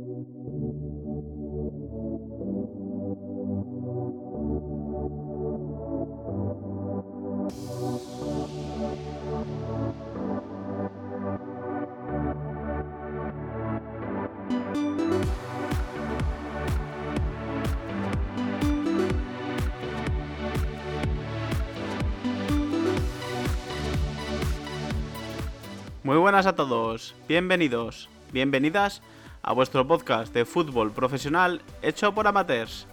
Muy 0.00 0.24
buenas 26.16 26.46
a 26.46 26.54
todos, 26.54 27.14
bienvenidos, 27.28 28.08
bienvenidas 28.32 29.02
a 29.42 29.52
vuestro 29.52 29.86
podcast 29.86 30.32
de 30.34 30.44
fútbol 30.44 30.92
profesional 30.92 31.62
hecho 31.82 32.14
por 32.14 32.26
amateurs. 32.26 32.86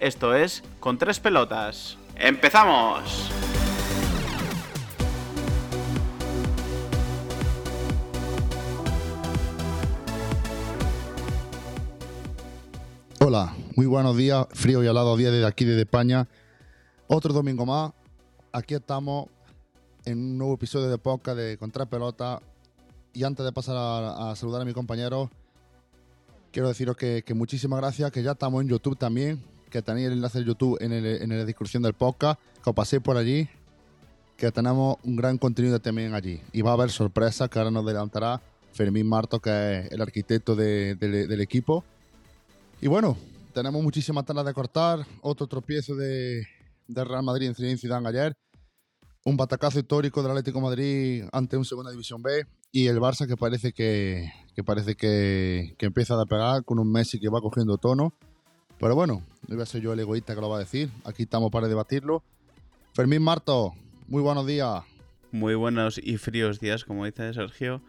Esto 0.00 0.34
es 0.34 0.62
Con 0.80 0.98
tres 0.98 1.20
pelotas. 1.20 1.96
¡Empezamos! 2.16 3.30
Hola, 13.20 13.54
muy 13.74 13.86
buenos 13.86 14.16
días, 14.16 14.46
frío 14.50 14.84
y 14.84 14.86
helado 14.86 15.16
día 15.16 15.30
desde 15.30 15.46
aquí 15.46 15.64
desde 15.64 15.82
España. 15.82 16.28
Otro 17.06 17.32
domingo 17.32 17.64
más, 17.64 17.92
aquí 18.52 18.74
estamos 18.74 19.28
en 20.04 20.18
un 20.18 20.38
nuevo 20.38 20.54
episodio 20.54 20.88
de 20.88 20.98
podcast 20.98 21.38
de 21.38 21.56
Contra 21.56 21.86
Pelota. 21.86 22.40
Y 23.14 23.24
antes 23.24 23.46
de 23.46 23.52
pasar 23.52 23.76
a, 23.76 24.32
a 24.32 24.36
saludar 24.36 24.60
a 24.60 24.64
mi 24.64 24.74
compañero, 24.74 25.30
quiero 26.54 26.68
deciros 26.68 26.96
que, 26.96 27.24
muchísimas 27.34 27.80
gracias, 27.80 28.12
que 28.12 28.22
ya 28.22 28.30
estamos 28.30 28.62
en 28.62 28.68
YouTube 28.68 28.96
también, 28.96 29.42
que 29.70 29.82
tenéis 29.82 30.06
el 30.06 30.12
enlace 30.12 30.38
de 30.38 30.44
YouTube 30.44 30.78
en, 30.80 30.92
el, 30.92 31.04
en 31.04 31.28
la 31.30 31.44
descripción 31.44 31.82
del 31.82 31.94
podcast, 31.94 32.40
que 32.62 32.70
os 32.70 32.76
paséis 32.76 33.02
por 33.02 33.16
allí, 33.16 33.48
que 34.36 34.52
tenemos 34.52 34.96
un 35.02 35.16
gran 35.16 35.36
contenido 35.36 35.80
también 35.80 36.14
allí. 36.14 36.40
Y 36.52 36.62
va 36.62 36.70
a 36.70 36.74
haber 36.74 36.90
sorpresas 36.90 37.50
que 37.50 37.58
ahora 37.58 37.72
nos 37.72 37.84
adelantará 37.84 38.40
Fermín 38.72 39.08
Marto, 39.08 39.40
que 39.40 39.80
es 39.80 39.90
el 39.90 40.00
arquitecto 40.00 40.54
de, 40.54 40.94
de, 40.94 41.26
del 41.26 41.40
equipo. 41.40 41.82
Y 42.80 42.86
bueno, 42.86 43.16
tenemos 43.52 43.82
muchísimas 43.82 44.24
talas 44.24 44.46
de 44.46 44.54
cortar, 44.54 45.04
otro 45.22 45.48
tropiezo 45.48 45.96
de, 45.96 46.46
Real 46.86 47.24
Madrid 47.24 47.52
en 47.58 47.78
Zidane 47.78 48.08
ayer, 48.08 48.32
un 49.24 49.38
batacazo 49.38 49.78
histórico 49.78 50.22
del 50.22 50.32
Atlético 50.32 50.58
de 50.58 50.64
Madrid 50.64 51.24
ante 51.32 51.56
un 51.56 51.64
Segunda 51.64 51.90
División 51.90 52.22
B 52.22 52.46
y 52.72 52.88
el 52.88 52.98
Barça 52.98 53.26
que 53.26 53.36
parece 53.36 53.72
que, 53.72 54.30
que 54.54 54.62
parece 54.62 54.96
que, 54.96 55.74
que, 55.78 55.86
empieza 55.86 56.20
a 56.20 56.26
pegar 56.26 56.62
con 56.64 56.78
un 56.78 56.92
Messi 56.92 57.18
que 57.18 57.30
va 57.30 57.40
cogiendo 57.40 57.78
tono. 57.78 58.12
Pero 58.78 58.94
bueno, 58.94 59.22
no 59.48 59.54
voy 59.54 59.62
a 59.62 59.66
ser 59.66 59.80
yo 59.80 59.94
el 59.94 60.00
egoísta 60.00 60.34
que 60.34 60.40
lo 60.42 60.50
va 60.50 60.56
a 60.56 60.60
decir. 60.60 60.90
Aquí 61.04 61.22
estamos 61.22 61.50
para 61.50 61.68
debatirlo. 61.68 62.22
Fermín 62.92 63.22
Marto, 63.22 63.72
muy 64.08 64.20
buenos 64.20 64.46
días. 64.46 64.82
Muy 65.32 65.54
buenos 65.54 65.98
y 65.98 66.18
fríos 66.18 66.60
días, 66.60 66.84
como 66.84 67.06
dice 67.06 67.32
Sergio. 67.32 67.80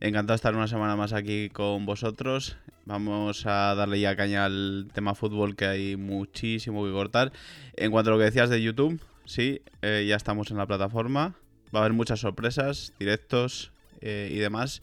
Encantado 0.00 0.34
de 0.34 0.36
estar 0.36 0.54
una 0.54 0.68
semana 0.68 0.94
más 0.94 1.12
aquí 1.12 1.48
con 1.48 1.86
vosotros. 1.86 2.56
Vamos 2.84 3.46
a 3.46 3.74
darle 3.74 4.00
ya 4.00 4.16
caña 4.16 4.44
al 4.44 4.90
tema 4.92 5.14
fútbol 5.14 5.56
que 5.56 5.64
hay 5.64 5.96
muchísimo 5.96 6.84
que 6.84 6.92
cortar. 6.92 7.32
En 7.76 7.90
cuanto 7.92 8.10
a 8.10 8.12
lo 8.14 8.18
que 8.18 8.24
decías 8.24 8.50
de 8.50 8.60
YouTube, 8.60 9.00
sí, 9.24 9.62
eh, 9.82 10.04
ya 10.08 10.16
estamos 10.16 10.50
en 10.50 10.56
la 10.56 10.66
plataforma. 10.66 11.34
Va 11.74 11.80
a 11.80 11.82
haber 11.82 11.92
muchas 11.92 12.20
sorpresas, 12.20 12.92
directos 12.98 13.72
eh, 14.00 14.30
y 14.30 14.38
demás. 14.38 14.82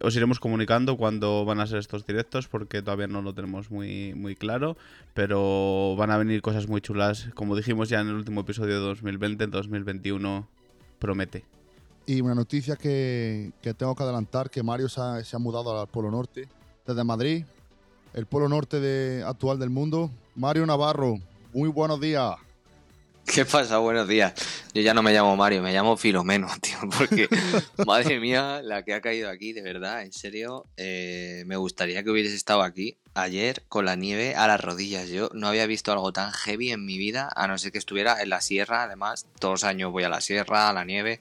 Os 0.00 0.16
iremos 0.16 0.40
comunicando 0.40 0.96
cuándo 0.96 1.44
van 1.44 1.60
a 1.60 1.66
ser 1.66 1.78
estos 1.78 2.04
directos 2.04 2.48
porque 2.48 2.82
todavía 2.82 3.06
no 3.06 3.22
lo 3.22 3.32
tenemos 3.32 3.70
muy, 3.70 4.14
muy 4.14 4.34
claro. 4.34 4.76
Pero 5.14 5.94
van 5.96 6.10
a 6.10 6.18
venir 6.18 6.42
cosas 6.42 6.66
muy 6.66 6.80
chulas. 6.80 7.28
Como 7.34 7.54
dijimos 7.56 7.88
ya 7.88 8.00
en 8.00 8.08
el 8.08 8.14
último 8.14 8.40
episodio 8.40 8.74
de 8.74 8.80
2020, 8.80 9.44
en 9.44 9.50
2021 9.50 10.48
promete. 10.98 11.44
Y 12.06 12.20
una 12.20 12.34
noticia 12.34 12.76
que, 12.76 13.52
que 13.62 13.72
tengo 13.72 13.94
que 13.94 14.02
adelantar, 14.02 14.50
que 14.50 14.62
Mario 14.62 14.88
se 14.88 15.00
ha, 15.00 15.24
se 15.24 15.36
ha, 15.36 15.38
mudado 15.38 15.80
al 15.80 15.86
Polo 15.86 16.10
Norte 16.10 16.48
desde 16.86 17.04
Madrid, 17.04 17.44
el 18.12 18.26
Polo 18.26 18.48
Norte 18.48 18.80
de, 18.80 19.22
actual 19.24 19.58
del 19.58 19.70
mundo. 19.70 20.10
Mario 20.34 20.66
Navarro, 20.66 21.18
muy 21.54 21.68
buenos 21.68 22.00
días. 22.00 22.36
¿Qué 23.26 23.44
pasa? 23.44 23.78
Buenos 23.78 24.06
días. 24.06 24.34
Yo 24.74 24.82
ya 24.82 24.92
no 24.92 25.02
me 25.02 25.12
llamo 25.12 25.34
Mario, 25.36 25.62
me 25.62 25.72
llamo 25.72 25.96
Filomeno, 25.96 26.48
tío, 26.60 26.76
porque 26.96 27.28
madre 27.86 28.20
mía, 28.20 28.60
la 28.62 28.84
que 28.84 28.94
ha 28.94 29.00
caído 29.00 29.30
aquí, 29.30 29.52
de 29.52 29.62
verdad, 29.62 30.02
en 30.02 30.12
serio, 30.12 30.66
eh, 30.76 31.42
me 31.46 31.56
gustaría 31.56 32.02
que 32.02 32.10
hubieses 32.10 32.34
estado 32.34 32.62
aquí 32.62 32.98
ayer 33.14 33.62
con 33.68 33.86
la 33.86 33.96
nieve 33.96 34.34
a 34.34 34.46
las 34.46 34.60
rodillas. 34.60 35.08
Yo 35.08 35.30
no 35.32 35.48
había 35.48 35.66
visto 35.66 35.90
algo 35.90 36.12
tan 36.12 36.32
heavy 36.32 36.72
en 36.72 36.84
mi 36.84 36.98
vida, 36.98 37.30
a 37.34 37.46
no 37.46 37.56
ser 37.56 37.72
que 37.72 37.78
estuviera 37.78 38.20
en 38.22 38.28
la 38.28 38.40
sierra, 38.40 38.82
además, 38.82 39.26
todos 39.38 39.52
los 39.52 39.64
años 39.64 39.90
voy 39.90 40.04
a 40.04 40.08
la 40.08 40.20
sierra, 40.20 40.68
a 40.68 40.72
la 40.72 40.84
nieve, 40.84 41.20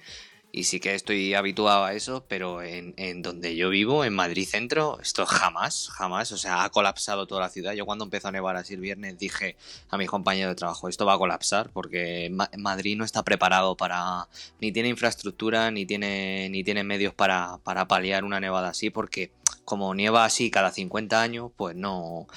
y 0.55 0.65
sí 0.65 0.79
que 0.79 0.93
estoy 0.93 1.33
habituado 1.33 1.83
a 1.83 1.93
eso, 1.93 2.25
pero 2.27 2.61
en, 2.61 2.93
en, 2.97 3.23
donde 3.23 3.55
yo 3.55 3.71
vivo, 3.71 4.05
en 4.05 4.13
Madrid 4.13 4.47
Centro, 4.47 4.99
esto 5.01 5.25
jamás, 5.25 5.89
jamás, 5.89 6.31
o 6.31 6.37
sea, 6.37 6.63
ha 6.63 6.69
colapsado 6.69 7.25
toda 7.25 7.41
la 7.41 7.49
ciudad. 7.49 7.73
Yo 7.73 7.87
cuando 7.87 8.05
empezó 8.05 8.27
a 8.27 8.31
nevar 8.31 8.55
así 8.55 8.75
el 8.75 8.79
viernes 8.79 9.17
dije 9.17 9.57
a 9.89 9.97
mi 9.97 10.05
compañero 10.05 10.49
de 10.49 10.55
trabajo, 10.55 10.87
esto 10.89 11.07
va 11.07 11.15
a 11.15 11.17
colapsar 11.17 11.71
porque 11.71 12.29
Ma 12.31 12.51
Madrid 12.55 12.95
no 12.95 13.03
está 13.03 13.23
preparado 13.23 13.75
para, 13.75 14.27
ni 14.61 14.71
tiene 14.71 14.89
infraestructura, 14.89 15.71
ni 15.71 15.87
tiene, 15.87 16.49
ni 16.51 16.63
tiene 16.63 16.83
medios 16.83 17.15
para, 17.15 17.57
para 17.63 17.87
paliar 17.87 18.23
una 18.23 18.39
nevada 18.39 18.69
así, 18.69 18.91
porque 18.91 19.31
como 19.65 19.95
nieva 19.95 20.23
así 20.23 20.51
cada 20.51 20.71
50 20.71 21.19
años, 21.19 21.51
pues 21.57 21.75
no, 21.75 22.27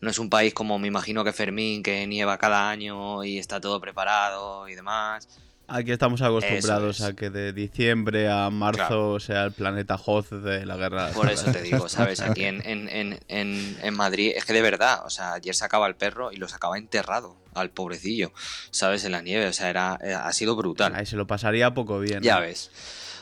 no 0.00 0.10
es 0.10 0.18
un 0.18 0.30
país 0.30 0.54
como 0.54 0.78
me 0.78 0.88
imagino 0.88 1.24
que 1.24 1.34
Fermín, 1.34 1.82
que 1.82 2.06
nieva 2.06 2.38
cada 2.38 2.70
año 2.70 3.22
y 3.22 3.36
está 3.36 3.60
todo 3.60 3.82
preparado 3.82 4.66
y 4.66 4.74
demás. 4.74 5.28
Aquí 5.68 5.90
estamos 5.90 6.22
acostumbrados 6.22 7.00
es. 7.00 7.06
a 7.06 7.14
que 7.14 7.28
de 7.28 7.52
diciembre 7.52 8.30
a 8.30 8.50
marzo 8.50 8.86
claro. 8.86 9.20
sea 9.20 9.44
el 9.44 9.52
planeta 9.52 9.96
Hoth 9.96 10.30
de 10.30 10.64
la 10.64 10.76
guerra. 10.76 11.10
Por 11.10 11.28
eso 11.30 11.50
te 11.50 11.60
digo, 11.62 11.88
¿sabes? 11.88 12.20
Aquí 12.20 12.44
en, 12.44 12.62
en, 12.64 12.88
en, 13.28 13.78
en, 13.82 13.94
Madrid 13.94 14.32
es 14.36 14.44
que 14.44 14.52
de 14.52 14.62
verdad, 14.62 15.04
o 15.04 15.10
sea, 15.10 15.34
ayer 15.34 15.54
sacaba 15.54 15.88
el 15.88 15.96
perro 15.96 16.30
y 16.30 16.36
lo 16.36 16.46
sacaba 16.46 16.78
enterrado 16.78 17.36
al 17.54 17.70
pobrecillo, 17.70 18.32
¿sabes? 18.70 19.04
En 19.04 19.12
la 19.12 19.22
nieve, 19.22 19.48
o 19.48 19.52
sea, 19.52 19.68
era, 19.68 19.94
ha 19.94 20.32
sido 20.32 20.54
brutal. 20.54 20.94
Ahí 20.94 21.06
se 21.06 21.16
lo 21.16 21.26
pasaría 21.26 21.74
poco 21.74 21.98
bien. 21.98 22.22
Ya 22.22 22.36
¿no? 22.36 22.42
ves. 22.42 22.70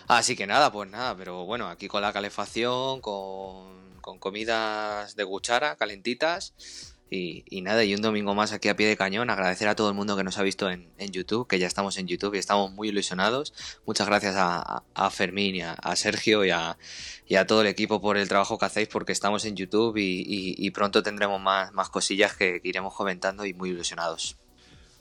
Así 0.06 0.36
que 0.36 0.46
nada, 0.46 0.70
pues 0.70 0.90
nada, 0.90 1.16
pero 1.16 1.46
bueno, 1.46 1.68
aquí 1.68 1.88
con 1.88 2.02
la 2.02 2.12
calefacción, 2.12 3.00
con, 3.00 4.00
con 4.02 4.18
comidas 4.18 5.16
de 5.16 5.24
cuchara 5.24 5.76
calentitas 5.76 6.52
y, 7.10 7.44
y, 7.48 7.62
nada, 7.62 7.84
y 7.84 7.94
un 7.94 8.02
domingo 8.02 8.34
más 8.34 8.52
aquí 8.52 8.68
a 8.68 8.76
pie 8.76 8.86
de 8.88 8.96
cañón. 8.96 9.30
Agradecer 9.30 9.68
a 9.68 9.76
todo 9.76 9.88
el 9.88 9.94
mundo 9.94 10.16
que 10.16 10.24
nos 10.24 10.38
ha 10.38 10.42
visto 10.42 10.70
en, 10.70 10.90
en 10.98 11.10
YouTube, 11.10 11.46
que 11.46 11.58
ya 11.58 11.66
estamos 11.66 11.96
en 11.98 12.06
YouTube 12.06 12.34
y 12.34 12.38
estamos 12.38 12.72
muy 12.72 12.88
ilusionados. 12.88 13.52
Muchas 13.86 14.06
gracias 14.06 14.34
a, 14.36 14.82
Fermín 15.10 15.56
y 15.56 15.62
a, 15.62 15.76
Sergio 15.96 16.44
y 16.44 16.50
a, 16.50 16.76
y 17.26 17.36
a, 17.36 17.46
todo 17.46 17.60
el 17.60 17.66
equipo 17.68 18.00
por 18.00 18.16
el 18.16 18.28
trabajo 18.28 18.58
que 18.58 18.66
hacéis, 18.66 18.88
porque 18.88 19.12
estamos 19.12 19.44
en 19.44 19.56
YouTube 19.56 19.94
y 19.96 20.70
pronto 20.70 21.02
tendremos 21.02 21.40
más, 21.40 21.72
más 21.72 21.88
cosillas 21.90 22.34
que, 22.34 22.60
que, 22.60 22.68
iremos 22.68 22.94
comentando 22.94 23.46
y 23.46 23.54
muy 23.54 23.70
ilusionados. 23.70 24.36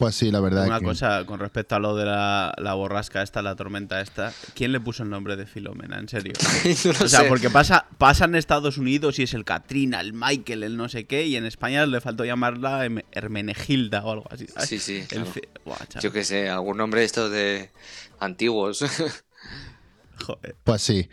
Pues 0.04 0.16
sí, 0.16 0.32
la 0.32 0.42
verdad. 0.42 0.68
Una 0.68 0.80
que... 0.80 0.86
cosa 0.86 1.26
con 1.26 1.40
respecto 1.40 1.76
a 1.76 1.80
lo 1.80 1.96
de 1.96 2.04
la, 2.04 2.54
la, 2.58 2.74
borrasca 2.74 3.22
esta, 3.22 3.42
la 3.42 3.56
tormenta 3.56 4.02
esta, 4.02 4.34
¿quién 4.54 4.74
le 4.74 4.82
puso 4.82 5.04
el 5.04 5.10
nombre 5.10 5.38
de 5.38 5.46
Filomena? 5.46 5.98
En 5.98 6.10
serio. 6.10 6.34
no 6.66 7.06
o 7.06 7.08
sea, 7.08 7.22
sé. 7.22 7.26
porque 7.30 7.50
pasa, 7.50 7.86
pasa 7.98 8.26
en 8.26 8.36
Estados 8.36 8.78
Unidos 8.78 9.18
y 9.20 9.24
es 9.24 9.34
el 9.34 9.46
Katrina, 9.46 10.02
el 10.02 10.12
Michael, 10.12 10.64
el 10.64 10.76
no 10.76 10.90
sé 10.90 11.06
qué, 11.06 11.26
y 11.26 11.38
en 11.38 11.46
España 11.46 11.86
le 11.86 12.02
faltó 12.02 12.26
llamarla 12.26 12.86
Hermenegilda 13.14 14.04
o 14.04 14.12
algo 14.12 14.26
así. 14.30 14.46
¿sabes? 14.48 14.68
Sí, 14.68 14.80
sí. 14.80 14.98
El 14.98 15.24
claro. 15.24 15.32
Buah, 15.64 16.02
Yo 16.02 16.12
qué 16.12 16.26
sé, 16.26 16.50
algún 16.50 16.76
nombre 16.76 17.00
de 17.00 17.06
estos 17.06 17.32
de 17.32 17.72
antiguos. 18.20 18.84
Joder. 20.26 20.56
Pues 20.66 20.82
sí. 20.82 21.08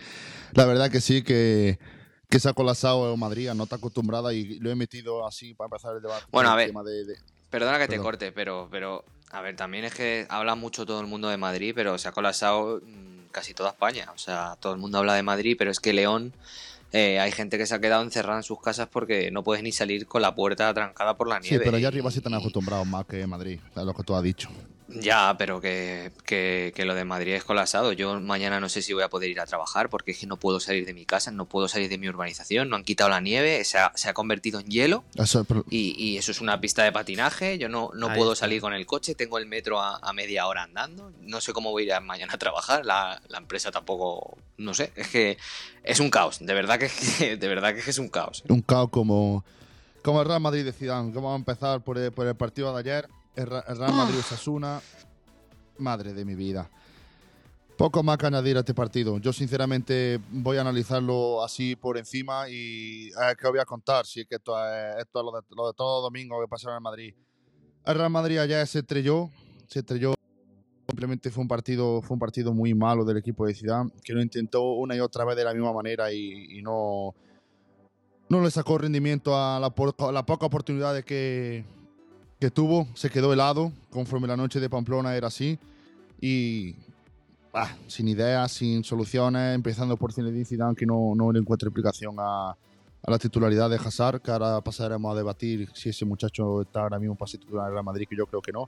La 0.55 0.65
verdad 0.65 0.91
que 0.91 1.01
sí, 1.01 1.23
que 1.23 1.79
que 2.29 2.39
se 2.39 2.49
ha 2.49 2.53
colapsado 2.53 3.17
Madrid, 3.17 3.51
no 3.55 3.65
está 3.65 3.77
acostumbrada 3.77 4.33
y 4.33 4.59
lo 4.61 4.71
he 4.71 4.77
metido 4.77 5.27
así 5.27 5.53
para 5.55 5.67
empezar 5.67 5.97
el 5.97 6.03
debate. 6.03 6.25
Bueno, 6.31 6.51
a 6.51 6.55
ver. 6.55 6.73
De, 6.73 7.05
de... 7.05 7.17
Perdona 7.51 7.79
que 7.79 7.87
Perdón. 7.87 7.99
te 7.99 8.03
corte, 8.03 8.33
pero, 8.33 8.69
pero, 8.71 9.05
a 9.31 9.41
ver, 9.41 9.57
también 9.57 9.85
es 9.85 9.95
que 9.95 10.27
habla 10.29 10.55
mucho 10.55 10.87
todo 10.87 11.01
el 11.01 11.07
mundo 11.07 11.29
de 11.29 11.37
Madrid, 11.37 11.73
pero 11.75 11.99
se 11.99 12.09
ha 12.09 12.13
colapsado 12.13 12.81
casi 13.33 13.55
toda 13.55 13.71
España. 13.71 14.09
O 14.15 14.19
sea, 14.19 14.57
todo 14.61 14.73
el 14.73 14.79
mundo 14.79 14.99
habla 14.99 15.15
de 15.15 15.23
Madrid, 15.23 15.57
pero 15.59 15.71
es 15.71 15.81
que 15.81 15.93
León, 15.93 16.33
eh, 16.93 17.21
hay 17.21 17.33
gente 17.33 17.59
que 17.59 17.67
se 17.67 17.75
ha 17.75 17.81
quedado 17.81 18.03
encerrada 18.03 18.39
en 18.39 18.43
sus 18.43 18.61
casas 18.61 18.89
porque 18.89 19.31
no 19.31 19.43
puedes 19.45 19.63
ni 19.63 19.73
salir 19.73 20.07
con 20.07 20.23
la 20.23 20.35
puerta 20.35 20.73
trancada 20.75 21.17
por 21.17 21.29
la 21.29 21.39
nieve. 21.39 21.59
Sí, 21.59 21.63
pero 21.65 21.77
allá 21.77 21.89
arriba 21.89 22.11
sí 22.11 22.19
están 22.19 22.35
acostumbrados 22.35 22.87
más 22.87 23.07
que 23.07 23.27
Madrid, 23.27 23.61
es 23.75 23.85
lo 23.85 23.95
que 23.95 24.03
tú 24.03 24.15
has 24.15 24.23
dicho. 24.23 24.49
Ya, 24.93 25.37
pero 25.39 25.61
que, 25.61 26.11
que, 26.25 26.73
que, 26.75 26.85
lo 26.85 26.95
de 26.95 27.05
Madrid 27.05 27.35
es 27.35 27.45
colapsado. 27.45 27.93
Yo 27.93 28.19
mañana 28.21 28.59
no 28.59 28.69
sé 28.69 28.83
si 28.83 28.93
voy 28.93 29.03
a 29.05 29.09
poder 29.09 29.31
ir 29.31 29.41
a 29.41 29.47
trabajar 29.47 29.89
porque 29.89 30.11
es 30.11 30.19
que 30.19 30.27
no 30.27 30.37
puedo 30.37 30.59
salir 30.59 30.85
de 30.85 30.93
mi 30.95 31.07
casa, 31.07 31.31
no 31.31 31.45
puedo 31.45 31.69
salir 31.69 31.89
de 31.89 31.97
mi 31.99 32.09
urbanización, 32.09 32.69
no 32.69 32.77
han 32.77 32.83
quitado 32.83 33.09
la 33.11 33.21
nieve, 33.21 33.63
se 33.65 33.79
ha, 33.79 33.93
se 33.95 34.09
ha 34.09 34.15
convertido 34.15 34.59
en 34.61 34.67
hielo 34.67 35.05
Eso, 35.15 35.45
pero- 35.45 35.65
y, 35.71 35.95
y 35.97 36.17
eso 36.19 36.33
es 36.33 36.41
una 36.41 36.61
pista 36.61 36.83
de 36.83 36.91
patinaje. 36.93 37.57
Yo 37.59 37.69
no, 37.69 37.91
no 37.95 38.09
Ahí 38.09 38.17
puedo 38.19 38.33
está. 38.33 38.47
salir 38.47 38.61
con 38.61 38.75
el 38.75 38.85
coche, 38.87 39.15
tengo 39.15 39.39
el 39.39 39.47
metro 39.47 39.81
a, 39.81 39.99
a 39.99 40.13
media 40.13 40.47
hora 40.47 40.65
andando. 40.65 41.13
No 41.21 41.41
sé 41.41 41.53
cómo 41.53 41.71
voy 41.71 41.85
a 41.85 41.87
ir 41.87 41.93
a- 41.93 42.01
mañana 42.01 42.35
a 42.35 42.39
trabajar. 42.39 42.85
La, 42.85 43.23
la 43.29 43.39
empresa 43.39 43.71
tampoco, 43.71 44.39
no 44.57 44.75
sé, 44.75 44.93
es 44.97 45.09
que 45.09 45.39
es 45.85 46.01
un 46.01 46.11
caos. 46.11 46.39
De 46.41 46.53
verdad 46.53 46.79
que, 46.79 46.87
es 46.87 46.93
que- 47.19 47.37
de 47.37 47.49
verdad 47.49 47.75
que 47.75 47.81
es 47.89 47.99
un 47.99 48.09
caos. 48.09 48.43
un 48.49 48.63
caos 48.63 48.89
como, 48.91 49.45
como 50.03 50.21
el 50.21 50.27
Real 50.27 50.41
Madrid 50.41 50.65
de 50.65 50.73
Zidane. 50.73 51.11
Que 51.13 51.17
vamos 51.17 51.35
a 51.35 51.37
empezar 51.37 51.81
por 51.83 51.97
el, 51.97 52.11
por 52.11 52.27
el 52.27 52.35
partido 52.35 52.73
de 52.75 52.81
ayer. 52.81 53.09
El, 53.37 53.47
Real 53.47 53.95
Madrid 53.95 54.19
Osasuna. 54.19 54.81
Madre 55.79 56.13
de 56.13 56.25
mi 56.25 56.35
vida. 56.35 56.71
Poco 57.77 58.03
más 58.03 58.19
que 58.19 58.27
añadir 58.27 58.57
a 58.59 58.61
este 58.61 58.75
partido. 58.75 59.17
Yo 59.19 59.33
sinceramente 59.33 60.21
voy 60.31 60.59
a 60.59 60.61
analizarlo 60.61 61.43
así 61.43 61.77
por 61.77 61.97
encima 61.97 62.49
y 62.51 63.09
eh, 63.09 63.35
¿qué 63.39 63.47
os 63.47 63.53
voy 63.53 63.61
a 63.61 63.65
contar? 63.65 64.05
Si 64.05 64.21
es 64.21 64.27
que 64.27 64.35
esto 64.35 64.55
es, 64.63 64.97
esto 64.99 65.21
es 65.21 65.25
lo, 65.25 65.33
de, 65.33 65.47
lo 65.57 65.67
de 65.69 65.73
todo 65.75 66.03
domingo 66.03 66.39
que 66.43 66.49
pasaron 66.49 66.77
en 66.77 66.83
Madrid. 66.83 67.15
El 67.87 67.95
Real 67.95 68.11
Madrid 68.11 68.37
ayer 68.39 68.67
se 68.67 68.81
estrelló, 68.81 69.31
se 69.67 69.79
estrelló. 69.79 70.13
Simplemente 70.89 71.31
fue 71.31 71.41
un 71.41 71.49
partido, 71.49 72.03
fue 72.03 72.17
un 72.17 72.19
partido 72.19 72.53
muy 72.53 72.75
malo 72.75 73.05
del 73.07 73.17
equipo 73.17 73.47
de 73.47 73.55
Zidane, 73.55 73.91
que 74.05 74.13
lo 74.13 74.21
intentó 74.21 74.73
una 74.73 74.95
y 74.95 75.01
otra 75.01 75.25
vez 75.25 75.37
de 75.37 75.45
la 75.45 75.55
misma 75.55 75.73
manera 75.73 76.13
y, 76.13 76.59
y 76.59 76.63
no, 76.63 77.15
no 78.29 78.43
le 78.43 78.51
sacó 78.51 78.77
rendimiento 78.77 79.35
a 79.35 79.59
la, 79.59 79.71
por- 79.71 79.95
a 79.99 80.13
la 80.13 80.27
poca 80.27 80.45
oportunidad 80.45 80.93
de 80.93 81.03
que, 81.05 81.65
que 82.41 82.51
tuvo. 82.51 82.89
Se 82.95 83.11
quedó 83.11 83.33
helado, 83.33 83.71
conforme 83.91 84.27
la 84.27 84.37
noche 84.37 84.59
de 84.59 84.71
Pamplona 84.71 85.15
era 85.15 85.29
así. 85.29 85.59
Y 86.21 86.75
ah, 87.53 87.77
sin 87.87 88.09
ideas, 88.09 88.51
sin 88.53 88.83
soluciones, 88.83 89.55
empezando 89.55 89.97
por 89.97 90.13
Zinedine 90.13 90.45
Zidane, 90.45 90.75
que 90.75 90.87
no, 90.87 91.13
no 91.15 91.31
le 91.31 91.39
encuentra 91.39 91.69
explicación 91.69 92.17
a, 92.19 92.51
a 92.51 93.11
la 93.11 93.19
titularidad 93.19 93.69
de 93.71 93.77
Hazard, 93.77 94.21
que 94.23 94.31
ahora 94.31 94.61
pasaremos 94.63 95.13
a 95.13 95.17
debatir 95.17 95.69
si 95.75 95.91
ese 95.91 96.05
muchacho 96.05 96.63
está 96.63 96.81
ahora 96.81 96.99
mismo 96.99 97.15
para 97.15 97.31
titular 97.31 97.67
en 97.69 97.73
Real 97.75 97.85
Madrid, 97.85 98.07
que 98.09 98.17
yo 98.17 98.27
creo 98.27 98.41
que 98.41 98.53
no. 98.53 98.67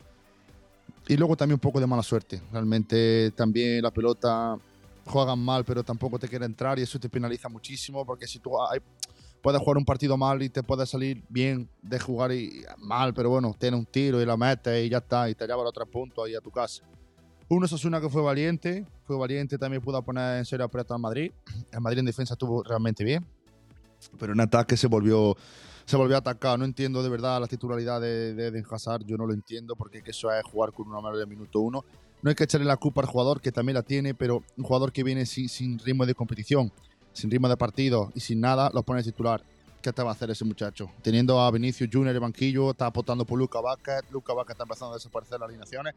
Y 1.08 1.16
luego 1.16 1.36
también 1.36 1.54
un 1.56 1.60
poco 1.60 1.80
de 1.80 1.86
mala 1.86 2.02
suerte. 2.02 2.40
Realmente 2.52 3.32
también 3.32 3.82
la 3.82 3.90
pelota 3.90 4.56
juegan 5.06 5.38
mal, 5.38 5.64
pero 5.64 5.82
tampoco 5.82 6.18
te 6.18 6.28
quiere 6.28 6.44
entrar 6.44 6.78
y 6.78 6.82
eso 6.82 6.98
te 7.00 7.08
penaliza 7.08 7.48
muchísimo 7.48 8.04
porque 8.06 8.26
si 8.26 8.38
tú 8.38 8.52
hay- 8.62 8.80
puedes 9.42 9.60
jugar 9.60 9.76
un 9.76 9.84
partido 9.84 10.16
mal 10.16 10.40
y 10.42 10.48
te 10.48 10.62
puede 10.62 10.86
salir 10.86 11.22
bien 11.28 11.68
de 11.82 11.98
jugar 11.98 12.32
y, 12.32 12.64
mal, 12.78 13.12
pero 13.12 13.28
bueno, 13.28 13.54
tiene 13.58 13.76
un 13.76 13.84
tiro 13.84 14.22
y 14.22 14.24
la 14.24 14.36
metes 14.36 14.86
y 14.86 14.88
ya 14.88 14.98
está, 14.98 15.28
y 15.28 15.34
te 15.34 15.46
lleva 15.46 15.64
los 15.64 15.72
tres 15.72 15.88
puntos 15.88 16.24
ahí 16.24 16.34
a 16.34 16.40
tu 16.40 16.50
casa. 16.50 16.84
Uno 17.48 17.66
es 17.66 17.84
una 17.84 18.00
que 18.00 18.08
fue 18.08 18.22
valiente, 18.22 18.86
fue 19.04 19.16
valiente, 19.16 19.58
también 19.58 19.82
pudo 19.82 20.00
poner 20.02 20.38
en 20.38 20.44
serio 20.46 20.64
aprieto 20.64 20.94
al 20.94 21.00
Madrid. 21.00 21.32
El 21.70 21.80
Madrid 21.80 21.98
en 21.98 22.06
defensa 22.06 22.34
estuvo 22.34 22.62
realmente 22.62 23.04
bien, 23.04 23.26
pero 24.18 24.32
en 24.32 24.40
ataque 24.40 24.76
se 24.76 24.86
volvió, 24.86 25.36
se 25.84 25.96
volvió 25.96 26.16
a 26.16 26.20
atacar. 26.20 26.58
No 26.58 26.64
entiendo 26.64 27.02
de 27.02 27.10
verdad 27.10 27.40
la 27.40 27.48
titularidad 27.48 28.00
de, 28.00 28.32
de 28.34 28.46
Eden 28.46 28.64
Hazard, 28.70 29.04
yo 29.04 29.18
no 29.18 29.26
lo 29.26 29.34
entiendo 29.34 29.74
porque 29.76 29.98
es 29.98 30.04
que 30.04 30.12
eso 30.12 30.32
es 30.32 30.42
jugar 30.44 30.72
con 30.72 30.88
una 30.88 31.00
mano 31.00 31.18
de 31.18 31.26
minuto 31.26 31.60
uno. 31.60 31.84
No 32.22 32.30
hay 32.30 32.36
que 32.36 32.44
echarle 32.44 32.66
la 32.66 32.76
culpa 32.76 33.00
al 33.00 33.08
jugador, 33.08 33.40
que 33.40 33.50
también 33.50 33.74
la 33.74 33.82
tiene, 33.82 34.14
pero 34.14 34.44
un 34.56 34.64
jugador 34.64 34.92
que 34.92 35.02
viene 35.02 35.26
sin, 35.26 35.48
sin 35.48 35.78
ritmo 35.80 36.06
de 36.06 36.14
competición, 36.14 36.72
sin 37.12 37.30
ritmo 37.30 37.48
de 37.48 37.56
partido 37.56 38.10
y 38.14 38.20
sin 38.20 38.40
nada, 38.40 38.70
lo 38.72 38.82
pone 38.82 39.02
titular. 39.02 39.42
¿Qué 39.82 39.92
te 39.92 40.02
va 40.02 40.10
a 40.10 40.12
hacer 40.12 40.30
ese 40.30 40.44
muchacho? 40.44 40.90
Teniendo 41.02 41.40
a 41.40 41.50
Vinicius 41.50 41.90
Junior 41.92 42.14
el 42.14 42.20
banquillo, 42.20 42.70
está 42.70 42.86
apostando 42.86 43.24
por 43.24 43.38
Luca 43.38 43.60
Vaca, 43.60 44.00
Luca 44.10 44.32
Vaca 44.32 44.52
está 44.52 44.62
empezando 44.62 44.92
a 44.92 44.96
desaparecer 44.96 45.40
las 45.40 45.48
alineaciones. 45.48 45.94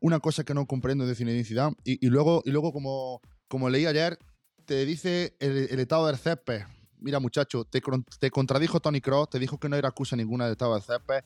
Una 0.00 0.18
cosa 0.18 0.42
que 0.42 0.54
no 0.54 0.66
comprendo 0.66 1.06
de 1.06 1.14
Zinedine 1.14 1.44
Zidane. 1.44 1.76
Y, 1.84 2.04
y 2.04 2.10
luego, 2.10 2.42
y 2.44 2.50
luego 2.50 2.72
como, 2.72 3.20
como 3.46 3.70
leí 3.70 3.86
ayer, 3.86 4.18
te 4.64 4.84
dice 4.84 5.36
el, 5.38 5.68
el 5.70 5.78
estado 5.78 6.08
del 6.08 6.16
césped. 6.16 6.62
Mira, 6.98 7.20
muchacho, 7.20 7.64
te, 7.64 7.80
te 8.18 8.30
contradijo 8.30 8.80
Tony 8.80 9.00
Cross, 9.00 9.30
te 9.30 9.38
dijo 9.38 9.58
que 9.58 9.68
no 9.68 9.76
era 9.76 9.88
acusa 9.88 10.16
ninguna 10.16 10.44
del 10.44 10.52
estado 10.52 10.74
del 10.74 10.82
césped. 10.82 11.22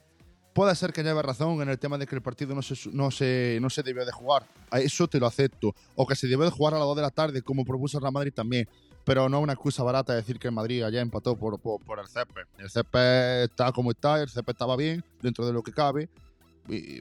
Puede 0.57 0.75
ser 0.75 0.91
que 0.93 1.03
lleve 1.03 1.21
razón 1.21 1.61
en 1.61 1.69
el 1.69 1.79
tema 1.79 1.99
de 1.99 2.07
que 2.07 2.15
el 2.15 2.23
partido 2.23 2.55
no 2.55 2.63
se, 2.63 2.75
no 2.91 3.11
se, 3.11 3.59
no 3.61 3.69
se 3.69 3.83
debió 3.83 4.07
de 4.07 4.13
jugar. 4.13 4.47
A 4.71 4.81
eso 4.81 5.07
te 5.07 5.21
lo 5.21 5.27
acepto. 5.27 5.75
O 5.95 6.07
que 6.07 6.17
se 6.17 6.27
debió 6.27 6.47
de 6.47 6.51
jugar 6.51 6.73
a 6.73 6.79
las 6.79 6.87
2 6.87 6.97
de 6.97 7.03
la 7.03 7.11
tarde, 7.11 7.43
como 7.43 7.63
propuso 7.63 8.01
Real 8.01 8.13
Madrid 8.13 8.33
también. 8.35 8.67
Pero 9.07 9.29
no 9.29 9.39
una 9.41 9.53
excusa 9.53 9.85
barata 9.85 10.13
decir 10.15 10.37
que 10.39 10.49
el 10.49 10.55
Madrid 10.55 10.83
allá 10.83 11.01
empató 11.01 11.37
por, 11.37 11.55
el 12.01 12.09
césped. 12.09 12.43
El 12.59 12.69
césped 12.69 13.45
está 13.45 13.71
como 13.71 13.93
está, 13.93 14.21
el 14.21 14.29
césped 14.29 14.51
estaba 14.53 14.77
bien, 14.77 15.03
dentro 15.23 15.47
de 15.47 15.53
lo 15.53 15.63
que 15.63 15.73
cabe. 15.73 16.09
Y 16.69 16.99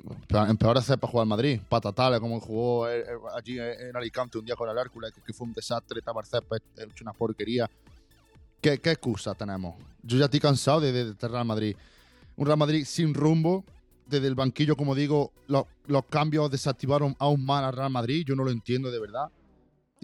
empeora 0.47 0.79
el 0.81 0.85
césped 0.85 1.07
jugar 1.07 1.23
al 1.23 1.29
Madrid. 1.29 1.59
Patatales, 1.67 2.19
como 2.19 2.39
jugó 2.39 2.87
eh, 2.87 2.99
eh, 2.99 3.05
allí 3.35 3.57
en 3.59 3.95
Alicante 3.97 4.37
un 4.37 4.45
día 4.45 4.55
con 4.55 4.69
el 4.69 4.77
Hércules, 4.77 5.11
que, 5.11 5.21
que 5.21 5.33
fue 5.33 5.47
un 5.47 5.53
desastre, 5.53 5.97
estaba 5.97 6.21
el 6.21 6.27
césped 6.27 6.61
hecho 6.77 7.03
una 7.03 7.13
porquería. 7.13 7.67
¿Qué, 8.61 8.77
qué 8.77 8.91
excusa 8.91 9.33
tenemos? 9.33 9.73
Yo 10.03 10.19
ya 10.19 10.25
estoy 10.25 10.39
cansado 10.39 10.81
de, 10.81 10.91
de, 10.91 11.13
de 11.13 11.27
Real 11.27 11.45
Madrid. 11.45 11.75
Un 12.35 12.45
Real 12.45 12.59
Madrid 12.59 12.85
sin 12.85 13.15
rumbo. 13.15 13.65
Desde 14.05 14.27
el 14.27 14.35
banquillo, 14.35 14.75
como 14.75 14.93
digo, 14.93 15.31
lo- 15.47 15.67
los 15.87 16.05
cambios 16.05 16.51
desactivaron 16.51 17.15
aún 17.17 17.43
más 17.43 17.63
al 17.63 17.73
Real 17.75 17.89
Madrid. 17.89 18.23
Yo 18.27 18.35
no 18.35 18.43
lo 18.43 18.51
entiendo 18.51 18.91
de 18.91 18.99
verdad. 18.99 19.29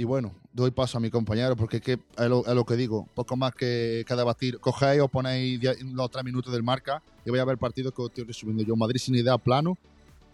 Y 0.01 0.03
bueno, 0.03 0.33
doy 0.51 0.71
paso 0.71 0.97
a 0.97 0.99
mi 0.99 1.11
compañero 1.11 1.55
porque 1.55 1.77
es, 1.77 1.87
es, 1.87 2.27
lo, 2.27 2.65
que 2.65 2.75
digo. 2.75 3.07
Poco 3.13 3.35
más 3.35 3.53
que, 3.53 4.03
que 4.07 4.15
debatir. 4.15 4.57
Cogéis 4.57 4.99
o 4.99 5.07
ponéis 5.07 5.59
los 5.93 6.09
tres 6.09 6.25
minutos 6.25 6.51
del 6.51 6.63
marca 6.63 7.03
y 7.23 7.29
voy 7.29 7.37
a 7.37 7.45
ver 7.45 7.53
el 7.53 7.59
partido 7.59 7.91
que 7.91 8.01
os 8.01 8.09
estoy 8.09 8.23
resumiendo 8.23 8.63
yo. 8.63 8.75
Madrid 8.75 8.99
sin 8.99 9.13
idea 9.13 9.37
plano. 9.37 9.77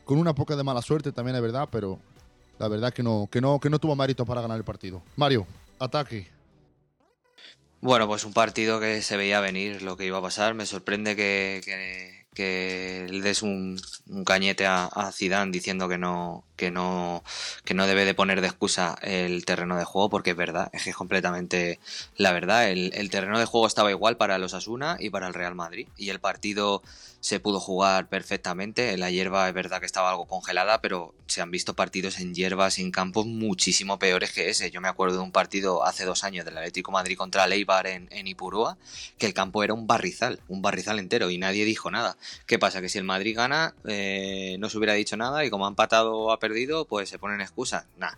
Con 0.06 0.20
una 0.20 0.34
poca 0.34 0.56
de 0.56 0.64
mala 0.64 0.82
suerte 0.82 1.12
también 1.12 1.36
es 1.36 1.42
verdad, 1.42 1.68
pero 1.70 2.00
la 2.60 2.70
verdad 2.70 2.94
que 2.94 3.04
no, 3.04 3.28
que 3.30 3.42
no, 3.42 3.60
que 3.60 3.70
no 3.70 3.78
tuvo 3.78 3.94
mérito 3.94 4.26
para 4.26 4.40
ganar 4.40 4.56
el 4.56 4.64
partido. 4.64 5.04
Mario, 5.18 5.46
ataque. 5.80 6.30
Bueno, 7.82 8.08
pues 8.08 8.24
un 8.24 8.32
partido 8.32 8.80
que 8.80 9.02
se 9.02 9.18
veía 9.18 9.42
venir 9.42 9.82
lo 9.82 9.98
que 9.98 10.06
iba 10.06 10.20
a 10.20 10.22
pasar. 10.22 10.54
Me 10.54 10.66
sorprende 10.66 11.18
que, 11.18 12.26
que, 12.34 13.06
le 13.10 13.22
des 13.22 13.42
un, 13.42 13.78
cañete 14.26 14.66
a 14.66 15.12
Zidane 15.14 15.52
diciendo 15.52 15.90
que 15.90 15.98
no, 15.98 16.47
que 16.58 16.72
no, 16.72 17.24
que 17.64 17.74
no 17.74 17.88
debe 17.88 18.04
de 18.04 18.14
poner 18.14 18.42
de 18.42 18.48
excusa 18.48 18.98
el 19.02 19.46
terreno 19.46 19.78
de 19.78 19.86
juego, 19.86 20.10
porque 20.10 20.32
es 20.32 20.36
verdad, 20.36 20.70
es 20.74 20.84
que 20.84 20.90
es 20.90 20.96
completamente 20.96 21.80
la 22.18 22.34
verdad. 22.34 22.70
El, 22.70 22.92
el 22.94 23.10
terreno 23.10 23.40
de 23.40 23.46
juego 23.46 23.68
estaba 23.68 23.92
igual 23.92 24.18
para 24.18 24.38
los 24.38 24.54
Asuna 24.54 24.98
y 25.00 25.10
para 25.10 25.28
el 25.28 25.34
Real 25.34 25.56
Madrid. 25.56 25.88
Y 25.96 26.10
el 26.10 26.20
partido 26.20 26.82
se 27.20 27.40
pudo 27.40 27.60
jugar 27.60 28.08
perfectamente. 28.10 28.96
La 28.98 29.10
hierba 29.10 29.48
es 29.48 29.54
verdad 29.54 29.80
que 29.80 29.86
estaba 29.86 30.12
algo 30.12 30.28
congelada, 30.28 30.82
pero 30.82 31.14
se 31.28 31.42
han 31.42 31.52
visto 31.52 31.74
partidos 31.74 32.20
en 32.20 32.34
hierbas, 32.34 32.80
en 32.80 32.92
campos 32.92 33.26
muchísimo 33.26 34.00
peores 34.00 34.32
que 34.32 34.50
ese. 34.50 34.72
Yo 34.72 34.82
me 34.82 34.88
acuerdo 34.88 35.18
de 35.18 35.24
un 35.24 35.32
partido 35.32 35.86
hace 35.86 36.06
dos 36.06 36.24
años 36.24 36.46
del 36.46 36.58
Atlético 36.58 36.92
Madrid 36.92 37.18
contra 37.18 37.48
Leibar 37.48 37.88
en, 37.88 38.08
en 38.12 38.28
Ipurúa, 38.28 38.78
que 39.18 39.26
el 39.26 39.34
campo 39.34 39.64
era 39.64 39.74
un 39.74 39.88
barrizal, 39.88 40.40
un 40.48 40.62
barrizal 40.62 41.00
entero, 41.00 41.30
y 41.30 41.38
nadie 41.38 41.66
dijo 41.66 41.92
nada. 41.92 42.18
¿Qué 42.46 42.60
pasa? 42.60 42.82
Que 42.82 42.90
si 42.90 42.98
el 42.98 43.04
Madrid 43.04 43.36
gana, 43.36 43.76
eh, 43.86 44.56
no 44.60 44.70
se 44.70 44.78
hubiera 44.78 44.94
dicho 44.94 45.18
nada, 45.18 45.44
y 45.44 45.50
como 45.50 45.66
ha 45.66 45.70
empatado 45.70 46.32
ha 46.32 46.40
perdido, 46.48 46.86
pues 46.86 47.10
se 47.10 47.20
ponen 47.20 47.42
excusas. 47.42 47.86
Nah. 47.98 48.14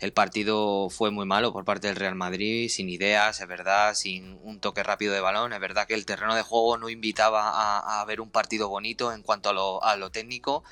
El 0.00 0.12
partido 0.12 0.90
fue 0.90 1.12
muy 1.12 1.24
malo 1.24 1.52
por 1.52 1.64
parte 1.64 1.86
del 1.86 1.96
Real 1.96 2.16
Madrid, 2.16 2.68
sin 2.68 2.88
ideas, 2.88 3.40
es 3.40 3.46
verdad, 3.46 3.94
sin 3.94 4.38
un 4.42 4.58
toque 4.58 4.82
rápido 4.82 5.14
de 5.14 5.20
balón. 5.20 5.52
Es 5.52 5.60
verdad 5.60 5.86
que 5.86 5.94
el 5.94 6.04
terreno 6.04 6.34
de 6.34 6.42
juego 6.42 6.76
no 6.76 6.88
invitaba 6.88 8.00
a, 8.00 8.04
ver 8.04 8.20
un 8.20 8.28
partido 8.28 8.68
bonito 8.68 9.12
en 9.12 9.22
cuanto 9.22 9.50
a 9.50 9.96
lo, 9.96 10.10
técnico, 10.10 10.64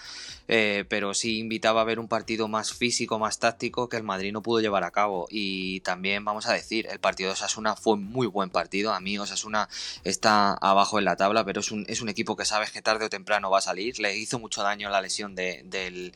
eh, 0.49 0.85
pero 0.89 1.15
sí 1.15 1.39
invitaba 1.39 1.81
a 1.81 1.85
ver 1.85 2.01
un 2.01 2.09
partido 2.09 2.49
más 2.49 2.75
físico, 2.75 3.19
más 3.19 3.39
táctico 3.39 3.89
que 3.89 3.97
el 3.97 4.03
Madrid 4.03 4.33
no 4.33 4.43
pudo 4.43 4.61
llevar 4.61 4.83
a 4.83 4.91
cabo. 4.91 5.29
Y 5.31 5.81
también 5.81 6.25
vamos 6.25 6.47
a 6.47 6.53
decir, 6.53 6.89
el 6.91 6.99
partido 6.99 7.29
de 7.29 7.35
Osasuna 7.35 7.77
fue 7.77 7.97
muy 7.97 8.27
buen 8.27 8.51
partido. 8.51 8.93
A 8.93 9.01
mí 9.01 9.19
Osasuna 9.19 9.69
está 10.03 10.55
abajo 10.55 10.99
en 10.99 11.05
la 11.05 11.17
tabla, 11.17 11.45
pero 11.45 11.61
es 11.61 11.71
un, 11.71 11.87
es 11.89 12.03
un 12.03 12.09
equipo 12.09 12.37
que 12.37 12.45
sabes 12.45 12.73
que 12.73 12.83
tarde 12.83 13.07
o 13.07 13.11
temprano 13.11 13.51
va 13.51 13.59
a 13.59 13.63
salir. 13.63 13.99
Le 14.01 14.17
hizo 14.17 14.41
mucho 14.41 14.63
daño 14.63 14.91
la 14.91 15.01
lesión 15.01 15.37
de, 15.37 15.63
del, 15.65 16.13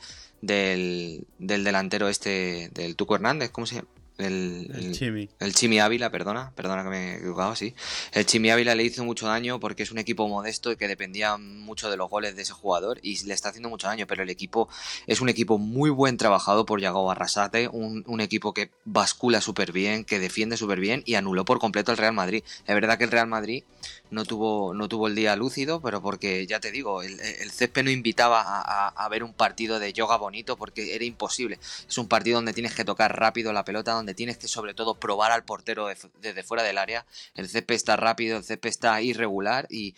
del, 0.47 1.27
del 1.39 1.65
delantero 1.65 2.09
este, 2.09 2.71
del 2.75 2.97
Tuco 2.97 3.15
Hernández, 3.17 3.51
¿cómo 3.51 3.67
se 3.67 3.77
llama? 3.77 3.89
El, 4.19 4.71
El 4.75 4.85
el- 4.87 4.93
Chimi. 4.93 5.29
el 5.41 5.55
Chimi 5.55 5.79
Ávila, 5.79 6.11
perdona, 6.11 6.51
perdona 6.55 6.83
que 6.85 6.89
me 6.89 7.13
he 7.13 7.17
equivocado, 7.19 7.55
sí. 7.55 7.75
El 8.13 8.25
Chimi 8.25 8.49
Ávila 8.49 8.75
le 8.75 8.83
hizo 8.83 9.05
mucho 9.05 9.27
daño 9.27 9.61
porque 9.61 9.83
es 9.83 9.91
un 9.93 9.99
equipo 9.99 10.27
modesto 10.27 10.73
y 10.73 10.77
que 10.77 10.89
dependía 10.89 11.37
mucho 11.37 11.91
de 11.91 11.99
los 11.99 12.09
goles 12.09 12.35
de 12.35 12.41
ese 12.41 12.55
jugador 12.55 12.99
y 13.03 13.23
le 13.27 13.35
está 13.35 13.51
haciendo 13.51 13.69
mucho 13.69 13.89
daño, 13.89 14.07
pero 14.07 14.23
el 14.23 14.31
equipo 14.31 14.71
es 15.07 15.21
un 15.21 15.29
equipo 15.29 15.59
muy 15.59 15.91
buen 15.91 16.17
trabajado 16.17 16.65
por 16.65 16.81
Yago 16.81 17.11
Arrasate, 17.11 17.69
un, 17.69 18.05
un 18.07 18.21
equipo 18.23 18.55
que 18.55 18.71
bascula 18.87 19.43
súper 19.43 19.71
bien, 19.73 20.03
que 20.03 20.19
defiende 20.19 20.57
súper 20.57 20.81
bien 20.81 21.03
y 21.05 21.17
anuló 21.17 21.45
por 21.45 21.59
completo 21.59 21.93
el 21.93 21.99
Real 21.99 22.15
Madrid. 22.15 22.43
Es 22.67 22.75
verdad 22.75 22.97
que 22.97 23.05
el 23.05 23.11
Real 23.11 23.27
Madrid 23.27 23.65
no 24.11 24.25
tuvo, 24.25 24.75
no 24.75 24.89
tuvo 24.89 25.09
el 25.09 25.15
día 25.15 25.37
lúcido, 25.37 25.81
pero 25.81 26.01
porque 26.01 26.47
ya 26.47 26.61
te 26.61 26.71
digo, 26.71 27.03
el, 27.03 27.19
el 27.21 27.51
césped 27.51 27.85
no 27.85 27.91
invitaba 27.91 28.43
a, 28.43 29.09
ver 29.09 29.23
un 29.23 29.33
partido 29.33 29.79
de 29.79 29.93
yoga 29.93 30.17
bonito 30.17 30.57
porque 30.57 30.95
era 30.95 31.05
imposible. 31.05 31.59
Es 31.89 31.99
un 31.99 32.09
partido 32.09 32.37
donde 32.37 32.53
tienes 32.53 32.75
que 32.75 32.85
tocar 32.85 33.19
rápido 33.19 33.53
la 33.53 33.65
pelota, 33.65 33.93
donde 33.93 34.15
tienes 34.15 34.37
que 34.37 34.49
sobre 34.49 34.75
todo 34.75 34.95
probar 34.95 35.33
al 35.33 35.45
portero 35.45 35.89
desde 36.21 36.43
fuera 36.43 36.63
del 36.63 36.79
área. 36.79 37.07
El 37.35 37.49
CP 37.49 37.75
está 37.75 37.97
rápido, 37.97 38.39
el 38.39 38.45
CP 38.45 38.69
está 38.69 39.01
irregular 39.01 39.67
y, 39.71 39.95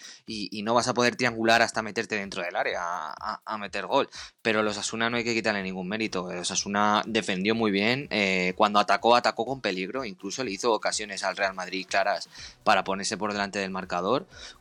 no 0.62 0.74
vas 0.74 0.88
a 0.88 0.94
poder 0.94 1.16
triangular 1.16 1.62
hasta 1.62 1.82
meterte 1.82 2.16
dentro 2.16 2.42
del 2.42 2.54
área 2.54 2.80
a, 2.82 3.58
meter 3.58 3.86
gol. 3.86 4.08
Pero 4.42 4.62
los 4.62 4.78
Asuna 4.78 5.10
no 5.10 5.16
hay 5.16 5.24
que 5.24 5.34
quitarle 5.34 5.62
ningún 5.62 5.88
mérito. 5.88 6.30
Los 6.32 6.50
Asuna 6.50 7.02
defendió 7.06 7.54
muy 7.54 7.70
bien. 7.70 8.06
Eh, 8.10 8.52
cuando 8.56 8.78
atacó, 8.78 9.16
atacó 9.16 9.46
con 9.46 9.60
peligro. 9.60 10.04
Incluso 10.04 10.44
le 10.44 10.50
hizo 10.52 10.72
ocasiones 10.72 11.24
al 11.24 11.36
Real 11.36 11.54
Madrid 11.54 11.86
claras 11.88 12.28
para 12.64 12.84
ponerse 12.84 13.16
por 13.16 13.32
delante 13.32 13.58
del 13.58 13.70
marcador. 13.70 13.97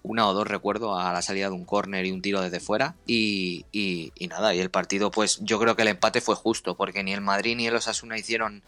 Una 0.04 0.28
o 0.28 0.34
dos 0.34 0.48
recuerdo 0.48 0.98
a 0.98 1.14
la 1.14 1.22
salida 1.22 1.48
de 1.48 1.56
un 1.56 1.66
córner 1.66 2.06
y 2.06 2.12
un 2.12 2.22
tiro 2.22 2.42
desde 2.42 2.60
fuera. 2.60 2.96
Y, 3.06 3.66
y, 3.72 4.12
nada, 4.28 4.54
y 4.54 4.60
el 4.60 4.70
partido, 4.70 5.12
pues 5.12 5.40
yo 5.42 5.60
creo 5.60 5.76
que 5.76 5.84
el 5.84 5.90
empate 5.90 6.22
fue 6.22 6.36
justo, 6.36 6.76
porque 6.76 7.04
ni 7.04 7.14
el 7.14 7.22
Madrid 7.22 7.56
ni 7.56 7.68
el 7.68 7.76
Osasuna 7.76 8.18
hicieron 8.18 8.64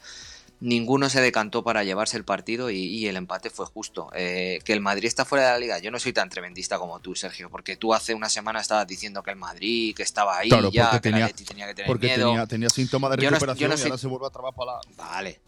ninguno 0.60 1.08
se 1.08 1.22
decantó 1.22 1.64
para 1.64 1.84
llevarse 1.84 2.18
el 2.18 2.24
partido 2.24 2.70
y, 2.70 3.06
el 3.06 3.16
empate 3.16 3.48
fue 3.50 3.66
justo. 3.66 4.10
Eh, 4.14 4.60
que 4.64 4.74
el 4.74 4.80
Madrid 4.80 5.06
está 5.06 5.24
fuera 5.24 5.46
de 5.46 5.52
la 5.52 5.58
liga, 5.58 5.78
yo 5.78 5.90
no 5.90 5.98
soy 5.98 6.12
tan 6.12 6.28
tremendista 6.28 6.78
como 6.78 7.00
tú, 7.00 7.14
Sergio, 7.14 7.48
porque 7.50 7.76
tú 7.76 7.94
hace 7.94 8.14
una 8.14 8.28
semana 8.28 8.60
estabas 8.60 8.86
diciendo 8.86 9.22
que 9.22 9.30
el 9.30 9.36
Madrid, 9.36 9.94
que 9.94 10.02
estaba 10.02 10.38
ahí 10.38 10.50
ya, 10.70 10.90
que 10.90 11.00
tenía, 11.00 11.28
tenía 11.28 11.66
que 11.66 11.74
tener 11.74 11.86
porque 11.86 12.08
miedo. 12.08 12.46
Tenía, 12.46 12.68
síntomas 12.68 13.10
de 13.10 13.16
recuperación 13.16 13.70
y 13.70 13.82
ahora 13.82 13.98
se 13.98 14.06
vuelve 14.06 14.26
a 14.26 14.30
trabar 14.30 14.54
para 14.54 14.72
la... 14.72 14.80
Vale, 14.96 15.40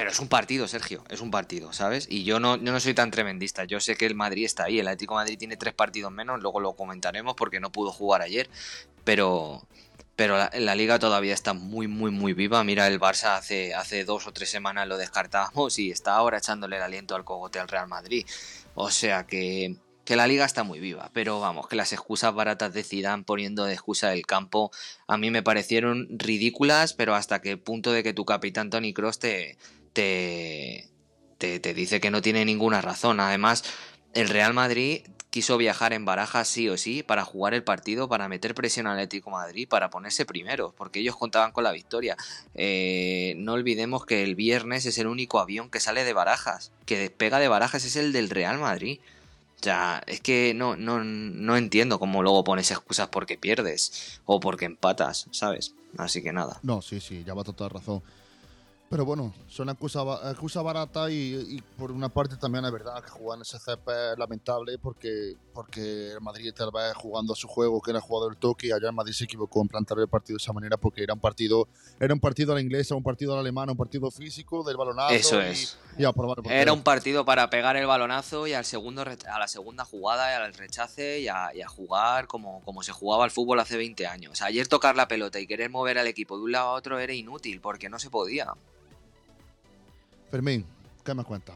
pero 0.00 0.12
es 0.12 0.18
un 0.18 0.28
partido, 0.28 0.66
Sergio, 0.66 1.04
es 1.10 1.20
un 1.20 1.30
partido, 1.30 1.74
¿sabes? 1.74 2.06
Y 2.08 2.24
yo 2.24 2.40
no, 2.40 2.56
yo 2.56 2.72
no 2.72 2.80
soy 2.80 2.94
tan 2.94 3.10
tremendista. 3.10 3.64
Yo 3.64 3.80
sé 3.80 3.96
que 3.96 4.06
el 4.06 4.14
Madrid 4.14 4.46
está 4.46 4.64
ahí, 4.64 4.78
el 4.78 4.88
Atlético 4.88 5.16
Madrid 5.16 5.36
tiene 5.36 5.58
tres 5.58 5.74
partidos 5.74 6.10
menos, 6.10 6.40
luego 6.40 6.58
lo 6.58 6.72
comentaremos 6.72 7.34
porque 7.34 7.60
no 7.60 7.70
pudo 7.70 7.92
jugar 7.92 8.22
ayer, 8.22 8.48
pero, 9.04 9.62
pero 10.16 10.38
la, 10.38 10.50
la, 10.54 10.74
liga 10.74 10.98
todavía 10.98 11.34
está 11.34 11.52
muy, 11.52 11.86
muy, 11.86 12.10
muy 12.10 12.32
viva. 12.32 12.64
Mira, 12.64 12.86
el 12.86 12.98
Barça 12.98 13.36
hace, 13.36 13.74
hace 13.74 14.06
dos 14.06 14.26
o 14.26 14.32
tres 14.32 14.48
semanas 14.48 14.88
lo 14.88 14.96
descartábamos 14.96 15.78
y 15.78 15.90
está 15.90 16.14
ahora 16.14 16.38
echándole 16.38 16.76
el 16.76 16.82
aliento 16.82 17.14
al 17.14 17.26
cogote 17.26 17.58
al 17.58 17.68
Real 17.68 17.86
Madrid. 17.86 18.24
O 18.74 18.90
sea 18.90 19.26
que, 19.26 19.76
que 20.06 20.16
la 20.16 20.26
liga 20.26 20.46
está 20.46 20.64
muy 20.64 20.80
viva, 20.80 21.10
pero 21.12 21.40
vamos, 21.40 21.68
que 21.68 21.76
las 21.76 21.92
excusas 21.92 22.34
baratas 22.34 22.72
de 22.72 22.84
Zidane 22.84 23.22
poniendo 23.22 23.66
de 23.66 23.74
excusa 23.74 24.14
el 24.14 24.24
campo 24.24 24.72
a 25.06 25.18
mí 25.18 25.30
me 25.30 25.42
parecieron 25.42 26.08
ridículas, 26.10 26.94
pero 26.94 27.14
hasta 27.14 27.42
que 27.42 27.50
el 27.50 27.58
punto 27.58 27.92
de 27.92 28.02
que 28.02 28.14
tu 28.14 28.24
capitán 28.24 28.70
Tony 28.70 28.92
Cross 28.92 29.18
te, 29.18 29.58
te, 29.92 30.88
te, 31.38 31.60
te 31.60 31.74
dice 31.74 32.00
que 32.00 32.10
no 32.10 32.22
tiene 32.22 32.44
ninguna 32.44 32.80
razón. 32.80 33.20
Además, 33.20 33.64
el 34.14 34.28
Real 34.28 34.54
Madrid 34.54 35.02
quiso 35.30 35.56
viajar 35.56 35.92
en 35.92 36.04
barajas 36.04 36.48
sí 36.48 36.68
o 36.68 36.76
sí 36.76 37.02
para 37.02 37.24
jugar 37.24 37.54
el 37.54 37.62
partido, 37.62 38.08
para 38.08 38.28
meter 38.28 38.54
presión 38.54 38.86
al 38.86 38.94
Atlético 38.94 39.30
Madrid, 39.30 39.68
para 39.68 39.88
ponerse 39.88 40.26
primero, 40.26 40.74
porque 40.76 41.00
ellos 41.00 41.16
contaban 41.16 41.52
con 41.52 41.64
la 41.64 41.72
victoria. 41.72 42.16
Eh, 42.54 43.34
no 43.38 43.52
olvidemos 43.52 44.04
que 44.04 44.24
el 44.24 44.34
viernes 44.34 44.86
es 44.86 44.98
el 44.98 45.06
único 45.06 45.38
avión 45.38 45.70
que 45.70 45.80
sale 45.80 46.04
de 46.04 46.12
barajas, 46.12 46.72
que 46.84 46.98
despega 46.98 47.38
de 47.38 47.48
barajas 47.48 47.84
es 47.84 47.96
el 47.96 48.12
del 48.12 48.28
Real 48.28 48.58
Madrid. 48.58 48.98
O 49.60 49.62
sea, 49.62 50.02
es 50.06 50.20
que 50.20 50.54
no, 50.54 50.76
no, 50.76 51.04
no 51.04 51.56
entiendo 51.56 51.98
cómo 51.98 52.22
luego 52.22 52.42
pones 52.44 52.70
excusas 52.70 53.08
porque 53.08 53.36
pierdes 53.36 54.20
o 54.24 54.40
porque 54.40 54.64
empatas, 54.64 55.26
¿sabes? 55.32 55.74
Así 55.98 56.22
que 56.22 56.32
nada. 56.32 56.58
No, 56.62 56.80
sí, 56.80 57.00
sí, 57.00 57.22
ya 57.24 57.34
va 57.34 57.44
toda 57.44 57.68
razón. 57.68 58.02
Pero 58.90 59.04
bueno, 59.04 59.32
son 59.46 59.68
excusa, 59.68 60.02
excusa 60.32 60.62
barata 60.62 61.08
y, 61.12 61.62
por 61.78 61.92
una 61.92 62.08
parte 62.08 62.36
también 62.36 62.64
es 62.64 62.72
verdad 62.72 63.00
que 63.00 63.08
jugar 63.08 63.36
en 63.36 63.42
ese 63.42 63.56
CP 63.60 63.88
es 64.14 64.18
lamentable 64.18 64.78
porque, 64.78 65.36
porque 65.54 66.10
el 66.10 66.20
Madrid 66.20 66.52
tal 66.52 66.72
vez 66.72 66.92
jugando 66.96 67.32
a 67.32 67.36
su 67.36 67.46
juego 67.46 67.80
que 67.80 67.92
era 67.92 68.00
jugado 68.00 68.28
el 68.28 68.36
toque 68.36 68.66
y 68.66 68.72
allá 68.72 68.88
el 68.88 68.92
Madrid 68.92 69.12
se 69.12 69.26
equivocó 69.26 69.62
en 69.62 69.68
plantear 69.68 70.00
el 70.00 70.08
partido 70.08 70.38
de 70.38 70.42
esa 70.42 70.52
manera 70.52 70.76
porque 70.76 71.04
era 71.04 71.14
un 71.14 71.20
partido 71.20 71.68
era 72.00 72.12
un 72.12 72.18
partido 72.18 72.50
a 72.50 72.56
la 72.56 72.62
inglesa, 72.62 72.96
un 72.96 73.04
partido 73.04 73.30
a 73.30 73.36
la 73.36 73.42
alemana, 73.42 73.70
un 73.70 73.78
partido 73.78 74.10
físico 74.10 74.64
del 74.64 74.76
balonazo. 74.76 75.14
Eso 75.14 75.40
es. 75.40 75.78
era 75.96 76.72
un 76.72 76.82
partido 76.82 77.24
para 77.24 77.48
pegar 77.48 77.76
el 77.76 77.86
balonazo 77.86 78.48
y 78.48 78.54
al 78.54 78.64
segundo 78.64 79.02
a 79.02 79.38
la 79.38 79.46
segunda 79.46 79.84
jugada 79.84 80.32
y 80.32 80.34
al 80.34 80.52
rechace 80.52 81.20
y 81.20 81.28
a, 81.28 81.52
jugar 81.68 82.26
como, 82.26 82.60
como 82.64 82.82
se 82.82 82.90
jugaba 82.90 83.24
el 83.24 83.30
fútbol 83.30 83.60
hace 83.60 83.76
20 83.76 84.08
años. 84.08 84.42
Ayer 84.42 84.66
tocar 84.66 84.96
la 84.96 85.06
pelota 85.06 85.38
y 85.38 85.46
querer 85.46 85.70
mover 85.70 85.96
al 85.96 86.08
equipo 86.08 86.36
de 86.36 86.42
un 86.42 86.50
lado 86.50 86.70
a 86.70 86.72
otro 86.72 86.98
era 86.98 87.12
inútil 87.12 87.60
porque 87.60 87.88
no 87.88 88.00
se 88.00 88.10
podía. 88.10 88.52
Fermín, 90.30 90.64
¿qué 91.04 91.14
me 91.14 91.24
cuenta? 91.24 91.54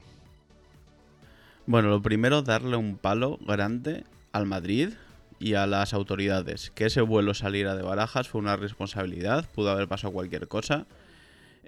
Bueno, 1.66 1.88
lo 1.88 2.02
primero, 2.02 2.42
darle 2.42 2.76
un 2.76 2.96
palo 2.96 3.38
grande 3.46 4.04
al 4.32 4.46
Madrid 4.46 4.90
y 5.38 5.54
a 5.54 5.66
las 5.66 5.94
autoridades. 5.94 6.70
Que 6.74 6.86
ese 6.86 7.00
vuelo 7.00 7.34
saliera 7.34 7.76
de 7.76 7.82
Barajas 7.82 8.28
fue 8.28 8.40
una 8.40 8.56
responsabilidad, 8.56 9.48
pudo 9.54 9.70
haber 9.70 9.88
pasado 9.88 10.12
cualquier 10.12 10.48
cosa. 10.48 10.86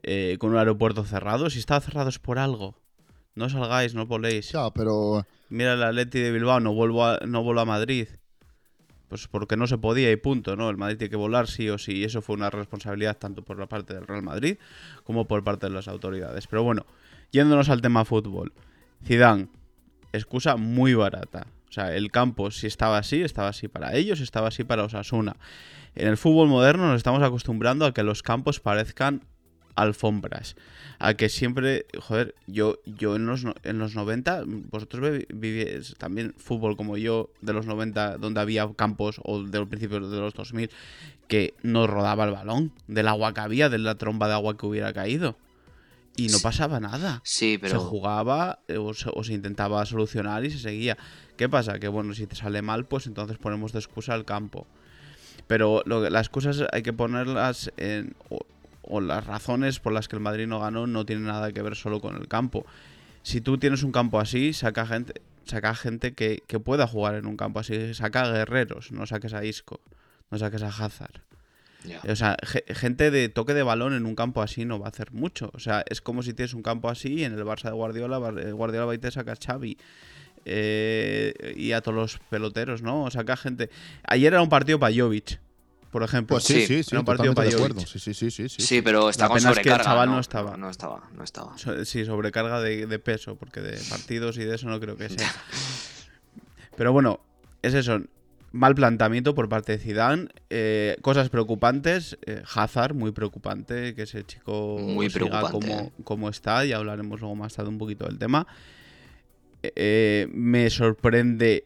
Eh, 0.02 0.36
con 0.38 0.50
un 0.50 0.58
aeropuerto 0.58 1.04
cerrado, 1.04 1.48
si 1.48 1.58
estaba 1.58 1.80
cerrado 1.80 2.08
es 2.08 2.18
por 2.18 2.38
algo. 2.38 2.75
No 3.34 3.48
salgáis, 3.48 3.94
no 3.94 4.06
voléis. 4.06 4.50
Ya, 4.50 4.70
pero... 4.70 5.25
Mira 5.48 5.75
el 5.75 5.82
Atleti 5.82 6.18
de 6.18 6.32
Bilbao, 6.32 6.60
no 6.60 6.75
vuelvo 6.75 7.06
a, 7.06 7.20
no 7.26 7.42
vuelvo 7.42 7.60
a 7.60 7.64
Madrid. 7.64 8.08
Pues 9.08 9.28
porque 9.28 9.56
no 9.56 9.66
se 9.66 9.78
podía 9.78 10.10
y 10.10 10.16
punto, 10.16 10.56
¿no? 10.56 10.68
El 10.68 10.76
Madrid 10.76 10.98
tiene 10.98 11.10
que 11.10 11.16
volar 11.16 11.46
sí 11.46 11.68
o 11.68 11.78
sí. 11.78 11.98
Y 11.98 12.04
eso 12.04 12.22
fue 12.22 12.36
una 12.36 12.50
responsabilidad 12.50 13.16
tanto 13.16 13.42
por 13.42 13.58
la 13.58 13.66
parte 13.66 13.94
del 13.94 14.06
Real 14.06 14.22
Madrid 14.22 14.58
como 15.04 15.26
por 15.26 15.44
parte 15.44 15.66
de 15.66 15.72
las 15.72 15.88
autoridades. 15.88 16.46
Pero 16.46 16.62
bueno, 16.62 16.86
yéndonos 17.30 17.68
al 17.68 17.82
tema 17.82 18.04
fútbol. 18.04 18.52
Zidane, 19.04 19.48
excusa 20.12 20.56
muy 20.56 20.94
barata. 20.94 21.46
O 21.68 21.72
sea, 21.72 21.94
el 21.94 22.10
campo 22.10 22.50
si 22.50 22.66
estaba 22.66 22.98
así, 22.98 23.22
estaba 23.22 23.48
así 23.48 23.68
para 23.68 23.94
ellos, 23.94 24.20
estaba 24.20 24.48
así 24.48 24.64
para 24.64 24.84
Osasuna. 24.84 25.36
En 25.94 26.08
el 26.08 26.16
fútbol 26.16 26.48
moderno 26.48 26.88
nos 26.88 26.96
estamos 26.96 27.22
acostumbrando 27.22 27.86
a 27.86 27.94
que 27.94 28.02
los 28.02 28.22
campos 28.22 28.60
parezcan 28.60 29.22
alfombras. 29.76 30.56
A 30.99 31.14
que 31.14 31.28
siempre, 31.28 31.87
joder, 32.00 32.35
yo, 32.47 32.78
yo 32.87 33.16
en, 33.16 33.26
los, 33.26 33.45
en 33.62 33.78
los 33.78 33.95
90, 33.95 34.45
vosotros 34.71 35.25
vivíais 35.28 35.95
también 35.99 36.35
fútbol 36.38 36.76
como 36.76 36.97
yo 36.97 37.30
de 37.42 37.52
los 37.52 37.66
90, 37.66 38.16
donde 38.16 38.40
había 38.40 38.68
campos, 38.75 39.21
o 39.23 39.42
de 39.42 39.59
los 39.59 39.68
principios 39.68 40.11
de 40.11 40.18
los 40.18 40.35
2000, 40.35 40.71
que 41.28 41.54
no 41.62 41.87
rodaba 41.87 42.25
el 42.25 42.33
balón, 42.33 42.73
del 42.88 43.09
agua 43.09 43.35
que 43.35 43.40
había, 43.40 43.68
de 43.68 43.78
la 43.78 43.97
tromba 43.97 44.26
de 44.26 44.35
agua 44.35 44.56
que 44.56 44.66
hubiera 44.66 44.92
caído. 44.92 45.37
Y 46.16 46.28
no 46.28 46.38
pasaba 46.40 46.80
nada. 46.80 47.21
Sí, 47.25 47.59
pero... 47.61 47.78
Se 47.78 47.87
jugaba 47.87 48.61
eh, 48.68 48.78
o 48.78 48.95
se, 48.95 49.33
intentaba 49.35 49.85
solucionar 49.85 50.45
y 50.45 50.50
se 50.50 50.59
seguía. 50.59 50.97
¿Qué 51.37 51.49
pasa? 51.49 51.78
Que 51.78 51.88
bueno, 51.88 52.14
si 52.14 52.26
te 52.26 52.35
sale 52.35 52.62
mal, 52.62 52.87
pues 52.87 53.06
entonces 53.06 53.37
ponemos 53.37 53.73
de 53.73 53.80
excusa 53.80 54.14
el 54.14 54.25
campo. 54.25 54.66
Pero 55.47 55.83
lo, 55.85 56.09
las 56.09 56.26
excusas 56.26 56.64
hay 56.73 56.83
que 56.83 56.95
ponerlas 56.95 57.71
en 57.76 58.16
o 58.87 59.00
las 59.00 59.26
razones 59.26 59.81
por 59.81 59.93
las 59.93 60.09
que 60.09 60.16
el 60.16 60.23
Madrid 60.23 60.47
no 60.47 60.61
ganó 60.61 60.87
no 60.87 61.05
tienen 61.05 61.26
nada 61.26 61.52
que 61.52 61.62
ver 61.62 61.76
solo 61.76 62.00
con 62.00 62.16
el 62.16 62.28
campo. 62.28 62.64
Si 63.23 63.40
tú 63.40 63.59
tienes 63.59 63.83
un 63.83 63.93
campo 63.93 64.21
así, 64.21 64.52
saca 64.52 64.87
gente, 64.87 65.21
saca 65.45 65.75
gente 65.75 66.14
que, 66.14 66.43
pueda 66.64 66.87
jugar 66.87 67.14
en 67.14 67.26
un 67.26 67.37
campo 67.37 67.61
así. 67.61 67.95
Saca 67.95 68.31
guerreros, 68.31 68.93
no 68.93 69.07
saques 69.07 69.35
a 69.35 69.45
Isco, 69.45 69.81
no 70.31 70.38
saques 70.38 70.62
a 70.62 70.69
Hazard. 70.69 71.23
O 72.09 72.16
sea, 72.16 72.37
gente 72.69 73.12
de 73.12 73.28
toque 73.28 73.55
de 73.55 73.62
balón 73.62 73.95
en 73.95 74.07
un 74.07 74.16
campo 74.16 74.43
así 74.43 74.64
no 74.64 74.81
va 74.81 74.87
a 74.87 74.88
hacer 74.88 75.12
mucho. 75.12 75.50
O 75.55 75.61
sea, 75.61 75.85
es 75.88 76.00
como 76.00 76.23
si 76.23 76.35
tienes 76.35 76.55
un 76.55 76.62
campo 76.62 76.88
así 76.88 77.14
y 77.14 77.25
en 77.25 77.33
el 77.33 77.45
Barça 77.45 77.64
de 77.64 77.73
Guardiola, 77.73 78.19
Guardiola 78.19 78.87
va 78.87 78.95
y 78.95 78.99
te 78.99 79.11
saca 79.11 79.33
a 79.33 79.37
Xavi. 79.37 79.78
Eh, 80.45 81.55
y 81.57 81.73
a 81.73 81.81
todos 81.81 81.97
los 81.97 82.19
peloteros, 82.31 82.83
¿no? 82.83 83.05
O 83.05 83.11
saca 83.11 83.37
gente. 83.37 83.71
Ayer 84.05 84.33
era 84.33 84.43
un 84.43 84.49
partido 84.49 84.78
para 84.78 84.95
Jovic 84.95 85.40
por 85.97 86.03
ejemplo. 86.03 86.35
Pues 86.35 86.45
sí, 86.45 86.67
sí, 86.67 86.83
sí, 86.83 86.95
un 86.95 87.07
partido 87.07 87.33
para 87.33 87.49
de 87.49 87.55
acuerdo. 87.55 87.81
Sí, 87.81 87.99
sí, 87.99 88.12
sí, 88.12 88.31
sí, 88.31 88.50
sí. 88.50 88.83
pero 88.83 89.09
está 89.09 89.29
con 89.29 89.41
sobrecarga. 89.41 89.61
Es 89.61 89.79
que 89.79 89.81
el 89.81 89.85
chaval 89.87 90.11
no, 90.11 90.21
estaba. 90.21 90.55
No 90.59 90.69
estaba, 90.69 91.09
no 91.15 91.25
estaba. 91.25 91.57
Sí, 91.87 92.05
sobrecarga 92.05 92.61
de, 92.61 92.99
peso, 92.99 93.37
porque 93.37 93.62
de 93.62 93.79
partidos 93.88 94.37
y 94.37 94.45
de 94.45 94.57
eso 94.57 94.69
no 94.69 94.79
creo 94.79 94.99
que 94.99 95.09
sea. 95.09 95.35
pero 96.76 96.93
bueno, 96.93 97.21
es 97.62 97.73
eso. 97.73 97.99
Mal 98.53 98.75
planteamiento 98.75 99.35
por 99.35 99.49
parte 99.49 99.73
de 99.73 99.79
Zidane. 99.79 100.29
Eh, 100.50 100.99
cosas 101.00 101.31
preocupantes. 101.31 102.19
Eh, 102.26 102.43
Hazard, 102.55 102.93
muy 102.93 103.12
preocupante. 103.12 103.95
Que 103.95 104.03
ese 104.03 104.23
chico 104.23 104.76
muy 104.79 105.09
preocupante. 105.09 105.50
Como, 105.50 105.93
como 106.05 106.29
está. 106.29 106.67
Y 106.67 106.75
hablaremos 106.75 107.21
luego 107.21 107.37
más 107.37 107.55
tarde 107.55 107.71
un 107.71 107.79
poquito 107.79 108.05
del 108.05 108.19
tema. 108.19 108.47
Eh, 109.62 110.29
me 110.31 110.69
sorprende 110.69 111.65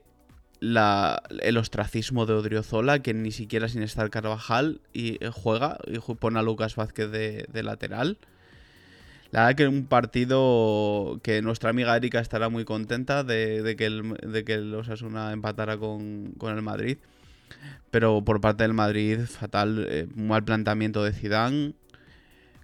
el 0.60 1.56
ostracismo 1.56 2.26
de 2.26 2.34
Odriozola, 2.34 3.00
que 3.00 3.14
ni 3.14 3.32
siquiera 3.32 3.68
sin 3.68 3.82
estar 3.82 4.10
Carvajal 4.10 4.80
y 4.92 5.22
eh, 5.24 5.30
juega 5.32 5.78
y 5.86 5.98
pone 6.14 6.38
a 6.38 6.42
Lucas 6.42 6.76
Vázquez 6.76 7.10
de, 7.10 7.62
lateral. 7.62 8.18
La 9.30 9.40
verdad 9.46 9.56
que 9.56 9.68
un 9.68 9.86
partido 9.86 11.20
que 11.22 11.40
nuestra 11.40 11.70
amiga 11.70 11.96
Erika 11.96 12.20
estará 12.20 12.48
muy 12.48 12.64
contenta 12.64 13.22
de, 13.22 13.74
que, 13.78 13.86
el, 13.86 14.14
de 14.16 14.44
que 14.44 14.54
el 14.54 14.74
Osasuna 14.74 15.32
empatara 15.32 15.78
con, 15.78 16.34
el 16.42 16.62
Madrid. 16.62 16.98
Pero 17.90 18.22
por 18.22 18.40
parte 18.40 18.64
del 18.64 18.74
Madrid, 18.74 19.20
fatal, 19.20 19.86
eh, 19.88 20.06
mal 20.14 20.44
planteamiento 20.44 21.02
de 21.04 21.12
Zidane. 21.12 21.74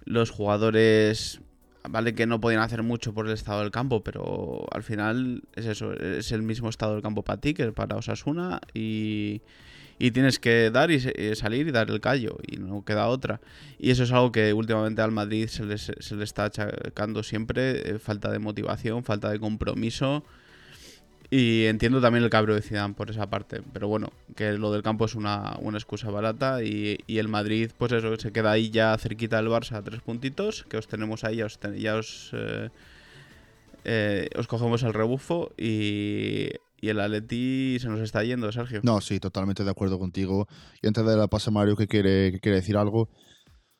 Los 0.05 0.29
jugadores 0.29 1.41
vale 1.89 2.13
que 2.13 2.25
no 2.25 2.39
podían 2.39 2.61
hacer 2.61 2.83
mucho 2.83 3.13
por 3.13 3.27
el 3.27 3.33
estado 3.33 3.61
del 3.61 3.71
campo, 3.71 4.03
pero 4.03 4.65
al 4.71 4.83
final 4.83 5.43
es 5.55 5.65
eso, 5.65 5.93
es 5.93 6.31
el 6.31 6.41
mismo 6.41 6.69
estado 6.69 6.93
del 6.93 7.01
campo 7.01 7.23
para 7.23 7.39
ti 7.39 7.53
que 7.53 7.71
para 7.71 7.95
Osasuna 7.95 8.59
y, 8.73 9.41
y 9.99 10.11
tienes 10.11 10.39
que 10.39 10.69
dar 10.71 10.91
y 10.91 10.99
salir 11.35 11.67
y 11.67 11.71
dar 11.71 11.89
el 11.89 11.99
callo 11.99 12.37
y 12.45 12.57
no 12.57 12.83
queda 12.85 13.07
otra. 13.07 13.41
Y 13.79 13.91
eso 13.91 14.03
es 14.03 14.11
algo 14.11 14.31
que 14.31 14.53
últimamente 14.53 15.01
al 15.01 15.11
Madrid 15.11 15.47
se 15.47 15.65
le, 15.65 15.77
se 15.77 16.23
está 16.23 16.45
achacando 16.45 17.23
siempre, 17.23 17.89
eh, 17.89 17.99
falta 17.99 18.31
de 18.31 18.39
motivación, 18.39 19.03
falta 19.03 19.29
de 19.29 19.39
compromiso. 19.39 20.23
Y 21.29 21.65
entiendo 21.65 21.99
también 21.99 22.23
el 22.23 22.29
cabro 22.29 22.55
de 22.55 22.61
Zidane 22.61 22.93
por 22.93 23.09
esa 23.09 23.29
parte. 23.29 23.61
Pero 23.73 23.87
bueno, 23.87 24.11
que 24.35 24.53
lo 24.53 24.71
del 24.71 24.81
campo 24.81 25.05
es 25.05 25.15
una, 25.15 25.57
una 25.59 25.77
excusa 25.77 26.09
barata. 26.09 26.63
Y, 26.63 26.99
y, 27.05 27.17
el 27.17 27.27
Madrid, 27.27 27.71
pues 27.77 27.91
eso, 27.91 28.15
se 28.15 28.31
queda 28.31 28.51
ahí 28.51 28.69
ya 28.69 28.97
cerquita 28.97 29.37
del 29.37 29.47
Barça 29.47 29.83
tres 29.83 30.01
puntitos. 30.01 30.63
Que 30.69 30.77
os 30.77 30.87
tenemos 30.87 31.25
ahí, 31.25 31.37
ya 31.37 31.45
os, 31.45 31.59
ya 31.77 31.95
os, 31.95 32.31
eh, 32.33 32.69
eh, 33.83 34.29
os 34.37 34.47
cogemos 34.47 34.83
el 34.83 34.93
rebufo. 34.93 35.51
Y, 35.57 36.49
y, 36.79 36.89
el 36.89 36.99
Atleti 37.01 37.77
se 37.81 37.89
nos 37.89 37.99
está 37.99 38.23
yendo, 38.23 38.49
Sergio. 38.53 38.79
No, 38.83 39.01
sí, 39.01 39.19
totalmente 39.19 39.65
de 39.65 39.71
acuerdo 39.71 39.99
contigo. 39.99 40.47
Y 40.81 40.87
antes 40.87 41.05
de 41.05 41.17
la 41.17 41.27
pase 41.27 41.51
Mario, 41.51 41.75
que 41.75 41.87
quiere, 41.87 42.31
que 42.31 42.39
quiere 42.39 42.57
decir 42.57 42.77
algo. 42.77 43.09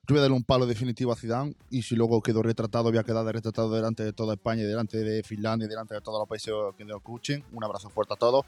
Yo 0.07 0.13
voy 0.13 0.19
a 0.19 0.21
darle 0.21 0.37
un 0.37 0.43
palo 0.45 0.65
definitivo 0.65 1.11
a 1.11 1.17
Zidane 1.17 1.53
y 1.69 1.81
si 1.81 1.93
luego 1.93 2.21
quedó 2.21 2.41
retratado, 2.41 2.85
voy 2.85 2.97
a 2.97 3.03
quedar 3.03 3.25
retratado 3.25 3.69
delante 3.69 4.05
de 4.05 4.13
toda 4.13 4.35
España, 4.35 4.63
delante 4.63 4.99
de 4.99 5.21
Finlandia, 5.21 5.67
delante 5.67 5.95
de 5.95 5.99
todos 5.99 6.17
los 6.17 6.29
países 6.29 6.53
que 6.77 6.85
nos 6.85 6.95
escuchen. 6.95 7.43
Un 7.51 7.61
abrazo 7.65 7.89
fuerte 7.89 8.13
a 8.13 8.15
todos. 8.15 8.45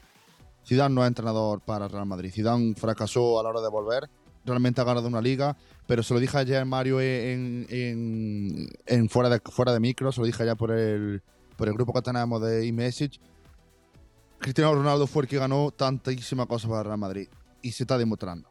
Zidane 0.66 0.94
no 0.94 1.02
es 1.02 1.08
entrenador 1.08 1.60
para 1.60 1.86
Real 1.86 2.06
Madrid. 2.06 2.32
Zidane 2.32 2.74
fracasó 2.76 3.38
a 3.38 3.42
la 3.42 3.50
hora 3.50 3.60
de 3.60 3.68
volver. 3.68 4.08
Realmente 4.46 4.80
ha 4.80 4.84
ganado 4.84 5.06
una 5.06 5.20
liga, 5.20 5.54
pero 5.86 6.02
se 6.02 6.14
lo 6.14 6.20
dije 6.20 6.38
ayer 6.38 6.64
Mario 6.64 6.98
en, 7.02 7.66
en, 7.68 8.66
en 8.86 9.08
fuera, 9.10 9.28
de, 9.28 9.38
fuera 9.44 9.74
de 9.74 9.80
micro, 9.80 10.10
se 10.12 10.20
lo 10.20 10.26
dije 10.26 10.42
allá 10.42 10.54
por 10.54 10.70
el, 10.70 11.22
por 11.58 11.68
el 11.68 11.74
grupo 11.74 11.92
que 11.92 12.00
tenemos 12.00 12.40
de 12.40 12.66
eMessage. 12.68 13.20
Cristiano 14.38 14.74
Ronaldo 14.74 15.06
fue 15.06 15.24
el 15.24 15.28
que 15.28 15.36
ganó 15.36 15.72
tantísimas 15.72 16.46
cosas 16.46 16.70
para 16.70 16.84
Real 16.84 16.96
Madrid 16.96 17.28
y 17.60 17.72
se 17.72 17.82
está 17.82 17.98
demostrando. 17.98 18.48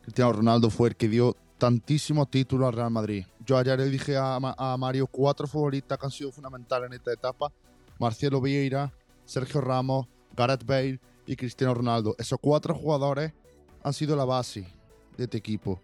Cristiano 0.00 0.32
Ronaldo 0.32 0.70
fue 0.70 0.88
el 0.88 0.96
que 0.96 1.08
dio 1.08 1.36
tantísimos 1.58 2.30
títulos 2.30 2.68
al 2.68 2.74
Real 2.74 2.90
Madrid. 2.90 3.26
Yo 3.44 3.58
ayer 3.58 3.78
le 3.78 3.90
dije 3.90 4.16
a, 4.16 4.36
a, 4.36 4.76
Mario 4.76 5.06
cuatro 5.06 5.46
futbolistas 5.46 5.98
que 5.98 6.06
han 6.06 6.12
sido 6.12 6.32
fundamentales 6.32 6.88
en 6.88 6.94
esta 6.94 7.12
etapa. 7.12 7.52
Marcelo 7.98 8.40
Vieira, 8.40 8.92
Sergio 9.24 9.60
Ramos, 9.60 10.06
Gareth 10.36 10.64
Bale 10.64 11.00
y 11.26 11.36
Cristiano 11.36 11.74
Ronaldo. 11.74 12.14
Esos 12.18 12.38
cuatro 12.40 12.74
jugadores 12.74 13.32
han 13.82 13.92
sido 13.92 14.16
la 14.16 14.24
base 14.24 14.66
de 15.16 15.24
este 15.24 15.36
equipo. 15.36 15.82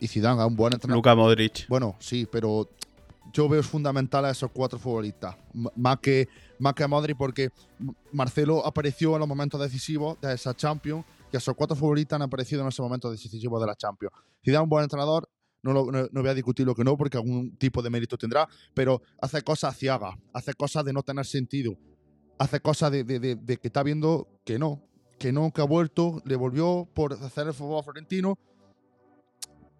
Y 0.00 0.08
Zidane 0.08 0.42
es 0.42 0.46
un 0.46 0.56
buen 0.56 0.74
entrenador. 0.74 0.98
Luka 0.98 1.14
Modric. 1.14 1.68
Bueno, 1.68 1.96
sí, 2.00 2.28
pero 2.30 2.68
yo 3.32 3.48
veo 3.48 3.62
fundamental 3.62 4.24
a 4.24 4.30
esos 4.30 4.50
cuatro 4.52 4.78
futbolistas. 4.78 5.36
más 5.76 5.98
que, 6.00 6.28
más 6.58 6.74
que 6.74 6.84
a 6.84 6.88
Modric 6.88 7.16
porque 7.16 7.50
Marcelo 8.12 8.66
apareció 8.66 9.14
en 9.14 9.20
los 9.20 9.28
momentos 9.28 9.60
decisivos 9.60 10.20
de 10.20 10.34
esa 10.34 10.54
Champions 10.54 11.04
que 11.38 11.54
cuatro 11.54 11.76
futbolistas 11.76 12.16
han 12.16 12.22
aparecido 12.22 12.62
en 12.62 12.68
ese 12.68 12.82
momento 12.82 13.10
decisivo 13.10 13.60
de 13.60 13.66
la 13.66 13.74
Champions. 13.74 14.14
Si 14.42 14.50
da 14.50 14.62
un 14.62 14.68
buen 14.68 14.84
entrenador, 14.84 15.28
no, 15.62 15.72
no, 15.72 16.08
voy 16.12 16.28
a 16.28 16.34
discutir 16.34 16.66
lo 16.66 16.74
que 16.74 16.84
no, 16.84 16.96
porque 16.96 17.16
algún 17.16 17.56
tipo 17.56 17.82
de 17.82 17.90
mérito 17.90 18.16
tendrá, 18.16 18.48
pero 18.74 19.02
hace 19.20 19.42
cosas 19.42 19.76
ciagas, 19.76 20.14
hace 20.32 20.54
cosas 20.54 20.84
de 20.84 20.92
no 20.92 21.02
tener 21.02 21.26
sentido, 21.26 21.76
hace 22.38 22.60
cosas 22.60 22.92
de, 22.92 23.04
de, 23.04 23.18
de, 23.34 23.56
que 23.56 23.68
está 23.68 23.82
viendo 23.82 24.28
que 24.44 24.58
no, 24.58 24.82
que 25.18 25.32
no, 25.32 25.50
que 25.52 25.62
ha 25.62 25.64
vuelto, 25.64 26.22
le 26.24 26.36
volvió 26.36 26.88
por 26.94 27.14
hacer 27.14 27.48
el 27.48 27.54
fútbol 27.54 27.82
florentino, 27.82 28.38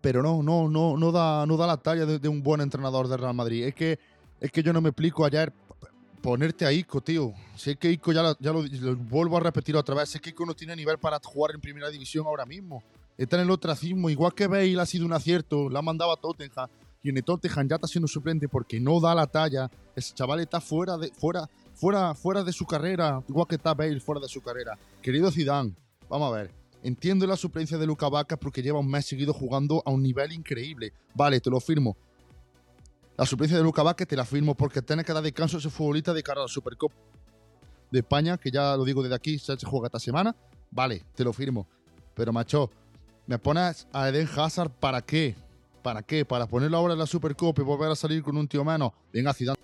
pero 0.00 0.22
no, 0.22 0.42
no, 0.42 0.68
no, 0.68 0.96
no 0.96 1.12
da, 1.12 1.46
no 1.46 1.56
da 1.56 1.66
la 1.66 1.76
talla 1.76 2.06
de, 2.06 2.28
un 2.28 2.42
buen 2.42 2.60
entrenador 2.60 3.08
de 3.08 3.16
Real 3.16 3.34
Madrid. 3.34 3.64
Es 3.64 3.74
que, 3.74 3.98
es 4.40 4.52
que 4.52 4.62
yo 4.62 4.72
no 4.72 4.80
me 4.80 4.90
explico 4.90 5.24
ayer 5.24 5.52
ponerte 6.26 6.66
a 6.66 6.72
Ico, 6.72 7.00
tío. 7.00 7.32
Sé 7.54 7.76
que 7.76 7.88
Ico, 7.88 8.10
ya, 8.10 8.34
lo, 8.40 8.96
vuelvo 8.96 9.36
a 9.36 9.40
repetir 9.40 9.76
otra 9.76 9.94
vez, 9.94 10.08
sé 10.08 10.18
que 10.18 10.30
Ico 10.30 10.44
no 10.44 10.54
tiene 10.54 10.74
nivel 10.74 10.98
para 10.98 11.20
jugar 11.22 11.54
en 11.54 11.60
primera 11.60 11.88
división 11.88 12.26
ahora 12.26 12.44
mismo. 12.44 12.82
Está 13.16 13.36
en 13.36 13.42
el 13.42 13.50
ostracismo, 13.52 14.10
igual 14.10 14.34
que 14.34 14.48
Bale 14.48 14.80
ha 14.80 14.86
sido 14.86 15.06
un 15.06 15.12
acierto, 15.12 15.70
la 15.70 15.82
mandaba 15.82 16.14
a 16.14 16.16
Tottenham 16.16 16.68
y 17.00 17.10
en 17.10 17.18
el 17.18 17.22
Tottenham 17.22 17.68
ya 17.68 17.76
está 17.76 17.86
siendo 17.86 18.08
suplente 18.08 18.48
porque 18.48 18.80
no 18.80 18.98
da 18.98 19.14
la 19.14 19.28
talla. 19.28 19.70
Ese 19.94 20.14
chaval 20.14 20.40
está 20.40 20.60
fuera 20.60 20.98
de, 20.98 21.12
fuera, 21.12 21.48
fuera, 21.74 22.12
fuera 22.16 22.42
de 22.42 22.52
su 22.52 22.66
carrera, 22.66 23.22
igual 23.28 23.46
que 23.46 23.54
está 23.54 23.72
Bale 23.74 24.00
fuera 24.00 24.20
de 24.20 24.28
su 24.28 24.40
carrera. 24.40 24.76
Querido 25.00 25.30
Zidane, 25.30 25.76
vamos 26.08 26.32
a 26.32 26.36
ver. 26.36 26.50
Entiendo 26.82 27.24
la 27.28 27.36
suplencia 27.36 27.78
de 27.78 27.86
Luca 27.86 28.08
Vaca 28.08 28.36
porque 28.36 28.62
lleva 28.62 28.80
un 28.80 28.90
mes 28.90 29.06
seguido 29.06 29.32
jugando 29.32 29.80
a 29.86 29.92
un 29.92 30.02
nivel 30.02 30.32
increíble. 30.32 30.92
Vale, 31.14 31.40
te 31.40 31.50
lo 31.50 31.60
firmo. 31.60 31.96
La 33.16 33.24
suplencia 33.24 33.56
de 33.56 33.62
Luca 33.62 33.82
Vázquez 33.82 34.06
te 34.06 34.14
la 34.14 34.26
firmo 34.26 34.54
porque 34.54 34.82
tiene 34.82 35.02
que 35.02 35.12
dar 35.12 35.22
descanso 35.22 35.56
a 35.56 35.60
ese 35.60 35.70
futbolista 35.70 36.12
de 36.12 36.22
cara 36.22 36.40
a 36.40 36.44
la 36.44 36.48
Supercopa 36.48 36.94
de 37.90 38.00
España, 38.00 38.36
que 38.36 38.50
ya 38.50 38.76
lo 38.76 38.84
digo 38.84 39.02
desde 39.02 39.14
aquí, 39.14 39.38
se 39.38 39.56
juega 39.64 39.86
esta 39.86 39.98
semana. 39.98 40.36
Vale, 40.70 41.02
te 41.14 41.24
lo 41.24 41.32
firmo. 41.32 41.66
Pero, 42.14 42.30
macho, 42.32 42.70
¿me 43.26 43.38
pones 43.38 43.88
a 43.92 44.08
Eden 44.10 44.28
Hazard 44.36 44.70
para 44.70 45.00
qué? 45.00 45.34
¿Para 45.82 46.02
qué? 46.02 46.26
¿Para 46.26 46.46
ponerlo 46.46 46.76
ahora 46.76 46.92
en 46.92 46.98
la 46.98 47.06
Supercopa 47.06 47.62
y 47.62 47.64
volver 47.64 47.90
a 47.90 47.96
salir 47.96 48.22
con 48.22 48.36
un 48.36 48.46
tío 48.46 48.62
menos? 48.64 48.92
Venga, 49.10 49.32
Zidane, 49.32 49.58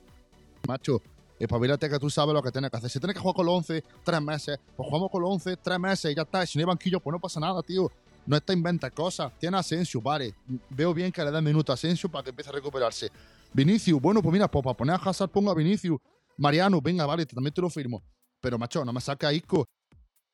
macho, 0.66 1.02
espabilate 1.38 1.90
que 1.90 1.98
tú 1.98 2.08
sabes 2.08 2.32
lo 2.32 2.42
que 2.42 2.52
tienes 2.52 2.70
que 2.70 2.76
hacer. 2.78 2.88
Si 2.88 3.00
tienes 3.00 3.14
que 3.14 3.20
jugar 3.20 3.34
con 3.34 3.44
los 3.44 3.54
11 3.56 3.84
tres 4.02 4.22
meses, 4.22 4.58
pues 4.74 4.88
jugamos 4.88 5.10
con 5.10 5.20
los 5.20 5.30
11 5.30 5.56
tres 5.58 5.78
meses 5.78 6.10
y 6.10 6.14
ya 6.14 6.22
está. 6.22 6.46
Si 6.46 6.56
no 6.56 6.62
hay 6.62 6.66
banquillo, 6.66 7.00
pues 7.00 7.12
no 7.12 7.20
pasa 7.20 7.38
nada, 7.38 7.60
tío. 7.62 7.90
No 8.24 8.36
está 8.36 8.52
inventa 8.54 8.90
cosas. 8.90 9.32
Tiene 9.38 9.58
Asensio, 9.58 10.00
vale. 10.00 10.34
Veo 10.70 10.94
bien 10.94 11.12
que 11.12 11.22
le 11.22 11.30
den 11.30 11.44
minuto 11.44 11.72
a 11.72 11.74
Asensio 11.74 12.08
para 12.08 12.22
que 12.22 12.30
empiece 12.30 12.50
a 12.50 12.52
recuperarse. 12.52 13.10
Vinicius, 13.52 14.00
bueno, 14.00 14.22
pues 14.22 14.32
mira, 14.32 14.50
pues 14.50 14.62
para 14.64 14.76
poner 14.76 14.94
a 14.94 14.98
Hazard 14.98 15.30
pongo 15.30 15.50
a 15.50 15.54
Vinicius. 15.54 15.98
Mariano, 16.36 16.80
venga, 16.80 17.06
vale, 17.06 17.26
también 17.26 17.52
te 17.52 17.60
lo 17.60 17.68
firmo. 17.68 18.02
Pero, 18.40 18.58
macho, 18.58 18.84
no 18.84 18.92
me 18.92 19.00
saca 19.00 19.28
a 19.28 19.32
Isco. 19.32 19.66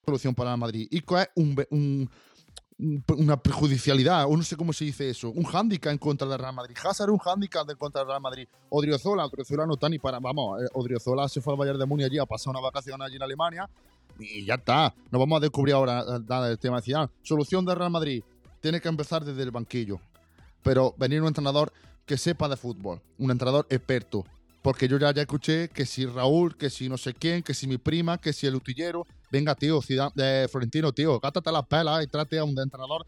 Solución 0.04 0.34
para 0.34 0.56
Madrid. 0.56 0.88
Isco 0.90 1.18
es 1.18 1.28
un, 1.34 2.08
una 3.08 3.36
prejudicialidad, 3.36 4.26
o 4.26 4.36
no 4.36 4.42
sé 4.42 4.56
cómo 4.56 4.72
se 4.72 4.84
dice 4.84 5.10
eso, 5.10 5.30
un 5.30 5.44
hándicap 5.44 5.92
en 5.92 5.98
contra 5.98 6.26
del 6.28 6.38
Real 6.38 6.54
Madrid. 6.54 6.76
Hazard 6.82 7.10
un 7.10 7.18
hándicap 7.18 7.68
en 7.68 7.76
contra 7.76 8.00
del 8.00 8.08
Real 8.08 8.20
Madrid. 8.20 8.48
Odriozola, 8.70 9.26
Odriozola 9.26 9.66
no 9.66 9.74
está 9.74 9.88
ni 9.88 9.98
para. 9.98 10.20
Vamos, 10.20 10.62
eh, 10.62 10.66
Odriozola 10.72 11.28
se 11.28 11.40
fue 11.40 11.52
al 11.52 11.58
Bayern 11.58 11.78
de 11.78 11.86
Múnich 11.86 12.06
allí 12.06 12.18
a 12.18 12.26
pasar 12.26 12.52
una 12.52 12.60
vacación 12.60 13.02
allí 13.02 13.16
en 13.16 13.22
Alemania 13.22 13.68
y 14.18 14.44
ya 14.44 14.54
está. 14.54 14.94
No 15.10 15.18
vamos 15.18 15.38
a 15.38 15.40
descubrir 15.40 15.74
ahora 15.74 16.04
nada 16.26 16.48
del 16.48 16.58
tema 16.58 16.76
de 16.76 16.82
Zidane. 16.82 17.10
Solución 17.22 17.64
del 17.64 17.76
Real 17.76 17.90
Madrid. 17.90 18.22
Tiene 18.60 18.80
que 18.80 18.88
empezar 18.88 19.24
desde 19.24 19.42
el 19.42 19.50
banquillo. 19.50 20.00
Pero 20.62 20.94
venir 20.98 21.20
un 21.20 21.28
entrenador 21.28 21.72
que 22.08 22.16
sepa 22.16 22.48
de 22.48 22.56
fútbol, 22.56 23.00
un 23.18 23.30
entrenador 23.30 23.66
experto. 23.68 24.24
Porque 24.62 24.88
yo 24.88 24.98
ya, 24.98 25.12
ya 25.12 25.22
escuché 25.22 25.68
que 25.68 25.86
si 25.86 26.06
Raúl, 26.06 26.56
que 26.56 26.70
si 26.70 26.88
no 26.88 26.96
sé 26.96 27.14
quién, 27.14 27.42
que 27.42 27.54
si 27.54 27.68
mi 27.68 27.78
prima, 27.78 28.18
que 28.18 28.32
si 28.32 28.46
el 28.46 28.56
utillero. 28.56 29.06
Venga, 29.30 29.54
tío, 29.54 29.80
Ciudad, 29.82 30.12
de 30.14 30.48
Florentino, 30.50 30.90
tío, 30.92 31.20
gástate 31.20 31.52
las 31.52 31.66
pelas 31.66 32.02
y 32.02 32.06
trate 32.08 32.38
a 32.38 32.44
un 32.44 32.58
entrenador 32.58 33.06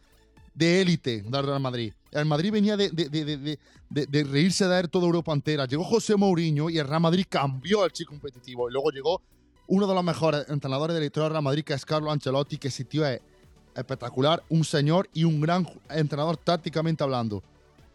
de 0.55 0.83
élite 0.83 1.23
del 1.23 1.47
Real 1.47 1.61
Madrid. 1.61 1.93
El 2.13 2.27
Madrid 2.27 2.53
venía 2.53 2.77
de, 2.77 2.91
de, 2.91 3.09
de, 3.09 3.59
de, 3.89 4.25
reírse 4.25 4.69
de 4.69 4.81
él 4.81 4.91
toda 4.91 5.07
Europa 5.07 5.33
entera. 5.33 5.65
Llegó 5.65 5.83
José 5.83 6.15
Mourinho 6.15 6.69
y 6.69 6.79
el 6.79 6.87
Real 6.87 7.01
Madrid 7.01 7.25
cambió 7.29 7.83
al 7.83 7.93
chico 7.93 8.11
competitivo. 8.11 8.69
Y 8.69 8.73
luego 8.73 8.91
llegó 8.91 9.23
uno 9.67 9.87
de 9.87 9.95
los 9.95 10.05
mejores 10.05 10.47
entrenadores 10.49 10.95
de 10.95 11.01
la 11.01 11.07
historia 11.07 11.25
del 11.25 11.33
Real 11.33 11.45
Madrid, 11.45 11.65
que 11.65 11.73
es 11.73 11.85
Carlo 11.87 12.11
Ancelotti, 12.11 12.59
que 12.59 12.69
ese 12.69 12.85
tío 12.85 13.07
es 13.07 13.21
espectacular, 13.75 14.43
un 14.51 14.65
señor 14.65 15.09
y 15.15 15.25
un 15.25 15.41
gran 15.41 15.67
entrenador 15.89 16.37
tácticamente 16.37 17.03
hablando 17.03 17.43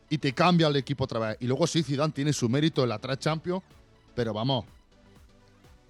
y 0.09 0.17
te 0.17 0.33
cambia 0.33 0.67
el 0.67 0.75
equipo 0.75 1.03
otra 1.03 1.19
vez. 1.19 1.37
Y 1.39 1.47
luego 1.47 1.67
sí, 1.67 1.83
Zidane 1.83 2.13
tiene 2.13 2.33
su 2.33 2.47
mérito 2.49 2.83
en 2.83 2.89
la 2.89 2.99
tres 2.99 3.19
Champions, 3.19 3.63
pero 4.13 4.33
vamos, 4.33 4.65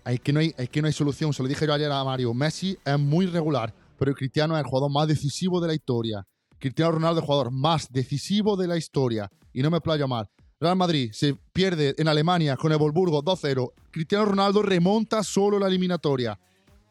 es 0.06 0.19
que, 0.19 0.32
no 0.32 0.39
hay, 0.39 0.54
es 0.58 0.69
que 0.69 0.82
no 0.82 0.88
hay 0.88 0.93
solución. 0.93 1.34
Se 1.34 1.41
lo 1.41 1.49
dije 1.49 1.65
yo 1.65 1.73
ayer 1.73 1.91
a 1.91 2.04
Mario. 2.04 2.34
Messi 2.34 2.78
es 2.86 2.99
muy 2.99 3.25
regular, 3.25 3.73
pero 3.97 4.13
Cristiano 4.13 4.56
es 4.56 4.63
el 4.63 4.69
jugador 4.69 4.91
más 4.91 5.08
decisivo 5.08 5.60
de 5.60 5.67
la 5.67 5.73
historia. 5.73 6.23
Cristiano 6.60 6.91
Ronaldo 6.91 7.19
es 7.19 7.23
el 7.23 7.28
jugador 7.28 7.51
más 7.51 7.91
decisivo 7.91 8.56
de 8.56 8.67
la 8.67 8.78
historia. 8.78 9.30
Y 9.51 9.62
no 9.63 9.71
me 9.71 9.82
playo 9.82 10.08
mal. 10.08 10.28
Real 10.60 10.75
Madrid 10.75 11.12
se 11.12 11.36
pierde 11.51 11.95
en 11.97 12.08
Alemania 12.08 12.56
con 12.56 12.71
el 12.71 12.78
Volburgo 12.78 13.23
2-0. 13.23 13.71
Cristiano 13.91 14.25
Ronaldo 14.25 14.62
remonta 14.62 15.23
solo 15.23 15.60
la 15.60 15.67
eliminatoria. 15.67 16.39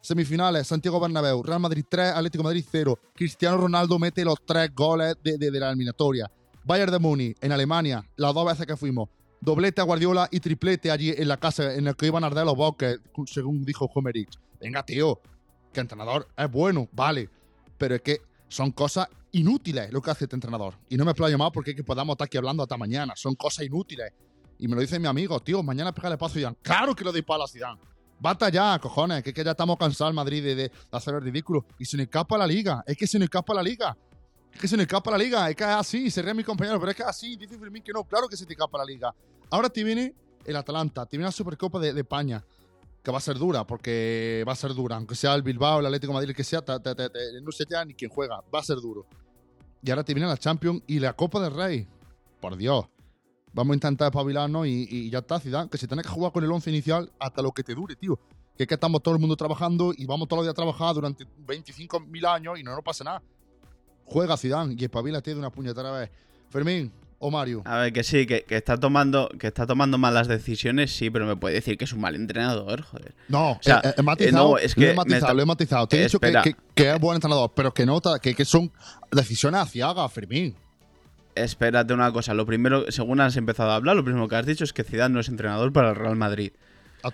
Semifinales, 0.00 0.66
Santiago 0.66 1.00
Bernabéu, 1.00 1.42
Real 1.42 1.60
Madrid 1.60 1.84
3, 1.88 2.12
Atlético 2.14 2.44
Madrid 2.44 2.64
0. 2.70 2.98
Cristiano 3.14 3.56
Ronaldo 3.56 3.98
mete 3.98 4.24
los 4.24 4.38
tres 4.44 4.74
goles 4.74 5.14
de, 5.22 5.38
de 5.38 5.60
la 5.60 5.68
eliminatoria. 5.68 6.30
Bayern 6.64 6.92
de 6.92 6.98
Múnich, 6.98 7.36
en 7.42 7.52
Alemania, 7.52 8.08
las 8.16 8.32
dos 8.32 8.46
veces 8.46 8.66
que 8.66 8.76
fuimos. 8.76 9.10
Doblete 9.40 9.82
a 9.82 9.84
Guardiola 9.84 10.28
y 10.30 10.40
triplete 10.40 10.90
allí 10.90 11.10
en 11.10 11.28
la 11.28 11.36
casa 11.36 11.74
en 11.74 11.86
el 11.86 11.94
que 11.94 12.06
iban 12.06 12.24
a 12.24 12.28
arder 12.28 12.46
los 12.46 12.56
bosques, 12.56 12.98
según 13.26 13.62
dijo 13.64 13.90
Homerich. 13.94 14.38
Venga, 14.58 14.82
tío, 14.82 15.20
que 15.74 15.80
entrenador 15.80 16.26
es 16.34 16.50
bueno, 16.50 16.88
vale. 16.92 17.28
Pero 17.76 17.96
es 17.96 18.00
que 18.00 18.22
son 18.48 18.70
cosas 18.70 19.08
inútiles 19.32 19.92
lo 19.92 20.00
que 20.00 20.10
hace 20.10 20.24
este 20.24 20.36
entrenador. 20.36 20.78
Y 20.88 20.96
no 20.96 21.04
me 21.04 21.10
explayo 21.10 21.36
más 21.36 21.50
porque 21.50 21.72
es 21.72 21.76
que 21.76 21.84
podamos 21.84 22.14
estar 22.14 22.24
aquí 22.24 22.38
hablando 22.38 22.62
hasta 22.62 22.78
mañana. 22.78 23.12
Son 23.14 23.34
cosas 23.34 23.66
inútiles. 23.66 24.10
Y 24.58 24.66
me 24.66 24.74
lo 24.74 24.80
dice 24.80 24.98
mi 24.98 25.06
amigo, 25.06 25.38
tío, 25.40 25.62
mañana 25.62 25.92
pégale 25.92 26.16
paso 26.16 26.32
a 26.32 26.36
Zidane. 26.36 26.56
¡Claro 26.62 26.94
que 26.94 27.04
lo 27.04 27.12
doy 27.12 27.20
para 27.20 27.44
a 27.44 27.48
Zidane! 27.48 27.78
Bata 28.18 28.48
ya, 28.48 28.78
cojones, 28.78 29.22
que, 29.22 29.34
que 29.34 29.44
ya 29.44 29.50
estamos 29.50 29.76
cansados 29.76 30.12
en 30.12 30.16
Madrid 30.16 30.42
de, 30.42 30.54
de, 30.54 30.72
hacer 30.92 31.14
el 31.14 31.20
ridículo. 31.20 31.66
Y 31.78 31.84
se 31.84 31.98
nos 31.98 32.04
escapa 32.04 32.38
la 32.38 32.46
liga. 32.46 32.82
Es 32.86 32.96
que 32.96 33.06
se 33.06 33.18
nos 33.18 33.24
escapa 33.24 33.52
la 33.52 33.62
liga. 33.62 33.94
Es 34.54 34.60
que 34.60 34.68
se 34.68 34.76
nos 34.76 34.84
escapa 34.84 35.10
la 35.10 35.18
liga, 35.18 35.50
es 35.50 35.56
que 35.56 35.64
es 35.64 35.70
así, 35.70 36.10
se 36.10 36.22
ríe 36.22 36.32
mi 36.34 36.44
compañero, 36.44 36.78
pero 36.78 36.90
es 36.90 36.96
que 36.96 37.02
es 37.02 37.08
así, 37.08 37.36
dice 37.36 37.58
Fermín 37.58 37.82
que 37.82 37.92
no, 37.92 38.04
claro 38.04 38.28
que 38.28 38.36
se 38.36 38.46
te 38.46 38.52
escapa 38.54 38.78
la 38.78 38.84
liga. 38.84 39.14
Ahora 39.50 39.68
te 39.68 39.82
viene 39.84 40.14
el 40.44 40.56
Atalanta, 40.56 41.04
te 41.06 41.16
viene 41.16 41.26
la 41.26 41.32
Supercopa 41.32 41.78
de, 41.80 41.92
de 41.92 42.00
España, 42.00 42.42
que 43.02 43.10
va 43.10 43.18
a 43.18 43.20
ser 43.20 43.36
dura, 43.36 43.66
porque 43.66 44.44
va 44.48 44.52
a 44.52 44.56
ser 44.56 44.72
dura, 44.74 44.96
aunque 44.96 45.14
sea 45.14 45.34
el 45.34 45.42
Bilbao, 45.42 45.80
el 45.80 45.86
Atlético 45.86 46.12
de 46.12 46.14
Madrid, 46.14 46.30
el 46.30 46.36
que 46.36 46.44
sea, 46.44 46.62
te- 46.62 46.78
te- 46.80 46.94
te- 46.94 47.40
no 47.42 47.52
sé 47.52 47.64
ya 47.68 47.84
ni 47.84 47.94
quién 47.94 48.10
juega, 48.10 48.42
va 48.54 48.60
a 48.60 48.62
ser 48.64 48.76
duro. 48.78 49.06
Y 49.82 49.90
ahora 49.90 50.02
te 50.04 50.14
viene 50.14 50.26
la 50.28 50.38
Champions 50.38 50.82
y 50.86 50.98
la 50.98 51.12
Copa 51.12 51.40
del 51.40 51.52
Rey. 51.52 51.86
Por 52.40 52.56
Dios. 52.56 52.86
Vamos 53.52 53.72
a 53.72 53.74
intentar 53.74 54.08
espabilarnos 54.08 54.66
y, 54.66 54.86
y 54.90 55.10
ya 55.10 55.18
está, 55.18 55.38
Zidane, 55.38 55.68
que 55.68 55.76
si 55.78 55.86
tienes 55.86 56.06
que 56.06 56.12
jugar 56.12 56.32
con 56.32 56.42
el 56.42 56.50
11 56.50 56.70
inicial 56.70 57.12
hasta 57.18 57.42
lo 57.42 57.52
que 57.52 57.62
te 57.62 57.74
dure, 57.74 57.94
tío. 57.96 58.18
Que 58.56 58.62
es 58.64 58.66
que 58.68 58.74
estamos 58.74 59.02
todo 59.02 59.14
el 59.14 59.20
mundo 59.20 59.36
trabajando 59.36 59.92
y 59.96 60.06
vamos 60.06 60.26
todos 60.28 60.38
los 60.38 60.46
días 60.46 60.52
a 60.52 60.54
trabajar 60.54 60.94
durante 60.94 61.24
25.000 61.46 62.26
años 62.26 62.58
y 62.58 62.62
no 62.62 62.74
nos 62.74 62.82
pasa 62.82 63.04
nada. 63.04 63.22
Juega 64.04 64.36
Zidane 64.36 64.74
y 64.78 64.84
espabilate 64.84 65.30
de 65.32 65.38
una 65.38 65.50
puñetera 65.50 65.90
vez. 65.92 66.10
Fermín 66.50 66.92
o 67.18 67.30
Mario. 67.30 67.62
A 67.64 67.78
ver, 67.78 67.92
que 67.92 68.04
sí, 68.04 68.26
que, 68.26 68.42
que 68.44 68.56
está 68.56 68.78
tomando 68.78 69.28
que 69.38 69.46
está 69.46 69.66
tomando 69.66 69.96
malas 69.98 70.28
decisiones, 70.28 70.94
sí, 70.94 71.08
pero 71.10 71.24
me 71.26 71.36
puede 71.36 71.54
decir 71.54 71.78
que 71.78 71.84
es 71.84 71.92
un 71.92 72.00
mal 72.00 72.14
entrenador, 72.14 72.82
joder. 72.82 73.14
No, 73.28 73.58
sea, 73.62 73.80
he, 73.82 74.00
he 74.00 74.02
matizado, 74.02 74.44
eh, 74.46 74.50
no, 74.50 74.58
es 74.58 74.76
lo 74.76 74.84
he 74.86 74.94
matizado, 74.94 75.18
está- 75.20 75.34
lo 75.34 75.42
he 75.42 75.46
matizado. 75.46 75.86
Te 75.88 76.00
he 76.00 76.02
dicho 76.04 76.20
que, 76.20 76.26
Espera. 76.26 76.42
que- 76.42 76.56
que 76.74 76.90
es 76.92 77.00
buen 77.00 77.14
entrenador, 77.16 77.52
pero 77.56 77.72
que 77.72 77.86
no, 77.86 78.00
ta- 78.00 78.18
que, 78.18 78.34
que 78.34 78.44
son 78.44 78.70
decisiones 79.10 79.60
aciagas, 79.62 80.12
Fermín. 80.12 80.54
Espérate 81.34 81.92
una 81.94 82.12
cosa, 82.12 82.32
lo 82.34 82.46
primero, 82.46 82.90
según 82.92 83.20
has 83.20 83.36
empezado 83.36 83.70
a 83.72 83.76
hablar, 83.76 83.96
lo 83.96 84.04
primero 84.04 84.28
que 84.28 84.36
has 84.36 84.46
dicho 84.46 84.62
es 84.62 84.72
que 84.72 84.84
Zidane 84.84 85.14
no 85.14 85.20
es 85.20 85.28
entrenador 85.28 85.72
para 85.72 85.90
el 85.90 85.96
Real 85.96 86.14
Madrid. 86.14 86.52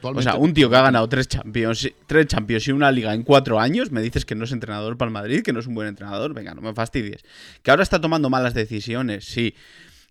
O 0.03 0.23
sea, 0.23 0.37
un 0.37 0.55
tío 0.55 0.71
que 0.71 0.77
ha 0.77 0.83
ganado 0.83 1.09
tres 1.09 1.29
Champions, 1.29 1.91
tres 2.07 2.27
y 2.67 2.71
una 2.73 2.93
Liga 2.93 3.13
en 3.13 3.23
cuatro 3.23 3.59
años, 3.59 3.91
me 3.91 4.01
dices 4.01 4.25
que 4.25 4.35
no 4.35 4.45
es 4.45 4.53
entrenador 4.53 4.97
para 4.97 5.09
el 5.09 5.13
Madrid, 5.13 5.43
que 5.43 5.53
no 5.53 5.61
es 5.61 5.67
un 5.67 5.75
buen 5.75 5.89
entrenador. 5.89 6.33
Venga, 6.35 6.55
no 6.55 6.63
me 6.63 6.73
fastidies. 6.75 7.23
Que 7.63 7.71
ahora 7.71 7.83
está 7.83 8.01
tomando 8.01 8.31
malas 8.31 8.55
decisiones, 8.55 9.25
sí. 9.25 9.55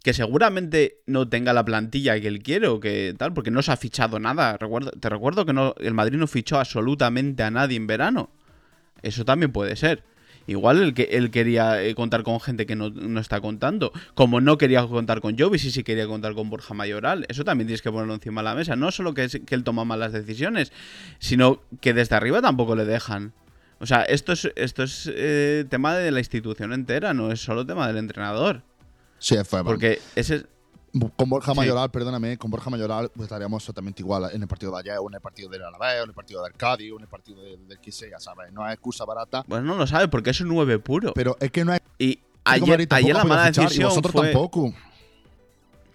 Que 0.03 0.13
seguramente 0.13 1.01
no 1.07 1.27
tenga 1.27 1.53
la 1.53 1.65
plantilla 1.65 2.19
que 2.19 2.27
él 2.27 2.41
quiere 2.41 2.67
o 2.67 2.79
que 2.79 3.13
tal, 3.17 3.33
porque 3.33 3.51
no 3.51 3.61
se 3.61 3.71
ha 3.71 3.77
fichado 3.77 4.19
nada. 4.19 4.57
Te 4.57 5.09
recuerdo 5.09 5.45
que 5.45 5.85
el 5.85 5.93
Madrid 5.93 6.17
no 6.17 6.27
fichó 6.27 6.59
absolutamente 6.59 7.43
a 7.43 7.51
nadie 7.51 7.77
en 7.77 7.87
verano. 7.87 8.29
Eso 9.01 9.25
también 9.25 9.51
puede 9.51 9.75
ser. 9.75 10.03
Igual 10.49 10.81
él, 10.81 10.93
que, 10.95 11.03
él 11.11 11.29
quería 11.29 11.81
eh, 11.83 11.93
contar 11.93 12.23
con 12.23 12.39
gente 12.39 12.65
que 12.65 12.75
no, 12.75 12.89
no 12.89 13.19
está 13.19 13.39
contando. 13.39 13.91
Como 14.15 14.41
no 14.41 14.57
quería 14.57 14.85
contar 14.87 15.21
con 15.21 15.37
Jovis 15.37 15.63
y 15.65 15.71
sí 15.71 15.83
quería 15.83 16.07
contar 16.07 16.33
con 16.33 16.49
Borja 16.49 16.73
Mayoral. 16.73 17.25
Eso 17.29 17.43
también 17.43 17.67
tienes 17.67 17.83
que 17.83 17.91
ponerlo 17.91 18.15
encima 18.15 18.41
de 18.41 18.45
la 18.45 18.55
mesa. 18.55 18.75
No 18.75 18.91
solo 18.91 19.13
que, 19.13 19.25
es- 19.25 19.39
que 19.45 19.53
él 19.53 19.63
toma 19.63 19.85
malas 19.85 20.11
decisiones, 20.11 20.71
sino 21.19 21.61
que 21.81 21.93
desde 21.93 22.15
arriba 22.15 22.41
tampoco 22.41 22.75
le 22.75 22.85
dejan. 22.85 23.33
O 23.79 23.85
sea, 23.85 24.01
esto 24.03 24.33
es, 24.33 24.51
esto 24.55 24.81
es 24.83 25.09
eh, 25.13 25.65
tema 25.69 25.95
de 25.95 26.09
la 26.11 26.19
institución 26.19 26.73
entera, 26.73 27.13
no 27.13 27.31
es 27.31 27.39
solo 27.41 27.65
tema 27.65 27.85
del 27.87 27.97
entrenador. 27.97 28.63
Sí, 29.19 29.35
fue. 29.45 29.63
Porque 29.63 29.99
ese 30.15 30.35
es- 30.35 30.45
Con 31.15 31.29
Borja 31.29 31.51
Sí. 31.53 31.57
Mayoral, 31.57 31.91
perdóname, 31.91 32.37
con 32.37 32.49
Borja 32.51 32.69
Mayoral 32.69 33.09
pues, 33.15 33.25
estaríamos 33.25 33.61
exactamente 33.63 34.01
igual 34.01 34.29
en 34.33 34.41
el 34.41 34.47
partido 34.47 34.71
de 34.73 34.79
ayer, 34.79 34.97
o 34.99 35.07
en 35.07 35.15
el 35.15 35.21
partido 35.21 35.49
del 35.49 35.63
Alavés, 35.63 35.99
o 36.01 36.03
en 36.03 36.09
el 36.09 36.15
partido 36.15 36.43
del 36.43 36.53
Cádiz, 36.53 36.91
o 36.91 36.95
en 36.95 37.01
el 37.03 37.07
partido 37.07 37.41
de- 37.41 37.57
del 37.57 37.79
que 37.79 37.91
sea, 37.91 38.19
¿sabes? 38.19 38.51
No 38.51 38.65
es 38.67 38.73
excusa 38.73 39.05
barata, 39.05 39.43
Pues 39.47 39.61
no 39.63 39.75
lo 39.75 39.85
sabe 39.87 40.07
porque 40.07 40.31
es 40.31 40.41
un 40.41 40.47
9 40.49 40.79
puro. 40.79 41.13
pero 41.13 41.37
es 41.39 41.51
que 41.51 41.63
no 41.65 41.73
es 41.73 41.79
Y 41.99 42.19
ayer, 42.45 42.87
ayer 42.89 43.15
la 43.15 43.23
mala 43.23 43.45
fichar, 43.47 43.63
y 43.63 43.67
decisión 43.67 43.89
vosotros 43.89 44.11
fue... 44.13 44.31
tampoco. 44.31 44.73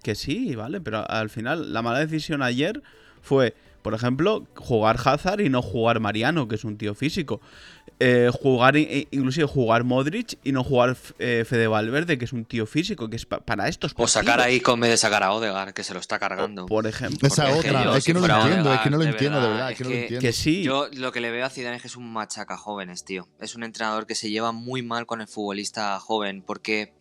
Que 0.03 0.15
sí, 0.15 0.55
vale, 0.55 0.81
pero 0.81 1.09
al 1.11 1.31
final 1.31 1.73
la 1.73 1.81
mala 1.83 1.99
decisión 2.01 2.43
ayer 2.43 2.83
fue, 3.23 3.55
por 3.83 3.95
ejemplo, 3.95 4.47
jugar 4.57 4.99
Hazard 5.03 5.41
y 5.41 5.49
no 5.49 5.63
jugar 5.63 5.99
Mariano, 5.99 6.47
que 6.47 6.57
es 6.57 6.65
un 6.65 6.77
tío 6.77 6.95
físico. 6.95 7.41
Eh, 8.01 8.29
jugar, 8.33 8.77
inclusive 8.77 9.47
jugar 9.47 9.85
Modric 9.85 10.37
y 10.43 10.51
no 10.53 10.65
jugar 10.65 10.97
eh, 11.21 11.45
Fede 11.49 11.69
Valverde, 11.69 12.19
que 12.19 12.25
es 12.25 12.33
un 12.33 12.45
tío 12.45 12.67
físico, 12.67 13.09
que 13.09 13.17
es 13.17 13.25
pa- 13.25 13.39
para 13.41 13.69
estos 13.69 13.93
O 13.97 14.09
sacar 14.09 14.35
a 14.35 14.37
partidos. 14.43 14.57
Isco 14.57 14.75
en 14.75 14.81
vez 14.81 14.91
de 14.91 14.97
sacar 14.97 15.23
a 15.23 15.33
Odegar, 15.33 15.73
que 15.75 15.85
se 15.85 15.95
lo 15.95 16.01
está 16.01 16.19
cargando. 16.19 16.67
Por 16.67 16.87
ejemplo. 16.89 17.29
Esa 17.29 17.45
Porque 17.47 17.69
otra, 17.69 17.85
yo, 17.85 17.97
es 17.97 18.05
que 18.05 18.13
no 18.15 18.21
lo 18.27 18.35
entiendo, 18.37 18.75
es 18.75 18.81
que 18.81 18.91
no 18.91 18.97
lo 18.99 19.05
de 19.05 19.11
entiendo, 19.11 19.41
de 19.41 19.49
verdad, 19.49 19.71
es 19.71 19.79
que 19.79 19.85
no 19.85 19.91
lo 19.91 19.95
que- 19.95 20.01
entiendo. 20.03 20.21
Que 20.23 20.33
sí. 20.33 20.63
Yo 20.65 20.89
lo 20.93 21.13
que 21.13 21.21
le 21.21 21.31
veo 21.31 21.47
a 21.47 21.51
Zidane 21.51 21.77
es 21.77 21.83
que 21.83 21.89
es 21.89 21.97
un 21.97 22.13
machaca 22.13 22.57
jóvenes, 22.57 23.05
tío. 23.05 23.29
Es 23.41 23.55
un 23.55 23.63
entrenador 23.63 24.07
que 24.07 24.15
se 24.17 24.29
lleva 24.29 24.51
muy 24.53 24.83
mal 24.83 25.07
con 25.07 25.21
el 25.21 25.29
futbolista 25.29 25.99
joven 26.01 26.43
porque 26.43 26.93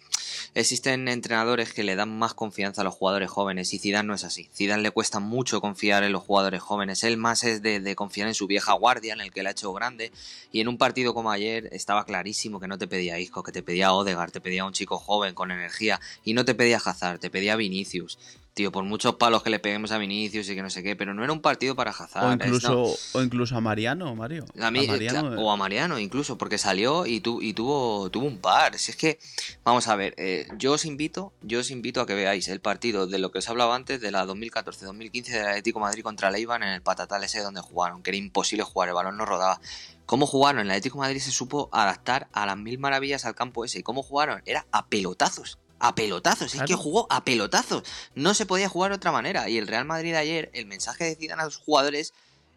existen 0.55 1.07
entrenadores 1.07 1.73
que 1.73 1.83
le 1.83 1.95
dan 1.95 2.17
más 2.17 2.33
confianza 2.33 2.81
a 2.81 2.83
los 2.83 2.93
jugadores 2.93 3.29
jóvenes 3.29 3.73
y 3.73 3.79
Zidane 3.79 4.07
no 4.07 4.13
es 4.13 4.23
así. 4.23 4.49
Zidane 4.53 4.83
le 4.83 4.91
cuesta 4.91 5.19
mucho 5.19 5.61
confiar 5.61 6.03
en 6.03 6.11
los 6.11 6.23
jugadores 6.23 6.61
jóvenes. 6.61 7.03
Él 7.03 7.17
más 7.17 7.43
es 7.43 7.61
de, 7.61 7.95
confiar 7.95 8.27
en 8.27 8.33
su 8.33 8.47
vieja 8.47 8.73
guardia, 8.73 9.13
en 9.13 9.21
el 9.21 9.31
que 9.31 9.43
le 9.43 9.49
ha 9.49 9.51
hecho 9.51 9.73
grande. 9.73 10.11
Y 10.51 10.61
en 10.61 10.67
un 10.67 10.77
partido 10.77 11.13
como 11.13 11.31
ayer 11.31 11.69
estaba 11.71 12.05
clarísimo 12.05 12.59
que 12.59 12.67
no 12.67 12.77
te 12.77 12.87
pedía 12.87 13.19
Isco, 13.19 13.43
que 13.43 13.51
te 13.51 13.63
pedía 13.63 13.93
Odegaard, 13.93 14.31
te 14.31 14.41
pedía 14.41 14.65
un 14.65 14.73
chico 14.73 14.97
joven 14.97 15.33
con 15.33 15.51
energía 15.51 15.99
y 16.23 16.33
no 16.33 16.45
te 16.45 16.55
pedía 16.55 16.77
Hazard, 16.77 17.19
te 17.19 17.29
pedía 17.29 17.55
Vinicius. 17.55 18.17
Tío, 18.53 18.71
por 18.71 18.83
muchos 18.83 19.15
palos 19.15 19.41
que 19.41 19.49
le 19.49 19.57
peguemos 19.57 19.91
a 19.91 19.97
Vinicius 19.97 20.47
y 20.47 20.53
que 20.53 20.61
no 20.61 20.69
sé 20.69 20.83
qué, 20.83 20.95
pero 20.95 21.15
no 21.15 21.23
era 21.23 21.33
un 21.33 21.41
partido 21.41 21.75
para 21.75 21.89
Hazard. 21.89 22.23
O 22.25 22.31
es- 22.33 22.37
no. 22.37 22.45
incluso, 22.45 22.95
o 23.17 23.21
incluso 23.23 23.57
a 23.57 23.61
Mariano, 23.61 24.15
Mario. 24.15 24.45
A 24.61 24.69
mí, 24.69 24.85
A 24.85 24.91
Mariano, 24.91 25.29
o 25.41 25.51
a 25.51 25.57
Mariano 25.57 25.97
incluso, 25.97 26.37
porque 26.37 26.59
salió 26.59 27.07
y, 27.07 27.19
tu- 27.19 27.41
y 27.41 27.53
tuvo, 27.53 28.11
tuvo 28.11 28.27
un 28.27 28.37
par. 28.37 28.77
Si 28.77 28.91
es 28.91 28.97
que, 28.97 29.17
vamos 29.63 29.87
a 29.87 29.95
ver, 29.95 30.13
eh, 30.17 30.47
yo 30.59 30.73
os 30.73 30.85
invito, 30.85 31.33
yo 31.41 31.61
os 31.61 31.71
invito 31.71 31.99
a 31.99 32.05
que 32.05 32.13
veáis 32.13 32.47
el 32.47 32.59
partido 32.61 33.07
de 33.07 33.17
lo 33.17 33.31
que 33.31 33.39
os 33.39 33.49
hablaba 33.49 33.75
antes, 33.75 33.99
de 34.01 34.11
la 34.11 34.23
2014-2015 34.25 35.31
del 35.31 35.47
Atlético 35.47 35.79
de 35.79 35.85
Madrid 35.85 36.03
contra 36.03 36.29
Leiban 36.29 36.61
en 36.61 36.69
el 36.69 36.81
patatal 36.83 37.23
ese 37.23 37.39
donde 37.41 37.61
jugaron, 37.61 38.03
que 38.03 38.11
era 38.11 38.17
imposible 38.17 38.63
jugar, 38.63 38.89
el 38.89 38.93
balón 38.95 39.17
no 39.17 39.25
rodaba. 39.25 39.59
¿Cómo 40.05 40.27
jugaron? 40.27 40.61
El 40.61 40.69
Atlético 40.69 40.97
de 40.97 41.07
Madrid 41.07 41.21
se 41.21 41.31
supo 41.31 41.69
adaptar 41.71 42.27
a 42.33 42.45
las 42.45 42.57
mil 42.57 42.77
maravillas 42.77 43.25
al 43.25 43.33
campo 43.35 43.65
ese. 43.65 43.79
¿Y 43.79 43.83
cómo 43.83 44.03
jugaron? 44.03 44.43
Era 44.45 44.67
a 44.71 44.85
pelotazos. 44.87 45.57
A 45.85 45.95
pelotazos, 45.95 46.55
es 46.55 46.61
que 46.63 46.75
jugó 46.75 47.07
a 47.09 47.23
pelotazos. 47.25 47.83
No 48.15 48.33
se 48.33 48.45
podía 48.45 48.69
jugar 48.69 48.91
de 48.91 48.95
otra 48.95 49.11
manera. 49.11 49.49
Y 49.49 49.57
el 49.57 49.67
Real 49.67 49.85
Madrid 49.85 50.15
ayer, 50.15 50.49
el 50.53 50.65
mensaje 50.65 51.03
de 51.03 51.15
Zidane 51.15 51.41
a 51.41 51.45
los 51.45 51.57
jugadores 51.57 52.13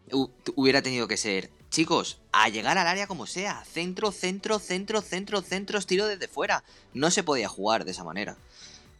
hu- 0.09 0.29
hubiera 0.55 0.81
tenido 0.81 1.07
que 1.09 1.17
ser, 1.17 1.49
chicos, 1.69 2.19
a 2.31 2.47
llegar 2.49 2.77
al 2.77 2.87
área 2.87 3.05
como 3.07 3.25
sea, 3.27 3.63
centro, 3.65 4.11
centro, 4.13 4.59
centro, 4.59 5.01
centro, 5.01 5.41
centro, 5.41 5.81
tiro 5.81 6.07
desde 6.07 6.27
fuera. 6.29 6.63
No 6.93 7.11
se 7.11 7.23
podía 7.23 7.49
jugar 7.49 7.83
de 7.83 7.91
esa 7.91 8.05
manera. 8.05 8.37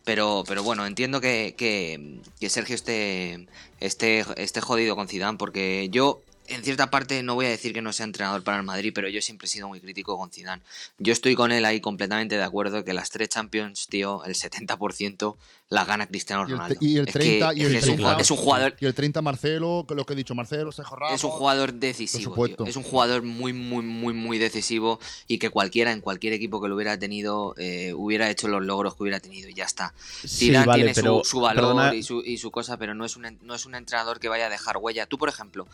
Pero, 0.03 0.43
pero 0.47 0.63
bueno, 0.63 0.85
entiendo 0.85 1.19
que, 1.21 1.53
que, 1.57 2.19
que 2.39 2.49
Sergio 2.49 2.75
esté, 2.75 3.47
esté, 3.79 4.25
esté 4.37 4.61
jodido 4.61 4.95
con 4.95 5.07
Zidane, 5.07 5.37
porque 5.37 5.89
yo, 5.91 6.21
en 6.47 6.63
cierta 6.63 6.89
parte, 6.89 7.21
no 7.23 7.35
voy 7.35 7.45
a 7.45 7.49
decir 7.49 7.73
que 7.73 7.81
no 7.81 7.93
sea 7.93 8.05
entrenador 8.05 8.43
para 8.43 8.57
el 8.57 8.63
Madrid, 8.63 8.91
pero 8.93 9.09
yo 9.09 9.21
siempre 9.21 9.45
he 9.45 9.49
sido 9.49 9.67
muy 9.67 9.79
crítico 9.79 10.17
con 10.17 10.31
Zidane. 10.31 10.61
Yo 10.97 11.13
estoy 11.13 11.35
con 11.35 11.51
él 11.51 11.65
ahí 11.65 11.81
completamente 11.81 12.37
de 12.37 12.43
acuerdo 12.43 12.83
que 12.83 12.93
las 12.93 13.09
tres 13.09 13.29
Champions, 13.29 13.87
tío, 13.87 14.23
el 14.25 14.35
70% 14.35 15.35
las 15.69 15.85
gana 15.85 16.07
Cristiano 16.07 16.43
Y 16.43 16.45
el, 16.45 16.51
Ronaldo. 16.57 16.75
y 16.79 16.97
el 16.97 17.07
Es 17.09 17.13
que- 17.13 17.19
30, 17.19 17.53
y 17.53 17.59
es 17.61 17.65
el 17.65 17.71
que 17.73 17.77
es 17.77 17.83
un 17.83 17.87
30, 17.89 18.03
jugador- 18.03 18.21
es 18.21 18.31
un 18.31 18.37
jugador 18.37 18.75
Y 18.79 18.85
el 18.85 18.93
30 18.95 19.21
Marcelo, 19.21 19.85
que 19.87 19.95
lo 19.95 20.05
que 20.05 20.13
he 20.13 20.15
dicho, 20.15 20.33
Marcelo, 20.33 20.71
Sergio 20.71 20.95
Ramos. 20.95 21.15
es 21.15 21.23
un 21.23 21.31
jugador 21.31 21.73
decisivo. 21.73 22.47
Tío. 22.47 22.65
Es 22.65 22.75
un 22.77 22.83
jugador 22.83 23.23
muy, 23.23 23.51
muy, 23.53 23.83
muy, 23.83 24.13
muy 24.13 24.37
decisivo 24.37 24.99
y 25.27 25.39
que 25.39 25.49
cualquiera 25.49 25.91
en 25.91 25.99
cualquier 26.01 26.31
equipo 26.33 26.61
que 26.61 26.69
lo 26.69 26.75
hubiera 26.75 26.97
tenido 26.97 27.53
eh, 27.57 27.93
hubiera 27.93 28.29
hecho 28.29 28.47
los 28.47 28.63
logros 28.65 28.95
que 28.95 29.03
hubiera 29.03 29.19
tenido 29.19 29.49
y 29.49 29.53
ya 29.53 29.65
está. 29.65 29.93
Sí, 30.21 30.47
Zidane 30.47 30.65
vale, 30.67 30.83
tiene 30.83 30.95
pero 30.95 31.17
su, 31.25 31.31
su 31.31 31.39
valor 31.41 31.93
y, 31.93 32.03
su, 32.03 32.21
y 32.23 32.37
su 32.37 32.49
cosa, 32.51 32.77
pero 32.77 32.93
no 32.95 33.03
es, 33.03 33.17
un, 33.17 33.37
no 33.41 33.53
es 33.55 33.65
un 33.65 33.75
entrenador 33.75 34.19
que 34.21 34.29
vaya 34.29 34.45
a 34.47 34.49
dejar 34.49 34.77
huella. 34.77 35.05
Tú, 35.05 35.17
por 35.17 35.27
ejemplo, 35.27 35.67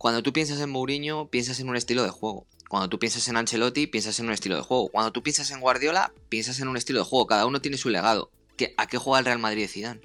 cuando 0.00 0.22
tú 0.22 0.32
piensas 0.32 0.58
en 0.60 0.70
Mourinho, 0.70 1.26
piensas 1.28 1.60
en 1.60 1.68
un 1.68 1.76
estilo 1.76 2.02
de 2.02 2.08
juego. 2.08 2.46
Cuando 2.70 2.88
tú 2.88 2.98
piensas 2.98 3.28
en 3.28 3.36
Ancelotti, 3.36 3.86
piensas 3.86 4.18
en 4.18 4.24
un 4.28 4.32
estilo 4.32 4.56
de 4.56 4.62
juego. 4.62 4.88
Cuando 4.88 5.12
tú 5.12 5.22
piensas 5.22 5.50
en 5.50 5.60
Guardiola, 5.60 6.10
piensas 6.30 6.58
en 6.60 6.68
un 6.68 6.78
estilo 6.78 7.00
de 7.00 7.04
juego. 7.04 7.26
Cada 7.26 7.44
uno 7.44 7.60
tiene 7.60 7.76
su 7.76 7.90
legado. 7.90 8.30
¿Qué- 8.56 8.72
¿A 8.78 8.86
qué 8.86 8.96
juega 8.96 9.18
el 9.18 9.26
Real 9.26 9.38
Madrid 9.40 9.60
de 9.60 9.68
Zidane? 9.68 10.00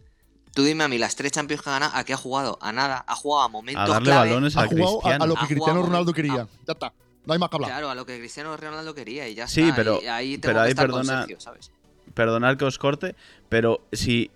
Tú 0.53 0.63
dime 0.63 0.83
a 0.83 0.89
mí, 0.89 0.97
las 0.97 1.15
tres 1.15 1.31
Champions 1.31 1.61
que 1.63 1.69
gana, 1.69 1.91
¿a 1.97 2.03
qué 2.03 2.11
ha 2.11 2.17
jugado? 2.17 2.57
A 2.61 2.73
nada. 2.73 3.05
Ha 3.07 3.15
jugado 3.15 3.43
a 3.43 3.47
momentos 3.47 3.83
A 3.89 3.93
darle 3.93 4.09
clave. 4.11 4.29
balones 4.31 4.57
Ha 4.57 4.63
a 4.63 4.67
jugado 4.67 4.87
a, 4.89 4.91
Cristiano. 4.99 5.23
a 5.23 5.27
lo 5.27 5.35
que 5.35 5.39
Ha 5.39 5.47
Cristiano 5.47 5.81
Ronaldo 5.83 6.13
quería. 6.13 6.47
Ya 6.67 6.73
está. 6.73 6.93
No 7.25 7.33
hay 7.33 7.39
más 7.39 7.49
que 7.49 7.55
hablar. 7.55 7.69
Claro, 7.71 7.89
a 7.89 7.95
lo 7.95 8.05
que 8.05 8.17
Cristiano 8.19 8.57
Ronaldo 8.57 8.93
quería 8.93 9.29
y 9.29 9.35
ya 9.35 9.47
Sí, 9.47 9.61
está. 9.61 9.75
pero- 9.77 10.01
y 10.03 10.07
ahí 10.07 10.37
pero 10.37 10.51
tengo 10.51 10.59
que 10.59 10.65
ahí 10.65 10.69
estar 10.71 10.89
con 10.89 11.01
perdona- 11.03 11.19
Sergio, 11.21 11.39
¿sabes? 11.39 11.71
Perdonad 12.13 12.57
que 12.57 12.65
os 12.65 12.77
corte, 12.77 13.15
pero 13.49 13.81
si 13.93 14.29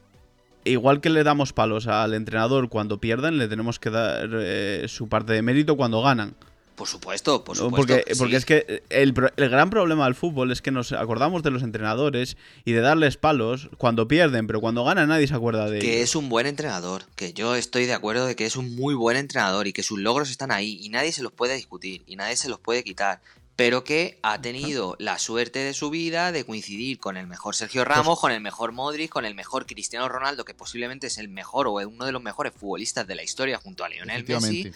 igual 0.63 1.01
que 1.01 1.09
le 1.09 1.23
damos 1.23 1.53
palos 1.53 1.87
al 1.87 2.13
entrenador 2.13 2.69
cuando 2.69 2.99
pierden, 2.99 3.37
le 3.37 3.47
tenemos 3.47 3.79
que 3.79 3.89
dar 3.89 4.29
eh, 4.33 4.85
su 4.87 5.07
parte 5.07 5.33
de 5.33 5.41
mérito 5.41 5.77
cuando 5.77 6.01
ganan. 6.01 6.35
Por 6.79 6.87
supuesto, 6.87 7.43
por 7.43 7.57
supuesto. 7.57 7.93
porque 8.17 8.37
es 8.37 8.45
que 8.45 8.83
el, 8.87 9.11
gran 9.11 9.69
problema 9.69 10.05
del 10.05 10.15
fútbol 10.15 10.49
es 10.49 10.61
que 10.61 10.71
nos 10.71 10.93
acordamos 10.93 11.43
de 11.43 11.51
los 11.51 11.61
entrenadores 11.61 12.37
y 12.63 12.71
de 12.71 12.79
darles 12.79 13.17
palos 13.17 13.69
cuando 13.77 14.07
pierden, 14.07 14.47
pero 14.47 14.61
cuando 14.61 14.85
ganan 14.85 15.09
nadie 15.09 15.27
se 15.27 15.33
acuerda 15.33 15.69
de 15.69 15.79
que 15.79 15.97
ellos. 15.97 16.09
es 16.09 16.15
un 16.15 16.29
buen 16.29 16.47
entrenador, 16.47 17.03
que 17.17 17.33
yo 17.33 17.55
estoy 17.55 17.85
de 17.85 17.91
acuerdo 17.91 18.25
de 18.27 18.37
que 18.37 18.45
es 18.45 18.55
un 18.55 18.77
muy 18.77 18.93
buen 18.93 19.17
entrenador 19.17 19.67
y 19.67 19.73
que 19.73 19.83
sus 19.83 19.99
logros 19.99 20.31
están 20.31 20.51
ahí 20.51 20.79
y 20.81 20.87
nadie 20.87 21.11
se 21.11 21.21
los 21.21 21.33
puede 21.33 21.55
discutir 21.55 22.03
y 22.07 22.15
nadie 22.15 22.37
se 22.37 22.47
los 22.47 22.61
puede 22.61 22.81
quitar. 22.85 23.19
Pero 23.59 23.83
que 23.83 24.17
ha 24.21 24.39
tenido 24.39 24.95
la 24.99 25.19
suerte 25.19 25.59
de 25.59 25.73
su 25.73 25.89
vida 25.89 26.31
de 26.31 26.45
coincidir 26.45 26.97
con 26.97 27.17
el 27.17 27.27
mejor 27.27 27.57
Sergio 27.57 27.83
Ramos, 27.83 28.17
con 28.17 28.31
el 28.31 28.39
mejor 28.39 28.71
Modric, 28.71 29.09
con 29.09 29.25
el 29.25 29.35
mejor 29.35 29.65
Cristiano 29.65 30.07
Ronaldo, 30.07 30.45
que 30.45 30.53
posiblemente 30.53 31.07
es 31.07 31.17
el 31.17 31.27
mejor 31.27 31.67
o 31.67 31.71
uno 31.71 32.05
de 32.05 32.13
los 32.13 32.23
mejores 32.23 32.53
futbolistas 32.53 33.05
de 33.05 33.15
la 33.15 33.23
historia 33.23 33.57
junto 33.57 33.83
a 33.83 33.89
Lionel 33.89 34.23
Messi. 34.25 34.71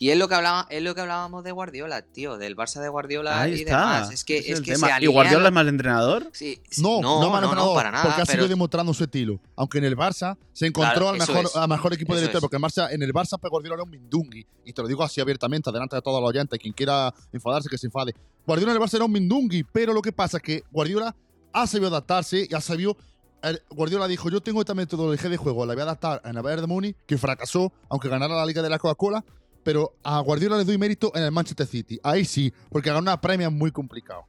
Y 0.00 0.10
es 0.10 0.16
lo 0.16 0.28
que 0.28 0.36
hablaba, 0.36 0.64
es 0.70 0.80
lo 0.80 0.94
que 0.94 1.00
hablábamos 1.00 1.42
de 1.42 1.50
Guardiola, 1.50 2.02
tío, 2.02 2.38
del 2.38 2.54
Barça 2.56 2.80
de 2.80 2.88
Guardiola 2.88 3.40
Ahí 3.42 3.52
y 3.54 3.60
está. 3.62 3.70
demás. 3.80 4.12
Es 4.12 4.24
que, 4.24 4.38
es 4.38 4.60
que 4.60 4.76
se 4.76 4.86
¿Y 5.00 5.06
Guardiola 5.08 5.48
es 5.48 5.52
mal 5.52 5.66
entrenador? 5.68 6.28
Sí, 6.32 6.60
sí, 6.70 6.80
No, 6.82 7.00
no, 7.00 7.20
no, 7.20 7.30
mal 7.30 7.40
no, 7.40 7.46
entrenador, 7.48 7.74
para 7.74 7.90
nada. 7.90 8.04
porque 8.04 8.22
ha 8.22 8.24
pero- 8.24 8.32
seguido 8.32 8.48
demostrando 8.48 8.94
su 8.94 9.02
estilo. 9.02 9.40
Aunque 9.56 9.78
en 9.78 9.84
el 9.84 9.96
Barça 9.96 10.36
se 10.52 10.66
encontró 10.66 10.92
Claro, 10.92 11.08
al, 11.10 11.18
mejor, 11.18 11.44
es. 11.46 11.56
al 11.56 11.68
mejor 11.68 11.92
equipo 11.94 12.14
de 12.14 12.24
es. 12.26 12.30
porque 12.40 12.56
en, 12.56 12.62
Barça, 12.62 12.92
en 12.92 13.02
el 13.02 13.12
Barça 13.12 13.40
Pep 13.40 13.50
Guardiola 13.50 13.74
era 13.74 13.82
un 13.82 13.90
mindungui. 13.90 14.46
Y 14.64 14.72
te 14.72 14.82
lo 14.82 14.86
digo 14.86 15.02
así 15.02 15.20
abiertamente, 15.20 15.72
delante 15.72 15.96
de 15.96 16.02
todos 16.02 16.20
los 16.20 16.28
oyentes. 16.30 16.58
Quien 16.60 16.74
quiera 16.74 17.12
enfadarse, 17.32 17.68
que 17.68 17.76
se 17.76 17.86
enfade. 17.88 18.14
Guardiola 18.46 18.72
en 18.74 18.80
el 18.80 18.82
Barça 18.88 18.94
era 18.94 19.04
un 19.04 19.10
mindungui, 19.12 19.64
pero 19.64 19.92
lo 19.92 20.00
que 20.00 20.12
pasa 20.12 20.36
es 20.36 20.42
que 20.44 20.62
Guardiola 20.70 21.16
ha 21.52 21.66
sabido 21.66 21.88
adaptarse 21.88 22.46
y 22.48 22.54
ha 22.54 22.60
sabido... 22.60 22.96
el- 23.42 23.60
Guardiola 23.70 24.06
dijo, 24.06 24.30
yo 24.30 24.40
tengo 24.40 24.60
esta 24.60 24.74
metodología 24.74 25.28
de 25.28 25.36
juego, 25.38 25.66
la 25.66 25.74
voy 25.74 25.80
a 25.80 25.84
adaptar 25.84 26.22
en 26.24 26.36
el 26.36 26.42
Bayern 26.42 26.60
de 26.62 26.66
Múnich, 26.68 26.96
que 27.04 27.18
fracasó, 27.18 27.72
aunque 27.88 28.08
ganara 28.08 28.36
la 28.36 28.46
Liga 28.46 28.62
de 28.62 28.70
la 28.70 28.78
Coca-Cola, 28.78 29.24
pero 29.68 29.92
a 30.02 30.18
Guardiola 30.20 30.56
le 30.56 30.64
doy 30.64 30.78
mérito 30.78 31.12
en 31.14 31.24
el 31.24 31.30
Manchester 31.30 31.66
City. 31.66 32.00
Ahí 32.02 32.24
sí, 32.24 32.50
porque 32.70 32.88
ganó 32.88 33.00
una 33.00 33.20
premia 33.20 33.50
muy 33.50 33.70
complicado. 33.70 34.24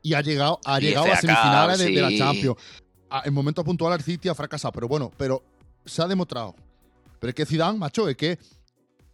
Y 0.00 0.14
ha 0.14 0.22
llegado, 0.22 0.58
ha 0.64 0.78
Y 0.80 0.84
llegado 0.84 1.12
a 1.12 1.16
semifinales 1.16 1.78
de, 1.78 1.90
de 1.90 2.00
la. 2.00 2.16
Champions. 2.16 2.56
A- 3.10 3.20
en 3.26 3.34
momentos 3.34 3.62
puntuales 3.66 3.98
el 3.98 4.04
City 4.06 4.30
ha 4.30 4.34
fracasado, 4.34 4.72
pero 4.72 4.88
bueno, 4.88 5.12
pero 5.18 5.42
se 5.84 6.00
ha 6.00 6.06
demostrado. 6.06 6.54
Pero 7.20 7.28
es 7.28 7.34
que 7.34 7.44
Zidane, 7.44 7.76
macho, 7.78 8.08
es 8.08 8.16
que 8.16 8.38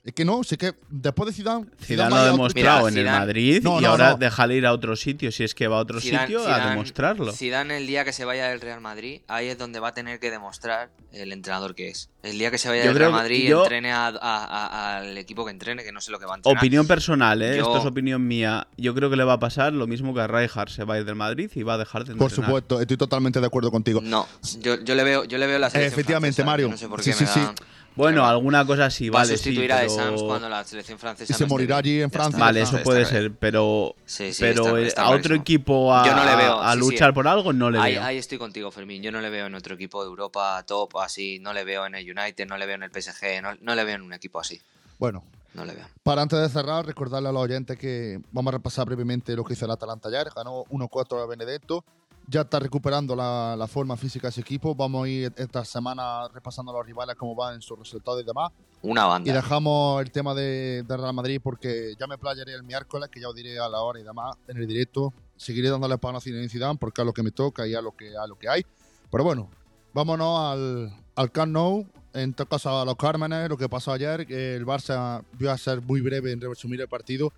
es 0.05 0.13
que 0.13 0.25
no, 0.27 0.45
sé 0.45 0.59
que 0.59 0.75
después 0.91 1.29
de 1.29 1.33
Zidane, 1.33 1.65
Zidane 1.83 2.11
lo 2.11 2.17
vaya 2.17 2.29
ha 2.29 2.33
demostrado 2.33 2.79
Mira, 2.87 2.89
en 2.91 2.99
el 2.99 3.05
Zidane- 3.07 3.19
Madrid 3.21 3.61
No, 3.63 3.79
y 3.79 3.83
no, 3.85 3.89
ahora 3.89 4.11
no. 4.11 4.17
déjale 4.19 4.55
ir 4.57 4.67
a 4.67 4.73
otro 4.75 4.97
sitio. 4.97 5.33
Si 5.33 5.45
es 5.45 5.55
que 5.55 5.67
va 5.67 5.79
a 5.79 5.81
otro 5.81 5.99
Zidane- 5.99 6.21
sitio, 6.27 6.41
a 6.41 6.59
Zidane- 6.59 6.71
demostrarlo. 6.71 7.33
Zidane 7.33 7.79
el 7.79 7.87
día 7.87 8.05
que 8.05 8.13
se 8.13 8.27
vaya 8.27 8.49
del 8.49 8.61
Real 8.61 8.83
Madrid, 8.83 9.23
ahí 9.29 9.49
es 9.49 9.57
donde 9.57 9.81
va 9.81 9.89
a 9.89 9.95
tener 9.95 10.21
que 10.21 10.31
demostrar 10.31 10.91
el 11.13 11.33
entrenador 11.33 11.75
que 11.75 11.89
es. 11.89 12.11
El 12.23 12.39
día 12.39 12.51
que 12.51 12.59
se 12.59 12.69
vaya 12.69 12.83
Yo 12.85 12.89
del 12.91 12.99
Real 12.99 13.13
Madrid, 13.13 13.49
yo- 13.49 13.63
entrene 13.63 13.93
a- 13.93 14.09
a- 14.09 14.15
a- 14.21 14.97
al 14.99 15.17
equipo 15.17 15.45
que 15.47 15.51
entrene, 15.53 15.83
que 15.85 15.93
no 15.93 16.03
sé 16.03 16.11
lo 16.11 16.19
que 16.19 16.27
va 16.27 16.35
a 16.35 16.37
entrenar. 16.37 16.59
Opinión 16.59 16.87
personal, 16.87 17.41
¿eh? 17.41 17.57
Yo- 17.57 17.63
Esto 17.63 17.79
es 17.79 17.85
opinión 17.87 18.27
mía. 18.27 18.67
Yo 18.77 18.95
creo 18.95 19.09
que 19.09 19.17
le 19.17 19.25
va 19.25 19.35
a 19.35 19.39
pasar 19.39 19.73
lo 19.73 19.87
mismo 19.87 20.13
que 20.13 20.21
a 20.21 20.27
Rijkaard. 20.27 20.69
Se 20.69 20.85
va 20.85 20.95
a 20.95 20.99
ir 20.99 21.07
del 21.07 21.15
Madrid 21.17 21.51
y 21.55 21.63
va 21.63 21.75
a 21.75 21.79
dejar 21.79 22.05
de 22.05 22.13
entrenar. 22.13 22.19
Por 22.19 22.31
supuesto, 22.31 22.79
estoy 22.81 22.99
totalmente 22.99 23.41
de 23.41 23.47
acuerdo 23.47 23.71
contigo. 23.71 24.01
No, 24.03 24.29
yo, 24.61 24.79
yo 24.83 24.95
le 24.95 25.03
veo, 25.05 25.25
yo 25.25 25.39
le 25.39 25.47
veo 25.47 25.59
la 25.59 25.71
selección 25.71 25.93
Efectivamente, 25.95 26.43
francesa, 26.43 26.51
Mario. 26.69 26.77
sé 26.77 26.89
por 26.89 27.03
Sí, 27.03 27.11
qué 27.11 27.17
sí, 27.17 27.25
me 27.25 27.31
sí. 27.31 27.41
da- 27.41 27.55
Bueno, 27.97 28.23
Claro. 28.23 28.29
alguna 28.37 28.67
cosa 28.67 28.91
sí, 28.91 29.09
va 29.09 29.21
vale. 29.21 29.35
a 29.35 29.37
sustituir 29.37 29.67
sí, 29.71 29.73
a 29.73 29.77
pero- 29.79 29.91
Sams 29.91 30.23
cuando 30.25 30.49
la 30.49 30.65
selección 30.65 30.99
francesa 30.99 31.33
Y 31.33 31.37
se 31.37 31.45
no 31.45 31.49
morirá 31.49 31.77
allí 31.77 32.01
en 32.03 32.11
Francia. 32.11 32.39
Vale, 32.41 32.61
está, 32.63 32.77
eso 32.79 32.85
puede 32.85 33.03
está- 33.03 33.15
ser, 33.15 33.33
pero, 33.39 33.95
Sí, 34.05 34.33
sí, 34.33 34.41
pero 34.43 34.77
está- 34.79 34.81
está 34.89 35.03
a 35.05 35.11
otro 35.11 35.35
equipo 35.37 35.95
a, 35.95 36.05
Yo 36.05 36.15
no 36.17 36.25
le 36.25 36.35
veo, 36.37 36.61
a 36.61 36.73
sí, 36.73 36.79
sí. 36.81 36.85
luchar 36.91 37.15
por 37.15 37.29
algo 37.29 37.53
no 37.53 37.71
le 37.71 37.79
Ahí, 37.79 37.93
veo. 37.95 38.03
ahí 38.03 38.19
estoy 38.19 38.39
contigo, 38.39 38.71
Fermín. 38.73 39.01
Yo 39.03 39.13
no 39.13 39.21
le 39.21 39.31
veo 39.31 39.47
en 39.47 39.55
otro 39.55 39.75
equipo 39.77 40.03
de 40.03 40.09
Europa 40.09 40.63
top 40.67 40.97
así. 40.99 41.39
No 41.39 41.53
le 41.53 41.63
veo 41.65 41.87
en 41.87 41.95
el 41.95 42.05
United, 42.19 42.49
no 42.49 42.57
le 42.59 42.67
veo 42.67 42.75
en 42.75 42.83
el 42.83 42.91
PSG, 42.91 43.41
no, 43.43 43.51
no 43.61 43.75
le 43.77 43.85
veo 43.85 43.95
en 43.95 44.03
un 44.03 44.13
equipo 44.13 44.41
así. 44.41 44.61
Bueno, 44.99 45.23
No 45.55 45.65
le 45.65 45.73
veo. 45.73 45.87
Para 46.03 46.21
antes 46.23 46.37
de 46.41 46.49
cerrar, 46.49 46.85
recordarle 46.85 47.29
a 47.29 47.33
los 47.33 47.43
oyentes 47.45 47.79
que 47.79 48.19
vamos 48.33 48.53
a 48.53 48.57
repasar 48.57 48.87
brevemente 48.87 49.37
lo 49.37 49.45
que 49.45 49.53
hizo 49.53 49.67
el 49.67 49.71
Atalanta 49.71 50.09
ayer. 50.09 50.27
Ganó 50.35 50.65
1-4 50.69 51.23
a 51.23 51.27
Benedetto. 51.27 51.85
Ya 52.27 52.41
está 52.41 52.59
recuperando 52.59 53.15
la, 53.15 53.55
la 53.57 53.67
forma 53.67 53.97
física 53.99 54.29
de 54.29 54.31
ese 54.31 54.41
equipo. 54.41 54.75
Vamos 54.75 55.05
a 55.05 55.09
ir 55.09 55.33
esta 55.37 55.63
semana 55.65 56.27
repasando 56.33 56.73
a 56.73 56.77
los 56.77 56.87
rivales, 56.87 57.17
cómo 57.17 57.35
van 57.35 57.55
en 57.57 57.61
sus 57.63 57.79
resultados 57.79 58.23
y 58.23 58.25
demás. 58.25 58.51
Una 58.83 59.03
Y 59.05 59.09
banda. 59.09 59.33
dejamos 59.35 60.01
el 60.03 60.11
tema 60.11 60.35
de, 60.35 60.83
de 60.87 60.97
Real 60.97 61.13
Madrid 61.13 61.41
porque 61.43 61.95
ya 62.01 62.07
me 62.07 62.17
playaré 62.17 62.55
el 62.55 62.63
miércoles, 62.63 63.11
que 63.11 63.21
ya 63.21 63.29
os 63.29 63.35
diré 63.35 63.59
a 63.59 63.69
la 63.69 63.81
hora 63.83 64.01
y 64.01 64.05
demás 64.05 64.37
en 64.49 64.57
el 64.57 64.67
directo. 64.67 65.13
Seguiré 65.37 65.69
dándole 65.69 65.99
pan 65.99 66.17
a 66.17 66.21
Zidane 66.21 66.49
porque 66.79 67.03
es 67.03 67.07
lo 67.07 67.13
que 67.13 67.23
me 67.23 67.31
toca 67.31 67.67
y 67.67 67.75
a 67.75 67.83
lo 67.83 67.93
que, 67.95 68.17
a 68.17 68.27
lo 68.27 68.39
que 68.39 68.49
hay. 68.49 68.65
Pero 69.11 69.23
bueno, 69.25 69.51
vámonos 69.93 70.39
al, 70.41 70.97
al 71.17 71.31
Camp 71.31 71.53
Nou. 71.53 71.87
En 72.15 72.33
todo 72.33 72.47
caso, 72.49 72.71
a 72.81 72.85
los 72.85 72.95
Cármenes, 72.97 73.49
lo 73.51 73.57
que 73.59 73.69
pasó 73.69 73.93
ayer. 73.93 74.25
que 74.27 74.55
El 74.55 74.65
Barça, 74.65 75.23
voy 75.39 75.49
a 75.49 75.59
ser 75.59 75.83
muy 75.83 76.01
breve 76.01 76.31
en 76.33 76.41
resumir 76.41 76.81
el 76.81 76.89
partido. 76.89 77.33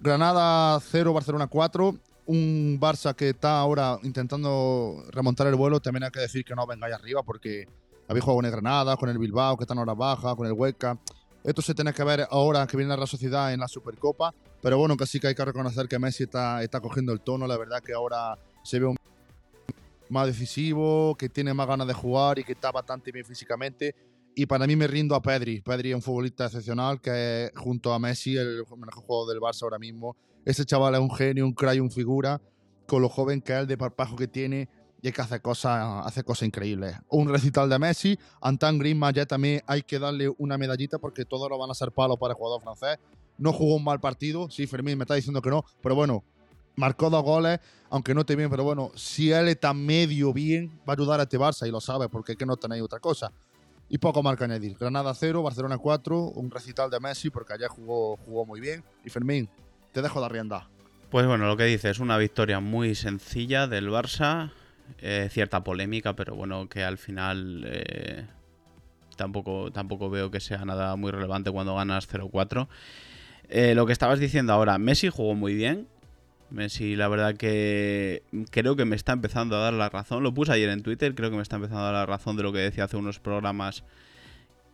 Granada 0.00 0.80
0, 0.80 1.12
Barcelona 1.12 1.46
4. 1.46 1.94
Un 2.26 2.78
Barça 2.80 3.14
que 3.14 3.30
está 3.30 3.58
ahora 3.58 3.98
intentando 4.02 5.04
remontar 5.10 5.46
el 5.46 5.54
vuelo. 5.54 5.80
También 5.80 6.04
hay 6.04 6.10
que 6.10 6.20
decir 6.20 6.44
que 6.44 6.54
no 6.54 6.66
vengáis 6.66 6.94
arriba 6.94 7.22
porque 7.22 7.66
habéis 8.08 8.24
jugado 8.24 8.38
con 8.38 8.46
el 8.46 8.52
Granada, 8.52 8.96
con 8.96 9.08
el 9.08 9.18
Bilbao, 9.18 9.56
que 9.56 9.64
están 9.64 9.78
ahora 9.78 9.94
baja, 9.94 10.34
con 10.34 10.46
el 10.46 10.52
Huesca. 10.52 10.98
Esto 11.42 11.60
se 11.60 11.74
tiene 11.74 11.92
que 11.92 12.02
ver 12.02 12.26
ahora 12.30 12.66
que 12.66 12.76
viene 12.76 12.96
la 12.96 13.06
Sociedad 13.06 13.52
en 13.52 13.60
la 13.60 13.68
Supercopa. 13.68 14.34
Pero 14.62 14.78
bueno, 14.78 14.96
que 14.96 15.06
sí 15.06 15.20
que 15.20 15.26
hay 15.26 15.34
que 15.34 15.44
reconocer 15.44 15.86
que 15.88 15.98
Messi 15.98 16.24
está, 16.24 16.62
está 16.62 16.80
cogiendo 16.80 17.12
el 17.12 17.20
tono. 17.20 17.46
La 17.46 17.58
verdad 17.58 17.82
que 17.82 17.92
ahora 17.92 18.38
se 18.62 18.78
ve 18.78 18.86
un 18.86 18.96
más 20.08 20.26
decisivo, 20.26 21.14
que 21.16 21.28
tiene 21.28 21.52
más 21.52 21.66
ganas 21.66 21.86
de 21.86 21.92
jugar 21.92 22.38
y 22.38 22.44
que 22.44 22.52
está 22.52 22.72
bastante 22.72 23.12
bien 23.12 23.26
físicamente. 23.26 23.94
Y 24.34 24.46
para 24.46 24.66
mí 24.66 24.74
me 24.74 24.86
rindo 24.86 25.14
a 25.14 25.22
Pedri. 25.22 25.60
Pedri 25.60 25.90
es 25.90 25.94
un 25.94 26.02
futbolista 26.02 26.46
excepcional 26.46 27.00
que 27.00 27.52
junto 27.54 27.92
a 27.92 27.98
Messi, 27.98 28.36
el 28.36 28.64
mejor 28.76 29.04
jugador 29.04 29.28
del 29.34 29.40
Barça 29.40 29.62
ahora 29.62 29.78
mismo. 29.78 30.16
Ese 30.44 30.64
chaval 30.64 30.94
es 30.94 31.00
un 31.00 31.14
genio, 31.14 31.44
un 31.44 31.52
crack, 31.52 31.80
un 31.80 31.90
figura. 31.90 32.40
Con 32.86 33.00
lo 33.00 33.08
joven 33.08 33.40
que 33.40 33.54
es, 33.54 33.60
el 33.60 33.66
de 33.66 33.78
parpajo 33.78 34.14
que 34.14 34.28
tiene, 34.28 34.68
y 35.04 35.08
es 35.08 35.14
que 35.14 35.20
hace 35.20 35.40
cosas, 35.40 36.06
hace 36.06 36.24
cosas 36.24 36.46
increíbles. 36.46 36.96
Un 37.10 37.28
recital 37.28 37.68
de 37.68 37.78
Messi, 37.78 38.18
Antoine 38.40 38.78
Griezmann 38.78 39.12
ya 39.12 39.26
también 39.26 39.62
hay 39.66 39.82
que 39.82 39.98
darle 39.98 40.30
una 40.38 40.56
medallita 40.56 40.98
porque 40.98 41.26
todos 41.26 41.50
lo 41.50 41.58
van 41.58 41.70
a 41.70 41.74
ser 41.74 41.92
palos 41.92 42.18
para 42.18 42.32
el 42.32 42.38
jugador 42.38 42.62
francés. 42.62 42.98
No 43.36 43.52
jugó 43.52 43.76
un 43.76 43.84
mal 43.84 44.00
partido, 44.00 44.48
sí, 44.48 44.66
Fermín 44.66 44.96
me 44.96 45.04
está 45.04 45.14
diciendo 45.14 45.42
que 45.42 45.50
no, 45.50 45.62
pero 45.82 45.94
bueno, 45.94 46.24
marcó 46.76 47.10
dos 47.10 47.22
goles, 47.22 47.60
aunque 47.90 48.14
no 48.14 48.20
esté 48.20 48.34
bien, 48.34 48.48
pero 48.48 48.64
bueno, 48.64 48.92
si 48.94 49.30
él 49.30 49.48
está 49.48 49.74
medio 49.74 50.32
bien, 50.32 50.70
va 50.88 50.92
a 50.92 50.96
ayudar 50.96 51.20
a 51.20 51.24
este 51.24 51.38
Barça 51.38 51.68
y 51.68 51.70
lo 51.70 51.82
sabe, 51.82 52.08
porque 52.08 52.32
es 52.32 52.38
que 52.38 52.46
no 52.46 52.56
tenéis 52.56 52.82
otra 52.82 52.98
cosa. 52.98 53.30
Y 53.90 53.98
poco 53.98 54.22
más 54.22 54.36
que 54.38 54.44
añadir. 54.44 54.74
Granada 54.78 55.12
0, 55.12 55.42
Barcelona 55.42 55.76
4, 55.76 56.18
un 56.18 56.50
recital 56.50 56.88
de 56.88 56.98
Messi, 56.98 57.28
porque 57.28 57.52
ayer 57.52 57.68
jugó, 57.68 58.16
jugó 58.24 58.46
muy 58.46 58.58
bien. 58.58 58.82
Y 59.04 59.10
Fermín, 59.10 59.50
te 59.94 60.02
dejo 60.02 60.20
la 60.20 60.28
rienda. 60.28 60.68
Pues 61.08 61.24
bueno, 61.26 61.46
lo 61.46 61.56
que 61.56 61.64
dices, 61.64 62.00
una 62.00 62.18
victoria 62.18 62.58
muy 62.58 62.96
sencilla 62.96 63.68
del 63.68 63.88
Barça, 63.88 64.50
eh, 64.98 65.28
cierta 65.30 65.62
polémica, 65.62 66.16
pero 66.16 66.34
bueno, 66.34 66.68
que 66.68 66.82
al 66.82 66.98
final 66.98 67.64
eh, 67.68 68.26
tampoco, 69.16 69.70
tampoco 69.70 70.10
veo 70.10 70.32
que 70.32 70.40
sea 70.40 70.64
nada 70.64 70.96
muy 70.96 71.12
relevante 71.12 71.52
cuando 71.52 71.76
ganas 71.76 72.12
0-4. 72.12 72.66
Eh, 73.48 73.76
lo 73.76 73.86
que 73.86 73.92
estabas 73.92 74.18
diciendo 74.18 74.52
ahora, 74.52 74.78
Messi 74.78 75.08
jugó 75.10 75.36
muy 75.36 75.54
bien. 75.54 75.86
Messi, 76.50 76.96
la 76.96 77.06
verdad 77.06 77.36
que 77.36 78.24
creo 78.50 78.74
que 78.74 78.84
me 78.84 78.96
está 78.96 79.12
empezando 79.12 79.56
a 79.56 79.60
dar 79.60 79.74
la 79.74 79.90
razón. 79.90 80.24
Lo 80.24 80.34
puse 80.34 80.52
ayer 80.52 80.70
en 80.70 80.82
Twitter, 80.82 81.14
creo 81.14 81.30
que 81.30 81.36
me 81.36 81.42
está 81.42 81.56
empezando 81.56 81.82
a 81.82 81.92
dar 81.92 81.94
la 81.94 82.06
razón 82.06 82.36
de 82.36 82.42
lo 82.42 82.52
que 82.52 82.58
decía 82.58 82.84
hace 82.84 82.96
unos 82.96 83.20
programas 83.20 83.84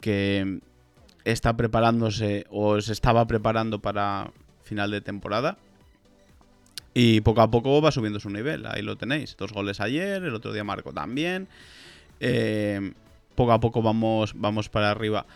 que 0.01 0.61
está 1.25 1.59
preparándose 1.59 2.47
o 2.49 2.81
se 2.81 2.93
estaba 2.95 3.27
preparando 3.27 3.81
para 3.81 4.33
final 4.71 4.93
de 4.93 5.01
temporada. 5.01 5.59
Y 6.95 7.21
poco 7.23 7.41
a 7.43 7.51
poco 7.51 7.83
va 7.83 7.91
subiendo 7.91 8.21
su 8.21 8.31
nivel. 8.31 8.67
Ahí 8.67 8.83
lo 8.83 8.97
tenéis. 8.97 9.37
Dos 9.37 9.53
goles 9.53 9.81
ayer, 9.81 10.23
el 10.23 10.35
otro 10.35 10.53
día 10.53 10.63
marcó 10.63 10.93
también. 10.93 11.49
Eh, 12.21 12.93
poco 13.35 13.53
a 13.53 13.59
poco 13.59 13.83
vamos, 13.83 14.33
vamos 14.37 14.69
para 14.69 14.93
arriba. 14.93 15.27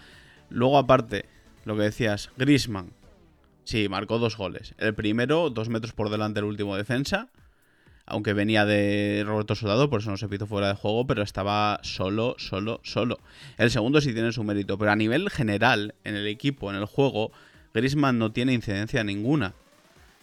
Luego, 0.50 0.78
aparte, 0.78 1.26
lo 1.64 1.76
que 1.76 1.82
decías, 1.82 2.30
Grisman. 2.36 2.90
Sí, 3.64 3.88
marcó 3.88 4.18
dos 4.18 4.36
goles. 4.36 4.74
El 4.78 4.94
primero, 4.94 5.50
dos 5.50 5.68
metros 5.68 5.92
por 5.92 6.10
delante 6.10 6.40
del 6.40 6.48
último 6.48 6.76
defensa. 6.76 7.28
Aunque 8.06 8.34
venía 8.34 8.66
de 8.66 9.24
Roberto 9.26 9.54
Soldado, 9.54 9.88
por 9.90 10.00
eso 10.00 10.10
no 10.10 10.18
se 10.18 10.28
pidió 10.28 10.46
fuera 10.46 10.68
de 10.68 10.74
juego, 10.74 11.06
pero 11.06 11.22
estaba 11.22 11.80
solo, 11.82 12.36
solo, 12.38 12.80
solo. 12.84 13.18
El 13.56 13.70
segundo 13.70 14.00
sí 14.00 14.12
tiene 14.12 14.30
su 14.30 14.44
mérito, 14.44 14.76
pero 14.76 14.92
a 14.92 14.96
nivel 14.96 15.30
general, 15.30 15.94
en 16.04 16.14
el 16.14 16.26
equipo, 16.26 16.70
en 16.70 16.76
el 16.76 16.84
juego, 16.84 17.32
Grisman 17.74 18.18
no 18.18 18.32
tiene 18.32 18.52
incidencia 18.52 19.02
ninguna. 19.04 19.54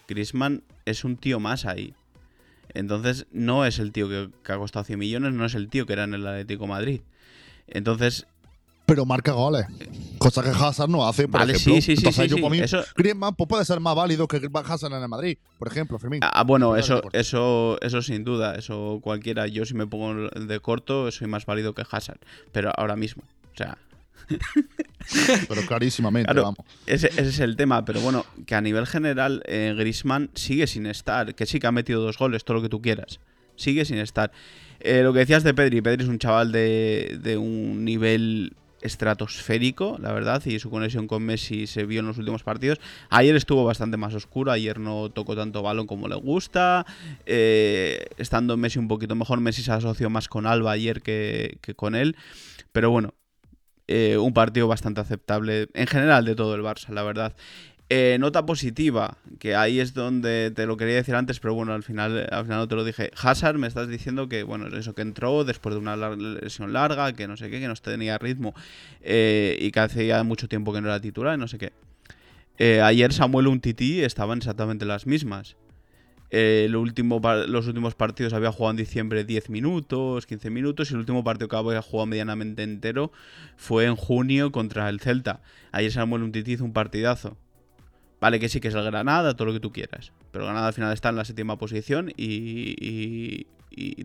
Grisman 0.08 0.64
es 0.86 1.04
un 1.04 1.18
tío 1.18 1.40
más 1.40 1.66
ahí. 1.66 1.94
Entonces, 2.74 3.28
no 3.32 3.66
es 3.66 3.80
el 3.80 3.92
tío 3.92 4.08
que, 4.08 4.30
que 4.44 4.52
ha 4.54 4.58
costado 4.58 4.86
100 4.86 4.98
millones, 4.98 5.34
no 5.34 5.46
es 5.46 5.56
el 5.56 5.68
tío 5.70 5.86
que 5.86 5.94
era 5.94 6.06
en 6.06 6.14
el 6.14 6.26
Atlético 6.26 6.64
de 6.64 6.70
Madrid. 6.70 7.02
Entonces, 7.68 8.26
Pero 8.86 9.06
marca 9.06 9.34
goles. 9.34 9.66
Cosa 10.18 10.42
que 10.44 10.50
Hazard 10.50 10.90
no 10.90 11.06
hace, 11.08 11.28
por 11.28 11.42
Vale, 11.42 11.54
ejemplo. 11.54 11.76
sí, 11.76 11.82
sí, 11.82 11.96
sí, 11.98 12.00
Entonces, 12.08 12.24
sí, 12.26 12.30
yo, 12.30 12.36
sí. 12.38 12.42
por 12.42 12.52
mí, 12.52 12.60
Eso- 12.60 12.84
Griezmann 12.96 13.36
pues, 13.36 13.48
puede 13.50 13.66
ser 13.66 13.80
más 13.82 13.96
válido 13.96 14.28
que 14.28 14.40
Hazard 14.66 14.94
en 14.94 15.02
el 15.04 15.10
Madrid, 15.10 15.38
por 15.60 15.68
ejemplo, 15.68 16.00
Fermín. 16.00 16.22
Ah, 16.24 16.44
bueno, 16.44 16.78
eso, 16.78 17.02
eso, 17.12 17.78
eso 17.82 18.02
sin 18.02 18.24
duda, 18.24 18.56
eso 18.56 19.00
cualquiera. 19.04 19.48
Yo 19.48 19.66
si 19.66 19.74
me 19.74 19.86
pongo 19.88 20.30
de 20.30 20.60
corto 20.62 21.12
soy 21.12 21.28
más 21.28 21.46
válido 21.46 21.74
que 21.74 21.84
Hazard, 21.90 22.20
pero 22.54 22.72
ahora 22.78 22.96
mismo, 22.96 23.24
o 23.54 23.58
sea, 23.58 23.78
Pero 25.48 25.62
clarísimamente, 25.68 26.28
Claro. 26.32 26.44
vamos. 26.44 26.66
ese, 26.86 27.08
ese 27.08 27.22
es 27.30 27.40
el 27.40 27.56
tema. 27.56 27.84
Pero 27.86 28.02
bueno, 28.02 28.26
que 28.46 28.56
a 28.56 28.62
nivel 28.62 28.86
general 28.88 29.44
eh, 29.46 29.74
Griezmann 29.78 30.30
sigue 30.36 30.68
sin 30.68 30.86
estar, 30.86 31.36
que 31.36 31.46
sí 31.46 31.60
que 31.60 31.68
ha 31.68 31.72
metido 31.72 32.02
dos 32.02 32.18
goles, 32.18 32.44
todo 32.46 32.58
lo 32.58 32.64
que 32.64 32.70
tú 32.70 32.82
quieras, 32.82 33.20
sigue 33.56 33.86
sin 33.86 33.98
estar. 33.98 34.32
Eh, 34.80 35.02
lo 35.04 35.14
que 35.14 35.20
decías 35.20 35.44
de 35.44 35.54
Pedri, 35.54 35.82
Pedri 35.82 36.04
es 36.04 36.10
un 36.10 36.20
chaval 36.20 36.52
de, 36.52 37.20
de 37.22 37.38
un 37.38 37.84
nivel 37.86 38.54
estratosférico, 38.82 39.98
la 40.00 40.12
verdad, 40.12 40.44
y 40.46 40.58
su 40.58 40.72
conexión 40.72 41.06
con 41.08 41.22
Messi 41.24 41.68
se 41.68 41.86
vio 41.86 42.00
en 42.00 42.08
los 42.08 42.18
últimos 42.18 42.42
partidos. 42.42 42.80
Ayer 43.10 43.36
estuvo 43.36 43.64
bastante 43.64 43.96
más 43.98 44.16
oscuro, 44.16 44.52
ayer 44.52 44.80
no 44.80 45.10
tocó 45.12 45.36
tanto 45.36 45.62
balón 45.62 45.86
como 45.86 46.08
le 46.08 46.16
gusta, 46.16 46.86
eh, 47.28 48.08
estando 48.18 48.58
Messi 48.58 48.80
un 48.80 48.88
poquito 48.88 49.14
mejor, 49.16 49.40
Messi 49.40 49.62
se 49.62 49.72
asoció 49.72 50.10
más 50.10 50.28
con 50.28 50.48
Alba 50.48 50.72
ayer 50.72 51.04
que, 51.04 51.60
con 51.76 51.94
él, 51.94 52.16
pero 52.72 52.90
bueno, 52.90 53.14
eh, 53.92 54.18
un 54.18 54.34
partido 54.34 54.68
bastante 54.68 55.02
aceptable 55.02 55.68
en 55.74 55.88
general 55.88 56.26
de 56.26 56.36
todo 56.36 56.56
el 56.56 56.62
Barça, 56.62 56.90
la 56.90 57.04
verdad. 57.04 57.36
Eh, 57.90 58.16
nota 58.22 58.46
positiva, 58.46 59.18
que 59.38 59.54
ahí 59.54 59.82
es 59.82 59.94
donde 59.94 60.50
te 60.56 60.66
lo 60.66 60.78
quería 60.78 60.96
decir 60.96 61.14
antes, 61.14 61.42
pero 61.42 61.54
bueno, 61.54 61.74
al 61.74 61.84
final, 61.84 62.26
al 62.32 62.46
final 62.46 62.60
no 62.60 62.68
te 62.70 62.76
lo 62.76 62.86
dije. 62.86 63.12
Hazard, 63.22 63.58
me 63.58 63.68
estás 63.68 63.90
diciendo 63.90 64.30
que, 64.30 64.44
bueno, 64.44 64.68
eso 64.68 64.96
que 64.96 65.02
entró 65.02 65.44
después 65.44 65.76
de 65.76 65.82
una 65.82 65.98
lesión 65.98 66.72
larga, 66.72 67.12
que 67.12 67.28
no 67.28 67.36
sé 67.36 67.50
qué, 67.50 67.60
que 67.60 67.68
no 67.68 67.76
tenía 67.76 68.18
ritmo 68.18 68.54
eh, 69.02 69.58
y 69.60 69.72
que 69.72 69.80
hacía 69.82 70.24
mucho 70.24 70.48
tiempo 70.48 70.72
que 70.72 70.80
no 70.80 70.88
era 70.88 71.02
titular, 71.02 71.38
no 71.38 71.50
sé 71.50 71.58
qué. 71.58 71.74
Ayer 72.82 73.12
Samuel 73.12 73.48
Untiti 73.48 74.04
estaban 74.04 74.38
exactamente 74.38 74.86
las 74.86 75.08
mismas. 75.08 75.56
Último, 76.32 77.20
los 77.48 77.68
últimos 77.68 77.96
partidos 77.96 78.34
había 78.34 78.52
jugado 78.52 78.72
en 78.72 78.78
diciembre 78.78 79.24
10 79.26 79.50
minutos, 79.50 80.26
15 80.26 80.50
minutos, 80.50 80.90
y 80.90 80.94
el 80.94 81.00
último 81.00 81.24
partido 81.24 81.50
que 81.50 81.56
había 81.56 81.82
jugado 81.82 82.06
medianamente 82.06 82.64
entero 82.64 83.12
fue 83.58 83.86
en 83.86 83.96
junio 83.96 84.52
contra 84.52 84.88
el 84.90 85.00
Celta. 85.00 85.42
Ayer 85.72 85.92
Samuel 85.92 86.24
Untiti 86.24 86.54
hizo 86.54 86.64
un 86.64 86.74
partidazo. 86.74 87.38
Vale, 88.22 88.40
que 88.40 88.50
sí 88.50 88.62
que 88.62 88.70
es 88.70 88.76
el 88.76 88.84
Granada, 88.84 89.36
todo 89.36 89.48
lo 89.48 89.54
que 89.54 89.60
tú 89.60 89.72
quieras. 89.72 90.14
Pero 90.32 90.46
Granada 90.46 90.68
al 90.68 90.74
final 90.74 90.94
está 90.94 91.10
en 91.10 91.16
la 91.16 91.26
séptima 91.26 91.58
posición 91.58 92.14
y, 92.16 93.48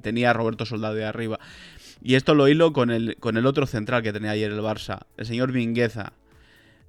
tenía 0.01 0.31
a 0.31 0.33
Roberto 0.33 0.65
Soldado 0.65 0.95
de 0.95 1.05
arriba. 1.05 1.39
Y 2.03 2.15
esto 2.15 2.35
lo 2.35 2.49
hilo 2.49 2.73
con 2.73 2.91
el, 2.91 3.17
con 3.19 3.37
el 3.37 3.47
otro 3.47 3.67
central 3.67 4.03
que 4.03 4.13
tenía 4.13 4.31
ayer 4.31 4.51
el 4.51 4.61
Barça, 4.61 5.01
el 5.17 5.27
señor 5.27 5.53
Mingueza. 5.53 6.13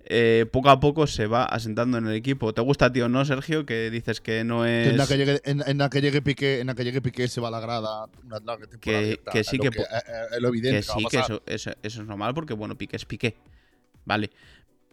Eh, 0.09 0.45
poco 0.51 0.69
a 0.69 0.79
poco 0.79 1.05
se 1.05 1.27
va 1.27 1.43
asentando 1.43 1.97
en 1.97 2.07
el 2.07 2.13
equipo. 2.13 2.53
¿Te 2.53 2.61
gusta, 2.61 2.91
tío, 2.93 3.09
no, 3.09 3.25
Sergio? 3.25 3.65
Que 3.65 3.89
dices 3.91 4.21
que 4.21 4.43
no 4.43 4.65
es. 4.65 4.87
En 4.87 4.97
la 4.97 5.05
que 5.05 5.17
llegue, 5.17 5.41
en, 5.43 5.77
la 5.77 5.89
que 5.89 6.01
llegue 6.01 6.21
Piqué, 6.21 6.61
en 6.61 6.67
la 6.67 6.75
que 6.75 6.83
llegue 6.85 7.01
Piqué 7.01 7.27
se 7.27 7.41
va 7.41 7.49
a 7.49 7.51
la 7.51 7.59
grada 7.59 8.05
una 8.25 8.39
larga 8.39 8.67
que, 8.79 9.19
que 9.31 9.43
sí 9.43 9.59
que, 9.59 9.69
lo 10.39 10.47
evidente 10.47 10.77
que, 10.77 10.83
sí 10.83 11.05
que 11.11 11.17
eso, 11.19 11.43
eso, 11.45 11.71
eso, 11.83 12.01
es 12.01 12.07
normal 12.07 12.33
porque 12.33 12.53
bueno 12.53 12.77
Piqué 12.77 12.95
es 12.95 13.05
Piqué 13.05 13.35
vale 14.05 14.29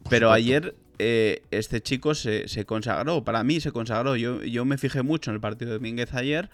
pero 0.09 0.33
ayer 0.33 0.75
eh, 0.99 1.43
este 1.51 1.81
chico 1.81 2.15
se, 2.15 2.65
consagró, 2.67 3.25
para 3.25 3.43
mí 3.43 3.61
se 3.61 3.73
consagró. 3.73 4.17
Yo, 4.17 4.43
yo 4.43 4.65
me 4.65 4.79
fijé 4.79 5.03
mucho 5.03 5.31
en 5.31 5.37
el 5.37 5.41
partido 5.41 5.73
de 5.73 5.79
Mínguez 5.81 6.15
ayer. 6.15 6.51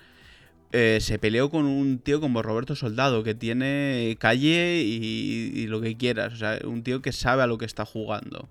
Eh, 0.72 0.98
se 1.00 1.18
peleó 1.18 1.50
con 1.50 1.66
un 1.66 1.98
tío 1.98 2.20
como 2.20 2.42
Roberto 2.42 2.76
Soldado, 2.76 3.24
que 3.24 3.34
tiene 3.34 4.16
calle 4.20 4.82
y, 4.82 5.66
lo 5.66 5.80
que 5.80 5.96
quieras. 5.96 6.32
O 6.34 6.36
sea, 6.36 6.58
un 6.64 6.82
tío 6.82 7.02
que 7.02 7.12
sabe 7.12 7.42
a 7.42 7.46
lo 7.46 7.58
que 7.58 7.64
está 7.64 7.84
jugando. 7.84 8.48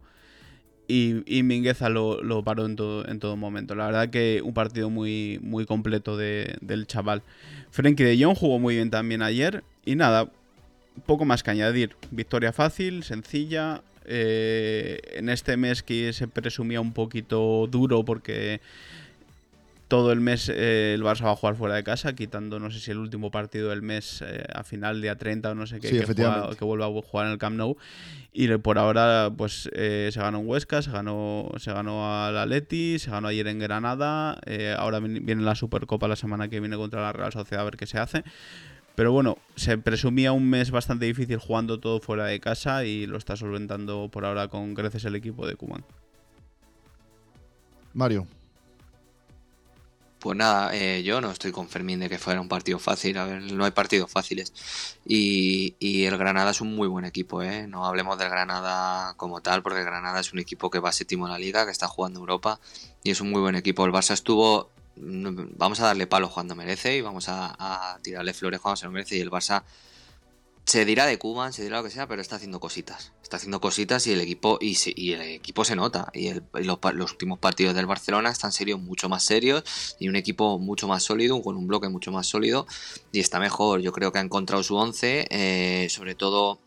Y, 0.87 1.23
y 1.25 1.43
Mingueza 1.43 1.87
lo, 1.89 2.43
paró 2.43 2.65
en 2.65 2.75
todo, 2.75 3.07
en 3.07 3.19
todo 3.19 3.37
momento. 3.37 3.75
La 3.75 3.85
verdad 3.85 4.09
que 4.09 4.41
un 4.43 4.53
partido 4.53 4.89
muy, 4.89 5.39
muy 5.41 5.65
completo 5.65 6.17
del 6.17 6.87
chaval. 6.87 7.21
Frenkie 7.71 8.03
de 8.03 8.23
Jong 8.23 8.35
jugó 8.35 8.59
muy 8.59 8.75
bien 8.75 8.89
también 8.89 9.21
ayer. 9.21 9.63
Y 9.85 9.95
nada, 9.95 10.29
poco 11.05 11.25
más 11.25 11.43
que 11.43 11.51
añadir. 11.51 11.95
Victoria 12.11 12.51
fácil, 12.51 13.03
sencilla, 13.03 13.81
eh, 14.11 14.99
en 15.13 15.29
este 15.29 15.55
mes 15.55 15.83
que 15.83 16.11
se 16.13 16.27
presumía 16.27 16.81
un 16.81 16.93
poquito 16.93 17.67
duro 17.67 18.03
porque 18.03 18.59
todo 19.89 20.13
el 20.13 20.21
mes 20.21 20.49
eh, 20.49 20.93
el 20.93 21.03
Barça 21.03 21.25
va 21.25 21.31
a 21.31 21.35
jugar 21.35 21.55
fuera 21.55 21.75
de 21.75 21.83
casa, 21.83 22.13
quitando 22.13 22.59
no 22.59 22.71
sé 22.71 22.79
si 22.79 22.91
el 22.91 22.99
último 22.99 23.31
partido 23.31 23.71
del 23.71 23.81
mes 23.81 24.23
eh, 24.25 24.45
a 24.53 24.63
final 24.63 25.01
día 25.01 25.17
30 25.17 25.51
o 25.51 25.55
no 25.55 25.67
sé 25.67 25.79
qué, 25.81 25.89
que, 25.89 26.05
que, 26.05 26.65
vuelva 26.65 26.85
a 26.85 27.01
jugar 27.01 27.25
en 27.25 27.33
el 27.33 27.37
Camp 27.39 27.57
Nou. 27.57 27.75
Y 28.31 28.47
por 28.59 28.77
ahora 28.77 29.31
pues 29.35 29.69
se 29.73 30.11
ganó 30.15 30.39
en 30.39 30.47
Huesca, 30.47 30.81
se 30.83 30.91
ganó, 30.91 31.49
se 31.57 31.73
ganó 31.73 32.23
al 32.23 32.37
Atleti, 32.37 32.99
se 32.99 33.09
ganó 33.09 33.27
ayer 33.27 33.47
en 33.47 33.59
Granada, 33.59 34.39
ahora 34.77 34.99
viene 34.99 35.41
la 35.41 35.55
Supercopa 35.55 36.07
la 36.07 36.15
semana 36.15 36.47
que 36.47 36.59
viene 36.59 36.77
contra 36.77 37.01
la 37.01 37.11
Real 37.11 37.33
Sociedad 37.33 37.63
a 37.63 37.65
ver 37.65 37.75
qué 37.75 37.87
se 37.87 37.97
hace. 37.97 38.23
Pero 38.93 39.11
bueno, 39.11 39.37
se 39.55 39.77
presumía 39.79 40.31
un 40.33 40.47
mes 40.47 40.69
bastante 40.71 41.05
difícil 41.05 41.37
jugando 41.37 41.79
todo 41.79 41.99
fuera 41.99 42.25
de 42.25 42.39
casa 42.39 42.85
y 42.85 43.07
lo 43.07 43.17
está 43.17 43.35
solventando 43.35 44.09
por 44.11 44.25
ahora 44.25 44.49
con 44.49 44.75
creces 44.75 45.05
el 45.05 45.15
equipo 45.15 45.47
de 45.47 45.55
Kuman. 45.55 45.83
Mario. 47.93 48.27
Pues 50.19 50.37
nada, 50.37 50.75
eh, 50.75 51.01
yo 51.03 51.21
no 51.21 51.31
estoy 51.31 51.51
con 51.51 51.69
Fermín 51.69 51.99
de 52.01 52.09
que 52.09 52.19
fuera 52.19 52.41
un 52.41 52.49
partido 52.49 52.77
fácil. 52.77 53.17
A 53.17 53.25
ver, 53.25 53.41
no 53.53 53.63
hay 53.65 53.71
partidos 53.71 54.11
fáciles. 54.11 54.53
Y, 55.05 55.75
el 56.05 56.17
Granada 56.17 56.51
es 56.51 56.61
un 56.61 56.75
muy 56.75 56.87
buen 56.87 57.05
equipo, 57.05 57.41
¿eh? 57.41 57.67
No 57.67 57.85
hablemos 57.85 58.17
del 58.17 58.29
Granada 58.29 59.13
como 59.15 59.41
tal, 59.41 59.63
porque 59.63 59.79
el 59.79 59.85
Granada 59.85 60.19
es 60.19 60.33
un 60.33 60.39
equipo 60.39 60.69
que 60.69 60.79
va 60.79 60.91
séptimo 60.91 61.25
en 61.25 61.31
la 61.33 61.39
liga, 61.39 61.65
que 61.65 61.71
está 61.71 61.87
jugando 61.87 62.19
Europa 62.19 62.59
y 63.03 63.11
es 63.11 63.21
un 63.21 63.29
muy 63.29 63.41
buen 63.41 63.55
equipo. 63.55 63.85
El 63.85 63.93
Barça 63.93 64.13
estuvo 64.13 64.69
vamos 65.01 65.79
a 65.79 65.85
darle 65.85 66.07
palo 66.07 66.29
cuando 66.29 66.55
merece 66.55 66.97
y 66.97 67.01
vamos 67.01 67.25
a, 67.29 67.97
tirarle 68.01 68.33
flores 68.33 68.59
cuando 68.59 68.77
se 68.77 68.85
lo 68.85 68.91
merece. 68.91 69.17
Y 69.17 69.21
el 69.21 69.31
Barça 69.31 69.63
se 70.69 70.85
dirá 70.85 71.07
de 71.07 71.17
Cuban, 71.17 71.51
se 71.51 71.63
dirá 71.63 71.77
lo 71.77 71.83
que 71.83 71.89
sea, 71.89 72.07
pero 72.07 72.21
está 72.21 72.35
haciendo 72.35 72.59
cositas. 72.59 73.11
Está 73.23 73.37
haciendo 73.37 73.59
cositas 73.59 74.05
y 74.05 74.11
el 74.11 74.21
equipo 74.21 74.59
y, 74.61 74.77
y 74.95 75.13
el 75.13 75.21
equipo 75.21 75.65
se 75.65 75.75
nota. 75.75 76.11
Y, 76.13 76.31
los, 76.31 76.77
los, 76.93 77.11
últimos 77.11 77.39
partidos 77.39 77.73
del 77.73 77.87
Barcelona 77.87 78.29
están 78.29 78.51
serios, 78.51 78.79
mucho 78.79 79.09
más 79.09 79.23
serios 79.23 79.63
y 79.99 80.09
un 80.09 80.15
equipo 80.15 80.59
mucho 80.59 80.87
más 80.87 81.01
sólido, 81.01 81.41
con 81.41 81.57
un 81.57 81.65
bloque 81.65 81.89
mucho 81.89 82.11
más 82.11 82.27
sólido 82.27 82.67
y 83.11 83.19
está 83.19 83.39
mejor. 83.39 83.81
Yo 83.81 83.91
creo 83.91 84.11
que 84.11 84.19
ha 84.19 84.21
encontrado 84.21 84.61
su 84.61 84.75
once, 84.75 85.25
eh, 85.31 85.87
sobre 85.89 86.13
todo 86.13 86.59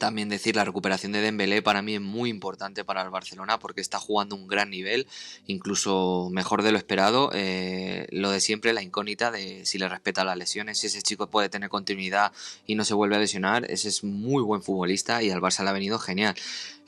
también 0.00 0.30
decir 0.30 0.56
la 0.56 0.64
recuperación 0.64 1.12
de 1.12 1.20
Dembélé 1.20 1.60
para 1.62 1.82
mí 1.82 1.94
es 1.94 2.00
muy 2.00 2.30
importante 2.30 2.84
para 2.84 3.02
el 3.02 3.10
Barcelona 3.10 3.58
porque 3.58 3.82
está 3.82 3.98
jugando 3.98 4.34
un 4.34 4.48
gran 4.48 4.70
nivel, 4.70 5.06
incluso 5.46 6.28
mejor 6.32 6.62
de 6.62 6.72
lo 6.72 6.78
esperado. 6.78 7.30
Eh, 7.34 8.08
lo 8.10 8.30
de 8.30 8.40
siempre, 8.40 8.72
la 8.72 8.82
incógnita 8.82 9.30
de 9.30 9.64
si 9.66 9.78
le 9.78 9.88
respeta 9.88 10.24
las 10.24 10.38
lesiones, 10.38 10.78
si 10.78 10.88
ese 10.88 11.02
chico 11.02 11.28
puede 11.28 11.50
tener 11.50 11.68
continuidad 11.68 12.32
y 12.66 12.74
no 12.74 12.84
se 12.84 12.94
vuelve 12.94 13.16
a 13.16 13.18
lesionar, 13.18 13.70
ese 13.70 13.88
es 13.88 14.02
muy 14.02 14.42
buen 14.42 14.62
futbolista 14.62 15.22
y 15.22 15.30
al 15.30 15.40
Barça 15.40 15.62
le 15.62 15.68
ha 15.68 15.74
venido 15.74 15.98
genial. 15.98 16.34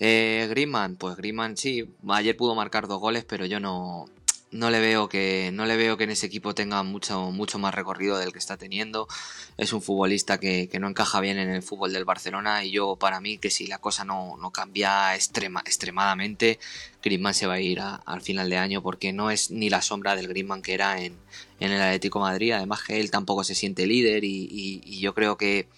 Eh, 0.01 0.47
Griezmann, 0.49 0.97
pues 0.97 1.17
Griezmann 1.17 1.57
sí, 1.57 1.89
ayer 2.09 2.37
pudo 2.37 2.55
marcar 2.55 2.89
dos 2.89 2.99
goles, 2.99 3.25
pero 3.25 3.45
yo 3.45 3.61
no, 3.61 4.07
no 4.53 4.71
le 4.71 4.81
veo 4.81 5.09
que 5.09 5.51
no 5.53 5.67
le 5.67 5.77
veo 5.77 5.97
que 5.97 6.05
en 6.05 6.11
ese 6.11 6.27
equipo 6.27 6.55
tenga 6.55 6.83
mucho 6.83 7.31
mucho 7.31 7.59
más 7.59 7.75
recorrido 7.75 8.19
del 8.19 8.33
que 8.33 8.39
está 8.39 8.57
teniendo. 8.57 9.09
Es 9.57 9.73
un 9.73 9.83
futbolista 9.83 10.39
que, 10.39 10.69
no 10.81 10.89
encaja 10.89 11.21
bien 11.21 11.39
en 11.39 11.51
el 11.51 11.63
fútbol 11.63 11.93
del 11.93 12.05
Barcelona 12.05 12.65
y 12.65 12.71
yo 12.71 12.97
para 12.97 13.21
mí 13.21 13.39
que 13.39 13.51
si 13.51 13.67
la 13.67 13.79
cosa 13.79 14.05
no, 14.05 14.39
cambia 14.53 15.15
extrema, 15.15 15.61
extremadamente 15.65 16.59
Griezmann 17.03 17.35
se 17.35 17.47
va 17.47 17.55
a 17.55 17.61
ir 17.61 17.81
al 17.81 18.21
final 18.23 18.51
de 18.51 18.59
año 18.59 18.83
porque 18.83 19.13
no 19.13 19.31
es 19.31 19.51
ni 19.51 19.71
la 19.71 19.83
sombra 19.83 20.15
del 20.17 20.29
Griezmann 20.29 20.63
que 20.63 20.75
era 20.75 21.01
en, 21.01 21.17
en 21.61 21.73
el 21.73 21.81
Atlético 21.83 22.21
Madrid. 22.21 22.53
Además 22.53 22.83
que 22.83 23.01
él 23.01 23.11
tampoco 23.11 23.45
se 23.45 23.55
siente 23.55 23.87
líder 23.87 24.25
y 24.25 25.01
yo 25.01 25.15
creo 25.15 25.37
que 25.37 25.69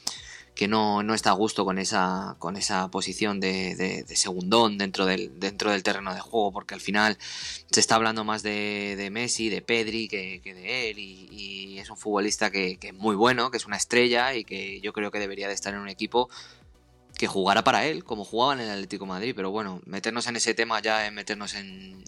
que 0.54 0.68
no, 0.68 1.02
no, 1.02 1.14
está 1.14 1.30
a 1.30 1.34
gusto 1.34 1.64
con 1.64 1.78
esa, 1.78 2.36
con 2.38 2.56
esa 2.56 2.88
posición 2.90 3.40
de, 3.40 3.74
de, 3.74 4.16
segundón 4.16 4.78
dentro 4.78 5.04
del, 5.04 5.38
dentro 5.40 5.72
del 5.72 5.82
terreno 5.82 6.14
de 6.14 6.20
juego, 6.20 6.52
porque 6.52 6.74
al 6.74 6.80
final 6.80 7.18
se 7.70 7.80
está 7.80 7.96
hablando 7.96 8.24
más 8.24 8.42
de, 8.42 8.94
de 8.96 9.10
Messi, 9.10 9.48
de 9.48 9.62
Pedri, 9.62 10.08
que, 10.08 10.40
que 10.42 10.54
de 10.54 10.90
él, 10.90 10.98
y, 10.98 11.28
y 11.30 11.78
es 11.78 11.90
un 11.90 11.96
futbolista 11.96 12.50
que, 12.50 12.76
que, 12.76 12.88
es 12.88 12.94
muy 12.94 13.16
bueno, 13.16 13.50
que 13.50 13.56
es 13.56 13.66
una 13.66 13.76
estrella 13.76 14.34
y 14.34 14.44
que 14.44 14.80
yo 14.80 14.92
creo 14.92 15.10
que 15.10 15.18
debería 15.18 15.48
de 15.48 15.54
estar 15.54 15.74
en 15.74 15.80
un 15.80 15.88
equipo 15.88 16.28
que 17.16 17.27
jugara 17.29 17.62
para 17.62 17.87
él, 17.87 18.05
como 18.05 18.24
jugaba 18.24 18.55
en 18.55 18.61
el 18.61 18.70
Atlético 18.70 19.07
Madrid, 19.07 19.35
pero 19.37 19.50
bueno, 19.50 19.81
meternos 19.87 20.27
en 20.27 20.37
ese 20.37 20.55
tema 20.55 20.81
ya 20.81 21.07
es 21.07 21.12
meternos 21.12 21.55
en, 21.55 22.03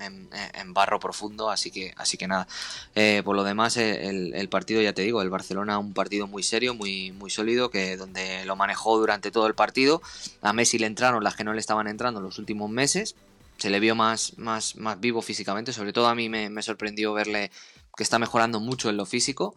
barro 0.68 0.98
profundo, 0.98 1.48
así 1.48 1.70
que, 1.70 1.94
así 1.96 2.18
que 2.18 2.26
nada. 2.26 2.48
Eh, 2.94 3.22
por 3.24 3.36
lo 3.36 3.44
demás, 3.44 3.76
eh, 3.76 4.08
el, 4.08 4.48
partido, 4.48 4.82
ya 4.82 4.92
te 4.92 5.02
digo, 5.02 5.22
el 5.22 5.30
Barcelona 5.30 5.78
un 5.78 5.94
partido 5.94 6.26
muy 6.26 6.42
serio, 6.42 6.74
muy, 6.74 7.12
muy 7.12 7.30
sólido, 7.30 7.70
que 7.70 7.96
donde 7.96 8.44
lo 8.44 8.56
manejó 8.56 8.98
durante 8.98 9.30
todo 9.30 9.46
el 9.46 9.54
partido. 9.54 10.02
A 10.42 10.52
Messi 10.52 10.78
le 10.78 10.86
entraron 10.86 11.22
las 11.22 11.36
que 11.36 11.44
no 11.44 11.52
le 11.52 11.60
estaban 11.60 11.86
entrando 11.86 12.20
en 12.20 12.26
los 12.26 12.38
últimos 12.38 12.68
meses. 12.68 13.14
Se 13.58 13.70
le 13.70 13.80
vio 13.80 13.94
más, 13.94 14.36
más, 14.36 14.76
más 14.76 15.00
vivo 15.00 15.22
físicamente, 15.22 15.72
sobre 15.72 15.92
todo 15.92 16.08
a 16.08 16.14
mí 16.14 16.28
me, 16.28 16.50
me 16.50 16.62
sorprendió 16.62 17.14
verle 17.14 17.50
que 17.96 18.02
está 18.02 18.18
mejorando 18.18 18.60
mucho 18.60 18.90
en 18.90 18.96
lo 18.96 19.06
físico. 19.06 19.54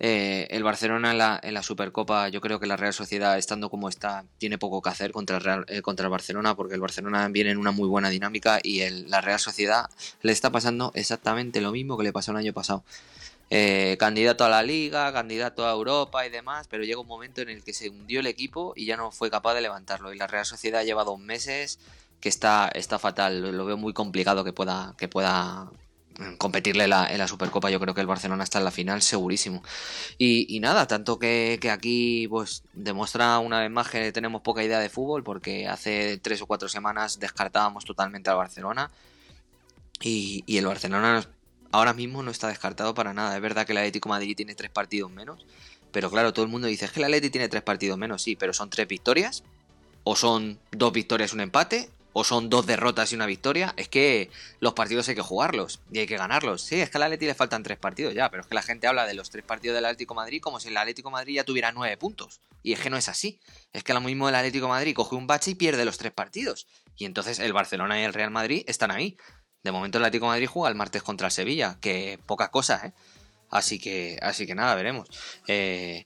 Eh, 0.00 0.46
el 0.50 0.62
Barcelona 0.62 1.40
en 1.42 1.54
la, 1.54 1.62
Supercopa, 1.62 2.28
yo 2.28 2.40
creo 2.40 2.60
que 2.60 2.66
la 2.66 2.76
Real 2.76 2.92
Sociedad, 2.92 3.36
estando 3.36 3.68
como 3.68 3.88
está, 3.88 4.24
tiene 4.38 4.56
poco 4.56 4.80
que 4.80 4.90
hacer 4.90 5.10
contra 5.10 5.38
el, 5.38 5.42
Real, 5.42 5.64
eh, 5.68 5.82
contra 5.82 6.06
el 6.06 6.10
Barcelona, 6.10 6.54
porque 6.54 6.74
el 6.74 6.80
Barcelona 6.80 7.26
viene 7.28 7.50
en 7.50 7.58
una 7.58 7.72
muy 7.72 7.88
buena 7.88 8.08
dinámica 8.08 8.60
y 8.62 8.88
la 9.08 9.20
Real 9.20 9.40
Sociedad 9.40 9.90
le 10.22 10.30
está 10.30 10.50
pasando 10.50 10.92
exactamente 10.94 11.60
lo 11.60 11.72
mismo 11.72 11.98
que 11.98 12.04
le 12.04 12.12
pasó 12.12 12.30
el 12.30 12.36
año 12.36 12.52
pasado. 12.52 12.84
Eh, 13.50 13.96
candidato 13.98 14.44
a 14.44 14.48
la 14.48 14.62
liga, 14.62 15.12
candidato 15.12 15.66
a 15.66 15.72
Europa 15.72 16.24
y 16.26 16.30
demás, 16.30 16.68
pero 16.68 16.84
llega 16.84 17.00
un 17.00 17.06
momento 17.08 17.40
en 17.40 17.48
el 17.48 17.64
que 17.64 17.72
se 17.72 17.88
hundió 17.88 18.20
el 18.20 18.26
equipo 18.26 18.74
y 18.76 18.84
ya 18.84 18.96
no 18.96 19.10
fue 19.10 19.30
capaz 19.30 19.54
de 19.54 19.62
levantarlo. 19.62 20.12
Y 20.12 20.18
la 20.18 20.26
Real 20.28 20.44
Sociedad 20.44 20.84
lleva 20.84 21.02
dos 21.02 21.18
meses 21.18 21.80
que 22.20 22.28
está, 22.28 22.68
está 22.68 22.98
fatal, 22.98 23.56
lo 23.56 23.64
veo 23.64 23.76
muy 23.76 23.92
complicado 23.92 24.44
que 24.44 24.52
pueda, 24.52 24.94
que 24.98 25.08
pueda 25.08 25.70
competirle 26.38 26.84
en 26.84 27.18
la 27.18 27.28
Supercopa. 27.28 27.70
Yo 27.70 27.80
creo 27.80 27.94
que 27.94 28.00
el 28.00 28.06
Barcelona 28.06 28.44
está 28.44 28.58
en 28.58 28.64
la 28.64 28.70
final, 28.70 29.02
segurísimo. 29.02 29.62
Y, 30.18 30.58
nada, 30.60 30.86
tanto 30.86 31.18
que, 31.18 31.58
aquí 31.70 32.26
pues 32.28 32.62
demuestra 32.72 33.38
una 33.38 33.60
vez 33.60 33.70
más 33.70 33.88
que 33.88 34.12
tenemos 34.12 34.42
poca 34.42 34.64
idea 34.64 34.80
de 34.80 34.88
fútbol, 34.88 35.22
porque 35.22 35.68
hace 35.68 36.18
tres 36.18 36.42
o 36.42 36.46
cuatro 36.46 36.68
semanas 36.68 37.18
descartábamos 37.20 37.84
totalmente 37.84 38.30
al 38.30 38.36
Barcelona. 38.36 38.90
Y, 40.00 40.44
y 40.46 40.58
el 40.58 40.66
Barcelona 40.66 41.28
ahora 41.72 41.92
mismo 41.92 42.22
no 42.22 42.30
está 42.30 42.48
descartado 42.48 42.94
para 42.94 43.14
nada. 43.14 43.34
Es 43.34 43.42
verdad 43.42 43.66
que 43.66 43.72
el 43.72 43.78
Atlético 43.78 44.08
Madrid 44.08 44.36
tiene 44.36 44.54
tres 44.54 44.70
partidos 44.70 45.10
menos. 45.10 45.44
Pero 45.92 46.10
claro, 46.10 46.32
todo 46.32 46.44
el 46.44 46.50
mundo 46.50 46.68
dice, 46.68 46.84
es 46.84 46.92
que 46.92 47.00
el 47.00 47.04
Atlético 47.04 47.32
tiene 47.32 47.48
tres 47.48 47.62
partidos 47.62 47.98
menos, 47.98 48.22
sí, 48.22 48.36
pero 48.36 48.52
son 48.52 48.70
tres 48.70 48.86
victorias, 48.86 49.42
o 50.04 50.16
son 50.16 50.58
dos 50.70 50.92
victorias 50.92 51.32
y 51.32 51.34
un 51.34 51.40
empate, 51.40 51.90
o 52.18 52.24
son 52.24 52.50
dos 52.50 52.66
derrotas 52.66 53.12
y 53.12 53.14
una 53.14 53.26
victoria, 53.26 53.74
es 53.76 53.88
que 53.88 54.28
los 54.58 54.72
partidos 54.72 55.08
hay 55.08 55.14
que 55.14 55.22
jugarlos 55.22 55.78
y 55.92 56.00
hay 56.00 56.08
que 56.08 56.16
ganarlos. 56.16 56.62
Sí, 56.62 56.80
es 56.80 56.90
que 56.90 56.96
al 56.96 57.04
Atlético 57.04 57.28
le 57.28 57.34
faltan 57.36 57.62
tres 57.62 57.78
partidos 57.78 58.12
ya, 58.12 58.28
pero 58.28 58.40
es 58.40 58.48
que 58.48 58.56
la 58.56 58.62
gente 58.62 58.88
habla 58.88 59.06
de 59.06 59.14
los 59.14 59.30
tres 59.30 59.44
partidos 59.44 59.76
del 59.76 59.84
Atlético 59.84 60.16
Madrid 60.16 60.40
como 60.40 60.58
si 60.58 60.66
el 60.66 60.76
Atlético 60.76 61.12
Madrid 61.12 61.36
ya 61.36 61.44
tuviera 61.44 61.70
nueve 61.70 61.96
puntos. 61.96 62.40
Y 62.64 62.72
es 62.72 62.80
que 62.80 62.90
no 62.90 62.96
es 62.96 63.08
así. 63.08 63.38
Es 63.72 63.84
que 63.84 63.94
lo 63.94 64.00
mismo 64.00 64.28
el 64.28 64.34
Atlético 64.34 64.66
Madrid 64.66 64.96
coge 64.96 65.14
un 65.14 65.28
bache 65.28 65.52
y 65.52 65.54
pierde 65.54 65.84
los 65.84 65.96
tres 65.96 66.10
partidos. 66.10 66.66
Y 66.96 67.04
entonces 67.04 67.38
el 67.38 67.52
Barcelona 67.52 68.00
y 68.00 68.02
el 68.02 68.12
Real 68.12 68.32
Madrid 68.32 68.64
están 68.66 68.90
ahí. 68.90 69.16
De 69.62 69.70
momento 69.70 69.98
el 69.98 70.04
Atlético 70.04 70.26
Madrid 70.26 70.48
juega 70.48 70.70
el 70.70 70.74
martes 70.74 71.04
contra 71.04 71.28
el 71.28 71.32
Sevilla, 71.32 71.78
que 71.80 72.18
poca 72.26 72.50
cosa, 72.50 72.84
¿eh? 72.84 72.92
Así 73.48 73.78
que, 73.78 74.18
así 74.20 74.44
que 74.44 74.56
nada, 74.56 74.74
veremos. 74.74 75.08
Eh, 75.46 76.04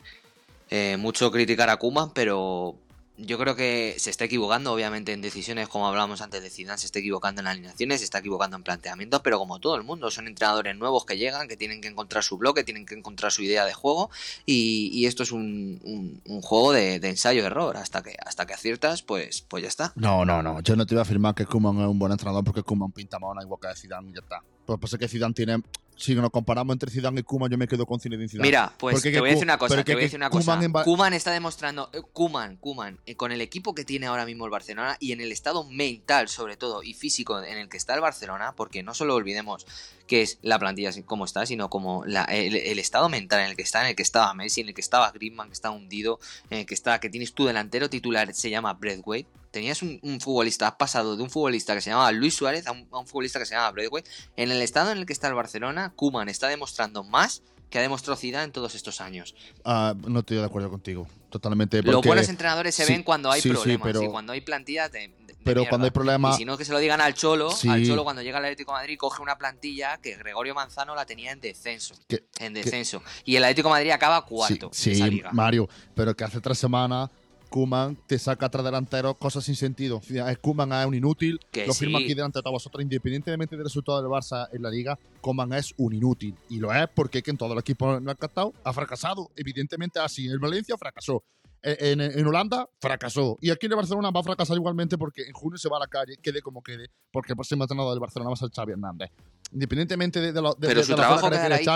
eh, 0.74 0.96
mucho 0.96 1.30
criticar 1.30 1.70
a 1.70 1.76
Kuman, 1.76 2.12
pero 2.12 2.76
yo 3.18 3.38
creo 3.38 3.54
que 3.54 3.94
se 3.98 4.10
está 4.10 4.24
equivocando, 4.24 4.72
obviamente, 4.72 5.12
en 5.12 5.20
decisiones, 5.20 5.68
como 5.68 5.86
hablábamos 5.86 6.22
antes 6.22 6.42
de 6.42 6.50
Zidane, 6.50 6.78
se 6.78 6.86
está 6.86 6.98
equivocando 6.98 7.40
en 7.40 7.46
alineaciones, 7.46 8.00
se 8.00 8.04
está 8.04 8.18
equivocando 8.18 8.56
en 8.56 8.62
planteamientos, 8.62 9.20
pero 9.22 9.38
como 9.38 9.60
todo 9.60 9.76
el 9.76 9.82
mundo, 9.82 10.10
son 10.10 10.28
entrenadores 10.28 10.76
nuevos 10.76 11.04
que 11.04 11.18
llegan, 11.18 11.46
que 11.46 11.56
tienen 11.56 11.80
que 11.80 11.88
encontrar 11.88 12.24
su 12.24 12.38
bloque, 12.38 12.64
tienen 12.64 12.86
que 12.86 12.94
encontrar 12.94 13.30
su 13.30 13.42
idea 13.42 13.64
de 13.64 13.74
juego, 13.74 14.10
y, 14.46 15.04
esto 15.06 15.22
es 15.22 15.32
un, 15.32 16.20
juego 16.42 16.72
de, 16.72 16.94
ensayo-error. 16.96 17.76
Hasta 17.76 18.02
que, 18.02 18.16
hasta 18.24 18.46
que 18.46 18.54
aciertas, 18.54 19.02
pues, 19.02 19.42
pues 19.42 19.62
ya 19.62 19.68
está. 19.68 19.92
No, 19.96 20.24
no, 20.24 20.42
no. 20.42 20.60
Yo 20.60 20.76
no 20.76 20.86
te 20.86 20.94
iba 20.94 21.02
a 21.02 21.04
afirmar 21.04 21.34
que 21.34 21.44
Kuman 21.44 21.80
es 21.80 21.86
un 21.86 21.98
buen 21.98 22.12
entrenador 22.12 22.44
porque 22.44 22.62
Kuman 22.62 22.92
pinta 22.92 23.18
más 23.18 23.32
una 23.32 23.42
igual 23.42 23.60
que 23.60 23.68
Zidane 23.76 24.10
y 24.10 24.14
ya 24.14 24.20
está. 24.20 24.42
Pues 24.64 24.78
pasa 24.78 24.96
que 24.96 25.08
Zidane 25.08 25.34
tiene 25.34 25.62
si 25.96 26.14
nos 26.14 26.30
comparamos 26.30 26.74
entre 26.74 26.90
Zidane 26.90 27.20
y 27.20 27.22
Kuman, 27.22 27.50
yo 27.50 27.58
me 27.58 27.68
quedo 27.68 27.86
con 27.86 28.00
Zinedine 28.00 28.28
Zidane. 28.28 28.48
Mira, 28.48 28.72
pues 28.78 29.02
te 29.02 29.18
voy 29.18 29.30
a 29.30 29.32
decir 29.32 29.44
una 29.44 29.58
cosa, 29.58 29.84
te 29.84 29.92
voy 29.92 30.02
a 30.02 30.04
decir 30.04 30.18
una 30.18 30.30
cosa. 30.30 30.58
Kuman 30.84 31.12
está 31.12 31.30
demostrando, 31.30 31.90
eh, 31.92 32.00
Kuman, 32.12 32.56
Kuman, 32.56 32.98
eh, 33.06 33.14
con 33.14 33.32
el 33.32 33.40
equipo 33.40 33.74
que 33.74 33.84
tiene 33.84 34.06
ahora 34.06 34.26
mismo 34.26 34.44
el 34.44 34.50
Barcelona 34.50 34.96
y 35.00 35.12
en 35.12 35.20
el 35.20 35.32
estado 35.32 35.64
mental, 35.64 36.28
sobre 36.28 36.56
todo, 36.56 36.82
y 36.82 36.94
físico 36.94 37.42
en 37.42 37.58
el 37.58 37.68
que 37.68 37.76
está 37.76 37.94
el 37.94 38.00
Barcelona, 38.00 38.54
porque 38.56 38.82
no 38.82 38.94
solo 38.94 39.14
olvidemos 39.14 39.66
que 40.06 40.22
es 40.22 40.38
la 40.42 40.58
plantilla 40.58 40.90
como 41.06 41.24
está, 41.24 41.46
sino 41.46 41.70
como 41.70 42.04
el, 42.04 42.78
estado 42.78 43.08
mental 43.08 43.40
en 43.40 43.46
el 43.46 43.56
que 43.56 43.62
está, 43.62 43.82
en 43.82 43.88
el 43.88 43.96
que 43.96 44.02
estaba 44.02 44.34
Messi, 44.34 44.60
en 44.60 44.68
el 44.68 44.74
que 44.74 44.80
estaba 44.80 45.10
Griezmann, 45.10 45.48
que 45.48 45.54
está 45.54 45.70
hundido, 45.70 46.18
en 46.50 46.60
el 46.60 46.66
que 46.66 46.74
está, 46.74 47.00
que 47.00 47.08
tienes 47.08 47.32
tu 47.32 47.46
delantero 47.46 47.88
titular, 47.88 48.34
se 48.34 48.50
llama 48.50 48.74
Braithwaite, 48.74 49.28
tenías 49.52 49.82
un, 49.82 50.00
futbolista, 50.20 50.66
has 50.66 50.74
pasado 50.74 51.16
de 51.16 51.22
un 51.22 51.30
futbolista 51.30 51.74
que 51.74 51.80
se 51.80 51.90
llamaba 51.90 52.10
Luis 52.10 52.34
Suárez 52.34 52.66
a 52.66 52.72
un, 52.72 53.06
futbolista 53.06 53.38
que 53.38 53.46
se 53.46 53.54
llama 53.54 53.70
Braithwaite. 53.70 54.10
En 54.36 54.50
el 54.50 54.60
estado 54.60 54.90
en 54.90 54.98
el 54.98 55.06
que 55.06 55.12
está 55.12 55.28
el 55.28 55.34
Barcelona, 55.34 55.92
Kuman 55.94 56.28
está 56.28 56.48
demostrando 56.48 57.04
más 57.04 57.42
que 57.70 57.78
ha 57.78 57.82
demostrado 57.82 58.16
Zidane 58.16 58.44
en 58.44 58.52
todos 58.52 58.74
estos 58.74 59.00
años. 59.00 59.34
Ah, 59.64 59.94
no 60.06 60.20
estoy 60.20 60.38
de 60.38 60.44
acuerdo 60.44 60.68
contigo, 60.68 61.06
totalmente. 61.30 61.82
Los 61.82 62.04
buenos 62.04 62.28
entrenadores 62.28 62.74
se 62.74 62.84
ven 62.84 63.02
cuando 63.02 63.30
hay 63.30 63.40
problemas 63.40 64.02
y 64.02 64.08
cuando 64.08 64.32
hay 64.32 64.42
plantilla 64.42 64.90
de, 64.90 65.10
pero 65.44 65.64
cuando 65.68 65.86
hay 65.86 65.90
problemas. 65.90 66.34
Y 66.34 66.38
si 66.38 66.44
no, 66.44 66.56
que 66.56 66.64
se 66.64 66.72
lo 66.72 66.78
digan 66.78 67.00
al 67.00 67.14
Cholo. 67.14 67.50
Al 67.68 67.86
Cholo, 67.86 68.04
cuando 68.04 68.22
llega 68.22 68.38
al 68.38 68.44
Atlético 68.44 68.72
de 68.72 68.78
Madrid, 68.78 68.96
coge 68.98 69.22
una 69.22 69.36
plantilla 69.36 69.98
que 69.98 70.16
Gregorio 70.16 70.54
Manzano 70.54 70.94
la 70.94 71.06
tenía 71.06 71.32
en 71.32 71.40
descenso. 71.40 71.94
en 72.38 72.54
descenso. 72.54 73.02
Y 73.24 73.36
el 73.36 73.44
Atlético 73.44 73.68
de 73.68 73.74
Madrid 73.74 73.90
acaba 73.90 74.24
cuarto. 74.24 74.70
Sí, 74.72 75.22
Mario. 75.32 75.68
Pero 75.94 76.16
que 76.16 76.24
hace 76.24 76.40
tres 76.40 76.58
semanas 76.58 77.10
Kuman 77.52 77.98
te 78.06 78.18
saca 78.18 78.46
atrás 78.46 78.64
delantero 78.64 79.12
cosas 79.14 79.44
sin 79.44 79.56
sentido. 79.56 80.00
Kuman 80.40 80.72
es 80.72 80.86
un 80.86 80.94
inútil. 80.94 81.38
lo 81.66 81.74
firma 81.74 81.98
aquí 81.98 82.14
delante 82.14 82.40
de 82.42 82.50
vosotros, 82.50 82.82
independientemente 82.82 83.56
del 83.56 83.66
resultado 83.66 84.00
del 84.00 84.10
Barça 84.10 84.48
en 84.52 84.62
la 84.62 84.70
liga. 84.70 84.98
Kuman 85.20 85.52
es 85.52 85.74
un 85.76 85.92
inútil. 85.92 86.34
Y 86.48 86.58
lo 86.58 86.72
es 86.72 86.88
porque 86.94 87.22
que 87.22 87.30
en 87.30 87.36
todo 87.36 87.52
el 87.52 87.58
equipo 87.58 88.00
no 88.00 88.10
ha 88.10 88.14
captado, 88.14 88.54
ha 88.64 88.72
fracasado. 88.72 89.30
Evidentemente 89.36 90.00
así. 90.00 90.24
En 90.24 90.32
el 90.32 90.38
Valencia 90.38 90.78
fracasó. 90.78 91.22
En, 91.62 92.00
en, 92.00 92.26
Holanda 92.26 92.66
fracasó. 92.80 93.36
Y 93.42 93.50
aquí 93.50 93.66
en 93.66 93.72
el 93.72 93.76
Barcelona 93.76 94.10
va 94.10 94.20
a 94.20 94.24
fracasar 94.24 94.56
igualmente 94.56 94.96
porque 94.96 95.22
en 95.24 95.32
junio 95.34 95.58
se 95.58 95.68
va 95.68 95.76
a 95.76 95.80
la 95.80 95.88
calle, 95.88 96.16
quede 96.22 96.40
como 96.40 96.62
quede, 96.62 96.88
porque 97.12 97.34
el 97.34 97.36
próximo 97.36 97.64
entrenador 97.64 97.92
del 97.92 98.00
Barcelona 98.00 98.30
va 98.30 98.34
a 98.34 98.36
ser 98.36 98.50
Xavi 98.50 98.72
Hernández. 98.72 99.10
Independientemente 99.52 100.20
de, 100.20 100.40
lo 100.40 100.54
de, 100.54 100.68
Pero 100.68 100.82
su 100.82 100.94
trabajo 100.94 101.28
que 101.28 101.36
ahí... 101.36 101.66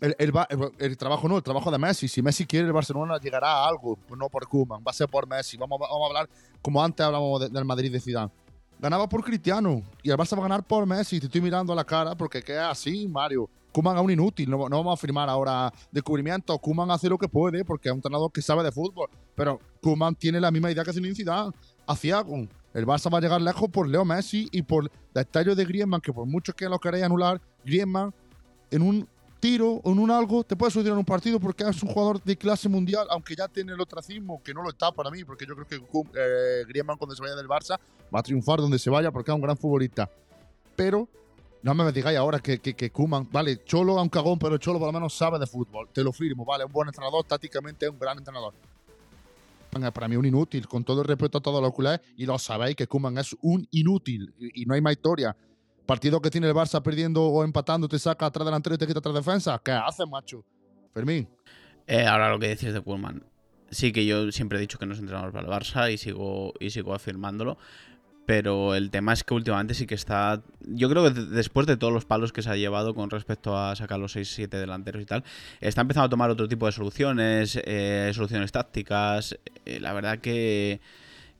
El, 0.00 0.96
trabajo 0.96 1.28
no, 1.28 1.36
el 1.36 1.42
trabajo 1.42 1.70
de 1.70 1.78
Messi. 1.78 2.08
Si 2.08 2.22
Messi 2.22 2.46
quiere, 2.46 2.66
el 2.66 2.72
Barcelona 2.72 3.18
llegará 3.18 3.48
a 3.48 3.68
algo, 3.68 3.98
no 4.16 4.28
por 4.30 4.48
Koeman, 4.48 4.80
va 4.80 4.90
a 4.90 4.94
ser 4.94 5.08
por 5.08 5.28
Messi. 5.28 5.58
Vamos, 5.58 5.78
vamos 5.78 6.02
a 6.02 6.06
hablar 6.06 6.30
como 6.62 6.82
antes 6.82 7.04
hablamos 7.04 7.52
del 7.52 7.64
Madrid 7.64 7.92
de 7.92 8.00
Zidane. 8.00 8.30
Ganaba 8.78 9.06
por 9.06 9.22
Cristiano 9.22 9.82
y 10.02 10.10
el 10.10 10.16
Barça 10.16 10.34
va 10.36 10.38
a 10.38 10.48
ganar 10.48 10.62
por 10.62 10.86
Messi. 10.86 11.20
Te 11.20 11.26
estoy 11.26 11.42
mirando 11.42 11.74
a 11.74 11.76
la 11.76 11.84
cara 11.84 12.14
porque 12.14 12.42
queda 12.42 12.70
así, 12.70 13.06
Mario. 13.06 13.50
Kuman 13.72 13.96
es 13.96 14.02
un 14.02 14.10
inútil, 14.10 14.50
no, 14.50 14.68
no, 14.68 14.78
vamos 14.78 14.98
a 14.98 15.00
firmar 15.00 15.28
ahora 15.28 15.70
descubrimiento. 15.92 16.58
Kuman 16.58 16.90
hace 16.90 17.08
lo 17.08 17.18
que 17.18 17.28
puede 17.28 17.62
porque 17.64 17.88
es 17.88 17.92
un 17.92 17.98
entrenador 17.98 18.32
que 18.32 18.40
sabe 18.40 18.64
de 18.64 18.72
fútbol. 18.72 19.10
Pero 19.34 19.60
Kuman 19.82 20.14
tiene 20.14 20.40
la 20.40 20.50
misma 20.50 20.70
idea 20.70 20.82
que 20.82 20.94
Zinedine 20.94 21.14
Zidane. 21.14 21.52
Hacía 21.86 22.24
el 22.72 22.86
Barça 22.86 23.12
va 23.12 23.18
a 23.18 23.20
llegar 23.20 23.42
lejos 23.42 23.68
por 23.68 23.86
Leo 23.86 24.04
Messi 24.04 24.48
y 24.50 24.62
por 24.62 24.90
detalles 25.12 25.56
de 25.56 25.64
Griezmann, 25.66 26.00
que 26.00 26.12
por 26.12 26.24
mucho 26.24 26.54
que 26.54 26.68
lo 26.68 26.78
queréis 26.78 27.04
anular, 27.04 27.40
Griezmann 27.64 28.14
en 28.70 28.82
un 28.82 29.08
tiro 29.40 29.80
o 29.82 29.90
en 29.90 29.98
un 29.98 30.10
algo 30.10 30.44
te 30.44 30.54
puede 30.54 30.70
solucionar 30.70 30.98
un 30.98 31.04
partido 31.04 31.40
porque 31.40 31.64
es 31.64 31.82
un 31.82 31.88
jugador 31.88 32.22
de 32.22 32.36
clase 32.36 32.68
mundial, 32.68 33.06
aunque 33.10 33.34
ya 33.34 33.48
tiene 33.48 33.72
el 33.72 33.80
ostracismo, 33.80 34.42
que 34.42 34.54
no 34.54 34.62
lo 34.62 34.70
está 34.70 34.92
para 34.92 35.10
mí, 35.10 35.24
porque 35.24 35.46
yo 35.46 35.56
creo 35.56 35.66
que 35.66 35.76
eh, 35.76 36.64
Griezmann 36.68 36.98
cuando 36.98 37.16
se 37.16 37.22
vaya 37.22 37.34
del 37.34 37.48
Barça 37.48 37.78
va 38.14 38.20
a 38.20 38.22
triunfar 38.22 38.60
donde 38.60 38.78
se 38.78 38.90
vaya 38.90 39.10
porque 39.10 39.30
es 39.30 39.34
un 39.34 39.40
gran 39.40 39.56
futbolista. 39.56 40.08
Pero 40.76 41.08
no 41.62 41.74
me 41.74 41.90
digáis 41.90 42.18
ahora 42.18 42.38
que, 42.38 42.58
que, 42.58 42.74
que 42.74 42.90
Kuman, 42.90 43.28
vale, 43.32 43.64
Cholo 43.64 43.96
es 43.96 44.02
un 44.02 44.08
cagón, 44.08 44.38
pero 44.38 44.58
Cholo 44.58 44.78
por 44.78 44.88
lo 44.88 44.92
menos 44.92 45.14
sabe 45.14 45.38
de 45.38 45.46
fútbol, 45.46 45.88
te 45.92 46.04
lo 46.04 46.12
firmo, 46.12 46.44
vale, 46.44 46.64
un 46.64 46.72
buen 46.72 46.88
entrenador, 46.88 47.24
tácticamente 47.24 47.86
es 47.86 47.92
un 47.92 47.98
gran 47.98 48.18
entrenador. 48.18 48.54
Para 49.70 50.08
mí 50.08 50.16
un 50.16 50.26
inútil, 50.26 50.66
con 50.66 50.82
todo 50.82 51.02
el 51.02 51.06
respeto 51.06 51.38
a 51.38 51.40
todos 51.40 51.62
los 51.62 51.72
culés, 51.72 52.00
y 52.16 52.26
lo 52.26 52.38
sabéis 52.38 52.74
que 52.74 52.86
Kuman 52.86 53.18
es 53.18 53.36
un 53.40 53.66
inútil 53.70 54.34
y, 54.38 54.62
y 54.62 54.66
no 54.66 54.74
hay 54.74 54.80
más 54.80 54.92
historia. 54.92 55.36
Partido 55.90 56.22
que 56.22 56.30
tiene 56.30 56.46
el 56.46 56.54
Barça 56.54 56.80
perdiendo 56.80 57.24
o 57.24 57.42
empatando, 57.42 57.88
te 57.88 57.98
saca 57.98 58.26
atrás 58.26 58.46
delantero 58.46 58.76
y 58.76 58.78
te 58.78 58.86
quita 58.86 59.00
atrás 59.00 59.12
defensa. 59.12 59.60
¿Qué 59.64 59.72
hace, 59.72 60.06
macho? 60.06 60.44
Fermín. 60.94 61.28
Eh, 61.84 62.06
ahora 62.06 62.30
lo 62.30 62.38
que 62.38 62.46
decís 62.46 62.72
de 62.72 62.80
Kuhlman. 62.80 63.24
Sí 63.72 63.90
que 63.90 64.06
yo 64.06 64.30
siempre 64.30 64.58
he 64.58 64.60
dicho 64.60 64.78
que 64.78 64.86
no 64.86 64.94
es 64.94 65.00
para 65.00 65.40
el 65.40 65.46
Barça 65.48 65.92
y 65.92 65.98
sigo, 65.98 66.54
y 66.60 66.70
sigo 66.70 66.94
afirmándolo. 66.94 67.58
Pero 68.24 68.76
el 68.76 68.92
tema 68.92 69.12
es 69.12 69.24
que 69.24 69.34
últimamente 69.34 69.74
sí 69.74 69.88
que 69.88 69.96
está. 69.96 70.44
Yo 70.60 70.88
creo 70.88 71.02
que 71.02 71.10
después 71.10 71.66
de 71.66 71.76
todos 71.76 71.92
los 71.92 72.04
palos 72.04 72.32
que 72.32 72.42
se 72.42 72.50
ha 72.50 72.56
llevado 72.56 72.94
con 72.94 73.10
respecto 73.10 73.58
a 73.58 73.74
sacar 73.74 73.98
los 73.98 74.14
6-7 74.14 74.48
delanteros 74.48 75.02
y 75.02 75.06
tal, 75.06 75.24
está 75.60 75.80
empezando 75.80 76.06
a 76.06 76.08
tomar 76.08 76.30
otro 76.30 76.46
tipo 76.46 76.66
de 76.66 76.72
soluciones, 76.72 77.60
eh, 77.64 78.12
soluciones 78.14 78.52
tácticas. 78.52 79.36
Eh, 79.66 79.80
la 79.80 79.92
verdad 79.92 80.20
que 80.20 80.80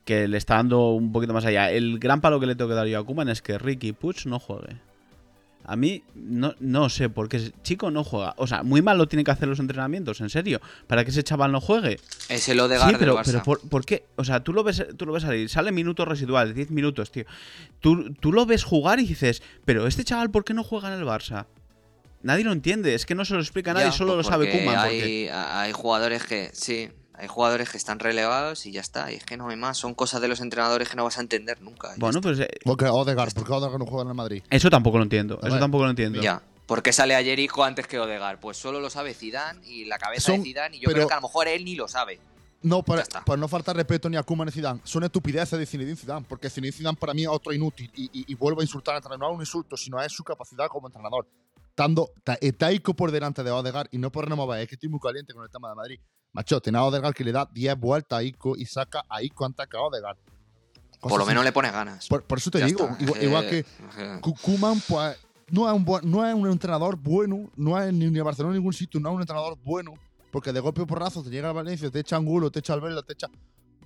que 0.05 0.27
le 0.27 0.37
está 0.37 0.55
dando 0.55 0.89
un 0.91 1.11
poquito 1.11 1.33
más 1.33 1.45
allá. 1.45 1.71
El 1.71 1.99
gran 1.99 2.21
palo 2.21 2.39
que 2.39 2.47
le 2.47 2.55
tengo 2.55 2.69
que 2.69 2.75
dar 2.75 2.87
yo 2.87 2.99
a 2.99 3.05
Kuman 3.05 3.29
es 3.29 3.41
que 3.41 3.57
Ricky 3.57 3.93
Puch 3.93 4.25
no 4.25 4.39
juegue. 4.39 4.77
A 5.63 5.75
mí 5.75 6.03
no, 6.15 6.55
no 6.59 6.89
sé 6.89 7.09
por 7.09 7.29
qué 7.29 7.51
chico 7.61 7.91
no 7.91 8.03
juega. 8.03 8.33
O 8.37 8.47
sea, 8.47 8.63
muy 8.63 8.81
mal 8.81 8.97
lo 8.97 9.07
tiene 9.07 9.23
que 9.23 9.31
hacer 9.31 9.47
los 9.47 9.59
entrenamientos, 9.59 10.19
en 10.19 10.29
serio. 10.29 10.59
Para 10.87 11.05
que 11.05 11.11
ese 11.11 11.23
chaval 11.23 11.51
no 11.51 11.61
juegue. 11.61 11.99
Es 12.29 12.49
el 12.49 12.59
Odegaard 12.59 12.89
sí, 12.89 12.95
pero, 12.97 13.21
pero 13.23 13.43
por, 13.43 13.85
qué? 13.85 14.05
O 14.15 14.23
sea, 14.23 14.43
tú 14.43 14.53
lo 14.53 14.63
ves, 14.63 14.83
tú 14.97 15.05
lo 15.05 15.13
ves 15.13 15.23
salir, 15.23 15.49
sale 15.49 15.71
minutos 15.71 16.07
residuales, 16.07 16.55
10 16.55 16.71
minutos, 16.71 17.11
tío. 17.11 17.25
Tú, 17.79 18.13
tú 18.15 18.31
lo 18.31 18.45
ves 18.47 18.63
jugar 18.63 18.99
y 18.99 19.05
dices, 19.05 19.43
pero 19.63 19.85
este 19.85 20.03
chaval, 20.03 20.31
¿por 20.31 20.43
qué 20.43 20.55
no 20.55 20.63
juega 20.63 20.91
en 20.91 20.99
el 20.99 21.05
Barça? 21.05 21.45
Nadie 22.23 22.43
lo 22.43 22.51
entiende, 22.51 22.93
es 22.93 23.05
que 23.05 23.15
no 23.15 23.25
se 23.25 23.33
lo 23.33 23.39
explica 23.39 23.73
nadie, 23.73 23.91
solo 23.91 24.15
lo 24.15 24.23
sabe 24.23 24.51
Kuman. 24.51 24.77
Hay, 24.77 25.27
hay 25.31 25.71
jugadores 25.71 26.23
que, 26.23 26.49
sí, 26.53 26.89
hay 27.13 27.27
jugadores 27.27 27.69
que 27.69 27.77
están 27.77 27.99
relegados 27.99 28.65
y 28.65 28.71
ya 28.71 28.81
está. 28.81 29.11
Y 29.11 29.15
es 29.15 29.25
que 29.25 29.37
no 29.37 29.49
hay 29.49 29.57
más. 29.57 29.77
Son 29.77 29.93
cosas 29.93 30.21
de 30.21 30.27
los 30.27 30.39
entrenadores 30.39 30.89
que 30.89 30.95
no 30.95 31.03
vas 31.03 31.17
a 31.17 31.21
entender 31.21 31.61
nunca. 31.61 31.93
Bueno, 31.97 32.21
pues. 32.21 32.39
Eh, 32.39 32.49
porque 32.63 32.85
Odegaard, 32.85 33.33
¿por 33.33 33.45
qué 33.45 33.53
Odegaard 33.53 33.79
no 33.79 33.85
juega 33.85 34.03
en 34.03 34.09
el 34.09 34.15
Madrid? 34.15 34.43
Eso 34.49 34.69
tampoco 34.69 34.97
lo 34.97 35.03
entiendo. 35.03 35.39
Eso 35.43 35.59
tampoco 35.59 35.83
lo 35.83 35.89
entiendo. 35.89 36.21
Ya. 36.21 36.41
¿Por 36.65 36.81
qué 36.81 36.93
sale 36.93 37.15
ayer 37.15 37.37
hijo 37.39 37.63
antes 37.63 37.85
que 37.85 37.99
Odegaard? 37.99 38.39
Pues 38.39 38.57
solo 38.57 38.79
lo 38.79 38.89
sabe 38.89 39.13
Zidane 39.13 39.59
y 39.67 39.85
la 39.85 39.97
cabeza 39.97 40.31
de 40.31 40.41
Zidane. 40.41 40.77
Y 40.77 40.79
yo 40.79 40.89
creo 40.89 41.07
que 41.07 41.13
a 41.13 41.17
lo 41.17 41.23
mejor 41.23 41.47
él 41.47 41.65
ni 41.65 41.75
lo 41.75 41.87
sabe. 41.87 42.19
No, 42.63 42.83
para, 42.83 43.03
no 43.37 43.47
faltar 43.47 43.75
respeto 43.75 44.07
ni 44.07 44.17
a 44.17 44.23
Koeman 44.23 44.45
ni 44.45 44.51
Zidane. 44.51 44.79
Son 44.83 45.03
estupideces 45.03 45.57
de 45.57 45.65
Zinedine 45.65 45.97
Zidane, 45.97 46.25
porque 46.29 46.49
Zinedine 46.49 46.77
Zidane 46.77 46.97
para 46.97 47.13
mí 47.13 47.23
es 47.23 47.27
otro 47.27 47.51
inútil 47.51 47.91
y, 47.95 48.09
y, 48.13 48.35
vuelvo 48.35 48.61
a 48.61 48.63
insultar 48.63 48.93
al 48.93 48.99
entrenador. 48.99 49.19
No 49.19 49.31
es 49.31 49.35
un 49.35 49.41
insulto, 49.41 49.75
sino 49.75 50.01
es 50.01 50.13
su 50.13 50.23
capacidad 50.23 50.67
como 50.67 50.87
entrenador. 50.87 51.27
Estando 51.69 52.11
Taico 52.57 52.93
por 52.93 53.11
delante 53.11 53.43
de 53.43 53.51
Odegaard 53.51 53.87
y 53.91 53.97
no 53.97 54.11
por 54.11 54.29
renovar, 54.29 54.59
es 54.59 54.67
que 54.67 54.75
estoy 54.75 54.89
muy 54.89 54.99
caliente 54.99 55.33
con 55.33 55.43
el 55.43 55.49
tema 55.49 55.69
de 55.69 55.75
Madrid. 55.75 55.99
Macho, 56.33 56.61
tiene 56.61 56.77
a 56.77 56.83
Odegaard 56.83 57.13
que 57.13 57.23
le 57.23 57.31
da 57.31 57.47
10 57.51 57.77
vueltas 57.77 58.19
a 58.19 58.23
Ico 58.23 58.55
y 58.55 58.65
saca 58.65 59.03
a 59.09 59.21
Ico 59.21 59.45
antes 59.45 59.67
que 59.67 59.77
a 59.77 59.81
Odegaard. 59.81 60.17
por 61.01 61.17
lo 61.19 61.25
menos 61.25 61.43
le 61.43 61.51
pones 61.51 61.71
ganas. 61.73 62.07
Por, 62.07 62.23
eso 62.37 62.51
te 62.51 62.63
digo, 62.65 62.89
igual, 63.21 63.49
que 63.49 63.65
Kuman, 64.41 64.81
pues 64.87 65.17
no 65.49 65.67
es 65.67 65.73
un, 65.75 65.83
buen- 65.83 66.09
no 66.09 66.25
es 66.25 66.33
un 66.33 66.47
entrenador 66.49 66.95
bueno, 66.95 67.49
no 67.55 67.81
es 67.81 67.91
ni 67.93 68.17
a 68.19 68.23
Barcelona 68.23 68.53
ni 68.53 68.59
ningún 68.59 68.73
sitio, 68.73 68.99
no 68.99 69.09
es 69.09 69.15
un 69.15 69.21
entrenador 69.21 69.57
bueno, 69.63 69.93
porque 70.31 70.53
de 70.53 70.59
golpe 70.61 70.85
porrazo 70.85 71.21
te 71.23 71.29
llega 71.29 71.49
al 71.49 71.55
Valencia, 71.55 71.89
te 71.91 71.99
echa 71.99 72.15
Angulo, 72.15 72.49
te 72.51 72.59
echa 72.59 72.73
Albelda, 72.73 73.01
te 73.03 73.13
echa. 73.13 73.27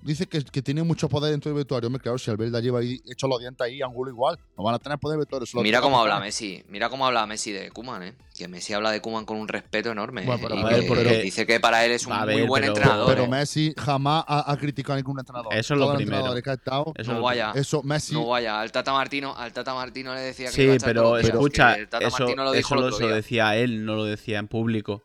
Dice 0.06 0.26
que, 0.26 0.42
que 0.44 0.62
tiene 0.62 0.82
mucho 0.84 1.08
poder 1.08 1.32
dentro 1.32 1.50
del 1.50 1.56
vestuario. 1.56 1.90
Me 1.90 1.98
claro, 1.98 2.16
si 2.16 2.30
Albelda 2.30 2.60
lleva 2.60 2.78
ahí 2.78 3.00
hecho 3.10 3.26
los 3.26 3.40
dientes 3.40 3.60
ahí, 3.64 3.82
Angulo 3.82 4.10
igual, 4.10 4.38
no 4.56 4.62
van 4.62 4.76
a 4.76 4.78
tener 4.78 4.98
poder 4.98 5.18
vestuario. 5.18 5.46
Mira 5.54 5.62
tiene 5.62 5.80
cómo 5.80 6.00
habla. 6.00 6.20
Messi, 6.20 6.62
mira 6.68 6.88
cómo 6.88 7.06
habla 7.06 7.26
Messi 7.26 7.50
de 7.50 7.70
Kuman, 7.72 8.02
¿eh? 8.04 8.14
Que 8.38 8.46
Messi 8.48 8.72
habla 8.72 8.90
de 8.92 9.00
Kuman 9.00 9.24
con 9.24 9.36
un 9.38 9.48
respeto 9.48 9.90
enorme. 9.90 10.24
Bueno, 10.24 10.38
¿eh? 10.38 10.46
pero 10.48 10.54
y 10.54 10.60
a 10.62 10.66
ver, 10.66 10.80
que 10.82 10.86
porque- 10.86 11.22
dice 11.22 11.44
que 11.46 11.58
para 11.58 11.84
él 11.84 11.90
es 11.92 12.06
un 12.06 12.16
muy 12.16 12.42
buen 12.46 12.62
pero- 12.62 12.74
entrenador. 12.74 13.06
Pero 13.08 13.24
¿eh? 13.24 13.28
Messi 13.28 13.74
jamás 13.76 14.24
ha, 14.28 14.50
ha 14.52 14.56
criticado 14.56 14.94
a 14.94 14.96
ningún 14.96 15.18
entrenador. 15.18 15.52
Eso 15.52 15.74
es 15.74 15.80
lo 15.80 15.86
Todos 15.86 15.96
primero. 15.96 16.34
que 16.42 16.50
ha 16.50 16.54
estado, 16.54 16.92
Eso 16.96 17.12
no 17.12 17.22
vaya, 17.22 17.52
eso, 17.56 17.82
Messi. 17.82 18.14
no 18.14 18.26
vaya. 18.28 18.60
Al 18.60 18.70
Tata 18.70 18.92
Martino, 18.92 19.34
al 19.36 19.52
Tata 19.52 19.74
Martino 19.74 20.14
le 20.14 20.20
decía 20.20 20.46
que 20.46 20.52
Sí, 20.52 20.62
iba 20.62 20.74
a 20.74 20.78
pero 20.84 21.16
días, 21.16 21.30
escucha, 21.30 21.74
que 21.74 21.80
el 21.80 21.88
Tata 21.88 22.06
eso, 22.06 22.18
Martino 22.20 22.44
lo 22.44 22.52
dijo 22.52 22.74
eso 22.76 23.00
lo, 23.00 23.08
decía 23.14 23.56
él, 23.56 23.84
no 23.84 23.96
lo 23.96 24.04
decía 24.04 24.38
en 24.38 24.46
público. 24.46 25.02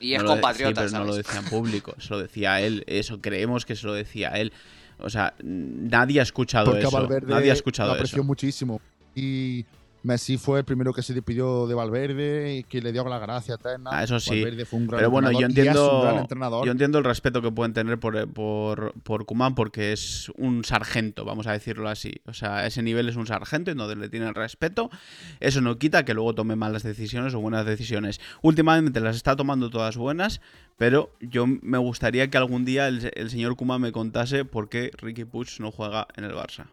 Y 0.00 0.14
es 0.14 0.18
No 0.18 0.24
lo 0.24 0.30
de- 0.30 0.40
compatriota, 0.40 0.80
sí, 0.82 0.86
pero 0.88 0.98
no 1.00 1.04
lo 1.06 1.12
¿sabes? 1.12 1.26
decía 1.26 1.40
en 1.40 1.46
público, 1.48 1.94
se 1.98 2.10
lo 2.10 2.20
decía 2.20 2.60
él. 2.60 2.84
Eso 2.86 3.20
creemos 3.20 3.64
que 3.66 3.76
se 3.76 3.86
lo 3.86 3.92
decía 3.92 4.30
él. 4.30 4.52
O 4.98 5.08
sea, 5.10 5.34
nadie 5.42 6.20
ha 6.20 6.22
escuchado 6.22 6.66
Porque 6.72 6.80
eso. 6.86 6.90
Valverde 6.90 7.26
Nadie 7.28 7.44
ha 7.50 7.54
lo 7.54 7.58
escuchado 7.58 7.92
apreció 7.92 8.16
eso. 8.18 8.24
muchísimo. 8.24 8.80
Y 9.14 9.64
Messi 10.02 10.38
fue 10.38 10.60
el 10.60 10.64
primero 10.64 10.92
que 10.94 11.02
se 11.02 11.12
despidió 11.12 11.66
de 11.66 11.74
Valverde 11.74 12.56
y 12.56 12.62
que 12.64 12.80
le 12.80 12.90
dio 12.92 13.04
la 13.04 13.18
gracia 13.18 13.56
eterna. 13.56 13.90
Ah, 13.92 14.02
eso 14.04 14.18
sí. 14.18 14.30
Valverde 14.42 14.64
fue 14.64 14.78
un 14.78 14.86
gran 14.86 14.98
Pero 14.98 15.10
bueno, 15.10 15.30
yo 15.30 15.46
entrenador 15.46 15.66
y 15.66 15.68
es 15.68 15.76
un 15.76 16.00
gran 16.00 16.00
entiendo, 16.00 16.20
entrenador. 16.22 16.66
yo 16.66 16.72
entiendo 16.72 16.98
el 16.98 17.04
respeto 17.04 17.42
que 17.42 17.50
pueden 17.50 17.74
tener 17.74 18.00
por, 18.00 18.28
por, 18.32 18.94
por 19.02 19.26
Kuman 19.26 19.54
porque 19.54 19.92
es 19.92 20.30
un 20.36 20.64
sargento, 20.64 21.24
vamos 21.24 21.46
a 21.46 21.52
decirlo 21.52 21.88
así. 21.88 22.14
O 22.26 22.32
sea, 22.32 22.66
ese 22.66 22.82
nivel 22.82 23.08
es 23.08 23.16
un 23.16 23.26
sargento 23.26 23.70
y 23.70 23.74
donde 23.74 23.96
le 23.96 24.08
tienen 24.08 24.34
respeto. 24.34 24.90
Eso 25.38 25.60
no 25.60 25.78
quita 25.78 26.04
que 26.04 26.14
luego 26.14 26.34
tome 26.34 26.56
malas 26.56 26.82
decisiones 26.82 27.34
o 27.34 27.40
buenas 27.40 27.66
decisiones. 27.66 28.20
Últimamente 28.42 29.00
las 29.00 29.16
está 29.16 29.36
tomando 29.36 29.68
todas 29.68 29.96
buenas, 29.96 30.40
pero 30.78 31.10
yo 31.20 31.46
me 31.46 31.78
gustaría 31.78 32.30
que 32.30 32.38
algún 32.38 32.64
día 32.64 32.88
el, 32.88 33.10
el 33.14 33.30
señor 33.30 33.56
Kuman 33.56 33.80
me 33.82 33.92
contase 33.92 34.44
por 34.46 34.68
qué 34.70 34.90
Ricky 34.96 35.24
Puig 35.24 35.48
no 35.58 35.70
juega 35.70 36.08
en 36.16 36.24
el 36.24 36.32
Barça. 36.32 36.66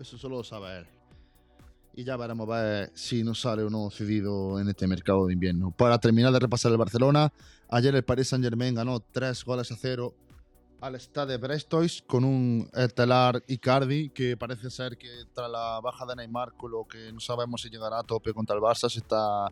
Eso 0.00 0.18
solo 0.18 0.38
lo 0.38 0.44
sabe 0.44 0.78
él. 0.78 0.86
Y 1.94 2.04
ya 2.04 2.16
veremos 2.16 2.48
a 2.48 2.62
ver 2.62 2.92
si 2.94 3.24
nos 3.24 3.40
sale 3.40 3.62
o 3.62 3.70
no 3.70 3.90
cedido 3.90 4.60
en 4.60 4.68
este 4.68 4.86
mercado 4.86 5.26
de 5.26 5.32
invierno. 5.32 5.72
Para 5.72 5.98
terminar 5.98 6.32
de 6.32 6.38
repasar 6.38 6.70
el 6.70 6.78
Barcelona, 6.78 7.32
ayer 7.68 7.94
el 7.94 8.04
Paris 8.04 8.28
Saint 8.28 8.44
Germain 8.44 8.74
ganó 8.74 9.00
3 9.00 9.44
goles 9.44 9.72
a 9.72 9.76
0 9.76 10.14
al 10.80 10.94
Stade 11.00 11.36
Brestois 11.38 12.02
con 12.06 12.24
un 12.24 12.68
estelar 12.72 13.42
Icardi 13.48 14.10
que 14.10 14.36
parece 14.36 14.70
ser 14.70 14.96
que 14.96 15.08
tras 15.34 15.50
la 15.50 15.80
baja 15.82 16.06
de 16.06 16.16
Neymar, 16.16 16.52
con 16.52 16.70
lo 16.70 16.84
que 16.86 17.12
no 17.12 17.20
sabemos 17.20 17.62
si 17.62 17.68
llegará 17.68 17.98
a 17.98 18.02
tope 18.04 18.32
contra 18.32 18.54
el 18.54 18.62
Barça, 18.62 18.88
se 18.88 19.00
está, 19.00 19.48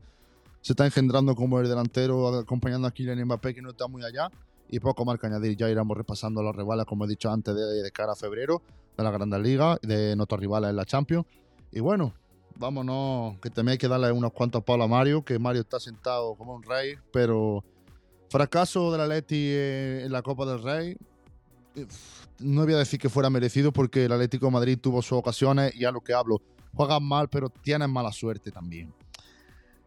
se 0.61 0.73
está 0.73 0.85
engendrando 0.85 1.35
como 1.35 1.59
el 1.59 1.69
delantero 1.69 2.29
acompañando 2.29 2.87
a 2.87 2.93
Kylian 2.93 3.25
Mbappé 3.25 3.55
que 3.55 3.63
no 3.63 3.71
está 3.71 3.89
muy 3.89 4.05
allá. 4.05 4.31
Y 4.69 4.81
poco 4.81 5.05
más 5.05 5.19
que 5.21 5.29
añadir, 5.29 5.57
ya 5.57 5.71
iremos 5.71 5.97
repasando 5.97 6.43
los 6.43 6.55
rivales, 6.55 6.87
como 6.87 7.05
he 7.05 7.09
dicho 7.09 7.31
antes, 7.31 7.55
de, 7.55 7.83
de 7.83 7.91
cara 7.93 8.13
a 8.13 8.17
febrero 8.17 8.63
de 8.97 9.05
la 9.05 9.13
Grandes 9.13 9.41
Ligas, 9.41 9.79
de 9.81 10.17
nuestros 10.17 10.41
rivales 10.41 10.71
en 10.71 10.77
la 10.77 10.85
Champions. 10.85 11.25
Y 11.71 11.79
bueno, 11.79 12.13
vámonos, 12.59 13.39
que 13.41 13.51
también 13.51 13.73
hay 13.73 13.79
que 13.79 13.89
darle 13.89 14.11
unos 14.13 14.33
cuantos 14.33 14.63
palos 14.65 14.85
a 14.85 14.89
Mario, 14.89 15.25
que 15.25 15.39
Mario 15.39 15.63
está 15.63 15.79
sentado 15.81 16.35
como 16.35 16.55
un 16.55 16.63
rey, 16.63 16.95
pero 17.13 17.65
fracaso 18.31 18.91
del 18.93 19.01
Atleti 19.03 19.53
en 19.55 20.13
la 20.13 20.23
Copa 20.23 20.47
del 20.47 20.63
Rey. 20.63 20.97
eh, 21.77 21.87
No 22.41 22.65
voy 22.65 22.75
a 22.75 22.79
decir 22.79 22.99
que 23.01 23.09
fuera 23.09 23.31
merecido 23.31 23.73
porque 23.73 24.05
el 24.05 24.13
Atlético 24.13 24.47
de 24.47 24.53
Madrid 24.53 24.79
tuvo 24.81 25.01
sus 25.03 25.19
ocasiones 25.19 25.75
y 25.75 25.85
a 25.85 25.91
lo 25.91 26.01
que 26.01 26.13
hablo, 26.13 26.41
juegan 26.75 27.03
mal, 27.05 27.29
pero 27.29 27.49
tienen 27.49 27.91
mala 27.91 28.13
suerte 28.13 28.51
también. 28.51 28.93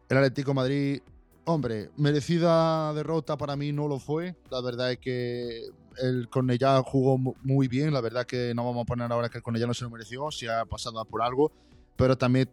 El 0.08 0.18
Atlético 0.18 0.52
de 0.52 0.56
Madrid, 0.56 1.02
hombre, 1.46 1.90
merecida 1.98 2.94
derrota 2.94 3.38
para 3.38 3.56
mí 3.56 3.72
no 3.72 3.88
lo 3.88 4.00
fue. 4.00 4.36
La 4.50 4.62
verdad 4.62 4.92
es 4.92 4.98
que 4.98 5.62
el 6.02 6.30
Cornellá 6.30 6.82
jugó 6.82 7.18
mu- 7.18 7.36
muy 7.44 7.68
bien. 7.68 7.94
La 7.94 8.02
verdad 8.02 8.26
que 8.26 8.54
no 8.56 8.66
vamos 8.66 8.84
a 8.84 8.86
poner 8.86 9.12
ahora 9.12 9.30
que 9.30 9.38
el 9.38 9.44
Cornellá 9.44 9.68
no 9.68 9.74
se 9.74 9.84
lo 9.84 9.90
mereció, 9.92 10.32
si 10.32 10.48
ha 10.48 10.66
pasado 10.66 11.04
por 11.06 11.22
algo. 11.22 11.52
Pero 11.96 12.18
también 12.18 12.50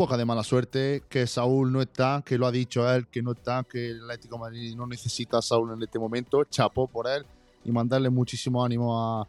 poca 0.00 0.16
de 0.16 0.24
mala 0.24 0.42
suerte, 0.42 1.02
que 1.10 1.26
Saúl 1.26 1.70
no 1.70 1.82
está, 1.82 2.22
que 2.24 2.38
lo 2.38 2.46
ha 2.46 2.50
dicho 2.50 2.90
él, 2.90 3.06
que 3.08 3.20
no 3.20 3.32
está, 3.32 3.64
que 3.64 3.90
el 3.90 4.00
Atlético 4.04 4.36
de 4.36 4.40
Madrid 4.40 4.74
no 4.74 4.86
necesita 4.86 5.36
a 5.36 5.42
Saúl 5.42 5.74
en 5.74 5.82
este 5.82 5.98
momento. 5.98 6.42
Chapó 6.44 6.88
por 6.88 7.06
él 7.06 7.26
y 7.66 7.70
mandarle 7.70 8.08
muchísimo 8.08 8.64
ánimo 8.64 8.98
a, 8.98 9.28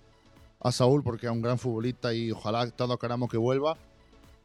a 0.61 0.71
Saúl 0.71 1.03
porque 1.03 1.25
es 1.25 1.31
un 1.33 1.41
gran 1.41 1.59
futbolista 1.59 2.13
y 2.13 2.31
ojalá 2.31 2.71
todos 2.71 2.97
queramos 2.97 3.29
que 3.29 3.35
vuelva. 3.35 3.77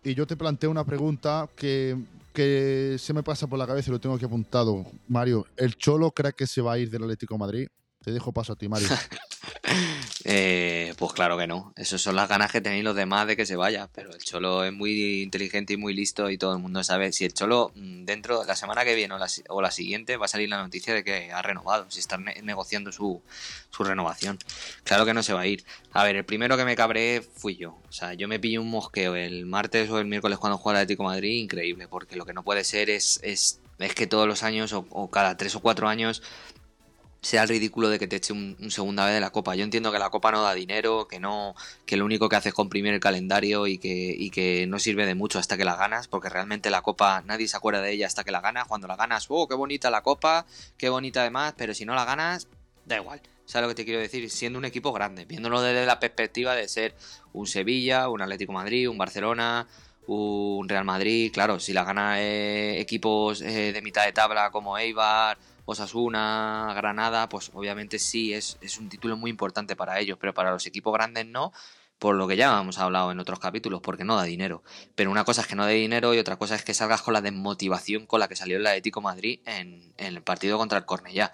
Y 0.03 0.17
yo 0.17 0.27
te 0.27 0.37
planteo 0.37 0.69
una 0.69 0.83
pregunta 0.83 1.49
que, 1.55 1.97
que 2.33 2.97
se 2.99 3.15
me 3.15 3.23
pasa 3.23 3.47
por 3.47 3.61
la 3.61 3.67
cabeza 3.69 3.91
y 3.91 3.93
lo 3.93 4.01
tengo 4.01 4.17
aquí 4.17 4.25
apuntado. 4.25 4.85
Mario, 5.07 5.47
¿el 5.57 5.77
Cholo 5.77 6.11
cree 6.11 6.33
que 6.33 6.49
se 6.49 6.61
va 6.61 6.73
a 6.73 6.79
ir 6.79 6.91
del 6.91 7.05
Atlético 7.05 7.35
de 7.35 7.39
Madrid? 7.39 7.69
Te 8.03 8.11
dejo 8.11 8.33
paso 8.33 8.55
a 8.55 8.57
ti, 8.57 8.69
Mario. 8.69 8.89
Eh, 10.29 10.93
pues 10.99 11.13
claro 11.13 11.39
que 11.39 11.47
no. 11.47 11.73
Esas 11.77 12.03
son 12.03 12.17
las 12.17 12.29
ganas 12.29 12.51
que 12.51 12.61
tenéis 12.61 12.83
los 12.83 12.97
demás 12.97 13.29
de 13.29 13.37
que 13.37 13.47
se 13.47 13.55
vaya. 13.55 13.89
Pero 13.95 14.13
el 14.13 14.19
Cholo 14.19 14.65
es 14.65 14.73
muy 14.73 15.23
inteligente 15.23 15.75
y 15.75 15.77
muy 15.77 15.95
listo 15.95 16.29
y 16.31 16.37
todo 16.37 16.53
el 16.53 16.59
mundo 16.59 16.83
sabe. 16.83 17.13
Si 17.13 17.25
el 17.25 17.33
Cholo 17.33 17.71
mm, 17.77 18.05
dentro 18.05 18.41
de 18.41 18.47
la 18.47 18.57
semana 18.57 18.85
que 18.85 18.97
viene 18.97 19.15
o 19.15 19.19
la, 19.19 19.29
o 19.51 19.63
la 19.63 19.71
siguiente 19.71 20.17
va 20.17 20.25
a 20.25 20.29
salir 20.29 20.49
la 20.49 20.57
noticia 20.61 20.95
de 20.95 21.05
que 21.05 21.31
ha 21.31 21.43
renovado. 21.43 21.89
Si 21.91 22.01
están 22.01 22.25
ne- 22.25 22.43
negociando 22.43 22.91
su, 22.91 23.23
su 23.71 23.85
renovación. 23.85 24.37
Claro 24.83 25.07
que 25.07 25.15
no 25.15 25.23
se 25.23 25.33
va 25.33 25.43
a 25.43 25.47
ir. 25.47 25.65
A 25.93 26.03
ver, 26.03 26.17
el 26.17 26.25
primero 26.25 26.57
que 26.57 26.65
me 26.65 26.75
cabré 26.75 27.23
fui 27.23 27.55
yo. 27.55 27.79
O 27.89 27.93
sea, 27.93 28.15
yo 28.15 28.27
me 28.27 28.41
pillé 28.41 28.59
un 28.59 28.69
mosqueo 28.69 29.15
el 29.15 29.47
martes 29.47 29.89
o 29.91 30.01
el 30.01 30.07
miércoles 30.07 30.39
cuando 30.39 30.59
juega 30.59 30.81
el 30.81 30.85
Atlético 30.87 31.05
Madrid. 31.05 31.41
Increíble. 31.41 31.87
Porque 31.87 32.17
lo 32.17 32.27
que 32.27 32.33
no 32.35 32.43
puede 32.43 32.65
ser 32.65 32.91
es, 32.91 33.21
es, 33.23 33.61
es 33.79 33.95
que 33.95 34.09
todos 34.09 34.27
los 34.27 34.43
años 34.43 34.73
o 34.73 35.09
cada 35.09 35.37
tres 35.37 35.55
o 35.55 35.61
cuatro 35.61 35.89
años 35.89 36.21
sea 37.27 37.43
el 37.43 37.49
ridículo 37.49 37.89
de 37.89 37.99
que 37.99 38.07
te 38.07 38.17
eche 38.17 38.33
un, 38.33 38.57
un 38.61 38.71
segunda 38.71 39.05
vez 39.05 39.15
de 39.15 39.21
la 39.21 39.31
copa. 39.31 39.57
Yo 39.57 39.65
entiendo 39.65 39.91
que 39.91 39.99
la 39.99 40.11
copa 40.11 40.31
no 40.31 40.43
da 40.43 40.55
dinero, 40.55 41.09
que 41.09 41.19
no, 41.19 41.57
que 41.85 41.97
lo 41.97 42.05
único 42.05 42.29
que 42.29 42.37
hace 42.37 42.51
es 42.51 42.55
comprimir 42.55 42.95
el 42.95 43.01
calendario 43.01 43.67
y 43.67 43.79
que, 43.79 44.15
y 44.17 44.31
que 44.31 44.67
no 44.69 44.79
sirve 44.79 45.07
de 45.07 45.17
mucho 45.17 45.41
hasta 45.41 45.57
que 45.57 45.65
la 45.65 45.75
ganas, 45.75 46.07
porque 46.07 46.29
realmente 46.29 46.71
la 46.71 46.83
copa 46.83 47.25
nadie 47.27 47.49
se 47.49 47.57
acuerda 47.57 47.83
de 47.83 47.91
ella 47.91 48.07
hasta 48.07 48.23
que 48.23 48.31
la 48.31 48.41
ganas. 48.41 48.69
Cuando 48.69 48.87
la 48.87 48.95
ganas, 48.95 49.27
oh, 49.29 49.49
qué 49.49 49.57
bonita 49.57 49.91
la 49.91 50.03
copa, 50.03 50.47
qué 50.79 50.89
bonita 50.89 51.23
además, 51.23 51.55
pero 51.57 51.75
si 51.75 51.85
no 51.85 51.97
la 51.97 52.05
ganas, 52.05 52.47
da 52.85 52.97
igual. 52.99 53.21
¿Sabes 53.45 53.65
lo 53.65 53.69
que 53.71 53.83
te 53.83 53.85
quiero 53.85 54.01
decir? 54.01 54.31
Siendo 54.31 54.61
un 54.61 54.65
equipo 54.65 54.93
grande, 54.93 55.25
viéndolo 55.25 55.61
desde 55.63 55.85
la 55.85 55.99
perspectiva 55.99 56.55
de 56.55 56.69
ser 56.69 56.95
un 57.33 57.49
Sevilla, 57.49 58.09
un 58.09 58.23
Atlético 58.23 58.53
Madrid, 58.53 58.89
un 58.89 58.99
Barcelona, 58.99 59.67
un 60.07 60.69
Real 60.69 60.85
Madrid, 60.85 61.33
claro, 61.33 61.59
si 61.59 61.73
la 61.73 61.83
gana 61.83 62.23
eh, 62.23 62.81
equipos 62.81 63.43
eh, 63.43 63.73
de 63.73 63.83
mitad 63.83 64.05
de 64.05 64.13
tabla 64.13 64.51
como 64.51 64.79
Eibar, 64.79 65.39
Osasuna, 65.67 66.73
Granada, 66.75 67.29
pues 67.29 67.51
obviamente 67.53 67.99
sí, 67.99 68.33
es, 68.33 68.57
es 68.61 68.79
un 68.79 68.89
título 68.89 69.17
muy 69.17 69.31
importante 69.31 69.77
para 69.77 70.01
ellos, 70.01 70.17
pero 70.19 70.33
para 70.33 70.53
los 70.53 70.67
equipos 70.67 70.95
grandes 70.95 71.27
no, 71.27 71.53
por 71.99 72.15
lo 72.15 72.29
que 72.29 72.37
ya 72.37 72.61
hemos 72.61 72.79
hablado 72.79 73.11
en 73.11 73.19
otros 73.19 73.39
capítulos, 73.39 73.81
porque 73.81 74.05
no 74.05 74.17
da 74.17 74.25
dinero. 74.25 74.63
Pero 74.95 75.11
una 75.11 75.25
cosa 75.25 75.41
es 75.41 75.47
que 75.47 75.57
no 75.57 75.67
dé 75.67 75.75
dinero 75.75 76.15
y 76.15 76.19
otra 76.19 76.37
cosa 76.37 76.55
es 76.55 76.63
que 76.63 76.75
salgas 76.75 77.03
con 77.03 77.15
la 77.15 77.21
desmotivación 77.21 78.07
con 78.07 78.21
la 78.21 78.29
que 78.29 78.37
salió 78.37 78.59
el 78.59 78.67
Atlético 78.67 79.01
Madrid 79.01 79.41
en, 79.47 79.93
el 79.97 80.23
partido 80.23 80.59
contra 80.59 80.79
el 80.79 80.85
Cornellá. 80.85 81.33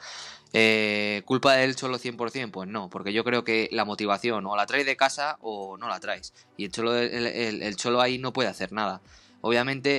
Eh, 0.54 1.22
¿Culpa 1.24 1.54
del 1.54 1.76
Cholo 1.76 1.98
100%? 1.98 2.50
Pues 2.50 2.68
no, 2.68 2.90
porque 2.90 3.12
yo 3.12 3.24
creo 3.24 3.42
que 3.44 3.68
la 3.72 3.84
motivación 3.84 4.46
o 4.46 4.56
la 4.56 4.66
traes 4.66 4.86
de 4.86 4.96
casa 4.96 5.38
o 5.40 5.76
no 5.78 5.88
la 5.88 6.00
traes. 6.00 6.32
Y 6.56 6.64
el 6.64 6.72
Cholo, 6.72 6.96
el 6.96 7.76
Cholo 7.76 8.00
ahí 8.00 8.18
no 8.18 8.32
puede 8.32 8.48
hacer 8.48 8.72
nada. 8.72 9.00
Obviamente 9.44 9.90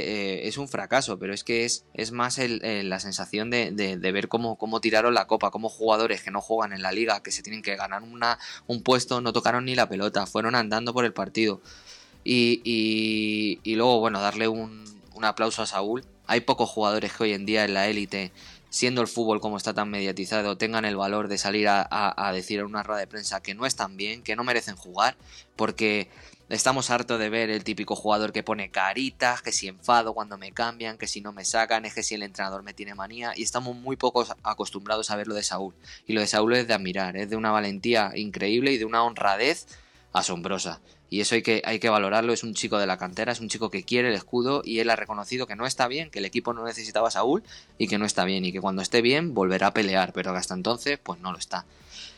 eh, 0.44 0.48
es 0.48 0.58
un 0.58 0.70
fracaso, 0.70 1.20
pero 1.20 1.34
es 1.34 1.44
que 1.44 1.66
es, 1.66 1.86
es 1.94 2.12
más 2.12 2.40
el- 2.40 2.64
el- 2.64 2.90
la 2.90 3.00
sensación 3.02 3.50
de, 3.50 3.72
ver 4.00 4.30
cómo, 4.30 4.56
cómo 4.58 4.80
tiraron 4.80 5.14
la 5.14 5.28
copa, 5.28 5.52
cómo 5.52 5.68
jugadores 5.70 6.24
que 6.24 6.32
no 6.32 6.40
juegan 6.42 6.72
en 6.74 6.82
la 6.82 6.94
liga, 6.94 7.22
que 7.22 7.32
se 7.32 7.44
tienen 7.44 7.62
que 7.62 7.76
ganar 7.76 8.04
una, 8.04 8.40
un 8.68 8.82
puesto, 8.84 9.20
no 9.20 9.34
tocaron 9.34 9.66
ni 9.66 9.76
la 9.76 9.90
pelota, 9.90 10.26
fueron 10.26 10.56
andando 10.56 10.94
por 10.94 11.04
el 11.04 11.12
partido. 11.14 11.62
Y, 12.24 12.62
y- 12.64 13.60
y 13.64 13.76
luego, 13.76 14.00
bueno, 14.00 14.22
darle 14.22 14.48
un, 14.48 14.86
un 15.14 15.26
aplauso 15.26 15.62
a 15.62 15.66
Saúl. 15.68 16.06
Hay 16.26 16.40
pocos 16.42 16.70
jugadores 16.70 17.12
que 17.12 17.24
hoy 17.24 17.34
en 17.34 17.46
día 17.46 17.66
en 17.66 17.74
la 17.74 17.88
élite, 17.90 18.32
siendo 18.70 19.02
el 19.02 19.08
fútbol 19.10 19.42
como 19.42 19.58
está 19.58 19.74
tan 19.74 19.90
mediatizado, 19.90 20.58
tengan 20.58 20.86
el 20.86 20.96
valor 20.96 21.28
de 21.28 21.38
salir 21.38 21.68
a, 21.68 21.82
a- 21.92 22.30
a 22.30 22.32
decir 22.32 22.60
en 22.62 22.66
una 22.68 22.82
rueda 22.82 23.02
de 23.02 23.08
prensa 23.08 23.44
que 23.44 23.56
no 23.56 23.66
están 23.66 23.98
bien, 23.98 24.24
que 24.24 24.38
no 24.38 24.46
merecen 24.46 24.78
jugar, 24.78 25.18
porque 25.58 26.08
estamos 26.50 26.90
hartos 26.90 27.20
de 27.20 27.30
ver 27.30 27.50
el 27.50 27.64
típico 27.64 27.96
jugador 27.96 28.32
que 28.32 28.44
pone 28.44 28.70
caritas, 28.70 29.42
que 29.42 29.52
si 29.52 29.68
enfado 29.68 30.14
cuando 30.14 30.38
me 30.38 30.52
cambian, 30.52 30.98
que 30.98 31.08
si 31.08 31.22
no 31.22 31.32
me 31.32 31.46
sacan, 31.46 31.86
es 31.86 31.94
que 31.94 32.04
si 32.04 32.16
el 32.16 32.24
entrenador 32.24 32.64
me 32.64 32.74
tiene 32.74 32.96
manía, 32.96 33.34
y 33.36 33.44
estamos 33.44 33.76
muy 33.76 33.96
pocos 33.96 34.34
acostumbrados 34.44 35.12
a 35.12 35.16
ver 35.16 35.28
lo 35.28 35.36
de 35.36 35.44
Saúl. 35.44 35.74
Y 36.06 36.14
lo 36.14 36.22
de 36.22 36.28
Saúl 36.28 36.54
es 36.54 36.68
de 36.68 36.74
admirar, 36.74 37.18
es 37.18 37.30
de 37.30 37.36
una 37.36 37.52
valentía 37.52 38.12
increíble 38.16 38.72
y 38.72 38.78
de 38.78 38.86
una 38.86 39.04
honradez 39.04 39.68
asombrosa. 40.14 40.80
Y 41.10 41.22
eso 41.22 41.36
hay 41.36 41.44
que, 41.44 41.62
hay 41.64 41.78
que 41.78 41.90
valorarlo. 41.90 42.34
Es 42.34 42.42
un 42.42 42.56
chico 42.56 42.80
de 42.80 42.88
la 42.88 42.98
cantera, 42.98 43.32
es 43.32 43.40
un 43.40 43.48
chico 43.48 43.70
que 43.70 43.84
quiere 43.84 44.10
el 44.10 44.16
escudo 44.16 44.64
y 44.66 44.80
él 44.80 44.90
ha 44.90 44.96
reconocido 44.96 45.46
que 45.46 45.56
no 45.56 45.68
está 45.68 45.88
bien, 45.88 46.10
que 46.10 46.18
el 46.18 46.26
equipo 46.26 46.54
no 46.54 46.66
necesitaba 46.66 47.12
Saúl 47.12 47.44
y 47.78 47.88
que 47.88 48.00
no 48.00 48.06
está 48.06 48.26
bien. 48.26 48.46
Y 48.46 48.52
que 48.52 48.62
cuando 48.62 48.82
esté 48.82 49.04
bien 49.04 49.36
volverá 49.36 49.68
a 49.68 49.74
pelear, 49.74 50.12
pero 50.12 50.32
que 50.32 50.40
hasta 50.40 50.56
entonces, 50.56 50.98
pues 50.98 51.20
no 51.20 51.32
lo 51.32 51.38
está. 51.38 51.66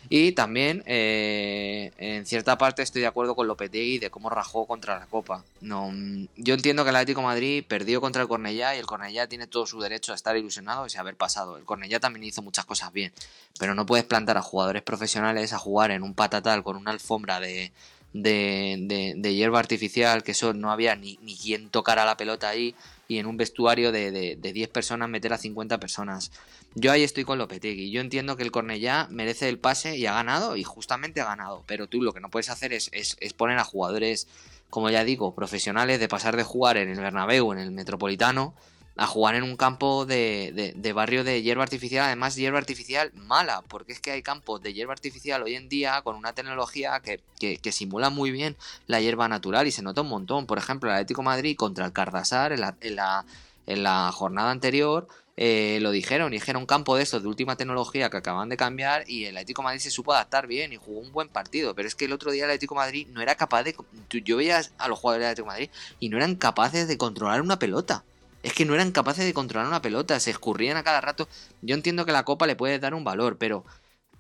Y 0.10 0.34
también, 0.34 0.84
eh, 0.86 1.91
en 1.97 2.26
cierta 2.26 2.58
parte, 2.58 2.84
estoy 2.84 3.01
de 3.01 3.08
acuerdo 3.08 3.36
con 3.36 3.47
Lopetegui 3.47 3.97
de 3.97 4.10
cómo 4.10 4.30
rajó 4.30 4.68
contra 4.68 4.99
la 4.99 5.08
Copa. 5.08 5.43
No, 5.62 5.89
mm, 5.91 6.28
yo 6.38 6.53
entiendo 6.53 6.84
que 6.84 6.91
el 6.91 6.95
Atlético 6.95 7.22
de 7.22 7.28
Madrid 7.28 7.64
perdió 7.68 8.01
contra 8.01 8.22
el 8.22 8.28
Cornellá 8.28 8.76
y 8.76 8.80
el 8.80 8.86
Cornellá 8.86 9.28
tiene 9.28 9.47
todo 9.47 9.66
su 9.66 9.80
derecho 9.80 10.12
a 10.12 10.16
estar 10.16 10.38
ilusionado 10.38 10.86
y 10.88 10.97
a 10.97 10.99
haber 10.99 11.16
pasado. 11.16 11.58
El 11.58 11.66
Cornellá 11.66 11.99
también 11.99 12.24
hizo 12.24 12.41
muchas 12.41 12.66
cosas 12.66 12.93
bien, 12.93 13.12
pero 13.60 13.74
no 13.74 13.86
puedes 13.86 14.06
plantar 14.06 14.38
a 14.38 14.41
jugadores 14.41 14.84
profesionales 14.84 15.53
a 15.53 15.58
jugar 15.58 15.91
en 15.91 16.03
un 16.03 16.14
patatal 16.14 16.64
con 16.64 16.76
una 16.76 16.91
alfombra 16.91 17.39
de, 17.39 17.72
de, 18.14 19.36
hierba 19.36 19.60
artificial, 19.60 20.24
que 20.24 20.32
eso 20.32 20.53
no 20.53 20.72
había 20.72 20.95
ni, 20.95 21.18
ni 21.22 21.36
quien 21.36 21.70
tocara 21.70 22.06
la 22.06 22.18
pelota 22.18 22.49
ahí 22.49 22.76
y 23.08 23.20
en 23.20 23.26
un 23.26 23.38
vestuario 23.38 23.91
de, 23.91 24.12
de, 24.12 24.53
10 24.53 24.70
personas 24.70 25.10
meter 25.10 25.34
a 25.34 25.38
50 25.38 25.80
personas. 25.80 26.32
Yo 26.74 26.91
ahí 26.91 27.03
estoy 27.03 27.24
con 27.24 27.38
Lopetegui. 27.38 27.91
Yo 27.91 28.01
entiendo 28.01 28.36
que 28.36 28.43
el 28.43 28.51
Cornellá 28.51 29.08
merece 29.12 29.47
el 29.49 29.60
pase 29.60 29.97
y 29.97 30.06
ha 30.06 30.14
ganado, 30.14 30.56
y 30.56 30.64
justamente 30.64 31.22
ha 31.22 31.26
ganado. 31.26 31.64
Pero 31.68 31.88
tú 31.88 32.01
lo 32.01 32.14
que 32.14 32.20
no 32.20 32.30
puedes 32.30 32.49
hacer 32.49 32.74
es, 32.74 32.89
es, 32.93 33.16
es 33.20 33.34
poner 33.34 33.58
a 33.60 33.64
jugadores, 33.64 34.28
como 34.70 34.89
ya 34.89 35.03
digo, 35.03 35.36
profesionales, 35.36 35.99
de 35.99 36.08
pasar 36.08 36.36
de 36.36 36.43
jugar 36.43 36.78
en 36.78 36.89
el 36.89 36.99
Bernabéu, 36.99 37.53
en 37.53 37.60
el 37.60 37.72
Metropolitano, 37.72 38.56
a 38.98 39.08
jugar 39.08 39.36
en 39.36 39.43
un 39.43 39.58
campo 39.58 40.06
de, 40.06 40.74
de, 40.76 40.93
barrio 40.93 41.24
de 41.24 41.41
hierba 41.41 41.64
artificial, 41.64 42.06
además 42.06 42.36
hierba 42.36 42.60
artificial 42.60 43.12
mala, 43.14 43.62
porque 43.68 43.91
es 43.91 44.00
que 44.00 44.12
hay 44.12 44.22
campos 44.22 44.62
de 44.62 44.74
hierba 44.74 44.93
artificial 44.93 45.43
hoy 45.43 45.56
en 45.56 45.68
día 45.68 46.02
con 46.02 46.16
una 46.16 46.34
tecnología 46.34 47.02
que, 47.02 47.20
que, 47.39 47.72
simula 47.72 48.10
muy 48.10 48.32
bien 48.32 48.56
la 48.88 49.02
hierba 49.02 49.28
natural 49.28 49.68
y 49.68 49.72
se 49.72 49.82
nota 49.82 50.02
un 50.02 50.10
montón. 50.10 50.46
Por 50.46 50.58
ejemplo, 50.58 50.89
el 50.89 50.96
Atlético 50.96 51.24
Madrid 51.24 51.58
contra 51.58 51.86
el 51.86 51.91
Cardasar 51.91 52.54
en 52.54 52.62
la, 52.62 52.76
en 52.80 52.96
la, 52.96 53.26
en 53.68 53.84
la 53.84 54.12
jornada 54.14 54.52
anterior 54.52 55.08
eh, 55.38 55.80
lo 55.82 55.91
dijeron, 55.91 56.32
dijeron 56.32 56.62
un 56.62 56.66
campo 56.66 56.96
de 56.96 57.04
estos 57.04 57.22
de 57.22 57.28
última 57.28 57.58
tecnología 57.58 58.10
que 58.10 58.16
acaban 58.16 58.48
de 58.48 58.56
cambiar 58.56 59.04
y 59.10 59.26
el 59.26 59.36
Atlético 59.36 59.64
Madrid 59.64 59.80
se 59.80 59.91
supo 59.91 60.14
adaptar 60.14 60.48
bien 60.48 60.72
y 60.72 60.78
jugó 60.78 61.02
un 61.02 61.12
buen 61.12 61.28
partido, 61.28 61.76
pero 61.76 61.89
es 61.89 61.96
que 61.96 62.06
el 62.06 62.14
otro 62.14 62.32
día 62.32 62.46
el 62.46 62.52
Atlético 62.52 62.76
Madrid 62.76 63.08
no 63.12 63.22
era 63.22 63.36
capaz 63.36 63.64
de... 63.64 63.76
Yo 64.24 64.38
veía 64.38 64.62
a 64.78 64.88
los 64.88 64.98
jugadores 64.98 65.26
del 65.26 65.32
Atlético 65.32 65.48
Madrid 65.48 65.70
y 66.00 66.08
no 66.08 66.16
eran 66.16 66.36
capaces 66.36 66.88
de 66.88 66.98
controlar 66.98 67.41
una 67.41 67.60
pelota 67.60 68.06
es 68.46 68.54
que 68.54 68.64
no 68.64 68.76
eran 68.76 68.91
capaces 68.91 69.26
de 69.26 69.34
controlar 69.34 69.68
una 69.68 69.82
pelota, 69.82 70.20
se 70.20 70.30
escurrían 70.30 70.78
a 70.78 70.84
cada 70.84 71.02
rato. 71.02 71.28
Yo 71.64 71.74
entiendo 71.74 72.06
que 72.06 72.12
la 72.12 72.26
Copa 72.26 72.46
le 72.46 72.56
puede 72.56 72.78
dar 72.78 72.93
un 72.93 73.04
valor, 73.04 73.39
pero 73.39 73.66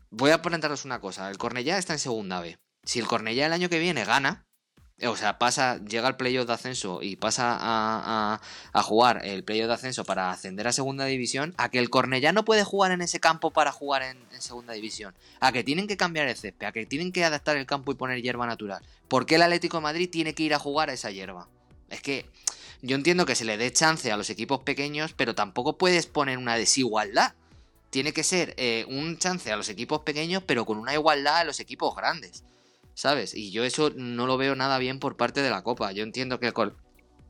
voy 0.09 0.31
a 0.31 0.41
plantearos 0.41 0.83
una 0.83 0.99
cosa. 0.99 1.29
El 1.29 1.37
Cornellá 1.37 1.77
está 1.77 1.93
en 1.93 1.99
segunda 1.99 2.41
B. 2.41 2.57
Si 2.83 2.97
el 2.97 3.05
Cornellá 3.05 3.45
el 3.45 3.53
año 3.53 3.69
que 3.69 3.77
viene 3.77 4.03
gana, 4.03 4.43
o 5.03 5.15
sea, 5.15 5.37
pasa, 5.37 5.77
llega 5.77 6.07
al 6.07 6.17
playoff 6.17 6.47
de 6.47 6.53
ascenso 6.53 7.03
y 7.03 7.17
pasa 7.17 7.55
a, 7.61 8.39
jugar 8.81 9.23
el 9.23 9.43
playoff 9.43 9.67
de 9.67 9.73
ascenso 9.75 10.05
para 10.05 10.31
ascender 10.31 10.67
a 10.67 10.71
segunda 10.71 11.05
división, 11.05 11.53
a 11.57 11.69
que 11.69 11.77
el 11.77 11.91
Cornellá 11.91 12.31
no 12.31 12.45
puede 12.45 12.63
jugar 12.63 12.91
en 12.93 13.03
ese 13.03 13.19
campo 13.19 13.51
para 13.51 13.71
jugar 13.71 14.01
en, 14.01 14.17
en, 14.33 14.41
segunda 14.41 14.73
división, 14.73 15.13
a 15.39 15.51
que 15.51 15.63
tienen 15.63 15.85
que 15.85 15.97
cambiar 15.97 16.27
el 16.27 16.35
césped, 16.35 16.65
a 16.65 16.71
que 16.71 16.87
tienen 16.87 17.11
que 17.11 17.25
adaptar 17.25 17.57
el 17.57 17.67
campo 17.67 17.91
y 17.91 17.95
poner 17.95 18.23
hierba 18.23 18.47
natural. 18.47 18.81
¿Por 19.07 19.27
qué 19.27 19.35
el 19.35 19.43
Atlético 19.43 19.77
de 19.77 19.83
Madrid 19.83 20.09
tiene 20.09 20.33
que 20.33 20.41
ir 20.41 20.55
a 20.55 20.59
jugar 20.59 20.89
a 20.89 20.93
esa 20.93 21.11
hierba? 21.11 21.47
Es 21.89 22.01
que 22.01 22.25
yo 22.85 22.95
entiendo 22.95 23.25
que 23.25 23.35
se 23.35 23.45
le 23.45 23.57
dé 23.57 23.73
chance 23.73 24.11
a 24.11 24.17
los 24.17 24.29
equipos 24.29 24.59
pequeños, 24.59 25.13
pero 25.13 25.33
tampoco 25.33 25.77
puedes 25.77 26.05
poner 26.05 26.37
una 26.37 26.55
desigualdad. 26.55 27.33
Tiene 27.89 28.13
que 28.13 28.23
ser 28.23 28.53
eh, 28.57 28.85
un 28.87 29.17
chance 29.17 29.51
a 29.51 29.57
los 29.57 29.69
equipos 29.69 30.01
pequeños, 30.01 30.43
pero 30.45 30.65
con 30.65 30.77
una 30.77 30.93
igualdad 30.93 31.37
a 31.37 31.43
los 31.45 31.59
equipos 31.59 31.95
grandes. 31.95 32.43
¿Sabes? 32.93 33.33
Y 33.33 33.51
yo 33.51 33.63
eso 33.63 33.91
no 33.95 34.27
lo 34.27 34.37
veo 34.37 34.55
nada 34.55 34.77
bien 34.77 34.99
por 34.99 35.17
parte 35.17 35.41
de 35.41 35.49
la 35.49 35.63
Copa. 35.63 35.91
Yo 35.91 36.03
entiendo 36.03 36.39
que 36.39 36.47
el, 36.47 36.53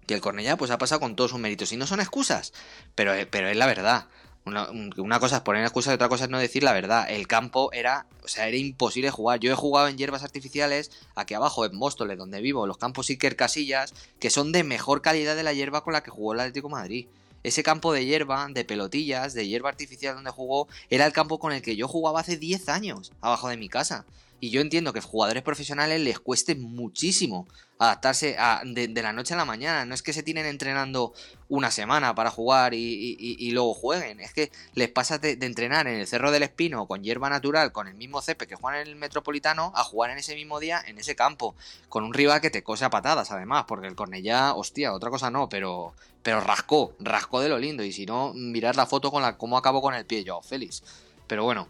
que 0.06 0.14
el 0.14 0.22
Cornellá 0.22 0.58
pues 0.58 0.72
ha 0.72 0.78
pasado 0.78 0.99
con 0.99 1.16
todos 1.16 1.32
sus 1.32 1.39
méritos. 1.39 1.72
Y 1.72 1.78
no 1.78 1.88
son 1.88 2.01
excusas, 2.01 2.53
pero, 2.93 3.14
eh, 3.14 3.26
pero 3.26 3.47
es 3.47 3.56
la 3.56 3.66
verdad. 3.66 4.08
Una, 4.46 5.20
cosa 5.20 5.38
es 5.38 5.41
poner 5.41 5.64
excusas 5.64 5.91
y 5.91 5.96
otra 5.96 6.08
cosa 6.08 6.26
es 6.26 6.30
no 6.30 6.38
decir 6.38 6.64
la 6.64 6.72
verdad. 6.72 7.10
El 7.10 7.28
campo 7.28 7.72
era, 7.74 8.06
o 8.24 8.28
sea, 8.28 8.48
era 8.48 8.58
imposible 8.58 9.10
jugar. 9.10 9.39
Yo 9.39 9.52
he 9.52 9.56
jugado 9.56 9.88
en 9.88 9.98
hierbas 9.98 10.24
artificiales 10.24 10.91
aquí 11.16 11.34
abajo 11.34 11.66
en 11.66 11.76
Móstoles, 11.76 12.20
donde 12.20 12.41
vivo, 12.41 12.68
los 12.68 12.78
campos 12.78 13.10
Iker 13.10 13.36
Casillas, 13.36 13.96
que 14.20 14.30
son 14.30 14.52
de 14.52 14.64
mejor 14.64 15.02
calidad 15.02 15.36
de 15.36 15.41
la 15.41 15.54
hierba 15.54 15.84
con 15.84 15.93
la 15.93 16.04
que 16.04 16.12
jugó 16.12 16.34
el 16.34 16.41
Atlético 16.41 16.70
Madrid. 16.70 17.08
Ese 17.41 17.64
campo 17.64 17.91
de 17.91 18.06
hierba, 18.06 18.48
de 18.52 18.66
pelotillas, 18.66 19.34
de 19.34 19.48
hierba 19.48 19.70
artificial 19.70 20.14
donde 20.14 20.30
jugó, 20.30 20.68
era 20.91 21.08
el 21.08 21.14
campo 21.14 21.39
con 21.39 21.52
el 21.52 21.64
que 21.64 21.76
yo 21.76 21.88
jugaba 21.88 22.20
hace 22.20 22.38
10 22.38 22.70
años, 22.70 23.14
abajo 23.22 23.50
de 23.50 23.58
mi 23.58 23.68
casa. 23.68 24.06
Y 24.40 24.50
yo 24.50 24.62
entiendo 24.62 24.94
que 24.94 25.02
jugadores 25.02 25.44
profesionales 25.44 26.02
les 26.02 26.20
cueste 26.20 26.56
muchísimo 26.56 27.48
adaptarse 27.78 28.38
a, 28.38 28.62
de, 28.66 28.88
la 29.02 29.14
noche 29.14 29.34
a 29.34 29.38
la 29.38 29.46
mañana. 29.46 29.86
No 29.86 29.96
es 29.96 30.02
que 30.02 30.14
se 30.14 30.24
tienen 30.24 30.46
entrenando 30.46 31.14
una 31.50 31.72
semana 31.72 32.14
para 32.16 32.32
jugar 32.32 32.74
y, 32.74 33.52
luego 33.52 33.74
jueguen. 33.74 34.20
Es 34.20 34.34
que 34.34 34.52
les 34.74 34.90
pasa 34.90 35.18
de, 35.18 35.38
entrenar 35.42 35.88
en 35.88 35.96
el 35.96 36.08
Cerro 36.08 36.32
del 36.32 36.44
Espino 36.44 36.86
con 36.88 37.04
hierba 37.04 37.30
natural, 37.30 37.72
con 37.72 37.88
el 37.88 37.96
mismo 37.96 38.22
cepe 38.22 38.48
que 38.48 38.56
juegan 38.56 38.82
en 38.82 38.88
el 38.88 38.96
Metropolitano, 38.96 39.72
a 39.76 39.84
jugar 39.84 40.12
en 40.12 40.18
ese 40.18 40.36
mismo 40.36 40.60
día 40.60 40.82
en 40.86 40.98
ese 40.98 41.16
campo. 41.16 41.56
Con 41.90 42.04
un 42.04 42.14
rival 42.14 42.42
que 42.42 42.50
te 42.50 42.64
cose 42.64 42.86
a 42.86 42.90
patadas, 42.90 43.32
además, 43.32 43.66
porque 43.68 43.88
el 43.88 43.96
Cornellá, 43.96 44.54
hostia, 44.54 44.94
otra 44.94 45.10
cosa 45.10 45.32
no, 45.32 45.50
pero, 45.50 45.94
pero 46.24 46.42
rascó, 46.42 46.94
rascó 47.00 47.40
de 47.40 47.50
lo 47.50 47.58
lindo. 47.58 47.84
Y 47.84 47.92
si 47.92 48.06
no, 48.06 48.34
mirar 48.34 48.76
la 48.76 48.86
foto 48.86 49.12
con 49.12 49.22
la 49.22 49.38
cómo 49.38 49.58
acabó 49.58 49.82
con 49.82 49.94
el 49.94 50.06
pie 50.06 50.24
yo, 50.24 50.42
feliz. 50.42 50.84
Pero 51.28 51.44
bueno, 51.44 51.68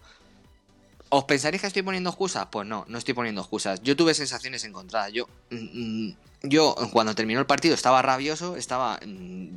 ¿Os 1.18 1.24
pensaréis 1.24 1.62
que 1.62 1.68
estoy 1.68 1.82
poniendo 1.82 2.10
excusas? 2.10 2.48
Pues 2.52 2.68
no, 2.68 2.84
no 2.90 2.98
estoy 2.98 3.14
poniendo 3.14 3.40
excusas. 3.40 3.82
Yo 3.82 3.96
tuve 3.96 4.14
sensaciones 4.14 4.66
encontradas. 4.66 5.14
Yo, 5.14 5.30
mm, 5.50 6.08
mm, 6.08 6.18
yo 6.44 6.76
cuando 6.92 7.16
terminó 7.16 7.40
el 7.40 7.46
partido 7.46 7.74
estaba 7.74 8.02
rabioso, 8.02 8.58
estaba 8.58 9.00
mm, 9.06 9.48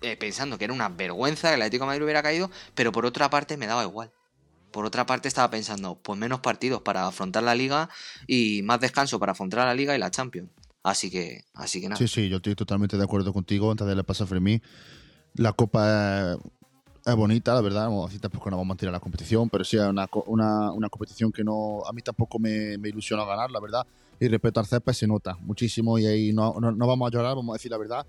eh, 0.00 0.16
pensando 0.16 0.56
que 0.56 0.64
era 0.64 0.72
una 0.72 0.88
vergüenza 0.88 1.50
que 1.50 1.56
el 1.56 1.60
Atlético 1.60 1.84
de 1.84 1.88
Madrid 1.88 2.02
hubiera 2.02 2.22
caído, 2.22 2.50
pero 2.74 2.92
por 2.92 3.04
otra 3.04 3.28
parte 3.28 3.58
me 3.58 3.66
daba 3.66 3.82
igual. 3.82 4.10
Por 4.70 4.86
otra 4.86 5.04
parte 5.04 5.28
estaba 5.28 5.50
pensando, 5.50 5.96
pues 5.96 6.18
menos 6.18 6.40
partidos 6.40 6.80
para 6.80 7.06
afrontar 7.06 7.42
la 7.42 7.54
liga 7.54 7.90
y 8.26 8.62
más 8.62 8.80
descanso 8.80 9.18
para 9.18 9.32
afrontar 9.32 9.66
la 9.66 9.74
liga 9.74 9.94
y 9.94 9.98
la 9.98 10.10
Champions. 10.10 10.48
Así 10.82 11.10
que, 11.10 11.44
así 11.52 11.82
que 11.82 11.90
nada. 11.90 11.98
Sí, 11.98 12.08
sí, 12.08 12.30
yo 12.30 12.36
estoy 12.36 12.54
totalmente 12.54 12.96
de 12.96 13.04
acuerdo 13.04 13.34
contigo. 13.34 13.70
Antes 13.70 13.86
de 13.86 13.94
le 13.94 14.02
pasar 14.02 14.24
a 14.24 14.28
Fermín, 14.28 14.62
la 15.34 15.52
Copa 15.52 16.38
es 17.06 17.16
bonita, 17.16 17.54
la 17.54 17.60
verdad. 17.60 17.88
Así 18.04 18.18
tampoco 18.18 18.50
no 18.50 18.56
vamos 18.56 18.74
a 18.74 18.78
tirar 18.78 18.92
la 18.92 19.00
competición, 19.00 19.48
pero 19.48 19.64
sí 19.64 19.76
es 19.76 19.82
una, 19.84 20.08
una, 20.26 20.72
una, 20.72 20.88
competición 20.88 21.32
que 21.32 21.44
no 21.44 21.82
a 21.86 21.92
mí 21.92 22.02
tampoco 22.02 22.38
me, 22.38 22.76
me, 22.78 22.88
ilusiona 22.88 23.24
ganar, 23.24 23.50
la 23.50 23.60
verdad. 23.60 23.86
Y 24.18 24.28
respecto 24.28 24.60
al 24.60 24.66
CEP 24.66 24.90
se 24.90 25.06
nota 25.06 25.36
muchísimo 25.40 25.98
y 25.98 26.06
ahí 26.06 26.32
no, 26.32 26.58
no 26.60 26.86
vamos 26.86 27.08
a 27.08 27.10
llorar, 27.12 27.36
vamos 27.36 27.54
a 27.54 27.56
decir 27.58 27.70
la 27.70 27.78
verdad 27.78 28.06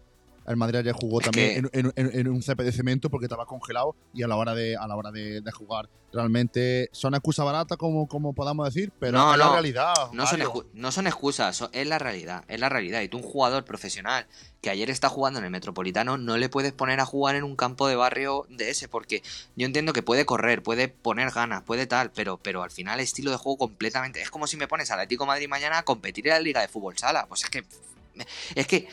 el 0.47 0.55
Madrid 0.55 0.79
ayer 0.79 0.93
jugó 0.93 1.19
también 1.19 1.69
en, 1.73 2.27
un 2.27 2.41
CP 2.41 2.63
de 2.63 2.71
cemento 2.71 3.09
porque 3.09 3.25
estaba 3.25 3.45
congelado 3.45 3.95
y 4.13 4.23
a 4.23 4.27
la 4.27 4.37
hora 4.37 4.55
de, 4.55 4.77
a 4.77 4.87
la 4.87 4.95
hora 4.95 5.11
de, 5.11 5.41
jugar 5.51 5.89
realmente 6.13 6.89
son 6.91 7.15
excusas 7.15 7.45
baratas 7.45 7.77
como, 7.77 8.07
como 8.07 8.33
podamos 8.33 8.65
decir, 8.65 8.91
pero 8.99 9.17
no, 9.17 9.33
es 9.33 9.39
la 9.39 9.49
realidad. 9.49 9.93
No 10.13 10.25
son, 10.25 10.41
no 10.73 10.91
son, 10.91 11.07
excusas, 11.07 11.67
es 11.71 11.87
la 11.87 11.99
realidad, 11.99 12.43
es 12.47 12.59
la 12.59 12.69
realidad. 12.69 13.01
Y 13.01 13.09
tú 13.09 13.17
un 13.17 13.23
jugador 13.23 13.65
profesional 13.65 14.27
que 14.61 14.69
ayer 14.69 14.89
está 14.89 15.09
jugando 15.09 15.39
en 15.39 15.45
el 15.45 15.51
Metropolitano 15.51 16.17
no 16.17 16.37
le 16.37 16.49
puedes 16.49 16.71
poner 16.71 16.99
a 16.99 17.05
jugar 17.05 17.35
en 17.35 17.43
un 17.43 17.55
campo 17.55 17.87
de 17.87 17.95
barrio 17.95 18.45
de 18.49 18.69
ese 18.69 18.87
porque 18.87 19.23
yo 19.55 19.65
entiendo 19.65 19.93
que 19.93 20.03
puede 20.03 20.25
correr, 20.25 20.63
puede 20.63 20.87
poner 20.87 21.31
ganas, 21.31 21.63
puede 21.63 21.87
tal, 21.87 22.11
pero, 22.11 22.37
pero 22.37 22.63
al 22.63 22.71
final 22.71 22.99
el 22.99 23.03
estilo 23.03 23.31
de 23.31 23.37
juego 23.37 23.57
completamente 23.57 24.21
es 24.21 24.29
como 24.29 24.47
si 24.47 24.55
me 24.57 24.67
pones 24.67 24.89
al 24.91 24.99
Atlético 24.99 25.25
Madrid 25.25 25.47
mañana 25.49 25.79
a 25.79 25.83
competir 25.83 26.27
en 26.27 26.33
la 26.33 26.39
Liga 26.39 26.61
de 26.61 26.67
Fútbol 26.67 26.97
Sala. 26.97 27.25
Pues 27.27 27.43
es 27.43 27.49
que 27.49 27.65
es 28.55 28.67
que 28.67 28.87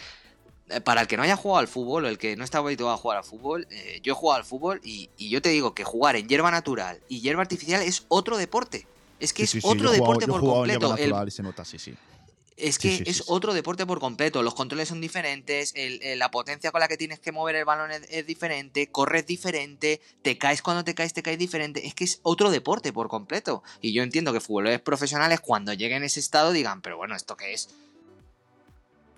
para 0.84 1.02
el 1.02 1.06
que 1.06 1.16
no 1.16 1.22
haya 1.22 1.36
jugado 1.36 1.60
al 1.60 1.68
fútbol 1.68 2.04
o 2.04 2.08
el 2.08 2.18
que 2.18 2.36
no 2.36 2.44
está 2.44 2.58
habituado 2.58 2.92
a 2.92 2.96
jugar 2.96 3.18
al 3.18 3.24
fútbol, 3.24 3.66
eh, 3.70 4.00
yo 4.02 4.12
he 4.12 4.16
jugado 4.16 4.38
al 4.38 4.44
fútbol 4.44 4.80
y, 4.82 5.10
yo 5.18 5.42
te 5.42 5.50
digo 5.50 5.74
que 5.74 5.84
jugar 5.84 6.16
en 6.16 6.28
hierba 6.28 6.50
natural 6.50 7.00
y 7.08 7.20
hierba 7.20 7.42
artificial 7.42 7.82
es 7.82 8.04
otro 8.08 8.36
deporte. 8.36 8.86
Es 9.20 9.32
que 9.32 9.44
es 9.44 9.58
otro 9.62 9.90
deporte 9.90 10.26
por 10.26 10.40
completo. 10.40 10.96
Es 12.56 12.78
que 12.78 13.02
es 13.06 13.24
otro 13.26 13.52
deporte 13.52 13.84
por 13.84 13.98
completo. 13.98 14.42
Los 14.42 14.54
controles 14.54 14.88
son 14.88 15.00
diferentes, 15.00 15.74
la 16.16 16.30
potencia 16.30 16.70
con 16.72 16.80
la 16.80 16.88
que 16.88 16.96
tienes 16.96 17.18
que 17.18 17.32
mover 17.32 17.56
el 17.56 17.64
balón 17.64 17.90
es, 17.90 18.26
diferente, 18.26 18.88
corres 18.88 19.26
diferente, 19.26 20.00
te 20.22 20.38
caes 20.38 20.62
cuando 20.62 20.84
te 20.84 20.94
caes, 20.94 21.12
te 21.12 21.22
caes 21.22 21.38
diferente. 21.38 21.86
Es 21.86 21.94
que 21.94 22.04
es 22.04 22.20
otro 22.22 22.50
deporte 22.50 22.92
por 22.92 23.08
completo. 23.08 23.62
Y 23.80 23.92
yo 23.92 24.02
entiendo 24.02 24.32
que 24.32 24.40
futbolistas 24.40 24.82
profesionales 24.82 25.40
cuando 25.40 25.72
lleguen 25.72 26.02
a 26.02 26.06
ese 26.06 26.20
estado 26.20 26.52
digan, 26.52 26.80
pero 26.80 26.96
bueno, 26.96 27.16
¿esto 27.16 27.36
qué 27.36 27.54
es? 27.54 27.70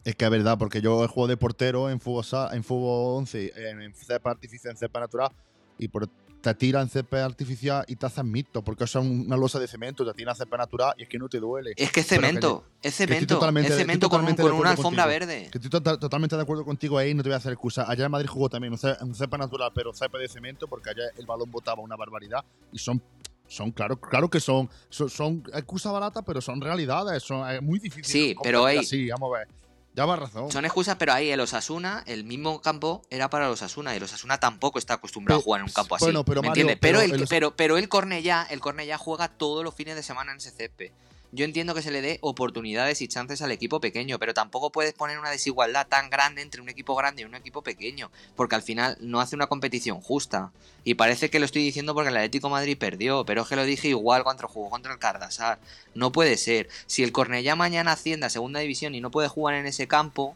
Es 0.07 0.14
que 0.14 0.24
es 0.24 0.30
verdad, 0.30 0.57
porque 0.57 0.80
yo 0.80 1.02
he 1.04 1.09
jugado 1.09 1.26
de 1.26 1.36
portero 1.36 1.90
en 1.90 1.98
fútbol, 1.98 2.24
en 2.52 2.62
fútbol 2.62 3.16
11, 3.18 3.52
en 3.57 3.92
cepa 3.92 4.30
artificial, 4.30 4.70
en 4.70 4.76
cepa 4.76 5.00
natural, 5.00 5.32
y 5.78 5.88
por, 5.88 6.09
te 6.40 6.54
tiran 6.54 6.88
cepa 6.88 7.24
artificial 7.24 7.84
y 7.88 7.96
te 7.96 8.07
hacen 8.07 8.30
mito, 8.30 8.62
porque 8.62 8.84
es 8.84 8.94
una 8.94 9.36
losa 9.36 9.59
de 9.59 9.66
cemento, 9.66 10.07
te 10.07 10.14
tiran 10.14 10.36
cepa 10.36 10.59
natural 10.59 10.94
y 10.96 11.02
es 11.02 11.09
que 11.09 11.18
no 11.18 11.28
te 11.28 11.40
duele. 11.40 11.72
Es 11.76 11.90
que 11.90 12.00
es 12.00 12.07
cemento, 12.07 12.64
es 12.80 12.94
cemento, 12.94 13.34
es 13.59 13.76
cemento 13.76 14.09
con, 14.09 14.24
una 14.24 14.70
alfombra 14.70 15.07
verde. 15.07 15.48
Que 15.50 15.59
estoy 15.59 15.80
totalmente 15.80 16.36
de 16.36 16.42
acuerdo 16.42 16.64
contigo 16.64 16.98
ahí, 16.98 17.12
no 17.12 17.24
te 17.24 17.30
voy 17.30 17.34
a 17.34 17.38
hacer 17.38 17.52
excusa. 17.52 17.90
Allá 17.90 18.04
en 18.04 18.12
Madrid 18.12 18.28
jugó 18.28 18.48
también 18.48 18.74
un 18.74 19.14
cepa 19.16 19.36
natural, 19.36 19.72
pero 19.74 19.92
cepa 19.92 20.18
de 20.18 20.28
cemento, 20.28 20.68
porque 20.68 20.90
allá 20.90 21.02
el 21.18 21.26
balón 21.26 21.50
botaba 21.50 21.82
una 21.82 21.96
barbaridad 21.96 22.44
y 22.70 22.78
son 22.78 23.02
son 23.48 23.72
claro, 23.72 24.00
claro 24.00 24.28
que 24.28 24.40
son, 24.40 24.68
son, 24.88 25.42
excusas 25.52 25.92
baratas, 25.92 26.22
pero 26.24 26.40
son 26.40 26.61
realidades, 26.61 27.24
son 27.24 27.48
es 27.50 27.61
muy 27.61 27.80
difícil. 27.80 28.04
Sí, 28.04 28.36
pero 28.40 28.64
hay, 28.64 28.84
sí, 28.84 29.09
vamos 29.09 29.34
a 29.34 29.38
ver. 29.38 29.48
Lleva 29.97 30.14
razón. 30.14 30.53
Son 30.53 30.64
excusas, 30.66 30.97
pero 30.97 31.12
ahí 31.14 31.30
el 31.30 31.40
Osasuna, 31.40 32.05
el 32.07 32.22
mismo 32.24 32.61
campo 32.61 33.01
era 33.11 33.30
para 33.30 33.47
el 33.47 33.53
Osasuna. 33.53 33.94
Y 33.94 33.97
el 33.97 34.03
Osasuna 34.03 34.38
tampoco 34.38 34.78
está 34.78 34.94
acostumbrado 34.94 35.40
a 35.40 35.42
jugar 35.42 35.61
en 35.62 35.66
un 35.68 35.72
campo 35.72 35.97
así. 35.97 36.05
bueno, 36.05 36.22
pero 36.24 36.42
¿me 36.42 36.49
Mario, 36.49 36.62
entiendes? 36.64 36.78
Pero, 36.82 36.99
pero 37.01 37.14
el, 37.14 37.20
el- 37.22 37.28
pero, 37.28 37.57
pero 37.57 37.78
el 37.78 37.88
Cornellá, 37.88 38.47
el 38.51 38.61
Cornellá 38.61 38.99
juega 38.99 39.28
todos 39.28 39.64
los 39.64 39.74
fines 39.74 39.97
de 39.97 40.03
semana 40.03 40.32
en 40.32 40.38
ese 40.38 40.51
césped. 40.51 40.90
Yo 41.37 41.45
entiendo 41.45 41.74
que 41.74 41.82
se 41.82 41.91
le 41.91 42.01
dé 42.01 42.18
oportunidades 42.22 43.03
y 43.03 43.09
chances 43.09 43.43
al 43.43 43.53
equipo 43.53 43.78
pequeño, 43.78 44.18
pero 44.18 44.32
tampoco 44.32 44.72
puedes 44.72 44.95
poner 44.95 45.18
una 45.18 45.28
desigualdad 45.28 45.87
tan 45.87 46.09
grande 46.09 46.41
entre 46.41 46.62
un 46.62 46.70
equipo 46.70 46.95
grande 46.95 47.20
y 47.20 47.24
un 47.26 47.34
equipo 47.34 47.61
pequeño, 47.61 48.11
porque 48.37 48.55
al 48.55 48.62
final 48.62 48.97
no 49.03 49.20
hace 49.20 49.37
una 49.37 49.47
competición 49.47 50.01
justa. 50.01 50.51
Y 50.82 50.95
parece 50.95 51.28
que 51.28 51.39
lo 51.39 51.45
estoy 51.45 51.62
diciendo 51.62 51.93
porque 51.93 52.09
el 52.09 52.16
Atlético 52.16 52.49
Madrid 52.49 52.78
perdió, 52.78 53.26
pero 53.26 53.43
es 53.43 53.49
que 53.49 53.57
lo 53.57 53.66
dije 53.66 53.89
igual 53.89 54.24
cuando 54.24 54.49
jugó 54.49 54.70
contra 54.70 54.95
el 54.95 54.99
Cardasar. 54.99 55.59
No 55.95 56.11
puede 56.11 56.39
ser. 56.39 56.70
Si 56.87 57.03
el 57.03 57.12
Cornellá 57.12 57.55
mañana 57.55 57.93
asciende 57.93 58.24
a 58.24 58.30
segunda 58.30 58.61
división 58.61 58.95
y 58.95 59.03
no 59.03 59.11
puede 59.11 59.28
jugar 59.28 59.57
en 59.57 59.66
ese 59.66 59.87
campo, 59.87 60.34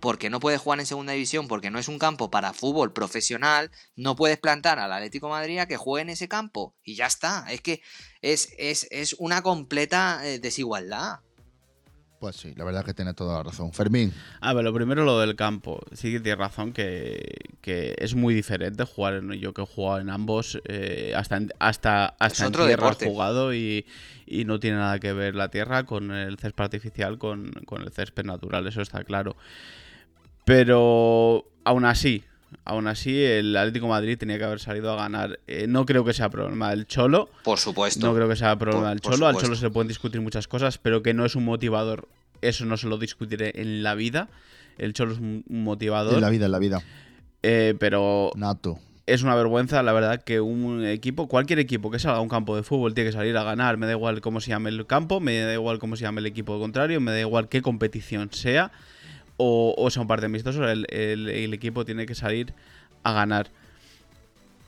porque 0.00 0.30
no 0.30 0.40
puede 0.40 0.58
jugar 0.58 0.80
en 0.80 0.86
segunda 0.86 1.12
división, 1.12 1.48
porque 1.48 1.70
no 1.70 1.78
es 1.78 1.88
un 1.88 1.98
campo 1.98 2.30
para 2.30 2.52
fútbol 2.52 2.92
profesional, 2.92 3.70
no 3.96 4.16
puedes 4.16 4.38
plantar 4.38 4.78
al 4.78 4.92
Atlético 4.92 5.26
de 5.26 5.32
Madrid 5.32 5.58
a 5.58 5.66
que 5.66 5.76
juegue 5.76 6.02
en 6.02 6.10
ese 6.10 6.28
campo. 6.28 6.74
Y 6.82 6.94
ya 6.94 7.06
está. 7.06 7.46
Es 7.50 7.60
que 7.60 7.82
es, 8.22 8.52
es, 8.58 8.86
es 8.90 9.14
una 9.18 9.42
completa 9.42 10.20
eh, 10.24 10.38
desigualdad. 10.38 11.20
Pues 12.18 12.34
sí, 12.34 12.52
la 12.56 12.64
verdad 12.64 12.80
es 12.80 12.86
que 12.86 12.94
tiene 12.94 13.14
toda 13.14 13.36
la 13.36 13.42
razón. 13.44 13.72
Fermín, 13.72 14.12
A 14.40 14.52
ver, 14.52 14.64
lo 14.64 14.74
primero 14.74 15.04
lo 15.04 15.20
del 15.20 15.36
campo. 15.36 15.80
Sí 15.92 16.10
que 16.10 16.18
tienes 16.18 16.38
razón 16.38 16.72
que, 16.72 17.36
que 17.60 17.94
es 17.98 18.16
muy 18.16 18.34
diferente 18.34 18.82
jugar 18.84 19.14
en 19.14 19.32
yo 19.34 19.54
que 19.54 19.62
he 19.62 19.66
jugado 19.66 20.00
en 20.00 20.10
ambos, 20.10 20.60
eh, 20.64 21.12
hasta 21.14 21.36
en, 21.36 21.52
hasta, 21.60 22.06
hasta 22.18 22.42
en 22.42 22.48
otro 22.48 22.66
tierra 22.66 22.92
jugado 22.94 23.54
y, 23.54 23.86
y 24.26 24.44
no 24.44 24.58
tiene 24.58 24.78
nada 24.78 24.98
que 24.98 25.12
ver 25.12 25.36
la 25.36 25.50
tierra 25.50 25.84
con 25.84 26.10
el 26.10 26.38
césped 26.38 26.64
artificial, 26.64 27.18
con, 27.18 27.52
con 27.66 27.82
el 27.82 27.92
césped 27.92 28.24
natural, 28.24 28.66
eso 28.66 28.82
está 28.82 29.04
claro. 29.04 29.36
Pero 30.48 31.44
aún 31.64 31.84
así, 31.84 32.24
aún 32.64 32.86
así 32.86 33.22
el 33.22 33.54
Atlético 33.54 33.84
de 33.84 33.90
Madrid 33.90 34.16
tenía 34.16 34.38
que 34.38 34.44
haber 34.44 34.60
salido 34.60 34.90
a 34.90 34.96
ganar. 34.96 35.40
Eh, 35.46 35.66
no 35.68 35.84
creo 35.84 36.06
que 36.06 36.14
sea 36.14 36.30
problema 36.30 36.70
del 36.70 36.86
Cholo. 36.86 37.28
Por 37.44 37.58
supuesto. 37.58 38.06
No 38.06 38.14
creo 38.14 38.30
que 38.30 38.34
sea 38.36 38.56
problema 38.56 38.84
Por- 38.84 38.90
del 38.92 39.00
Cholo. 39.02 39.26
Al. 39.26 39.36
Cholo 39.36 39.54
se 39.56 39.64
le 39.66 39.70
pueden 39.70 39.88
discutir 39.88 40.22
muchas 40.22 40.48
cosas, 40.48 40.78
pero 40.78 41.02
que 41.02 41.12
no 41.12 41.26
es 41.26 41.36
un 41.36 41.44
motivador. 41.44 42.08
Eso 42.40 42.64
no 42.64 42.78
se 42.78 42.86
lo 42.86 42.96
discutiré 42.96 43.52
en 43.60 43.82
la 43.82 43.94
vida. 43.94 44.30
El 44.78 44.94
Cholo 44.94 45.12
es 45.12 45.18
un 45.18 45.44
un 45.50 45.64
motivador. 45.64 46.14
en 46.14 46.20
la 46.22 46.30
vida, 46.30 46.46
en 46.46 46.52
la 46.52 46.58
vida. 46.58 46.82
eh, 47.42 47.74
pero 47.78 48.30
Nato. 48.34 48.78
es 49.04 49.22
una 49.22 49.34
vergüenza, 49.34 49.82
la 49.82 49.92
verdad, 49.92 50.22
que 50.24 50.40
un 50.40 50.82
equipo, 50.86 51.28
cualquier 51.28 51.58
equipo 51.58 51.90
que 51.90 51.98
salga 51.98 52.16
a 52.16 52.20
un 52.22 52.28
campo 52.30 52.56
de 52.56 52.62
fútbol 52.62 52.94
tiene 52.94 53.10
que 53.10 53.16
salir 53.16 53.36
a 53.36 53.42
ganar. 53.44 53.76
Me 53.76 53.84
da 53.84 53.92
igual 53.92 54.22
cómo 54.22 54.40
se 54.40 54.48
llame 54.48 54.70
el 54.70 54.86
campo, 54.86 55.20
me 55.20 55.40
da 55.40 55.52
igual 55.52 55.78
cómo 55.78 55.94
se 55.96 56.04
llame 56.04 56.20
el 56.20 56.26
equipo 56.26 56.58
contrario, 56.58 57.02
me 57.02 57.10
da 57.12 57.20
igual 57.20 57.50
qué 57.50 57.60
competición 57.60 58.30
sea 58.32 58.70
o, 59.38 59.74
o 59.78 59.90
sea 59.90 60.02
un 60.02 60.08
partido 60.08 60.26
amistoso. 60.26 60.68
El, 60.68 60.86
el- 60.90 61.28
el 61.30 61.54
equipo 61.54 61.84
tiene 61.86 62.04
que 62.04 62.14
salir 62.14 62.52
a 63.02 63.12
ganar. 63.12 63.48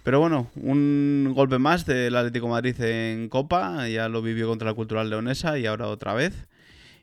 Pero 0.03 0.19
bueno, 0.19 0.51
un 0.57 1.33
golpe 1.35 1.59
más 1.59 1.85
del 1.85 2.17
Atlético 2.17 2.49
Madrid 2.49 2.81
en 2.81 3.29
Copa. 3.29 3.87
Ya 3.89 4.09
lo 4.09 4.23
vivió 4.23 4.49
contra 4.49 4.69
la 4.69 4.75
Cultural 4.75 5.11
Leonesa 5.11 5.59
y 5.59 5.67
ahora 5.67 5.89
otra 5.89 6.15
vez. 6.15 6.47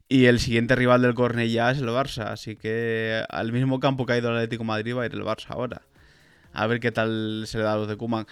Y 0.09 0.25
el 0.25 0.39
siguiente 0.39 0.75
rival 0.75 1.01
del 1.03 1.13
Cornellá 1.13 1.69
es 1.69 1.77
el 1.77 1.89
Barça. 1.89 2.31
Así 2.31 2.55
que 2.55 3.23
al 3.29 3.51
mismo 3.51 3.79
campo 3.79 4.05
que 4.05 4.13
ha 4.13 4.17
ido 4.17 4.29
el 4.29 4.37
Atlético 4.37 4.63
Madrid 4.63 4.95
va 4.95 5.03
a 5.03 5.05
ir 5.05 5.13
el 5.13 5.21
Barça 5.23 5.47
ahora. 5.49 5.83
A 6.53 6.65
ver 6.65 6.79
qué 6.79 6.91
tal 6.91 7.43
se 7.45 7.59
le 7.59 7.65
da 7.65 7.73
a 7.73 7.77
los 7.77 7.87
de 7.87 7.97
Kuman. 7.97 8.25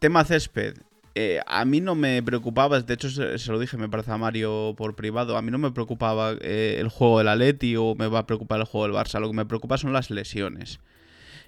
Tema 0.00 0.24
césped. 0.24 0.74
Eh, 1.20 1.40
a 1.48 1.64
mí 1.64 1.80
no 1.80 1.96
me 1.96 2.22
preocupaba, 2.22 2.80
de 2.80 2.94
hecho 2.94 3.10
se, 3.10 3.50
lo 3.50 3.58
dije, 3.58 3.76
me 3.76 3.88
parece 3.88 4.12
a 4.12 4.18
Mario 4.18 4.74
por 4.76 4.94
privado, 4.94 5.36
a 5.36 5.42
mí 5.42 5.50
no 5.50 5.58
me 5.58 5.72
preocupaba 5.72 6.34
eh, 6.40 6.76
el 6.78 6.90
juego 6.90 7.18
del 7.18 7.26
Atleti 7.26 7.74
o 7.74 7.96
me 7.96 8.06
va 8.06 8.20
a 8.20 8.26
preocupar 8.28 8.60
el 8.60 8.66
juego 8.66 8.86
del 8.86 8.94
Barça, 8.94 9.18
lo 9.18 9.26
que 9.26 9.34
me 9.34 9.44
preocupa 9.44 9.78
son 9.78 9.92
las 9.92 10.10
lesiones. 10.10 10.78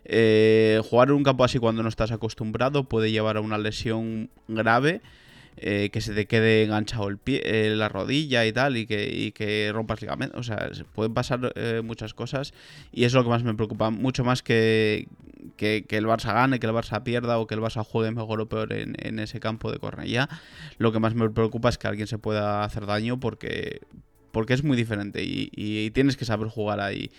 Eh, 0.04 0.80
jugar 0.90 1.10
en 1.10 1.14
un 1.14 1.22
campo 1.22 1.44
así 1.44 1.60
cuando 1.60 1.84
no 1.84 1.88
estás 1.88 2.10
acostumbrado 2.10 2.82
puede 2.88 3.12
llevar 3.12 3.36
a 3.36 3.42
una 3.42 3.58
lesión 3.58 4.28
grave, 4.48 5.02
eh, 5.56 5.90
que 5.92 6.00
se 6.00 6.14
te 6.14 6.26
quede 6.26 6.64
enganchado 6.64 7.08
el 7.08 7.18
pie, 7.18 7.42
eh, 7.44 7.74
la 7.76 7.88
rodilla 7.88 8.46
y 8.46 8.52
tal, 8.52 8.76
y 8.76 8.86
que, 8.86 9.10
y 9.12 9.32
que 9.32 9.70
rompas 9.72 10.00
ligamento. 10.00 10.38
O 10.38 10.42
sea, 10.42 10.72
se 10.72 10.84
pueden 10.84 11.12
pasar 11.12 11.52
eh, 11.54 11.82
muchas 11.84 12.14
cosas 12.14 12.54
y 12.92 13.04
es 13.04 13.12
lo 13.12 13.22
que 13.22 13.28
más 13.28 13.42
me 13.42 13.54
preocupa, 13.54 13.90
mucho 13.90 14.24
más 14.24 14.42
que, 14.42 15.08
que, 15.56 15.84
el 15.90 16.06
Barça 16.06 16.32
gane, 16.32 16.60
que 16.60 16.66
el 16.66 16.72
Barça 16.72 17.02
pierda 17.02 17.38
o 17.38 17.46
que 17.46 17.54
el 17.54 17.60
Barça 17.60 17.84
juegue 17.84 18.10
mejor 18.10 18.40
o 18.40 18.48
peor 18.48 18.72
en, 18.72 18.94
en 18.98 19.18
ese 19.18 19.40
campo 19.40 19.70
de 19.70 19.78
Cornellá. 19.78 20.28
Lo 20.78 20.92
que 20.92 20.98
más 20.98 21.14
me 21.14 21.28
preocupa 21.30 21.68
es 21.68 21.78
que 21.78 21.88
alguien 21.88 22.06
se 22.06 22.18
pueda 22.18 22.64
hacer 22.64 22.86
daño 22.86 23.20
porque, 23.20 23.80
porque 24.32 24.54
es 24.54 24.64
muy 24.64 24.76
diferente 24.76 25.22
y, 25.22 25.50
y 25.52 25.90
tienes 25.90 26.16
que 26.16 26.24
saber 26.24 26.48
jugar 26.48 26.80
ahí. 26.80 27.10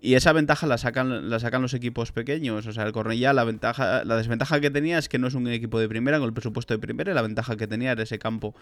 Y 0.00 0.14
esa 0.14 0.32
ventaja 0.32 0.66
la 0.66 0.78
sacan, 0.78 1.28
la 1.28 1.40
sacan 1.40 1.62
los 1.62 1.74
equipos 1.74 2.12
pequeños. 2.12 2.66
O 2.66 2.72
sea, 2.72 2.84
el 2.84 2.92
Cornellá, 2.92 3.32
la 3.32 3.44
ventaja, 3.44 4.04
la 4.04 4.16
desventaja 4.16 4.60
que 4.60 4.70
tenía 4.70 4.98
es 4.98 5.08
que 5.08 5.18
no 5.18 5.26
es 5.26 5.34
un 5.34 5.48
equipo 5.48 5.80
de 5.80 5.88
primera 5.88 6.18
con 6.18 6.28
el 6.28 6.32
presupuesto 6.32 6.74
de 6.74 6.78
primera 6.78 7.10
y 7.10 7.14
la 7.14 7.22
ventaja 7.22 7.56
que 7.56 7.66
tenía 7.66 7.92
era 7.92 8.02
ese 8.02 8.18
campo. 8.18 8.54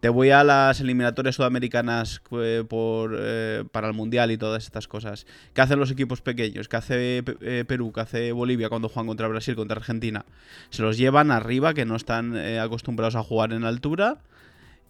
Te 0.00 0.08
voy 0.08 0.30
a 0.30 0.44
las 0.44 0.80
eliminatorias 0.80 1.36
sudamericanas 1.36 2.20
eh, 2.32 2.64
por, 2.68 3.16
eh, 3.18 3.64
para 3.72 3.86
el 3.88 3.94
Mundial 3.94 4.32
y 4.32 4.36
todas 4.36 4.64
estas 4.64 4.88
cosas. 4.88 5.26
¿Qué 5.54 5.60
hacen 5.60 5.78
los 5.78 5.90
equipos 5.90 6.20
pequeños? 6.20 6.68
¿Qué 6.68 6.76
hace 6.76 7.24
eh, 7.40 7.64
Perú? 7.66 7.92
¿Qué 7.92 8.00
hace 8.00 8.32
Bolivia 8.32 8.68
cuando 8.68 8.88
juegan 8.88 9.06
contra 9.06 9.28
Brasil, 9.28 9.54
contra 9.54 9.78
Argentina? 9.78 10.26
Se 10.70 10.82
los 10.82 10.98
llevan 10.98 11.30
arriba, 11.30 11.72
que 11.72 11.86
no 11.86 11.96
están 11.96 12.36
acostumbrados 12.36 13.14
a 13.14 13.22
jugar 13.22 13.52
en 13.52 13.64
altura. 13.64 14.18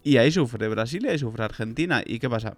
Y 0.03 0.17
ahí 0.17 0.31
sufre 0.31 0.67
Brasil 0.67 1.05
y 1.05 1.09
ahí 1.09 1.19
sufre 1.19 1.43
Argentina. 1.43 2.03
¿Y 2.05 2.19
qué 2.19 2.29
pasa? 2.29 2.57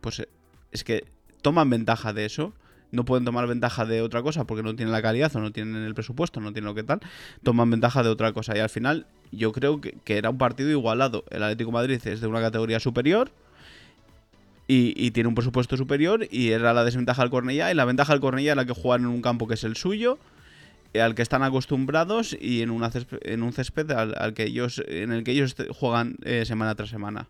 Pues 0.00 0.26
es 0.72 0.84
que 0.84 1.04
toman 1.42 1.68
ventaja 1.68 2.12
de 2.12 2.24
eso. 2.24 2.54
No 2.90 3.04
pueden 3.04 3.24
tomar 3.24 3.46
ventaja 3.46 3.84
de 3.84 4.00
otra 4.00 4.22
cosa 4.22 4.44
porque 4.44 4.62
no 4.62 4.74
tienen 4.74 4.92
la 4.92 5.02
calidad 5.02 5.34
o 5.36 5.40
no 5.40 5.52
tienen 5.52 5.76
el 5.82 5.94
presupuesto, 5.94 6.40
no 6.40 6.52
tienen 6.52 6.66
lo 6.68 6.74
que 6.74 6.82
tal. 6.84 7.00
Toman 7.42 7.70
ventaja 7.70 8.02
de 8.02 8.08
otra 8.08 8.32
cosa. 8.32 8.56
Y 8.56 8.60
al 8.60 8.70
final, 8.70 9.06
yo 9.30 9.52
creo 9.52 9.80
que, 9.80 9.92
que 10.04 10.16
era 10.16 10.30
un 10.30 10.38
partido 10.38 10.70
igualado. 10.70 11.24
El 11.30 11.42
Atlético 11.42 11.68
de 11.70 11.74
Madrid 11.74 12.00
es 12.06 12.20
de 12.22 12.26
una 12.26 12.40
categoría 12.40 12.80
superior 12.80 13.30
y, 14.66 14.94
y 14.96 15.10
tiene 15.10 15.28
un 15.28 15.34
presupuesto 15.34 15.76
superior. 15.76 16.26
Y 16.30 16.50
era 16.52 16.72
la 16.72 16.82
desventaja 16.82 17.20
del 17.22 17.30
Cornellá. 17.30 17.70
Y 17.70 17.74
la 17.74 17.84
ventaja 17.84 18.14
del 18.14 18.20
Cornellá 18.20 18.52
era 18.52 18.64
que 18.64 18.72
juegan 18.72 19.02
en 19.02 19.08
un 19.08 19.20
campo 19.20 19.46
que 19.46 19.54
es 19.54 19.64
el 19.64 19.76
suyo 19.76 20.18
eh, 20.94 21.02
al 21.02 21.14
que 21.14 21.20
están 21.20 21.42
acostumbrados 21.42 22.34
y 22.40 22.62
en, 22.62 22.70
una 22.70 22.90
césped- 22.90 23.20
en 23.20 23.42
un 23.42 23.52
césped 23.52 23.90
al, 23.90 24.14
al 24.16 24.32
que 24.32 24.44
ellos 24.44 24.82
en 24.88 25.12
el 25.12 25.24
que 25.24 25.32
ellos 25.32 25.54
juegan 25.78 26.16
eh, 26.24 26.46
semana 26.46 26.74
tras 26.74 26.88
semana. 26.88 27.28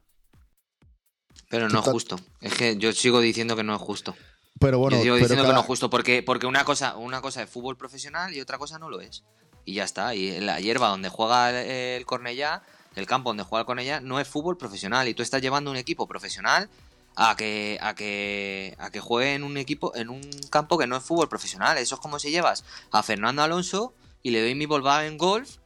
Pero 1.50 1.68
no 1.68 1.80
es 1.80 1.84
justo. 1.84 2.20
Es 2.40 2.54
que 2.54 2.76
yo 2.76 2.92
sigo 2.92 3.20
diciendo 3.20 3.56
que 3.56 3.64
no 3.64 3.74
es 3.74 3.80
justo. 3.80 4.14
Pero 4.61 4.78
bueno, 4.78 4.96
yo 4.96 5.02
sigo 5.02 5.14
pero 5.16 5.24
diciendo 5.28 5.44
que 5.44 5.52
no 5.54 5.61
es 5.61 5.66
justo 5.66 5.90
porque, 5.90 6.22
porque 6.22 6.46
una, 6.46 6.64
cosa, 6.64 6.96
una 6.96 7.20
cosa 7.20 7.42
es 7.42 7.50
fútbol 7.50 7.76
profesional 7.76 8.34
y 8.34 8.40
otra 8.40 8.59
cosa 8.59 8.78
no 8.78 8.88
lo 8.90 9.00
es. 9.00 9.24
Y 9.64 9.74
ya 9.74 9.84
está. 9.84 10.14
Y 10.14 10.30
en 10.34 10.46
la 10.46 10.61
hierba 10.61 10.88
donde 10.88 11.09
juega 11.09 11.50
el, 11.50 11.70
el 11.70 12.06
Cornellá, 12.06 12.62
el 12.96 13.06
campo 13.06 13.30
donde 13.30 13.42
juega 13.44 13.61
el 13.61 13.66
Cornellá, 13.66 14.00
no 14.00 14.18
es 14.20 14.26
fútbol 14.28 14.56
profesional. 14.56 15.06
Y 15.09 15.14
tú 15.14 15.22
estás 15.22 15.42
llevando 15.42 15.70
un 15.70 15.76
equipo 15.76 16.06
profesional 16.06 16.68
a 17.16 17.36
que, 17.36 17.78
a 17.82 17.94
que, 17.94 18.74
a 18.78 18.90
que 18.90 19.00
juegue 19.00 19.34
en 19.34 19.44
un 19.44 19.56
equipo, 19.56 19.94
en 19.94 20.09
un 20.09 20.22
campo 20.50 20.78
que 20.78 20.86
no 20.86 20.96
es 20.96 21.02
fútbol 21.02 21.28
profesional. 21.28 21.76
Eso 21.78 21.96
es 21.96 22.00
como 22.00 22.18
si 22.18 22.30
llevas 22.30 22.64
a 22.90 23.02
Fernando 23.02 23.42
Alonso 23.42 23.92
y 24.22 24.30
le 24.30 24.40
doy 24.40 24.54
mi 24.54 24.66
Volkswagen 24.66 25.18
Golf 25.18 25.56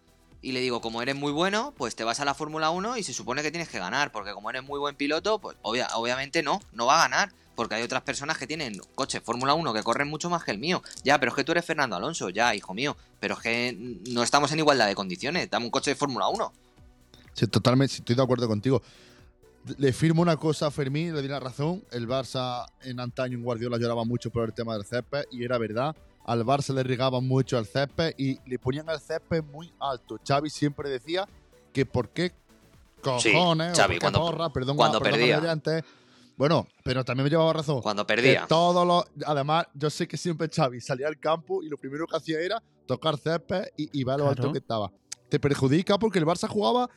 y 0.45 0.51
le 0.53 0.61
digo, 0.61 0.81
como 0.81 1.01
eres 1.03 1.15
muy 1.15 1.31
bueno, 1.31 1.73
pues 1.77 1.95
te 1.95 2.03
vas 2.03 2.19
a 2.19 2.25
la 2.25 2.35
Fórmula 2.35 2.71
1 2.71 2.97
y 2.97 3.05
se 3.05 3.15
supone 3.15 3.43
que 3.43 3.53
tienes 3.53 3.69
que 3.69 3.79
ganar, 3.79 4.11
porque 4.11 4.33
como 4.33 4.51
eres 4.51 4.65
muy 4.65 4.81
buen 4.81 4.97
piloto, 4.97 5.39
pues 5.39 5.57
obvia- 5.63 5.89
obviamente 5.95 6.43
no, 6.43 6.61
no 6.73 6.87
va 6.87 6.97
a 6.99 7.03
ganar, 7.09 7.33
porque 7.55 7.75
hay 7.77 7.83
otras 7.83 8.03
personas 8.03 8.39
que 8.39 8.47
tienen 8.47 8.79
coches 8.95 9.23
Fórmula 9.23 9.55
1 9.55 9.73
que 9.75 9.83
corren 9.83 10.09
mucho 10.09 10.31
más 10.31 10.45
que 10.45 10.51
el 10.51 10.59
mío. 10.59 10.83
Ya, 11.05 11.19
pero 11.19 11.31
es 11.31 11.37
que 11.37 11.45
tú 11.45 11.53
eres 11.53 11.65
Fernando 11.65 11.97
Alonso, 11.97 12.31
ya, 12.31 12.55
hijo 12.55 12.75
mío, 12.75 12.97
pero 13.21 13.35
es 13.35 13.41
que 13.41 13.99
no 14.11 14.23
estamos 14.23 14.51
en 14.53 14.59
igualdad 14.61 14.87
de 14.87 14.95
condiciones, 14.95 15.49
dame 15.51 15.67
un 15.67 15.71
coche 15.71 15.91
de 15.91 15.95
Fórmula 15.97 16.29
1. 16.29 16.53
Sí, 17.35 17.47
totalmente, 17.47 17.95
estoy 17.97 18.15
de 18.17 18.23
acuerdo 18.23 18.47
contigo. 18.49 18.83
Le 19.79 19.93
firmo 19.93 20.23
una 20.23 20.37
cosa 20.37 20.67
a 20.67 20.71
Fermín, 20.71 21.15
le 21.15 21.23
di 21.23 21.29
la 21.29 21.39
razón. 21.39 21.85
El 21.93 22.09
Barça 22.09 22.67
en 22.83 22.99
antaño 22.99 23.39
en 23.39 23.45
Guardiola 23.45 23.79
lloraba 23.79 24.05
mucho 24.05 24.29
por 24.31 24.45
el 24.45 24.53
tema 24.53 24.75
del 24.75 24.85
césped 24.85 25.25
y 25.31 25.45
era 25.45 25.57
verdad. 25.57 25.95
Al 26.25 26.45
Barça 26.45 26.75
le 26.75 26.83
regaban 26.83 27.27
mucho 27.27 27.57
al 27.59 27.67
césped 27.67 28.15
y 28.19 28.39
le 28.49 28.59
ponían 28.59 28.89
el 28.89 28.99
césped 29.01 29.43
muy 29.53 29.73
alto. 29.79 30.19
Xavi 30.27 30.51
siempre 30.51 30.89
decía 30.91 31.29
que 31.73 31.87
por 31.87 32.09
qué 32.09 32.33
cojones, 33.01 33.23
Sí, 33.23 33.37
o 33.37 33.83
Xavi, 33.83 33.95
por 33.95 33.95
qué 33.95 33.99
cuando- 34.01 34.19
porra, 34.21 34.49
perdón, 34.53 34.77
cuando 34.77 34.99
perdón, 35.01 35.19
perdía. 35.21 35.37
Bueno, 36.43 36.67
pero 36.83 37.05
también 37.05 37.23
me 37.23 37.31
llevaba 37.31 37.53
razón. 37.53 37.81
Cuando 37.83 38.05
Que 38.05 38.15
perdía. 38.17 38.47
todos 38.49 38.85
los, 38.85 39.05
además, 39.29 39.67
yo 39.75 39.89
sé 39.91 40.09
que 40.09 40.17
siempre 40.17 40.49
Xavi 40.53 40.81
salía 40.81 41.07
al 41.07 41.17
campo 41.21 41.63
y 41.63 41.69
lo 41.69 41.77
primero 41.77 42.05
que 42.09 42.17
hacía 42.17 42.41
era 42.41 42.61
tocar 42.85 43.17
césped 43.17 43.67
y, 43.77 44.01
y 44.01 44.03
ver 44.03 44.19
lo 44.19 44.29
alto 44.29 44.51
que 44.51 44.59
estaba. 44.59 44.91
Te 45.29 45.39
perjudica 45.39 46.01
porque 46.01 46.19
el 46.19 46.27
Barça 46.27 46.49
jugaba 46.49 46.91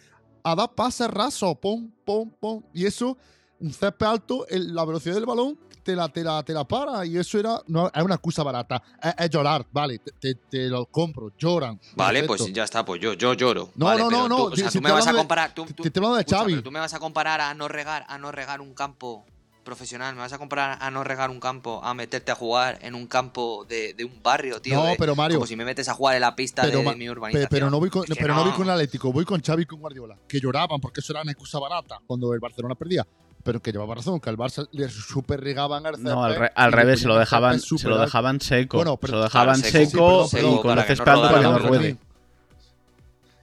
a 0.44 0.56
dar 0.56 0.74
pases 0.74 1.08
rasos, 1.12 1.56
pum, 1.62 1.92
pum, 2.04 2.32
pum. 2.40 2.64
Y 2.74 2.88
eso, 2.88 3.20
un 3.60 3.72
césped 3.72 4.08
alto, 4.08 4.48
el- 4.48 4.74
la 4.74 4.84
velocidad 4.84 5.14
del 5.14 5.28
balón 5.28 5.60
te 5.84 5.96
la, 5.96 6.10
te 6.10 6.24
la, 6.24 6.42
te 6.42 6.52
la 6.52 6.64
para. 6.68 7.06
Y 7.06 7.16
eso 7.16 7.38
era, 7.38 7.62
no, 7.68 7.92
es 7.94 8.02
una 8.04 8.16
excusa 8.16 8.42
barata. 8.42 8.82
Es, 9.00 9.14
es 9.26 9.30
llorar, 9.30 9.68
vale, 9.72 10.00
te, 10.00 10.12
te- 10.14 10.36
te 10.50 10.68
lo 10.70 10.88
compro, 10.88 11.32
lloran. 11.38 11.80
Vale, 11.96 12.22
perfecto. 12.22 12.46
pues 12.46 12.52
ya 12.56 12.64
está, 12.64 12.84
pues 12.84 13.00
yo, 13.00 13.14
yo 13.14 13.34
lloro. 13.36 13.70
No, 13.76 13.86
Vale, 13.86 14.02
no, 14.02 14.10
no, 14.10 14.28
no, 14.28 14.36
Tú, 14.48 14.54
o 14.54 14.56
sea, 14.56 14.72
si 14.72 14.80
tú 14.80 14.84
me 14.84 14.92
vas 14.92 15.06
a 15.06 15.14
comparar. 15.14 15.54
Tú, 15.54 15.66
Te, 15.68 15.92
te 15.92 16.00
de 16.00 16.06
escucha, 16.22 16.38
Xavi. 16.40 16.54
pero 16.54 16.64
tú 16.64 16.72
me 16.72 16.80
vas 16.80 16.96
a 16.96 17.00
comparar 17.00 17.42
a 17.42 17.54
no 17.54 17.68
regar, 17.68 18.06
a 18.08 18.18
no 18.18 18.32
regar 18.32 18.60
un 18.60 18.74
campo 18.74 19.24
profesional, 19.66 20.16
me 20.16 20.22
vas 20.22 20.32
a 20.32 20.38
comprar 20.38 20.78
a 20.80 20.90
no 20.92 21.04
regar 21.04 21.30
un 21.30 21.42
campo, 21.42 21.82
a 21.84 21.94
meterte 21.94 22.32
a 22.32 22.36
jugar 22.36 22.80
en 22.82 22.96
un 22.96 23.08
campo 23.08 23.66
de, 23.68 23.94
de 23.94 24.06
un 24.06 24.24
barrio, 24.24 24.62
tío. 24.62 24.76
No, 24.76 24.86
de- 24.86 24.96
pero 24.98 25.14
Mario- 25.16 25.38
Como 25.40 25.48
si 25.48 25.58
me 25.58 25.66
metes 25.66 25.90
a 25.90 25.94
jugar 25.94 26.16
en 26.16 26.22
la 26.22 26.36
pista 26.38 26.62
Pero, 26.62 26.78
de, 26.80 26.86
ma- 26.86 26.96
mi 26.96 27.10
urbanización. 27.10 27.50
Pero, 27.52 27.70
no 27.70 27.80
voy 27.80 27.90
con, 27.90 28.04
Es 28.04 28.10
que 28.10 28.16
pero 28.16 28.34
no. 28.36 28.42
voy 28.44 28.52
no. 28.52 28.56
con 28.56 28.66
el 28.68 28.72
Atlético, 28.72 29.12
voy 29.12 29.26
con 29.26 29.42
Xavi 29.42 29.64
y 29.64 29.66
con 29.66 29.82
Guardiola, 29.82 30.16
que 30.30 30.40
lloraban 30.40 30.80
porque 30.80 31.02
eso 31.02 31.12
era 31.12 31.24
una 31.24 31.32
excusa 31.34 31.60
barata 31.60 32.00
cuando 32.08 32.34
el 32.34 32.40
Barcelona 32.40 32.76
perdía. 32.76 33.06
Pero 33.44 33.62
que 33.62 33.72
llevaba 33.72 33.94
razón, 33.94 34.20
que 34.20 34.28
al 34.30 34.38
Barça 34.38 34.68
le 34.72 34.90
super 34.90 35.40
regaban 35.40 35.86
al 35.86 36.02
No, 36.02 36.24
al, 36.24 36.36
re- 36.36 36.52
revés, 36.72 37.02
se 37.02 37.08
lo 37.08 37.16
dejaban, 37.16 37.60
se 37.60 37.88
lo 37.88 38.00
dejaban 38.00 38.42
seco. 38.42 38.78
Bueno, 38.78 38.98
se 39.00 39.12
lo 39.12 39.22
dejaban 39.22 39.62
claro, 39.62 39.72
seco, 39.72 39.90
seco, 39.92 40.28
sí, 40.28 40.36
perdón, 40.38 40.54
y 40.54 40.62
con 40.64 40.78
césped 40.84 41.08
alto 41.12 41.22
para 41.28 41.38
que 41.38 41.44
no 41.44 41.60
ruede. 41.60 41.98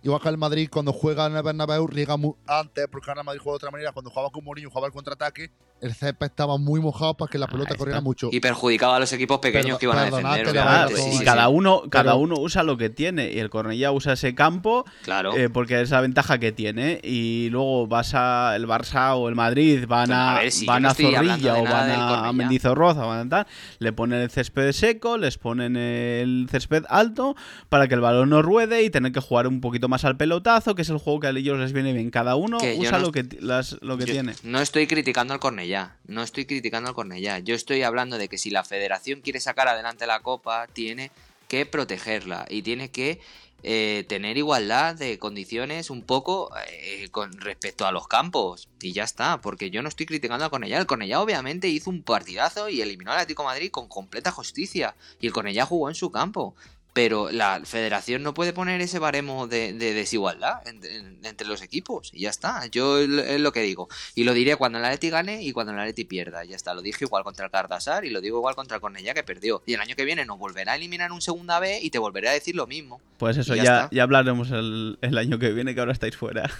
Igual 0.02 0.20
que 0.20 0.28
el 0.28 0.38
Madrid 0.38 0.68
cuando 0.70 0.92
juega 0.92 1.26
en 1.26 1.36
el 1.36 1.42
Bernabéu 1.42 1.86
riega 1.86 2.16
mu- 2.16 2.34
antes, 2.46 2.86
porque 2.90 3.10
ahora 3.10 3.20
el 3.20 3.26
Madrid 3.26 3.40
juega 3.42 3.54
de 3.54 3.56
otra 3.56 3.70
manera. 3.70 3.92
Cuando 3.92 4.10
jugaba 4.10 4.30
con 4.30 4.42
Mourinho, 4.44 4.68
jugaba 4.68 4.86
el 4.88 4.92
contraataque, 4.92 5.50
el 5.80 5.94
césped 5.94 6.26
estaba 6.26 6.58
muy 6.58 6.80
mojado 6.80 7.14
para 7.16 7.28
que 7.30 7.38
la 7.38 7.46
Ahí 7.46 7.52
pelota 7.52 7.74
corriera 7.76 7.98
está. 7.98 8.04
mucho. 8.04 8.28
Y 8.32 8.40
perjudicaba 8.40 8.96
a 8.96 9.00
los 9.00 9.12
equipos 9.12 9.38
pequeños 9.38 9.78
que 9.78 9.86
iban 9.86 9.98
a 9.98 10.04
defender, 10.04 10.46
Claro, 10.50 10.96
sí, 10.96 11.08
y 11.08 11.18
sí, 11.18 11.24
cada 11.24 11.46
sí. 11.46 11.52
uno, 11.52 11.82
cada 11.90 12.12
Pero- 12.12 12.18
uno 12.18 12.34
usa 12.38 12.62
lo 12.62 12.76
que 12.76 12.88
tiene. 12.90 13.32
Y 13.32 13.38
el 13.38 13.50
Cornellá 13.50 13.90
usa 13.92 14.12
ese 14.14 14.34
campo 14.34 14.84
Claro. 15.02 15.36
eh, 15.36 15.48
porque 15.50 15.80
es 15.80 15.90
la 15.90 16.00
ventaja 16.00 16.38
que 16.38 16.52
tiene. 16.52 17.00
Y 17.02 17.48
luego 17.50 17.86
vas 17.86 18.12
a 18.14 18.54
el 18.56 18.66
Barça 18.66 19.16
o 19.16 19.28
el 19.28 19.34
Madrid, 19.34 19.84
van 19.88 20.10
a, 20.12 20.36
A 20.36 20.40
ver, 20.40 20.52
si 20.52 20.66
yo 20.66 20.72
van 20.72 20.82
no 20.82 20.88
a 20.88 20.94
Zorrilla 20.94 21.56
o 21.56 21.64
van 21.64 21.90
a. 21.90 22.32
Mendizorroza, 22.32 23.04
van 23.04 23.26
a 23.26 23.28
tal, 23.28 23.46
le 23.78 23.92
ponen 23.92 24.20
el 24.20 24.30
césped 24.30 24.72
seco, 24.72 25.16
les 25.18 25.36
ponen 25.38 25.76
el 25.76 26.48
césped 26.50 26.84
alto 26.88 27.34
para 27.68 27.86
que 27.88 27.94
el 27.94 28.00
balón 28.00 28.30
no 28.30 28.40
ruede 28.42 28.82
y 28.82 28.90
tener 28.90 29.12
que 29.12 29.20
jugar 29.20 29.46
un 29.46 29.60
poquito 29.60 29.88
más 29.88 29.91
al 30.04 30.16
pelotazo, 30.16 30.74
que 30.74 30.82
es 30.82 30.88
el 30.88 30.98
juego 30.98 31.20
que 31.20 31.26
a 31.28 31.30
ellos 31.30 31.58
les 31.58 31.72
viene 31.72 31.92
bien. 31.92 32.10
Cada 32.10 32.34
uno 32.36 32.58
Que 32.58 32.74
usa 32.78 32.92
no 32.92 32.98
lo 33.00 33.12
que, 33.12 33.24
las- 33.40 33.76
lo 33.82 33.96
que 33.98 34.06
Yo 34.06 34.12
tiene. 34.12 34.34
No 34.42 34.60
estoy 34.60 34.86
criticando 34.86 35.34
al 35.34 35.40
Cornellá, 35.40 35.96
no 36.06 36.22
estoy 36.22 36.46
criticando 36.46 36.88
al 36.88 36.94
Cornellá. 36.94 37.38
Yo 37.38 37.54
estoy 37.54 37.82
hablando 37.82 38.18
de 38.18 38.28
que 38.28 38.38
si 38.38 38.50
la 38.50 38.64
federación 38.64 39.20
quiere 39.20 39.40
sacar 39.40 39.68
adelante 39.68 40.06
la 40.06 40.20
copa, 40.20 40.66
tiene 40.72 41.10
que 41.48 41.66
protegerla 41.66 42.46
y 42.48 42.62
tiene 42.62 42.90
que 42.90 43.20
eh, 43.64 44.04
tener 44.08 44.36
igualdad 44.38 44.96
de 44.96 45.20
condiciones 45.20 45.88
un 45.90 46.02
poco 46.02 46.50
eh, 46.68 47.08
con 47.12 47.32
respecto 47.40 47.86
a 47.86 47.92
los 47.92 48.08
campos. 48.08 48.68
Y 48.80 48.92
ya 48.92 49.04
está, 49.04 49.40
porque 49.40 49.70
yo 49.70 49.82
no 49.82 49.88
estoy 49.88 50.06
criticando 50.06 50.44
al 50.44 50.50
Cornellá. 50.50 50.78
El 50.78 50.86
Cornellá 50.86 51.20
obviamente 51.20 51.68
hizo 51.68 51.88
un 51.90 52.02
partidazo 52.02 52.68
y 52.68 52.80
eliminó 52.80 53.12
al 53.12 53.18
Atlético 53.18 53.42
de 53.42 53.46
Madrid 53.48 53.70
con 53.70 53.86
completa 53.86 54.32
justicia. 54.32 54.96
Y 55.20 55.26
el 55.28 55.32
Cornellá 55.32 55.64
jugó 55.64 55.88
en 55.88 55.94
su 55.94 56.10
campo. 56.10 56.56
Pero 56.94 57.30
la 57.30 57.62
federación 57.64 58.22
no 58.22 58.34
puede 58.34 58.52
poner 58.52 58.82
ese 58.82 58.98
baremo 58.98 59.46
de, 59.46 59.72
de 59.72 59.94
desigualdad 59.94 60.66
en- 60.68 60.84
en- 60.84 61.18
entre 61.24 61.46
los 61.46 61.62
equipos. 61.62 62.10
Y 62.12 62.20
ya 62.22 62.30
está. 62.30 62.66
Yo 62.66 62.98
es 62.98 63.40
lo- 63.40 63.52
que 63.52 63.62
digo. 63.62 63.88
Y 64.14 64.24
lo 64.24 64.34
diré 64.34 64.56
cuando 64.56 64.78
el 64.78 64.84
Atleti 64.84 65.08
gane 65.08 65.42
y 65.42 65.52
cuando 65.52 65.72
el 65.72 65.78
Atleti 65.78 66.04
pierda. 66.04 66.44
Ya 66.44 66.54
está. 66.54 66.74
Lo 66.74 66.82
dije 66.82 67.06
igual 67.06 67.24
contra 67.24 67.46
el 67.46 67.50
Cardasar 67.50 68.04
y 68.04 68.10
lo 68.10 68.20
digo 68.20 68.36
igual 68.38 68.54
contra 68.54 68.74
el 68.74 68.80
Cornellá 68.82 69.14
que 69.14 69.22
perdió. 69.22 69.62
Y 69.64 69.72
el 69.72 69.80
año 69.80 69.96
que 69.96 70.04
viene 70.04 70.26
nos 70.26 70.38
volverá 70.38 70.72
a 70.72 70.76
eliminar 70.76 71.12
un 71.12 71.22
segunda 71.22 71.58
B 71.60 71.80
y 71.82 71.88
te 71.88 71.98
volveré 71.98 72.28
a 72.28 72.32
decir 72.32 72.54
lo 72.56 72.66
mismo. 72.66 73.00
Pues 73.16 73.38
eso, 73.38 73.54
ya, 73.56 73.88
ya 73.90 74.02
hablaremos 74.02 74.50
el, 74.50 74.98
el 75.00 75.16
año 75.16 75.38
que 75.38 75.50
viene, 75.52 75.74
que 75.74 75.80
ahora 75.80 75.92
estáis 75.92 76.16
fuera. 76.16 76.50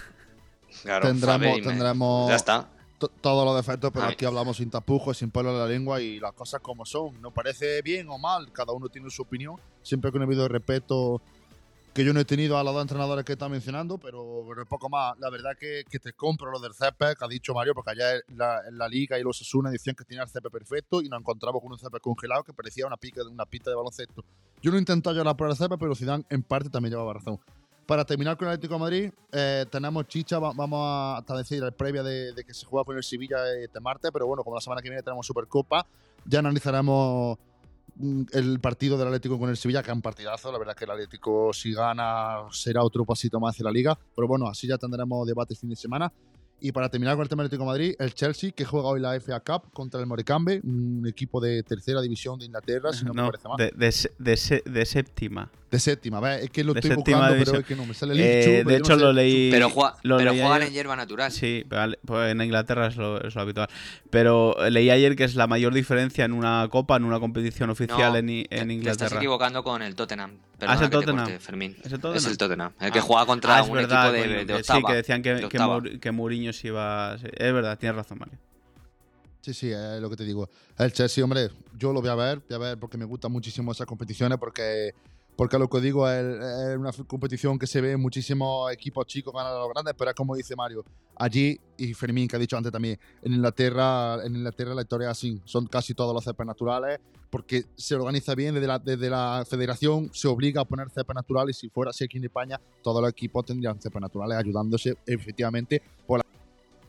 Claro, 0.81 1.07
Tendremos- 1.07 1.61
tendremos- 1.61 2.29
Ya 2.29 2.35
está. 2.35 2.69
To- 3.03 3.11
todos 3.21 3.45
los 3.45 3.55
defectos, 3.55 3.91
pero 3.93 4.05
aquí 4.05 4.23
hablamos 4.25 4.57
sin 4.57 4.69
tapujos, 4.69 5.17
sin 5.17 5.29
pelo 5.31 5.49
en 5.51 5.59
la 5.59 5.67
lengua 5.67 5.99
y 6.01 6.19
las 6.19 6.33
cosas 6.33 6.61
como 6.61 6.85
son. 6.85 7.21
No 7.21 7.31
parece 7.31 7.81
bien 7.81 8.07
o 8.09 8.17
mal, 8.17 8.51
cada 8.51 8.71
uno 8.73 8.87
tiene 8.89 9.09
su 9.09 9.21
opinión. 9.23 9.55
Siempre 9.81 10.11
con 10.11 10.21
el 10.21 10.27
debido 10.29 10.47
respeto 10.47 11.21
que 11.93 12.03
yo 12.03 12.11
no 12.13 12.19
he 12.19 12.25
tenido 12.25 12.57
a 12.57 12.63
los 12.63 12.73
dos 12.73 12.81
entrenadores 12.81 13.23
que 13.23 13.33
está 13.33 13.47
mencionando, 13.49 13.97
pero 13.99 14.43
pero 14.47 14.65
poco 14.65 14.89
más. 14.89 15.17
La 15.19 15.29
verdad 15.29 15.51
que, 15.59 15.83
que 15.89 15.99
te 15.99 16.13
compro 16.13 16.49
lo 16.49 16.59
del 16.59 16.73
césped 16.73 17.13
que 17.19 17.25
ha 17.25 17.27
dicho 17.27 17.53
Mario, 17.53 17.73
porque 17.75 17.91
allá 17.91 18.15
en 18.15 18.37
la, 18.37 18.61
en 18.67 18.77
la 18.77 18.87
liga 18.87 19.19
y 19.19 19.23
los 19.23 19.39
Asuna 19.41 19.69
decían 19.69 19.95
que 19.95 20.03
tenía 20.05 20.23
el 20.23 20.29
césped 20.29 20.49
perfecto 20.49 21.01
y 21.01 21.09
nos 21.09 21.19
encontramos 21.19 21.61
con 21.61 21.71
un 21.71 21.77
césped 21.77 21.99
congelado 21.99 22.43
que 22.43 22.53
parecía 22.53 22.87
una, 22.87 22.97
pica, 22.97 23.21
una 23.29 23.45
pista 23.45 23.69
de 23.69 23.75
baloncesto. 23.75 24.23
Yo 24.61 24.71
no 24.71 24.77
he 24.77 24.79
intentado 24.79 25.15
llorar 25.15 25.35
por 25.37 25.49
el 25.49 25.55
césped, 25.55 25.77
pero 25.77 25.93
Zidane 25.93 26.23
en 26.29 26.41
parte 26.41 26.69
también 26.69 26.93
llevaba 26.93 27.13
razón. 27.13 27.39
Para 27.85 28.05
terminar 28.05 28.37
con 28.37 28.47
el 28.47 28.53
Atlético 28.53 28.75
de 28.75 28.79
Madrid, 28.79 29.11
eh, 29.31 29.65
tenemos 29.69 30.07
chicha, 30.07 30.39
va- 30.39 30.53
vamos 30.55 30.79
a 30.81 31.17
hasta 31.17 31.35
decir 31.37 31.61
el 31.63 31.73
previa 31.73 32.01
de, 32.01 32.31
de 32.33 32.43
que 32.45 32.53
se 32.53 32.65
juega 32.65 32.85
con 32.85 32.95
el 32.95 33.03
Sevilla 33.03 33.37
este 33.61 33.79
martes, 33.81 34.09
pero 34.11 34.25
bueno, 34.25 34.43
como 34.43 34.55
la 34.55 34.61
semana 34.61 34.81
que 34.81 34.89
viene 34.89 35.03
tenemos 35.03 35.27
Supercopa, 35.27 35.85
ya 36.25 36.39
analizaremos 36.39 37.37
mm, 37.97 38.21
el 38.31 38.59
partido 38.61 38.97
del 38.97 39.07
Atlético 39.07 39.37
con 39.37 39.49
el 39.49 39.57
Sevilla, 39.57 39.83
que 39.83 39.91
es 39.91 39.95
un 39.95 40.01
partidazo, 40.01 40.49
la 40.51 40.57
verdad 40.59 40.75
que 40.75 40.85
el 40.85 40.91
Atlético 40.91 41.51
si 41.51 41.73
gana 41.73 42.43
será 42.51 42.83
otro 42.83 43.03
pasito 43.03 43.39
más 43.41 43.53
hacia 43.55 43.65
la 43.65 43.71
liga, 43.71 43.99
pero 44.15 44.27
bueno, 44.29 44.47
así 44.47 44.65
ya 44.65 44.77
tendremos 44.77 45.27
debate 45.27 45.53
fin 45.55 45.69
de 45.69 45.75
semana. 45.75 46.11
Y 46.61 46.71
para 46.71 46.87
terminar 46.87 47.15
con 47.15 47.23
el 47.23 47.27
tema 47.27 47.43
del 47.43 47.47
Atlético 47.47 47.63
de 47.65 47.67
Madrid, 47.71 47.95
el 47.99 48.13
Chelsea, 48.13 48.51
que 48.51 48.63
juega 48.63 48.87
hoy 48.87 49.01
la 49.01 49.19
FA 49.19 49.41
Cup 49.41 49.73
contra 49.73 49.99
el 49.99 50.05
Morecambe, 50.05 50.61
un 50.63 51.05
equipo 51.05 51.41
de 51.41 51.61
tercera 51.63 51.99
división 51.99 52.39
de 52.39 52.45
Inglaterra, 52.45 52.93
si 52.93 53.03
no, 53.03 53.13
me 53.13 53.25
parece 53.31 53.47
mal. 53.49 53.57
de, 53.57 53.71
de 53.75 53.91
se- 53.91 54.13
de 54.17 54.37
se- 54.37 54.63
de 54.65 54.85
séptima. 54.85 55.51
De 55.73 55.79
séptima, 55.79 56.19
¿ves? 56.19 56.43
es 56.43 56.49
que 56.51 56.63
lo 56.63 56.73
de 56.73 56.81
estoy 56.81 56.95
séptima 56.95 57.17
buscando, 57.17 57.33
división. 57.33 57.53
pero 57.55 57.61
es 57.61 57.67
que 57.67 57.75
no 57.75 57.85
me 57.87 57.93
sale 57.95 58.13
el 58.13 58.19
Eh, 58.21 58.57
de 58.59 58.63
no 58.63 58.69
hecho, 58.69 58.93
sé. 58.93 59.01
lo 59.01 59.11
leí. 59.11 59.49
Pero, 59.49 59.69
jua- 59.71 59.95
lo 60.03 60.17
pero 60.17 60.29
leí 60.31 60.39
juegan 60.39 60.57
ayer. 60.57 60.67
en 60.67 60.73
hierba 60.75 60.95
natural. 60.95 61.31
Sí, 61.31 61.65
pues 62.05 62.31
en 62.31 62.41
Inglaterra 62.41 62.87
es 62.87 62.95
lo, 62.95 63.19
es 63.21 63.33
lo 63.33 63.41
habitual. 63.41 63.67
Pero 64.11 64.55
leí 64.69 64.91
ayer 64.91 65.15
que 65.15 65.23
es 65.23 65.33
la 65.33 65.47
mayor 65.47 65.73
diferencia 65.73 66.25
en 66.25 66.33
una 66.33 66.67
copa, 66.69 66.95
en 66.97 67.05
una 67.05 67.19
competición 67.19 67.71
oficial 67.71 68.11
No, 68.13 68.17
en, 68.19 68.29
I- 68.29 68.39
en 68.41 68.47
Te 68.49 68.55
estás 68.57 68.69
Inglaterra. 68.69 69.17
equivocando 69.17 69.63
con 69.63 69.81
el 69.81 69.95
Tottenham. 69.95 70.37
Ah, 70.61 70.75
es 70.75 70.81
el 70.81 70.89
Tottenham. 70.91 71.25
corte, 71.25 71.39
Fermín. 71.39 71.75
¿Es 71.83 71.85
el 71.91 71.99
Tottenham? 71.99 72.17
Es 72.17 72.25
el 72.27 72.37
Tottenham. 72.37 72.71
El 72.79 72.91
que 72.91 72.99
Ah. 72.99 73.01
juega 73.01 73.25
contra 73.25 73.57
Ah, 73.57 73.61
es 73.61 73.67
un 73.67 73.73
verdad, 73.73 74.15
equipo 74.15 74.29
de, 74.29 74.35
de 74.37 74.45
que 74.45 74.53
octava. 74.53 74.79
Sí, 74.79 74.85
que 74.85 74.93
decían 74.93 75.21
que, 75.23 75.33
de 75.33 75.49
que, 75.49 75.99
que 75.99 76.11
Mourinho 76.11 76.53
se 76.53 76.67
iba. 76.67 77.17
sí, 77.17 77.25
Es 77.35 77.51
verdad, 77.51 77.79
tienes 77.79 77.95
razón, 77.95 78.19
Mario. 78.19 78.37
Sí, 79.41 79.53
sí, 79.53 79.71
es 79.71 79.99
lo 79.99 80.09
que 80.09 80.15
te 80.15 80.23
digo. 80.23 80.49
El 80.77 80.93
Chelsea, 80.93 81.23
hombre, 81.23 81.49
yo 81.77 81.91
lo 81.91 81.99
voy 81.99 82.09
a 82.11 82.15
ver, 82.15 82.39
voy 82.47 82.55
a 82.55 82.59
ver 82.59 82.77
porque 82.77 82.97
me 82.97 83.05
gustan 83.05 83.31
muchísimo 83.31 83.71
esas 83.73 83.85
competiciones, 83.87 84.37
porque, 84.37 84.93
porque 85.35 85.57
lo 85.57 85.69
que 85.69 85.81
digo 85.81 86.09
es, 86.09 86.23
es 86.23 86.77
una 86.77 86.91
competición 87.07 87.57
que 87.57 87.67
se 87.67 87.81
ve 87.81 87.97
muchísimos 87.97 88.71
equipos 88.71 89.05
chicos 89.07 89.33
ganar 89.33 89.53
a 89.53 89.59
los 89.59 89.69
grandes, 89.69 89.93
pero 89.97 90.11
es 90.11 90.15
como 90.15 90.35
dice 90.35 90.55
Mario, 90.55 90.85
allí, 91.15 91.59
y 91.77 91.93
Fermín, 91.93 92.27
que 92.27 92.35
ha 92.35 92.39
dicho 92.39 92.57
antes 92.57 92.71
también, 92.71 92.99
en 93.21 93.33
Inglaterra, 93.33 94.23
en 94.23 94.35
Inglaterra 94.35 94.73
la 94.75 94.81
historia 94.81 95.07
es 95.07 95.11
así, 95.11 95.41
son 95.45 95.67
casi 95.67 95.93
todos 95.93 96.13
los 96.13 96.23
césped 96.23 96.45
naturales, 96.45 96.99
porque 97.29 97.65
se 97.75 97.95
organiza 97.95 98.35
bien 98.35 98.53
desde 98.53 98.67
la, 98.67 98.77
desde 98.79 99.09
la 99.09 99.43
federación, 99.49 100.11
se 100.13 100.27
obliga 100.27 100.61
a 100.61 100.65
poner 100.65 100.89
césped 100.89 101.15
naturales, 101.15 101.57
y 101.57 101.59
si 101.61 101.69
fuera 101.69 101.89
así 101.89 102.03
aquí 102.03 102.17
en 102.17 102.25
España, 102.25 102.61
todos 102.83 103.01
los 103.01 103.09
equipos 103.09 103.45
tendrían 103.45 103.81
césped 103.81 103.99
naturales, 103.99 104.37
ayudándose 104.37 104.97
efectivamente 105.05 105.81
por 106.05 106.19
la 106.19 106.23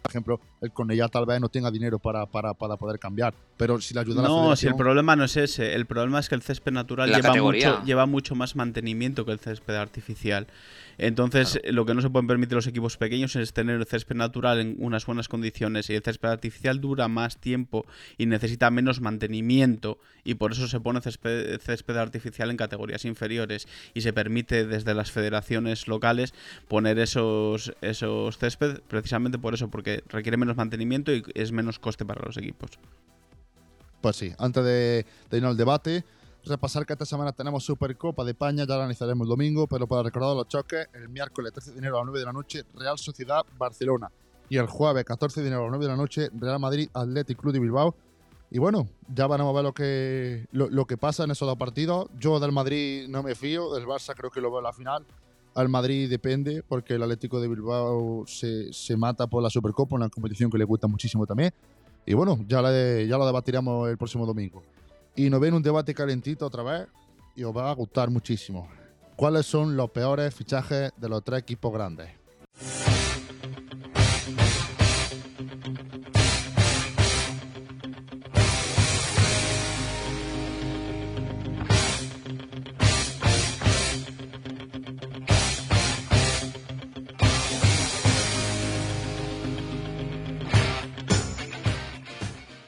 por 0.04 0.10
ejemplo, 0.10 0.40
el 0.64 0.72
Cornellá 0.72 1.08
tal 1.08 1.26
vez 1.26 1.40
no 1.40 1.48
tenga 1.48 1.70
dinero 1.70 1.98
para, 1.98 2.26
para, 2.26 2.54
para 2.54 2.76
poder 2.76 2.98
cambiar. 2.98 3.34
Pero 3.56 3.80
si 3.80 3.94
le 3.94 4.00
ayuda 4.00 4.20
a 4.20 4.22
la 4.24 4.28
No, 4.28 4.56
si 4.56 4.66
el 4.66 4.72
federación- 4.72 4.76
problema 4.76 5.16
no 5.16 5.24
es 5.24 5.36
ese. 5.36 5.74
El 5.74 5.86
problema 5.86 6.18
es 6.18 6.28
que 6.28 6.34
el 6.34 6.42
césped 6.42 6.72
natural 6.72 7.10
La 7.10 7.16
lleva 7.18 7.28
categoría. 7.28 7.70
mucho, 7.72 7.84
lleva 7.84 8.06
mucho 8.06 8.34
más 8.34 8.56
mantenimiento 8.56 9.24
que 9.24 9.32
el 9.32 9.38
césped 9.38 9.74
artificial. 9.76 10.46
Entonces, 10.96 11.60
lo 11.70 11.84
que 11.86 11.94
no 11.94 12.00
se 12.02 12.08
pueden 12.10 12.28
permitir 12.28 12.54
los 12.54 12.68
equipos 12.68 12.96
pequeños 12.96 13.34
es 13.34 13.52
tener 13.52 13.80
el 13.80 13.86
césped 13.86 14.14
natural 14.14 14.60
en 14.60 14.76
unas 14.78 15.04
buenas 15.06 15.26
condiciones 15.28 15.90
y 15.90 15.94
el 15.94 16.02
césped 16.02 16.28
artificial 16.28 16.80
dura 16.80 17.08
más 17.08 17.36
tiempo 17.38 17.84
y 18.16 18.26
necesita 18.26 18.70
menos 18.70 19.00
mantenimiento 19.00 19.98
y 20.22 20.34
por 20.34 20.52
eso 20.52 20.68
se 20.68 20.78
pone 20.80 21.00
césped, 21.00 21.58
césped 21.60 21.96
artificial 21.96 22.50
en 22.50 22.56
categorías 22.56 23.04
inferiores 23.04 23.66
y 23.92 24.02
se 24.02 24.12
permite 24.12 24.66
desde 24.66 24.94
las 24.94 25.10
federaciones 25.10 25.88
locales 25.88 26.32
poner 26.68 26.98
esos, 27.00 27.74
esos 27.82 28.38
césped 28.38 28.78
precisamente 28.86 29.36
por 29.38 29.54
eso, 29.54 29.68
porque 29.68 30.02
requiere 30.08 30.36
menos 30.36 30.53
mantenimiento 30.56 31.12
y 31.12 31.24
es 31.34 31.52
menos 31.52 31.78
coste 31.78 32.04
para 32.04 32.24
los 32.24 32.36
equipos. 32.36 32.70
Pues 34.00 34.16
sí, 34.16 34.32
antes 34.38 34.64
de, 34.64 35.06
de 35.30 35.46
al 35.46 35.56
debate, 35.56 36.04
repasar 36.44 36.84
que 36.84 36.92
esta 36.92 37.06
semana 37.06 37.32
tenemos 37.32 37.64
Supercopa 37.64 38.24
de 38.24 38.32
España, 38.32 38.64
ya 38.64 38.74
la 38.74 38.80
analizaremos 38.80 39.24
el 39.24 39.30
domingo, 39.30 39.66
pero 39.66 39.86
para 39.86 40.02
recordar 40.02 40.36
los 40.36 40.48
choques, 40.48 40.88
el 40.92 41.08
miércoles 41.08 41.52
13 41.52 41.72
de 41.72 41.78
enero 41.78 41.96
a 41.96 42.00
las 42.00 42.06
9 42.06 42.18
de 42.18 42.24
la 42.26 42.32
noche, 42.32 42.64
Real 42.74 42.98
Sociedad 42.98 43.44
Barcelona. 43.56 44.10
Y 44.48 44.58
el 44.58 44.66
jueves 44.66 45.04
14 45.04 45.40
de 45.40 45.46
enero 45.46 45.62
a 45.62 45.64
las 45.64 45.70
9 45.70 45.84
de 45.86 45.90
la 45.90 45.96
noche, 45.96 46.30
Real 46.38 46.60
Madrid 46.60 46.88
Athletic 46.92 47.38
Club 47.40 47.54
de 47.54 47.60
Bilbao. 47.60 47.94
Y 48.50 48.58
bueno, 48.58 48.88
ya 49.12 49.26
van 49.26 49.40
a 49.40 49.52
ver 49.52 49.64
lo 49.64 49.72
que, 49.72 50.46
lo, 50.52 50.68
lo 50.68 50.84
que 50.84 50.96
pasa 50.96 51.24
en 51.24 51.30
esos 51.30 51.48
dos 51.48 51.56
partidos. 51.56 52.08
Yo 52.18 52.38
del 52.38 52.52
Madrid 52.52 53.08
no 53.08 53.22
me 53.22 53.34
fío, 53.34 53.72
del 53.74 53.86
Barça 53.86 54.14
creo 54.14 54.30
que 54.30 54.40
lo 54.40 54.50
veo 54.50 54.58
en 54.58 54.64
la 54.64 54.72
final. 54.72 55.04
Al 55.54 55.68
Madrid 55.68 56.10
depende, 56.10 56.62
porque 56.66 56.94
el 56.94 57.02
Atlético 57.02 57.40
de 57.40 57.48
Bilbao 57.48 58.24
se, 58.26 58.72
se 58.72 58.96
mata 58.96 59.26
por 59.26 59.42
la 59.42 59.50
Supercopa, 59.50 59.94
una 59.94 60.08
competición 60.08 60.50
que 60.50 60.58
le 60.58 60.64
gusta 60.64 60.86
muchísimo 60.88 61.26
también. 61.26 61.52
Y 62.06 62.14
bueno, 62.14 62.38
ya, 62.48 62.60
le- 62.60 63.06
ya 63.06 63.16
lo 63.16 63.24
debatiremos 63.24 63.88
el 63.88 63.96
próximo 63.96 64.26
domingo. 64.26 64.62
Y 65.16 65.30
nos 65.30 65.40
ven 65.40 65.54
un 65.54 65.62
debate 65.62 65.94
calentito 65.94 66.44
otra 66.46 66.62
vez 66.64 66.88
y 67.36 67.44
os 67.44 67.56
va 67.56 67.70
a 67.70 67.74
gustar 67.74 68.10
muchísimo. 68.10 68.68
¿Cuáles 69.16 69.46
son 69.46 69.76
los 69.76 69.90
peores 69.90 70.34
fichajes 70.34 70.90
de 70.96 71.08
los 71.08 71.22
tres 71.22 71.40
equipos 71.40 71.72
grandes? 71.72 72.10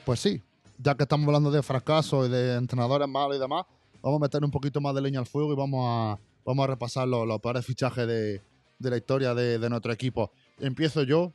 Pues 0.06 0.20
sí, 0.20 0.40
ya 0.78 0.94
que 0.94 1.02
estamos 1.02 1.26
hablando 1.26 1.50
de 1.50 1.62
fracaso 1.62 2.24
y 2.24 2.28
de 2.30 2.54
entrenadores 2.54 3.08
malos 3.08 3.36
y 3.36 3.40
demás, 3.40 3.64
vamos 4.02 4.18
a 4.20 4.22
meter 4.22 4.44
un 4.44 4.50
poquito 4.52 4.80
más 4.80 4.94
de 4.94 5.00
leña 5.02 5.18
al 5.18 5.26
fuego 5.26 5.52
y 5.52 5.56
vamos 5.56 5.84
a, 5.86 6.18
vamos 6.44 6.64
a 6.64 6.66
repasar 6.68 7.08
los, 7.08 7.26
los 7.26 7.40
peores 7.40 7.66
fichajes 7.66 8.06
de, 8.06 8.40
de 8.78 8.90
la 8.90 8.96
historia 8.96 9.34
de, 9.34 9.58
de 9.58 9.68
nuestro 9.68 9.92
equipo. 9.92 10.30
Empiezo 10.60 11.02
yo. 11.02 11.32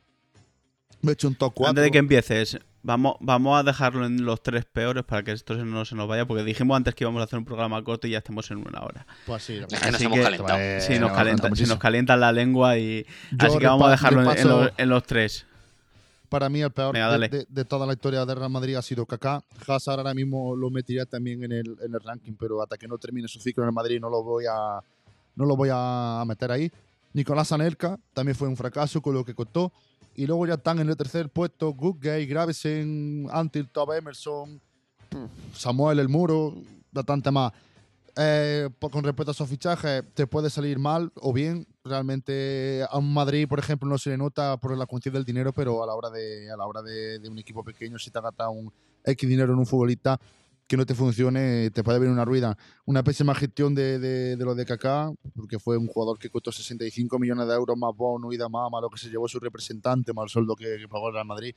Me 1.02 1.10
he 1.10 1.14
hecho 1.14 1.28
un 1.28 1.34
top 1.34 1.52
4. 1.54 1.68
Antes 1.70 1.84
de 1.84 1.90
que 1.90 1.98
empieces, 1.98 2.58
vamos, 2.82 3.16
vamos 3.20 3.58
a 3.58 3.64
dejarlo 3.64 4.06
en 4.06 4.24
los 4.24 4.40
tres 4.42 4.64
peores 4.64 5.02
para 5.04 5.22
que 5.24 5.32
esto 5.32 5.54
no 5.64 5.84
se 5.84 5.96
nos 5.96 6.06
vaya, 6.08 6.24
porque 6.26 6.44
dijimos 6.44 6.76
antes 6.76 6.94
que 6.94 7.02
íbamos 7.04 7.20
a 7.20 7.24
hacer 7.24 7.38
un 7.40 7.44
programa 7.44 7.82
corto 7.82 8.06
y 8.06 8.10
ya 8.12 8.18
estamos 8.18 8.48
en 8.52 8.58
una 8.58 8.80
hora. 8.82 9.04
Pues 9.26 9.42
sí, 9.42 9.54
Es 9.54 9.66
que 9.66 9.74
verdad. 9.74 9.86
nos 9.88 9.94
Así 9.96 10.04
hemos 10.04 10.18
que- 10.18 10.22
calentado. 10.24 10.58
Eh, 10.60 10.80
Sí, 10.80 10.92
nos 10.92 11.00
nos 11.00 11.10
calienta, 11.12 11.18
encanta 11.18 11.36
se 11.36 11.48
nos 11.48 11.50
muchísimo. 11.58 11.78
calienta 11.80 12.16
la 12.16 12.30
lengua 12.32 12.78
y... 12.78 13.04
Yo 13.32 13.48
Así 13.48 13.58
que 13.58 13.66
vamos 13.66 13.88
a 13.88 13.90
dejarlo 13.90 14.20
en, 14.22 14.26
en 14.28 14.32
repaso- 14.36 14.48
los, 14.64 14.72
en 14.78 14.88
los 14.88 15.02
tres. 15.04 15.46
Para 16.32 16.48
mí 16.48 16.62
el 16.62 16.70
peor 16.70 16.94
Venga, 16.94 17.06
de, 17.08 17.12
dale. 17.12 17.28
de- 17.28 17.46
de 17.46 17.64
toda 17.66 17.86
la 17.86 17.92
historia 17.92 18.24
de 18.24 18.34
Real 18.34 18.48
Madrid 18.48 18.74
ha 18.76 18.80
sido 18.80 19.04
Kaká. 19.04 19.42
Hazard 19.66 19.98
ahora 19.98 20.14
mismo 20.14 20.56
lo 20.56 20.70
metería 20.70 21.04
también 21.04 21.44
en 21.44 21.52
el, 21.52 21.76
en 21.84 21.92
el 21.94 22.00
ranking, 22.00 22.32
pero 22.38 22.62
hasta 22.62 22.78
que 22.78 22.88
no 22.88 22.96
termine 22.96 23.28
su 23.28 23.38
ciclo 23.38 23.62
en 23.64 23.68
el 23.68 23.74
Madrid 23.74 24.00
no 24.00 24.08
lo 24.08 24.22
voy 24.22 24.46
a, 24.50 24.80
no 25.36 25.44
lo 25.44 25.54
voy 25.56 25.68
a 25.70 26.24
meter 26.26 26.50
ahí. 26.50 26.72
Nicolás 27.12 27.52
Anelka 27.52 27.98
también 28.14 28.34
fue 28.34 28.48
un 28.48 28.56
fracaso 28.56 29.02
con 29.02 29.12
lo 29.12 29.26
que 29.26 29.34
costó. 29.34 29.70
Y 30.16 30.26
luego 30.26 30.46
ya 30.46 30.54
están 30.54 30.78
en 30.78 30.88
el 30.88 30.96
tercer 30.96 31.28
puesto 31.28 31.72
Goodgay, 31.74 32.24
Gravesen, 32.26 33.28
Antil, 33.30 33.68
Top 33.68 33.92
Emerson, 33.92 34.58
Samuel 35.54 35.98
El 35.98 36.08
Muro, 36.08 36.54
bastante 36.90 37.30
más. 37.30 37.52
Eh, 38.16 38.68
po- 38.78 38.90
con 38.90 39.04
respecto 39.04 39.30
a 39.30 39.32
esos 39.32 39.48
fichajes, 39.48 40.02
te 40.14 40.26
puede 40.26 40.48
salir 40.50 40.78
mal 40.78 41.12
o 41.16 41.32
bien. 41.32 41.66
Realmente 41.84 42.84
a 42.88 42.96
un 42.96 43.12
Madrid, 43.12 43.48
por 43.48 43.58
ejemplo, 43.58 43.88
no 43.88 43.98
se 43.98 44.10
le 44.10 44.16
nota 44.16 44.56
por 44.56 44.76
la 44.78 44.86
cuestión 44.86 45.14
del 45.14 45.24
dinero, 45.24 45.52
pero 45.52 45.82
a 45.82 45.86
la 45.86 45.94
hora 45.96 46.10
de, 46.10 46.48
a 46.48 46.56
la 46.56 46.64
hora 46.64 46.80
de, 46.80 47.20
un 47.28 47.38
equipo 47.38 47.64
pequeño, 47.64 47.98
si 47.98 48.12
te 48.12 48.18
has 48.18 48.22
gastado 48.22 48.52
un 48.52 48.72
X 49.04 49.28
dinero 49.28 49.52
en 49.52 49.58
un 49.58 49.66
futbolista 49.66 50.20
que 50.68 50.76
no 50.76 50.86
te 50.86 50.94
funcione, 50.94 51.70
te 51.70 51.82
puede 51.82 51.98
venir 51.98 52.12
una 52.12 52.24
ruina. 52.24 52.56
Una 52.84 53.02
pésima 53.02 53.34
gestión 53.34 53.74
de, 53.74 53.98
de, 53.98 54.36
de 54.36 54.54
de 54.54 54.64
Kaká, 54.64 55.12
porque 55.34 55.58
fue 55.58 55.76
un 55.76 55.88
jugador 55.88 56.20
que 56.20 56.30
costó 56.30 56.52
65 56.52 57.18
millones 57.18 57.48
de 57.48 57.54
euros 57.54 57.76
más 57.76 57.96
bono 57.96 58.32
y 58.32 58.36
demás, 58.36 58.70
más 58.70 58.80
lo 58.80 58.88
que 58.88 58.98
se 58.98 59.10
llevó 59.10 59.26
su 59.26 59.40
representante, 59.40 60.12
más 60.12 60.24
el 60.24 60.30
sueldo 60.30 60.54
que, 60.54 60.76
que 60.78 60.88
pagó 60.88 61.08
el 61.08 61.14
Real 61.14 61.26
Madrid. 61.26 61.52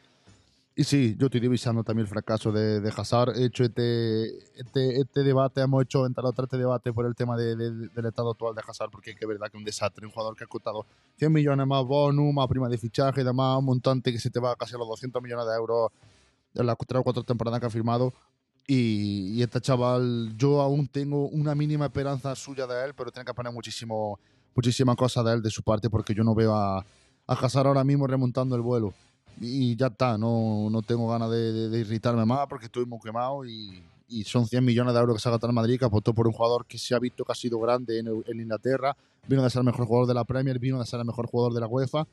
Y 0.78 0.84
sí, 0.84 1.16
yo 1.18 1.28
estoy 1.28 1.40
divisando 1.40 1.86
también 1.86 2.04
el 2.06 2.10
fracaso 2.10 2.52
de, 2.52 2.82
de 2.82 2.90
Hazard. 2.98 3.38
He 3.38 3.46
hecho 3.46 3.64
este, 3.64 4.26
este, 4.60 5.00
este 5.00 5.24
debate, 5.24 5.62
hemos 5.62 5.82
hecho 5.84 6.06
entre 6.06 6.26
otros 6.26 6.48
este 6.48 6.58
debate 6.58 6.92
por 6.92 7.06
el 7.06 7.16
tema 7.16 7.38
de- 7.38 7.56
de- 7.56 7.88
del 7.88 8.06
estado 8.08 8.32
actual 8.32 8.54
de 8.56 8.62
Hazard, 8.68 8.90
porque 8.92 9.12
es 9.12 9.16
que 9.18 9.26
verdad 9.26 9.48
que 9.50 9.56
es 9.58 9.62
un 9.62 9.64
desastre. 9.64 10.06
Un 10.06 10.12
jugador 10.12 10.36
que 10.36 10.44
ha 10.44 10.48
costado 10.48 10.86
100 11.18 11.32
millones 11.32 11.66
más 11.66 11.86
bonus, 11.86 12.34
más 12.34 12.46
prima 12.50 12.68
de 12.68 12.78
fichaje 12.78 13.22
y 13.22 13.24
demás, 13.24 13.58
un 13.60 13.66
montante 13.66 14.12
que 14.12 14.20
se 14.20 14.30
te 14.30 14.38
va 14.42 14.54
casi 14.58 14.76
a 14.76 14.78
los 14.78 14.88
200 14.90 15.24
millones 15.24 15.46
de 15.48 15.56
euros 15.56 15.92
en 16.56 16.66
las 16.66 16.78
tres 16.86 17.00
o 17.00 17.04
cuatro 17.04 17.24
temporadas 17.24 17.62
que 17.62 17.68
ha 17.68 17.70
firmado. 17.70 18.12
Y, 18.68 19.32
y 19.38 19.44
este 19.44 19.62
chaval, 19.62 20.34
yo 20.36 20.60
aún 20.60 20.90
tengo 20.90 21.28
una 21.30 21.56
mínima 21.56 21.86
esperanza 21.86 22.36
suya 22.36 22.68
de 22.68 22.84
él, 22.86 22.94
pero 22.96 23.12
tiene 23.12 23.24
que 23.26 23.34
poner 23.34 23.54
muchísimo, 23.54 24.20
muchísimas 24.54 24.98
cosas 24.98 25.24
de 25.24 25.34
él, 25.36 25.42
de 25.42 25.52
su 25.52 25.64
parte, 25.64 25.90
porque 25.90 26.14
yo 26.14 26.24
no 26.26 26.36
veo 26.36 26.54
a, 26.54 26.80
a 26.80 27.34
Hazard 27.34 27.68
ahora 27.68 27.86
mismo 27.86 28.08
remontando 28.08 28.58
el 28.58 28.62
vuelo 28.62 28.94
y 29.40 29.76
ya 29.76 29.88
está, 29.88 30.18
no, 30.18 30.70
no 30.70 30.82
tengo 30.82 31.08
ganas 31.10 31.30
de, 31.32 31.52
de- 31.52 31.70
de 31.70 31.80
irritarme 31.80 32.26
más 32.26 32.48
porque 32.48 32.66
estoy 32.68 32.86
muy 32.86 33.00
quemado 33.00 33.46
y, 33.46 33.84
y 34.08 34.24
son 34.24 34.46
100 34.48 34.64
millones 34.64 34.94
de 34.94 35.00
euros 35.00 35.16
que 35.16 35.22
se 35.22 35.28
ha 35.30 35.32
gastado 35.32 35.52
en 35.52 35.56
Madrid, 35.56 35.78
que 35.80 35.86
apostó 35.86 36.14
por 36.14 36.28
un 36.28 36.34
jugador 36.34 36.66
que 36.66 36.78
se 36.78 36.96
ha 36.96 37.00
visto 37.00 37.24
que 37.26 37.32
ha 37.32 37.36
sido 37.36 37.60
grande 37.60 38.00
en, 38.00 38.08
en 38.08 38.40
Inglaterra, 38.40 38.96
vino 39.28 39.44
de 39.44 39.50
ser 39.50 39.60
el 39.60 39.66
mejor 39.66 39.86
jugador 39.88 40.08
de 40.08 40.14
la 40.14 40.24
Premier, 40.24 40.60
vino 40.60 40.80
de 40.80 40.86
ser 40.86 41.00
el 41.00 41.06
mejor 41.06 41.28
jugador 41.28 41.54
de 41.54 41.60
la 41.60 41.68
UEFA 41.68 42.08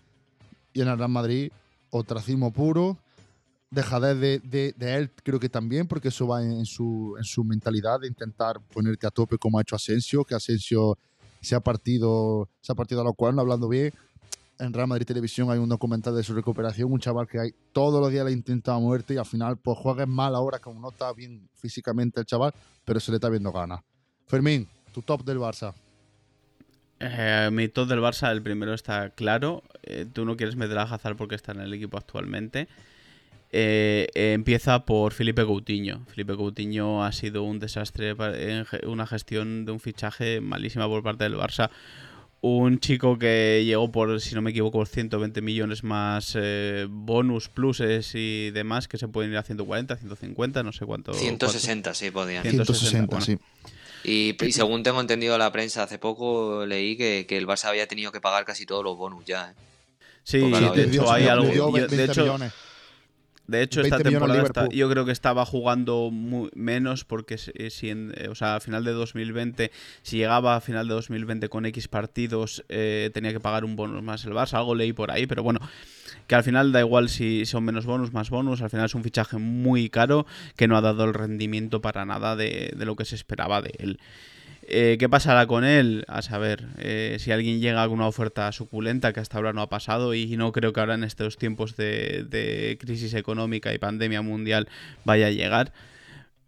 y 0.73 0.81
en 0.81 0.89
el 0.89 0.97
Real 0.99 1.11
Madrid 1.11 1.53
ostracismo 1.91 2.51
puro, 2.53 2.97
dejadez 3.70 4.18
de, 4.18 4.39
de, 4.41 4.75
de 4.77 4.95
él 4.97 5.11
creo 5.23 5.39
que 5.41 5.49
también, 5.49 5.87
porque 5.87 6.09
eso 6.09 6.27
va 6.27 6.43
en, 6.43 6.66
su, 6.66 7.14
en 7.18 7.25
su 7.25 7.45
mentalidad 7.45 8.01
de 8.01 8.09
intentar 8.09 8.61
ponerte 8.73 9.07
a 9.07 9.11
tope 9.11 9.39
como 9.39 9.59
ha 9.59 9.62
hecho 9.62 9.77
Asensio, 9.77 10.25
que 10.25 10.35
Asensio 10.35 10.97
se 11.41 11.55
ha 11.55 11.61
partido, 11.61 12.49
se 12.61 12.73
ha 12.73 12.75
partido 12.75 13.01
a 13.01 13.05
lo 13.05 13.14
cual, 13.14 13.35
no 13.35 13.41
hablando 13.43 13.68
bien, 13.68 13.93
en 14.63 14.73
Real 14.73 14.87
Madrid 14.87 15.07
Televisión 15.07 15.51
hay 15.51 15.59
un 15.59 15.69
documental 15.69 16.15
de 16.15 16.23
su 16.23 16.35
recuperación, 16.35 16.93
un 16.93 17.01
chaval 17.01 17.27
que 17.27 17.41
hay 17.41 17.55
todos 17.73 18.01
los 18.01 18.11
días 18.11 18.25
le 18.25 18.33
intenta 18.33 18.75
a 18.75 18.79
muerte 18.79 19.15
y 19.15 19.17
al 19.17 19.27
final 19.27 19.57
pues 19.57 19.77
juega 19.79 20.07
mal 20.07 20.35
ahora 20.35 20.61
como 20.61 20.81
no 20.81 20.91
está 20.91 21.13
bien 21.13 21.49
físicamente 21.55 22.21
el 22.21 22.27
chaval, 22.27 22.55
pero 22.85 23.01
se 23.01 23.11
le 23.11 23.17
está 23.17 23.29
viendo 23.29 23.51
ganas. 23.53 23.81
Fermín, 24.27 24.69
tu 24.95 25.03
top 25.03 25.25
del 25.25 25.39
Barça. 25.39 25.75
Eh, 27.01 27.51
mi 27.53 27.69
top 27.69 27.89
del 27.89 27.99
Barça, 27.99 28.31
el 28.31 28.43
primero 28.43 28.73
está 28.73 29.11
claro. 29.11 29.65
Eh, 29.83 30.07
tú 30.11 30.25
no 30.25 30.37
quieres 30.37 30.55
meter 30.55 30.79
a 30.79 30.83
Hazard 30.83 31.17
porque 31.17 31.35
está 31.35 31.53
en 31.53 31.61
el 31.61 31.75
equipo 31.75 31.99
actualmente. 31.99 32.69
Eh, 33.51 34.07
empieza 34.15 34.87
por 34.87 35.13
Felipe 35.13 35.45
Coutinho. 35.45 36.07
Felipe 36.07 36.37
Coutinho 36.37 37.05
ha 37.05 37.11
sido 37.11 37.43
un 37.43 37.59
desastre, 37.59 38.15
una 38.87 39.07
gestión 39.07 39.65
de 39.67 39.73
un 39.73 39.81
fichaje 39.81 40.41
malísima 40.41 40.87
por 40.87 41.03
parte 41.03 41.25
del 41.25 41.35
Barça. 41.35 41.71
Un 42.45 42.80
chico 42.80 43.20
que 43.20 43.62
llegó 43.64 43.93
por, 43.93 44.20
si 44.20 44.34
no 44.34 44.43
me 44.43 44.51
equivoco, 44.51 44.78
por 44.78 44.88
120 44.88 45.40
millones 45.43 45.84
más 45.84 46.32
eh, 46.36 46.86
bonus, 46.90 47.49
pluses 47.49 48.11
y 48.16 48.51
demás, 48.51 48.88
que 48.88 48.99
se 48.99 49.07
pueden 49.07 49.30
ir 49.30 49.36
a 49.38 49.45
140, 49.45 49.97
150, 49.97 50.62
no 50.64 50.72
sé 50.72 50.84
cuánto. 50.84 51.14
160, 51.14 51.95
sí, 51.95 52.11
podían. 52.11 52.43
160, 52.43 52.64
160, 52.74 53.07
bueno. 53.07 53.24
sí. 53.24 53.38
Y, 54.05 54.45
y 54.45 54.51
según 54.51 54.82
tengo 54.82 55.01
entendido 55.01 55.38
la 55.38 55.53
prensa, 55.53 55.84
hace 55.84 56.01
poco 56.01 56.66
leí 56.66 56.97
que, 56.97 57.26
que 57.28 57.38
el 57.38 57.47
Barça 57.47 57.66
había 57.66 57.86
tenido 57.86 58.11
que 58.11 58.20
pagar 58.20 58.45
casi 58.45 58.66
todos 58.66 58.82
los 58.82 58.97
bonus 58.97 59.24
ya. 59.24 59.53
¿eh? 59.53 59.55
Sí, 60.24 60.38
de 60.40 60.82
hecho 60.84 61.12
hay 61.12 61.28
algo. 61.28 61.45
dio 61.47 61.55
yo- 61.55 61.70
20 61.72 61.97
de 61.97 62.05
hecho, 62.07 62.22
millones. 62.22 62.53
De 63.49 63.61
hecho, 63.62 63.80
esta 63.80 63.97
20 63.97 64.09
millones 64.11 64.28
temporada 64.28 64.47
está- 64.68 64.76
yo 64.76 64.88
creo 64.90 65.05
que 65.05 65.12
estaba 65.12 65.45
jugando 65.45 66.11
mu- 66.12 66.49
menos 66.55 67.05
porque 67.05 67.38
si, 67.38 67.53
si 67.70 67.90
en- 67.90 68.12
eh, 68.16 68.28
o 68.28 68.34
sea, 68.34 68.57
a 68.57 68.61
final 68.61 68.84
de 68.84 68.93
2020, 68.93 69.70
si 70.03 70.16
llegaba 70.18 70.57
a 70.57 70.61
final 70.61 70.86
de 70.88 70.95
2020 70.95 71.49
con 71.49 71.66
X 71.66 71.88
partidos, 71.88 72.64
eh, 72.68 73.11
tenía 73.12 73.32
que 73.32 73.40
pagar 73.40 73.64
un 73.64 73.74
bonus 73.76 74.03
más 74.03 74.24
el 74.24 74.32
Barça. 74.32 74.55
Algo 74.59 74.74
leí 74.74 74.93
por 74.93 75.11
ahí, 75.11 75.26
pero 75.26 75.43
bueno, 75.43 75.61
que 76.28 76.34
al 76.36 76.45
final 76.45 76.70
da 76.72 76.80
igual 76.80 77.09
si 77.09 77.45
son 77.45 77.64
menos 77.64 77.84
bonus, 77.84 78.12
más 78.12 78.30
bonus. 78.30 78.62
Al 78.62 78.70
final 78.70 78.86
es 78.86 78.95
un 78.95 79.03
fichaje 79.03 79.38
muy 79.38 79.90
caro 79.90 80.24
que 80.57 80.68
no 80.68 80.76
ha 80.76 80.80
dado 80.80 81.05
el 81.05 81.12
rendimiento 81.12 81.80
para 81.82 82.05
nada 82.05 82.36
de, 82.36 82.72
de 82.76 82.84
lo 82.86 82.95
que 82.97 83.05
se 83.05 83.16
esperaba 83.16 83.61
de 83.61 83.72
él. 83.78 83.99
Eh, 84.65 84.97
¿Qué 84.99 85.09
pasará 85.09 85.47
con 85.47 85.65
él? 85.65 86.05
A 86.09 86.23
saber, 86.23 86.67
eh, 86.79 87.17
si 87.19 87.33
alguien 87.33 87.61
llega 87.61 87.85
con 87.85 87.95
una 87.95 88.07
oferta 88.07 88.51
suculenta 88.53 89.13
que 89.13 89.21
hasta 89.21 89.37
ahora 89.37 89.53
no 89.53 89.61
ha 89.61 89.69
pasado 89.69 90.15
y 90.15 90.37
no 90.37 90.53
creo 90.53 90.73
que 90.73 90.81
ahora 90.81 90.95
en 90.95 91.05
estos 91.05 91.37
tiempos 91.37 91.77
de, 91.77 92.25
de 92.29 92.79
crisis 92.81 93.15
económica 93.15 93.75
y 93.75 93.79
pandemia 93.79 94.23
mundial 94.23 94.69
vaya 95.05 95.27
a 95.27 95.31
llegar. 95.31 95.73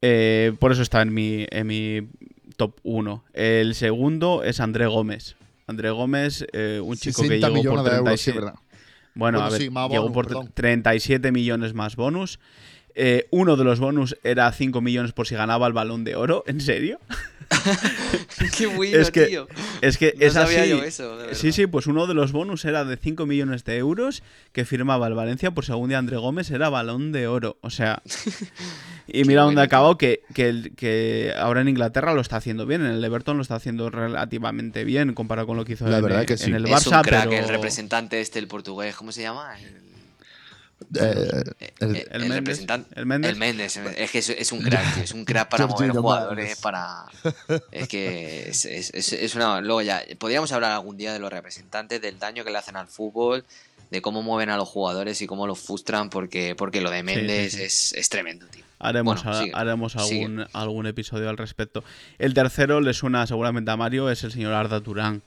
Eh, 0.01 0.53
por 0.61 0.71
eso 0.71 0.83
está 0.83 1.03
en 1.03 1.13
mi, 1.13 1.47
en 1.51 1.67
mi 1.67 2.09
top 2.57 2.79
1. 2.85 3.25
El 3.33 3.75
segundo 3.75 4.45
es 4.45 4.61
André 4.61 4.87
Gómez. 4.87 5.35
André 5.67 5.91
Gómez, 5.91 6.47
un 6.83 6.97
chico 6.97 7.23
que 7.23 7.29
60 7.29 7.49
llegó 7.49 7.75
por 7.75 7.83
millones 7.83 7.85
de 7.85 7.97
euros, 7.97 8.21
sí, 8.21 8.33
37 8.33 8.39
verdad. 8.39 8.55
bueno, 9.15 9.39
Bueno, 9.39 9.41
a 9.41 9.51
ver, 9.51 9.61
sí, 9.61 9.69
llegó 9.69 9.89
bonus, 9.89 10.13
por 10.13 10.27
perdón. 10.27 10.51
37 10.55 11.33
millones 11.33 11.75
más 11.75 11.97
bonus. 11.97 12.39
Uno 13.31 13.57
de 13.57 13.65
los 13.65 13.81
bonus 13.81 14.17
era 14.23 14.53
5 14.53 14.81
millones 14.83 15.13
por 15.13 15.27
si 15.27 15.35
ganaba 15.35 15.67
el 15.67 15.73
balón 15.73 16.05
de 16.05 16.17
oro. 16.17 16.45
¿En 16.47 16.61
serio? 16.61 17.01
Qué 18.57 18.67
bueno, 18.67 18.99
Es 18.99 19.11
que- 19.11 19.27
tío. 19.27 19.47
Es 19.81 19.99
que 19.99 20.15
No 20.19 20.27
es 20.27 20.33
sabía 20.35 20.61
así. 20.63 20.71
yo 20.71 20.83
eso, 20.83 21.17
de 21.19 21.35
sí, 21.35 21.53
sí, 21.53 21.67
pues 21.67 21.87
uno 21.87 22.07
de 22.07 22.15
los 22.15 22.33
bonus 22.33 22.65
era 22.65 22.85
de 22.85 22.97
5 22.97 23.27
millones 23.27 23.65
de 23.65 23.77
euros 23.79 24.23
que 24.53 24.65
firmaba 24.65 25.07
el 25.07 25.15
Valencia 25.15 25.51
por 25.53 25.65
según 25.65 25.91
de 25.91 25.97
André 25.97 26.17
Gómez 26.17 26.51
era 26.51 26.69
balón 26.69 27.13
de 27.13 27.27
oro. 27.29 27.59
O 27.61 27.71
sea. 27.71 28.03
Y 29.07 29.25
mira 29.25 29.43
dónde 29.43 29.61
acabó, 29.61 29.99
que, 29.99 30.23
que, 30.33 30.49
el- 30.49 30.75
que 30.77 31.35
ahora 31.39 31.61
en 31.61 31.69
Inglaterra 31.69 32.15
lo 32.15 32.23
está 32.23 32.37
haciendo 32.37 32.65
bien, 32.65 32.81
en 32.81 32.91
el 32.93 33.05
Everton 33.05 33.37
lo 33.37 33.43
está 33.43 33.57
haciendo 33.57 33.91
relativamente 33.91 34.83
bien 34.85 35.13
comparado 35.13 35.47
con 35.47 35.59
lo 35.59 35.67
que 35.67 35.75
hizo 35.75 35.87
La 35.87 35.99
en, 35.99 36.03
verdad 36.05 36.21
en 36.23 36.27
que 36.27 36.39
sí. 36.39 36.51
el 36.51 36.65
es 36.65 36.71
Barça. 36.71 36.97
un 36.97 37.03
crack, 37.03 37.29
pero... 37.29 37.43
el 37.43 37.49
representante 37.51 38.23
este, 38.23 38.39
el 38.39 38.49
portugués, 38.49 38.97
¿cómo 38.97 39.13
se 39.13 39.21
llama? 39.21 39.61
El, 39.61 39.84
Eh, 40.95 41.43
el- 41.81 41.89
el- 41.91 41.97
el 41.97 42.07
el 42.11 42.21
Méndez, 42.21 42.37
representante. 42.37 42.99
el 43.01 43.07
Méndez. 43.07 43.31
El 43.33 43.37
Méndez, 43.39 43.77
es 43.77 44.11
que 44.11 44.19
es, 44.19 44.29
es 44.31 44.53
un 44.53 44.61
crack, 44.63 44.95
tío, 44.95 45.03
es 45.05 45.13
un 45.13 45.25
crack 45.25 45.49
para 45.49 45.67
mover 45.67 45.91
jugadores, 45.91 46.57
para... 46.61 47.05
Es 47.71 47.89
que 47.89 48.49
es, 48.49 48.65
es- 48.65 49.13
es- 49.13 49.35
una... 49.35 49.61
Luego 49.61 49.83
ya, 49.83 50.03
podríamos 50.19 50.53
hablar 50.53 50.73
algún 50.73 50.97
día 50.97 51.13
de 51.13 51.19
los 51.19 51.33
representantes, 51.33 52.01
del 52.01 52.19
daño 52.19 52.45
que 52.45 52.51
le 52.51 52.59
hacen 52.59 52.77
al 52.77 52.87
fútbol, 52.89 53.45
de 53.91 54.03
cómo 54.03 54.23
mueven 54.23 54.51
a 54.51 54.57
los 54.57 54.69
jugadores 54.69 55.21
y 55.23 55.27
cómo 55.27 55.47
los 55.47 55.61
frustran, 55.61 56.11
porque, 56.11 56.55
porque 56.57 56.81
lo 56.81 56.91
de 56.91 57.03
Méndez 57.03 57.53
sí. 57.53 57.63
Es, 57.63 57.93
es 57.93 58.09
tremendo, 58.09 58.47
tío. 58.47 58.65
Haremos, 58.81 59.23
Bueno, 59.23 59.39
a- 59.39 59.43
sigue, 59.43 59.53
haremos 59.55 59.93
sigue. 59.93 60.25
algún, 60.25 60.47
algún 60.53 60.87
episodio 60.87 61.29
al 61.31 61.37
respecto. 61.39 61.85
El 62.19 62.35
tercero 62.35 62.81
le 62.81 62.93
suena 62.93 63.27
seguramente 63.27 63.71
a 63.71 63.77
Mario, 63.77 64.11
es 64.11 64.25
el 64.25 64.33
señor 64.33 64.53
Arda 64.53 64.81
Turán. 64.81 65.23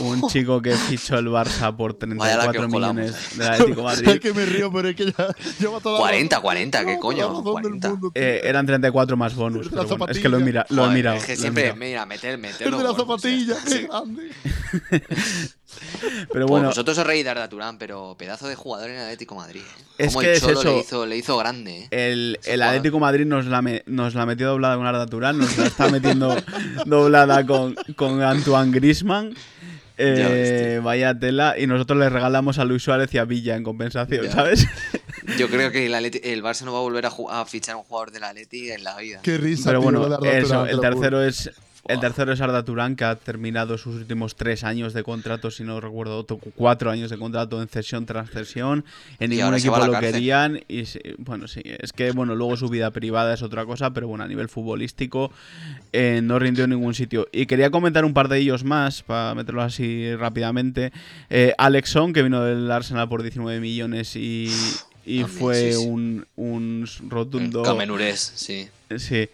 Un 0.00 0.28
chico 0.28 0.60
que 0.60 0.72
fichó 0.74 1.18
el 1.18 1.26
Barça 1.28 1.74
por 1.76 1.96
Vaya 2.16 2.36
la 2.36 2.50
que 2.50 2.58
34 2.58 2.66
os 2.66 2.72
colamos, 2.72 2.96
millones 2.96 3.38
del 3.38 3.46
Atlético 3.52 3.88
de 3.88 3.94
es 3.94 4.02
Madrid. 4.02 4.20
que 4.20 4.32
me 4.34 4.44
río, 4.46 4.72
pero 4.72 4.88
es 4.88 4.96
que 4.96 5.04
ya 5.12 5.28
lleva 5.60 5.80
toda 5.80 5.94
la 5.94 6.00
40, 6.00 6.36
razón- 6.36 6.42
40, 6.42 6.84
¿qué 6.86 6.98
coño? 6.98 7.28
razón 7.28 7.44
del 7.44 7.52
40. 7.52 7.88
mundo, 7.90 8.10
tío. 8.12 8.22
Eh, 8.22 8.40
eran 8.44 8.66
34 8.66 9.16
más 9.16 9.34
bonus. 9.34 9.68
Pero 9.68 9.86
bueno, 9.86 10.06
es 10.10 10.18
que 10.18 10.28
lo 10.28 10.38
he, 10.38 10.40
zapatilla. 10.40 10.44
mira- 10.44 10.66
lo 10.70 10.76
he 10.82 10.84
Joder, 10.86 10.94
mirado. 10.96 11.16
Es 11.18 11.24
que 11.24 11.36
siempre, 11.36 11.62
mirado. 11.64 11.78
mira, 11.78 12.06
meter, 12.06 12.30
el 12.32 12.38
meterlo. 12.38 12.78
de 12.78 12.84
la 12.84 12.90
gordo, 12.90 13.04
o 13.14 13.18
sea, 13.18 13.30
zapatilla, 13.30 13.56
qué 13.64 13.70
sí. 13.70 13.86
grande. 13.86 14.30
Pero 16.32 16.46
Pues 16.46 16.46
bueno, 16.46 16.68
vosotros 16.68 16.96
os 16.96 17.06
reís 17.06 17.22
de 17.24 17.30
Arda 17.30 17.48
Turán, 17.50 17.76
pero 17.76 18.14
pedazo 18.18 18.48
de 18.48 18.54
jugador 18.54 18.88
en 18.88 18.96
el 18.96 19.02
Atlético 19.02 19.34
Madrid. 19.34 19.60
¿eh? 19.60 19.84
Es 19.98 20.06
Como 20.08 20.20
que 20.20 20.26
el 20.30 20.32
es 20.36 20.40
Cholo 20.40 20.60
eso. 20.60 20.72
Le, 20.74 20.78
hizo, 20.80 21.06
le 21.06 21.16
hizo 21.18 21.36
grande. 21.36 21.78
¿eh? 21.82 21.88
el, 22.12 22.38
el. 22.44 22.62
Atlético 22.62 22.98
Madrid 22.98 23.26
nos 23.26 23.44
la, 23.46 23.60
me- 23.60 23.82
nos 23.86 24.14
la 24.14 24.24
metió 24.24 24.48
doblada 24.48 24.76
con 24.76 24.86
Arda 24.86 25.06
Turán, 25.06 25.36
nos 25.38 25.56
la 25.58 25.66
está 25.66 25.88
metiendo 25.90 26.34
doblada 26.86 27.44
con, 27.46 27.74
con 27.94 28.22
Antoine 28.22 28.72
Grisman. 28.72 29.34
Tío. 29.96 30.82
vaya 30.82 31.18
tela, 31.18 31.54
y 31.58 31.66
nosotros 31.66 31.98
le 31.98 32.08
regalamos 32.10 32.58
a 32.58 32.64
Luis 32.64 32.82
Suárez 32.82 33.12
y 33.14 33.18
a 33.18 33.24
Villa 33.24 33.56
en 33.56 33.62
compensación, 33.62 34.24
Ya. 34.26 34.32
¿sabes? 34.32 34.66
Yo 35.38 35.48
creo 35.48 35.72
que 35.72 35.86
el, 35.86 35.94
Atleti- 35.94 36.20
el 36.22 36.42
Barça 36.42 36.62
no 36.62 36.72
va 36.72 36.78
a 36.78 36.82
volver 36.82 37.04
a, 37.06 37.44
fichar 37.46 37.74
a 37.74 37.78
un 37.78 37.84
jugador 37.84 38.12
del 38.12 38.22
Atleti 38.24 38.70
en 38.70 38.84
la 38.84 38.96
vida. 38.96 39.20
Qué 39.22 39.38
risa, 39.38 39.70
Pero 39.70 39.80
tío, 39.80 39.90
bueno, 39.90 40.18
eso, 40.24 40.66
el 40.66 40.80
tercero 40.80 41.20
es 41.22 41.50
el 41.88 42.00
tercero 42.00 42.32
es 42.32 42.40
Arda 42.40 42.64
Turán, 42.64 42.96
que 42.96 43.04
ha 43.04 43.16
terminado 43.16 43.78
sus 43.78 43.96
últimos 43.96 44.36
tres 44.36 44.64
años 44.64 44.92
de 44.92 45.02
contrato, 45.02 45.50
si 45.50 45.64
no 45.64 45.80
recuerdo, 45.80 46.26
cuatro 46.54 46.90
años 46.90 47.10
de 47.10 47.18
contrato 47.18 47.60
en 47.60 47.68
cesión 47.68 48.06
tras 48.06 48.30
cesión. 48.30 48.84
En 49.18 49.30
ningún 49.30 49.54
equipo 49.54 49.76
lo 49.78 49.92
cárcel. 49.92 50.12
querían. 50.12 50.60
Y 50.68 50.84
bueno, 51.18 51.48
sí, 51.48 51.62
es 51.64 51.92
que 51.92 52.10
bueno, 52.12 52.34
luego 52.34 52.56
su 52.56 52.68
vida 52.68 52.90
privada 52.90 53.34
es 53.34 53.42
otra 53.42 53.64
cosa, 53.64 53.92
pero 53.92 54.08
bueno, 54.08 54.24
a 54.24 54.28
nivel 54.28 54.48
futbolístico 54.48 55.30
eh, 55.92 56.20
no 56.22 56.38
rindió 56.38 56.64
en 56.64 56.70
ningún 56.70 56.94
sitio. 56.94 57.28
Y 57.32 57.46
quería 57.46 57.70
comentar 57.70 58.04
un 58.04 58.14
par 58.14 58.28
de 58.28 58.38
ellos 58.38 58.64
más, 58.64 59.02
para 59.02 59.34
meterlo 59.34 59.62
así 59.62 60.14
rápidamente. 60.16 60.92
Eh, 61.30 61.54
Alexson, 61.58 62.12
que 62.12 62.22
vino 62.22 62.42
del 62.42 62.70
Arsenal 62.70 63.08
por 63.08 63.22
19 63.22 63.60
millones 63.60 64.16
y, 64.16 64.50
y 65.04 65.20
También, 65.20 65.28
fue 65.28 65.72
sí, 65.72 65.78
sí. 65.78 65.86
un, 65.88 66.26
un 66.36 66.86
rotundo... 67.08 67.62
Camenurés, 67.62 68.32
sí. 68.34 68.68
Sí. 68.96 69.28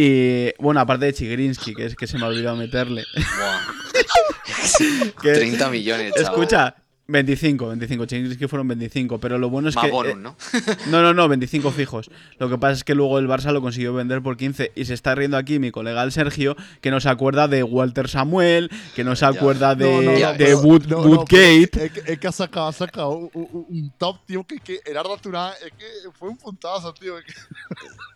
Y 0.00 0.52
bueno, 0.62 0.78
aparte 0.80 1.06
de 1.06 1.12
Chigrinsky, 1.12 1.74
que 1.74 1.86
es 1.86 1.96
que 1.96 2.06
se 2.06 2.18
me 2.18 2.24
ha 2.24 2.28
olvidado 2.28 2.54
meterle. 2.56 3.04
Buah. 3.16 3.60
Que- 5.22 5.32
30 5.32 5.70
millones, 5.70 6.12
chaval. 6.14 6.32
Escucha, 6.32 6.74
25, 7.08 7.68
25. 7.68 8.06
Chigrinsky 8.06 8.46
fueron 8.46 8.68
25, 8.68 9.18
pero 9.18 9.38
lo 9.38 9.48
bueno 9.50 9.70
es 9.70 9.74
Más 9.76 9.86
que. 9.86 9.90
bonus, 9.90 10.12
eh, 10.12 10.16
¿no? 10.16 10.36
no, 10.90 11.02
no, 11.02 11.14
no, 11.14 11.26
25 11.28 11.70
fijos. 11.72 12.10
Lo 12.38 12.48
que 12.48 12.58
pasa 12.58 12.74
es 12.74 12.84
que 12.84 12.94
luego 12.94 13.18
el 13.18 13.26
Barça 13.26 13.50
lo 13.52 13.60
consiguió 13.60 13.92
vender 13.94 14.22
por 14.22 14.36
15 14.36 14.72
y 14.74 14.84
se 14.84 14.94
está 14.94 15.14
riendo 15.14 15.36
aquí 15.36 15.58
mi 15.58 15.70
colega 15.70 16.02
el 16.02 16.12
Sergio, 16.12 16.54
que 16.80 16.90
no 16.90 17.00
se 17.00 17.08
acuerda 17.08 17.48
de 17.48 17.62
Walter 17.62 18.08
Samuel, 18.08 18.70
que 18.94 19.04
no 19.04 19.16
se 19.16 19.24
acuerda 19.26 19.74
de, 19.74 19.90
No, 19.90 20.02
no, 20.02 20.18
no, 20.18 20.32
de 20.34 20.54
Wood- 20.54 20.92
Woodgate. 20.92 21.86
Es 21.86 21.92
que, 21.92 22.12
es 22.12 22.18
que 22.20 22.28
ha 22.28 22.32
sacado, 22.32 22.68
ha 22.68 22.72
sacado 22.72 23.10
un, 23.16 23.30
un- 23.32 23.92
top, 23.98 24.18
tío, 24.26 24.44
que, 24.44 24.60
que 24.60 24.80
Turán 25.22 25.52
es 25.64 25.72
que 25.72 25.86
fue 26.18 26.28
un 26.28 26.36
puntazo, 26.36 26.92
tío. 26.94 27.18
es 27.18 27.24
que- 27.24 27.32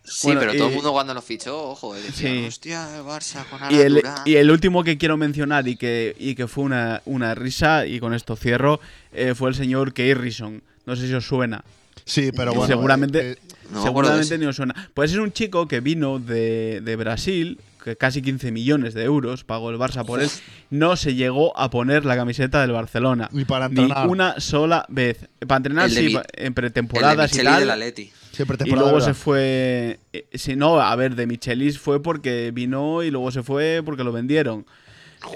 Sí, 0.05 0.27
Bueno, 0.27 0.41
pero 0.41 0.55
todo 0.55 0.69
el 0.69 0.75
mundo 0.75 0.93
cuando 0.93 1.15
lo 1.15 1.23
fichó, 1.23 1.71
ojo, 1.71 1.95
decía, 1.95 2.29
Sí. 2.31 2.45
hostia, 2.47 2.97
el 2.97 3.05
Barça 3.05 3.45
con 3.49 3.61
Y 3.71 3.79
el, 3.79 4.03
y 4.25 4.35
el 4.35 4.51
último 4.51 4.83
que 4.83 4.99
quiero 4.99 5.17
mencionar 5.17 5.69
y 5.69 5.77
que, 5.77 6.17
y 6.19 6.35
que 6.35 6.49
fue 6.49 6.65
una, 6.65 7.03
una 7.05 7.35
risa, 7.37 7.87
y 7.87 8.01
con 8.01 8.13
esto 8.13 8.35
cierro, 8.35 8.81
eh, 9.13 9.35
fue 9.37 9.49
el 9.51 9.55
señor 9.55 9.93
Kay 9.95 10.15
Rison. 10.15 10.61
No 10.87 10.97
sé 10.97 11.07
si 11.07 11.15
os 11.15 11.25
suena. 11.27 11.63
Sí, 12.05 12.31
pero 12.37 12.53
bueno. 12.53 12.67
Seguramente- 12.67 13.21
eh, 13.21 13.33
eh, 13.33 13.39
No 13.71 13.83
Seguramente 13.85 14.37
ni 14.39 14.47
os 14.47 14.57
suena. 14.57 14.91
Pues 14.93 15.13
es 15.13 15.19
un 15.19 15.33
chico 15.33 15.69
que 15.69 15.81
vino 15.81 16.19
de, 16.19 16.81
de 16.83 16.97
Brasil, 16.97 17.59
que 17.85 17.97
casi 17.97 18.21
15 18.23 18.51
millones 18.51 18.93
de 18.95 19.05
euros 19.05 19.45
pagó 19.45 19.71
el 19.71 19.77
Barça 19.79 20.05
por 20.05 20.21
él. 20.21 20.29
No 20.71 20.97
se 20.97 21.15
llegó 21.15 21.57
a 21.57 21.71
poner 21.71 22.05
la 22.05 22.17
camiseta 22.17 22.61
del 22.61 22.73
Barcelona. 22.73 23.29
ni 23.33 23.45
para 23.45 23.69
Ni 23.69 23.81
entrenar. 23.83 24.09
una 24.09 24.41
sola 24.41 24.85
vez. 24.89 25.29
Para 25.47 25.59
entrenar, 25.59 25.89
El 25.89 25.95
de 25.95 26.01
sí, 26.01 26.07
en 26.17 26.23
El 26.35 26.45
de 26.45 26.51
pretemporadas 26.53 27.33
y 27.37 27.43
tal. 27.45 27.61
del 27.61 27.71
Atleti. 27.71 28.13
Siempre 28.33 28.57
Y 28.65 28.71
luego 28.71 29.01
se 29.01 29.15
fue. 29.15 30.01
eh, 30.13 30.27
Si 30.35 30.57
no, 30.57 30.81
a 30.81 30.95
ver, 30.97 31.15
de 31.15 31.27
Michelis 31.27 31.79
fue 31.79 32.03
porque 32.03 32.51
vino 32.53 33.03
y 33.03 33.11
luego 33.11 33.31
se 33.31 33.43
fue 33.43 33.83
porque 33.85 34.05
lo 34.05 34.13
vendieron. 34.13 34.67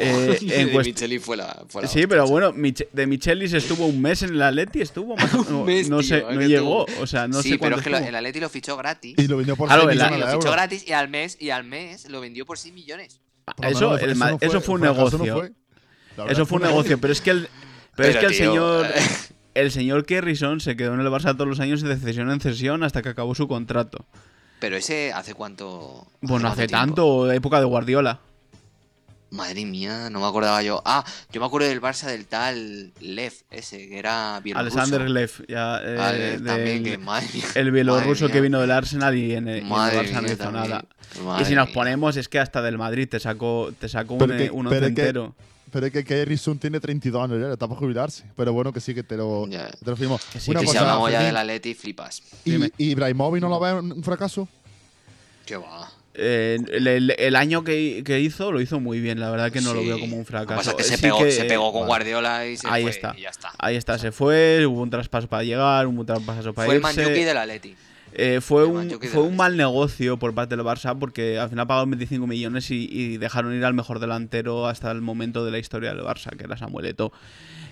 Eh, 0.00 0.36
en 0.40 0.66
de 0.66 0.72
cuest- 0.74 0.86
Micheli 0.86 1.20
fue 1.20 1.36
la, 1.36 1.62
fue 1.68 1.82
la 1.82 1.86
Sí, 1.86 1.98
hostia, 2.00 2.08
pero 2.08 2.26
bueno, 2.26 2.52
Mich- 2.52 2.88
de 2.92 3.06
Michelis 3.06 3.52
estuvo 3.52 3.86
un 3.86 4.02
mes 4.02 4.20
en 4.22 4.30
el 4.30 4.42
Atleti, 4.42 4.80
estuvo 4.80 5.14
más 5.14 5.32
o- 5.32 5.44
no, 5.48 5.60
Un 5.60 5.66
mes, 5.66 5.88
no 5.88 6.00
tío, 6.00 6.08
sé, 6.08 6.24
no 6.28 6.40
llegó, 6.42 6.86
o 7.00 7.06
sea, 7.06 7.28
no 7.28 7.40
sí, 7.40 7.50
sé 7.50 7.58
pero 7.58 7.76
cuánto 7.76 7.78
es 7.78 7.84
que 7.84 7.90
lo- 7.90 8.08
el 8.08 8.14
Atleti 8.16 8.40
lo 8.40 8.48
fichó 8.48 8.76
gratis. 8.76 9.14
Y 9.16 9.28
lo 9.28 9.36
vendió 9.36 9.54
por 9.54 9.68
Claro, 9.68 9.82
6 9.84 9.92
el- 9.92 9.98
millones 10.10 10.26
lo 10.34 10.40
fichó 10.40 10.50
gratis 10.50 10.84
y 10.88 10.92
al 10.92 11.08
mes 11.08 11.36
y 11.40 11.50
al 11.50 11.62
mes 11.62 12.10
lo 12.10 12.20
vendió 12.20 12.44
por 12.44 12.58
6 12.58 12.74
millones. 12.74 13.20
Eso, 13.62 13.96
el 13.96 14.18
no 14.18 14.38
eso 14.40 14.60
fue 14.60 14.74
un 14.74 14.80
negocio. 14.80 15.18
fue. 15.18 15.52
Eso 16.30 16.42
es 16.42 16.48
fue 16.48 16.56
un 16.56 16.62
negocio, 16.64 16.98
pero 16.98 17.12
es 17.12 17.20
que 17.20 17.30
el, 17.30 17.48
pero 17.94 18.08
es 18.08 18.16
que 18.16 18.26
el 18.26 18.32
tío, 18.32 18.38
señor 18.48 18.86
eh. 18.86 18.90
el 19.60 19.70
señor 19.72 20.04
Kerrison 20.06 20.60
se 20.60 20.76
quedó 20.76 20.94
en 20.94 21.00
el 21.00 21.06
Barça 21.08 21.32
todos 21.34 21.48
los 21.48 21.60
años 21.60 21.82
de 21.82 21.96
cesión 21.96 22.30
en 22.30 22.40
cesión 22.40 22.82
hasta 22.82 23.02
que 23.02 23.08
acabó 23.10 23.34
su 23.34 23.48
contrato. 23.48 24.04
Pero 24.60 24.76
ese 24.76 25.12
hace 25.12 25.34
cuánto. 25.34 26.06
Bueno, 26.20 26.48
hace 26.48 26.66
tiempo? 26.66 26.86
tanto, 26.86 27.32
época 27.32 27.58
de 27.60 27.66
Guardiola. 27.66 28.20
Madre 29.30 29.64
mía, 29.66 30.08
no 30.08 30.20
me 30.20 30.26
acordaba 30.26 30.62
yo. 30.62 30.80
Ah, 30.84 31.04
yo 31.32 31.40
me 31.40 31.46
acuerdo 31.46 31.66
del 31.68 31.82
Barça 31.82 32.06
del 32.06 32.26
tal 32.26 32.92
Lev, 33.00 33.32
ese, 33.50 33.88
que 33.88 33.98
era 33.98 34.40
bielorruso. 34.42 34.78
Alexander 34.78 35.10
Lev, 35.10 35.30
ya, 35.48 35.80
eh, 35.82 36.40
también, 36.46 36.84
que 36.84 36.96
madre 36.96 37.26
mía. 37.34 37.44
el 37.56 37.72
bielorruso 37.72 38.24
Madre 38.26 38.32
que 38.32 38.32
mía. 38.34 38.42
vino 38.42 38.60
del 38.60 38.70
Arsenal 38.70 39.16
y 39.16 39.34
en 39.34 39.48
el, 39.48 39.64
Barça 39.64 40.12
no 40.12 40.22
mía, 40.22 40.32
hizo 40.32 40.52
nada. 40.52 40.84
Y 41.40 41.44
si 41.44 41.54
nos 41.56 41.68
ponemos, 41.70 42.16
es 42.16 42.28
que 42.28 42.38
hasta 42.38 42.62
del 42.62 42.78
Madrid 42.78 43.08
te 43.08 43.18
sacó, 43.18 43.72
te 43.78 43.88
sacó 43.88 44.14
un, 44.14 44.20
Pero 44.20 44.36
que- 44.38 44.50
un 44.50 44.66
pero 44.68 44.86
once 44.86 44.94
que- 44.94 45.00
entero. 45.02 45.34
Pero 45.76 45.88
es 45.88 45.92
que 45.92 46.04
Kerry 46.04 46.38
Sun 46.38 46.58
tiene 46.58 46.80
32 46.80 47.22
años 47.22 47.38
ya, 47.38 47.52
está 47.52 47.68
para 47.68 47.78
jubilarse. 47.78 48.24
Pero 48.34 48.50
bueno, 48.54 48.72
que 48.72 48.80
sí, 48.80 48.94
que 48.94 49.02
te 49.02 49.14
lo, 49.14 49.46
Ya. 49.46 49.68
te 49.68 49.90
lo 49.90 49.94
firmo. 49.94 50.18
Que 50.32 50.40
sí, 50.40 50.50
Una 50.50 50.60
que 50.60 50.66
si 50.66 50.72
cosa, 50.72 50.80
hablamos 50.80 51.10
ya 51.10 51.18
Fermín, 51.18 51.34
del 51.34 51.36
Atleti, 51.36 51.74
flipas. 51.74 52.22
¿Y, 52.46 52.64
y 52.64 52.92
Ibrahimovic 52.92 53.42
no 53.42 53.50
lo 53.50 53.60
ve 53.60 53.74
un 53.74 54.02
fracaso? 54.02 54.48
Qué 55.44 55.58
va. 55.58 55.92
Eh, 56.14 56.56
el, 56.72 56.86
el- 56.86 57.10
el 57.18 57.36
año 57.36 57.62
que, 57.62 58.02
que 58.06 58.20
hizo 58.20 58.52
lo 58.52 58.62
hizo 58.62 58.80
muy 58.80 59.00
bien, 59.00 59.20
la 59.20 59.30
verdad 59.30 59.52
que 59.52 59.60
no 59.60 59.74
lo 59.74 59.84
veo 59.84 60.00
como 60.00 60.14
un 60.16 60.20
Lo 60.20 60.24
que 60.24 60.30
fracaso. 60.30 60.56
pasa 60.56 60.70
es 60.70 60.76
que 60.78 60.82
se 60.84 60.96
Sí 60.96 61.02
pegó, 61.02 61.18
que- 61.18 61.30
se 61.30 61.44
pegó 61.44 61.70
con. 61.74 61.86
Guardiola 61.86 62.46
y 62.46 62.56
se 62.56 62.66
Ahí 62.68 62.80
fue, 62.84 62.90
está. 62.92 63.14
y 63.18 63.20
ya 63.20 63.28
está. 63.28 63.52
Ahí 63.58 63.76
está, 63.76 63.98
se 63.98 64.12
fue, 64.12 64.64
hubo 64.66 64.80
un 64.80 64.88
traspaso 64.88 65.28
para 65.28 65.42
llegar, 65.42 65.86
hubo 65.86 66.00
un 66.00 66.06
traspaso 66.06 66.54
para 66.54 66.64
Fue 66.68 66.76
el 66.76 66.80
irse. 66.80 67.00
Manjuki 67.02 67.22
del 67.22 67.36
Atleti. 67.36 67.76
Eh, 68.18 68.40
fue 68.40 68.64
un, 68.64 68.88
fue 69.12 69.22
un 69.22 69.36
mal 69.36 69.58
negocio 69.58 70.18
por 70.18 70.34
parte 70.34 70.56
del 70.56 70.64
Barça 70.64 70.98
porque 70.98 71.38
al 71.38 71.50
final 71.50 71.66
pagaron 71.66 71.90
25 71.90 72.26
millones 72.26 72.70
y, 72.70 72.88
y 72.90 73.18
dejaron 73.18 73.54
ir 73.54 73.62
al 73.62 73.74
mejor 73.74 73.98
delantero 73.98 74.66
hasta 74.66 74.90
el 74.90 75.02
momento 75.02 75.44
de 75.44 75.50
la 75.50 75.58
historia 75.58 75.94
del 75.94 76.02
Barça, 76.02 76.34
que 76.34 76.44
era 76.44 76.56
Samuel 76.56 76.86
Eto'o. 76.86 77.12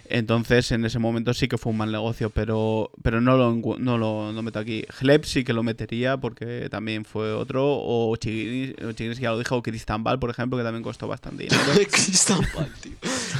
Entonces, 0.09 0.70
en 0.72 0.84
ese 0.84 0.98
momento 0.98 1.32
sí 1.32 1.48
que 1.48 1.57
fue 1.57 1.72
un 1.72 1.78
mal 1.78 1.90
negocio, 1.90 2.30
pero, 2.30 2.90
pero 3.02 3.20
no, 3.20 3.36
lo, 3.36 3.55
no 3.78 3.98
lo 3.98 4.32
no 4.32 4.42
meto 4.42 4.59
aquí. 4.59 4.84
Hleb 5.00 5.24
sí 5.24 5.44
que 5.44 5.52
lo 5.52 5.62
metería 5.62 6.16
porque 6.18 6.68
también 6.70 7.05
fue 7.05 7.32
otro, 7.32 7.64
o 7.64 8.11
o 8.11 8.16
Chigris 8.16 9.18
ya 9.18 9.30
lo 9.30 9.38
dijo, 9.38 9.57
o 9.57 9.62
Cristambal, 9.62 10.18
por 10.18 10.30
ejemplo, 10.30 10.59
que 10.59 10.64
también 10.64 10.82
costó 10.82 11.09
bastante 11.09 11.44
dinero. 11.48 11.62
Cristambal, 11.90 12.72
tío. 12.80 12.92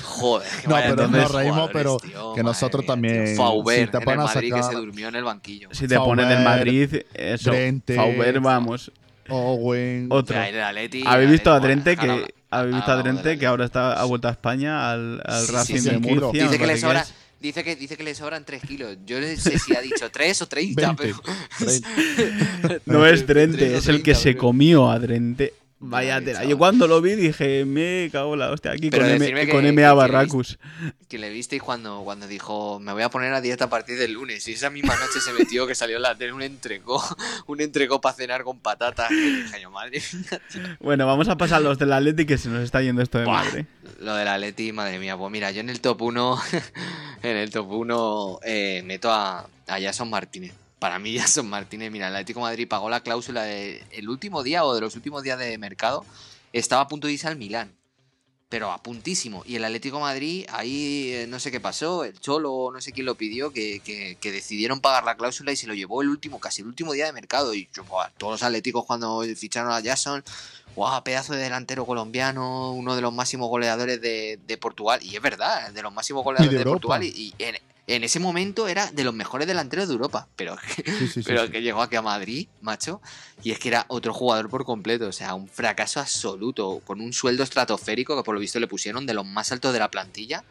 Joder, 0.03 0.49
que 0.63 0.69
No, 0.69 0.77
pero 0.77 1.09
nos 1.09 1.33
reímos, 1.33 1.71
pero 1.73 1.97
tío, 1.99 2.35
que 2.35 2.43
nosotros 2.43 2.83
mía, 2.83 2.87
también, 2.87 3.25
tío. 3.27 3.37
Fauber, 3.37 3.87
si 3.87 3.91
te 3.91 3.99
en 3.99 4.21
el 4.21 4.55
que 4.55 4.63
se 4.63 4.75
durmió 4.75 5.09
en 5.09 5.17
el 5.17 5.25
banquillo. 5.25 5.69
Si 5.73 5.87
te 5.89 5.97
ponen 5.97 6.27
Fauber, 6.27 6.45
Madrid, 6.45 6.95
eso, 7.13 7.51
Drente, 7.51 7.97
Fauber, 7.97 8.41
vamos, 8.41 8.91
Owen. 9.29 10.07
otro. 10.11 10.35
Ya, 10.35 10.49
en 10.49 10.55
el 10.55 10.63
Atleti, 10.63 11.03
¿Habéis 11.07 11.27
el 11.27 11.33
visto 11.33 11.53
a 11.53 11.59
bueno, 11.59 11.83
que 11.85 12.35
a 12.57 12.61
hablamos 12.61 13.03
Drente 13.03 13.39
que 13.39 13.47
ahora 13.47 13.65
está 13.65 14.01
ha 14.01 14.05
vuelto 14.05 14.29
a 14.29 14.31
España 14.31 14.91
al, 14.91 15.23
al 15.25 15.41
Sí, 15.41 15.47
sí, 15.47 15.53
Racing 15.53 15.79
sí. 15.79 15.91
de. 15.91 15.99
Murcia? 15.99 16.45
Dice 16.45 16.59
que, 16.59 16.67
le 16.67 16.67
parece 16.67 16.81
sobra, 16.81 17.07
dice, 17.41 17.65
que, 17.65 17.77
dice 17.77 17.97
que 17.97 18.05
le 18.05 18.15
sobran 18.15 18.45
3 18.45 18.63
kilos. 18.63 18.97
Yo 19.07 19.21
no 19.21 19.27
sé 19.27 19.59
si 19.59 19.77
ha 19.77 19.81
dicho 19.81 20.11
3 20.11 20.43
o 20.43 20.47
30, 20.47 20.93
20. 20.93 21.03
pero. 21.03 22.81
No 22.87 23.07
es 23.07 23.27
Drente, 23.27 23.77
es 23.77 23.89
el 23.89 23.99
que 23.99 24.13
30, 24.13 24.21
se 24.21 24.37
comió 24.37 24.91
a 24.91 24.99
Drente. 24.99 25.55
Vaya 25.91 26.21
tela. 26.21 26.45
Yo 26.45 26.57
cuando 26.59 26.87
lo 26.87 27.01
vi 27.01 27.15
dije, 27.15 27.65
me 27.65 28.09
cago 28.13 28.35
en 28.35 28.41
la 28.41 28.51
hostia, 28.51 28.73
aquí 28.73 28.91
Pero 28.91 29.05
con, 29.05 29.13
M, 29.15 29.47
que- 29.47 29.49
con 29.53 29.65
MA 29.65 29.89
que 29.91 29.95
Barracus. 29.95 30.59
que 31.09 31.19
le 31.19 31.31
visteis 31.31 31.63
cuando, 31.63 32.01
cuando 32.05 32.27
dijo 32.27 32.81
me 32.81 32.93
voy 32.93 33.03
a 33.03 33.09
poner 33.11 33.33
a 33.35 33.41
dieta 33.41 33.67
a 33.67 33.71
partir 33.71 33.99
del 33.99 34.13
lunes 34.13 34.47
y 34.49 34.53
esa 34.53 34.71
misma 34.71 34.97
noche 34.97 35.21
se 35.21 35.33
metió 35.33 35.67
que 35.67 35.75
salió 35.75 35.99
la 35.99 36.15
tele 36.17 36.33
un 36.33 36.43
entrecó 36.43 37.01
un 37.47 37.61
entrecó 37.61 38.01
para 38.01 38.17
cenar 38.17 38.43
con 38.45 38.59
patatas 38.59 39.11
dije 39.11 39.61
yo 39.63 39.71
madre 39.71 40.03
mía 40.13 40.41
tío". 40.53 40.63
Bueno, 40.81 41.07
vamos 41.07 41.29
a 41.29 41.37
pasar 41.37 41.63
los 41.63 41.79
del 41.79 41.93
Atleti 41.93 42.27
que 42.27 42.37
se 42.39 42.49
nos 42.49 42.63
está 42.65 42.83
yendo 42.83 43.01
esto 43.03 43.19
de 43.19 43.27
Buah, 43.27 43.45
madre. 43.45 43.67
lo 44.01 44.15
del 44.17 44.27
Atleti 44.29 44.73
madre 44.73 44.99
mía 44.99 45.17
pues 45.17 45.31
mira 45.31 45.51
yo 45.53 45.61
en 45.61 45.71
el 45.71 45.81
top 45.81 46.03
1 46.03 46.39
en 47.23 47.37
el 47.37 47.51
top 47.51 47.71
1 47.71 48.41
eh, 48.45 48.83
meto 48.85 49.13
a, 49.13 49.41
a 49.69 49.81
Jason 49.81 50.11
Martínez 50.11 50.53
para 50.85 50.99
mí 50.99 51.17
Jason 51.19 51.49
Martínez 51.49 51.91
mira 51.91 52.09
el 52.09 52.15
Atlético 52.15 52.41
de 52.41 52.45
Madrid 52.45 52.69
pagó 52.69 52.91
la 52.91 53.01
cláusula 53.01 53.45
de 53.45 53.83
el 53.91 54.11
último 54.11 54.43
día 54.43 54.67
o 54.67 54.75
de 54.75 54.83
los 54.83 54.95
últimos 54.97 55.23
días 55.23 55.39
de 55.39 55.57
mercado 55.57 56.05
estaba 56.53 56.83
a 56.83 56.89
punto 56.89 57.07
de 57.07 57.15
irse 57.15 57.27
al 57.27 57.37
Milán 57.37 57.73
pero 58.51 58.71
a 58.71 58.81
puntísimo. 58.81 59.43
Y 59.47 59.57
el 59.57 59.65
Atlético 59.65 59.97
de 59.97 60.03
Madrid, 60.03 60.47
ahí 60.53 61.11
eh, 61.13 61.27
no 61.27 61.41
sé 61.41 61.51
qué 61.51 61.59
pasó, 61.59 62.05
el 62.05 62.21
Cholo, 62.21 62.71
no 62.73 62.81
sé 62.81 62.93
quién 62.93 63.07
lo 63.07 63.17
pidió, 63.17 63.51
que, 63.53 63.81
que- 63.81 64.17
que 64.21 64.31
decidieron 64.31 64.81
pagar 64.81 65.03
la 65.05 65.17
cláusula 65.17 65.51
y 65.51 65.57
se 65.57 65.67
lo 65.67 65.75
llevó 65.75 66.03
el 66.03 66.09
último, 66.09 66.39
casi 66.39 66.61
el 66.63 66.69
último 66.69 66.93
día 66.93 67.07
de 67.07 67.13
mercado. 67.13 67.53
Y 67.55 67.69
yo, 67.75 67.83
buah, 67.83 68.11
todos 68.17 68.35
los 68.35 68.43
atléticos 68.45 68.85
cuando 68.85 69.23
ficharon 69.35 69.73
a 69.73 69.83
Jason, 69.83 70.23
guau, 70.77 71.03
pedazo 71.03 71.33
de 71.33 71.41
delantero 71.43 71.85
colombiano, 71.85 72.71
uno 72.73 72.95
de 72.95 73.03
los 73.03 73.13
máximos 73.13 73.49
goleadores 73.49 74.01
de, 74.01 74.39
de 74.47 74.57
Portugal. 74.59 75.01
Y 75.03 75.17
es 75.17 75.23
verdad, 75.23 75.73
de 75.73 75.83
los 75.83 75.93
máximos 75.93 76.23
goleadores 76.23 76.51
de. 76.59 76.65
Portugal. 76.75 77.03
Y, 77.03 77.35
y 77.39 77.43
en, 77.43 77.57
en 77.87 78.03
ese 78.05 78.19
momento 78.19 78.67
era 78.67 78.91
de 78.93 79.05
los 79.05 79.13
mejores 79.15 79.47
delanteros 79.47 79.89
de 79.89 79.95
Europa. 79.95 80.29
Pero 80.37 80.57
Sí, 80.77 80.83
sí, 80.85 81.09
sí, 81.09 81.23
pero 81.25 81.47
sí. 81.47 81.53
que 81.53 81.63
llegó 81.63 81.83
aquí 81.83 81.97
a 81.97 82.03
Madrid, 82.03 82.49
macho, 82.63 83.01
y 83.43 83.51
es 83.51 83.59
que 83.59 83.69
era 83.69 83.85
otro 83.89 84.13
jugador 84.15 84.49
por 84.49 84.65
completo, 84.65 85.07
o 85.09 85.13
sea, 85.13 85.35
un 85.35 85.49
fracaso 85.49 86.01
absoluto, 86.01 86.81
con 86.87 87.01
un 87.01 87.13
sueldo 87.13 87.43
estratosférico 87.43 88.17
que 88.17 88.23
por 88.23 88.35
lo 88.35 88.41
visto 88.41 88.59
le 88.61 88.67
pusieron 88.69 89.05
de 89.07 89.15
los 89.15 89.27
más 89.27 89.53
altos 89.53 89.73
de 89.73 89.79
la 89.79 89.91
plantilla. 89.91 90.45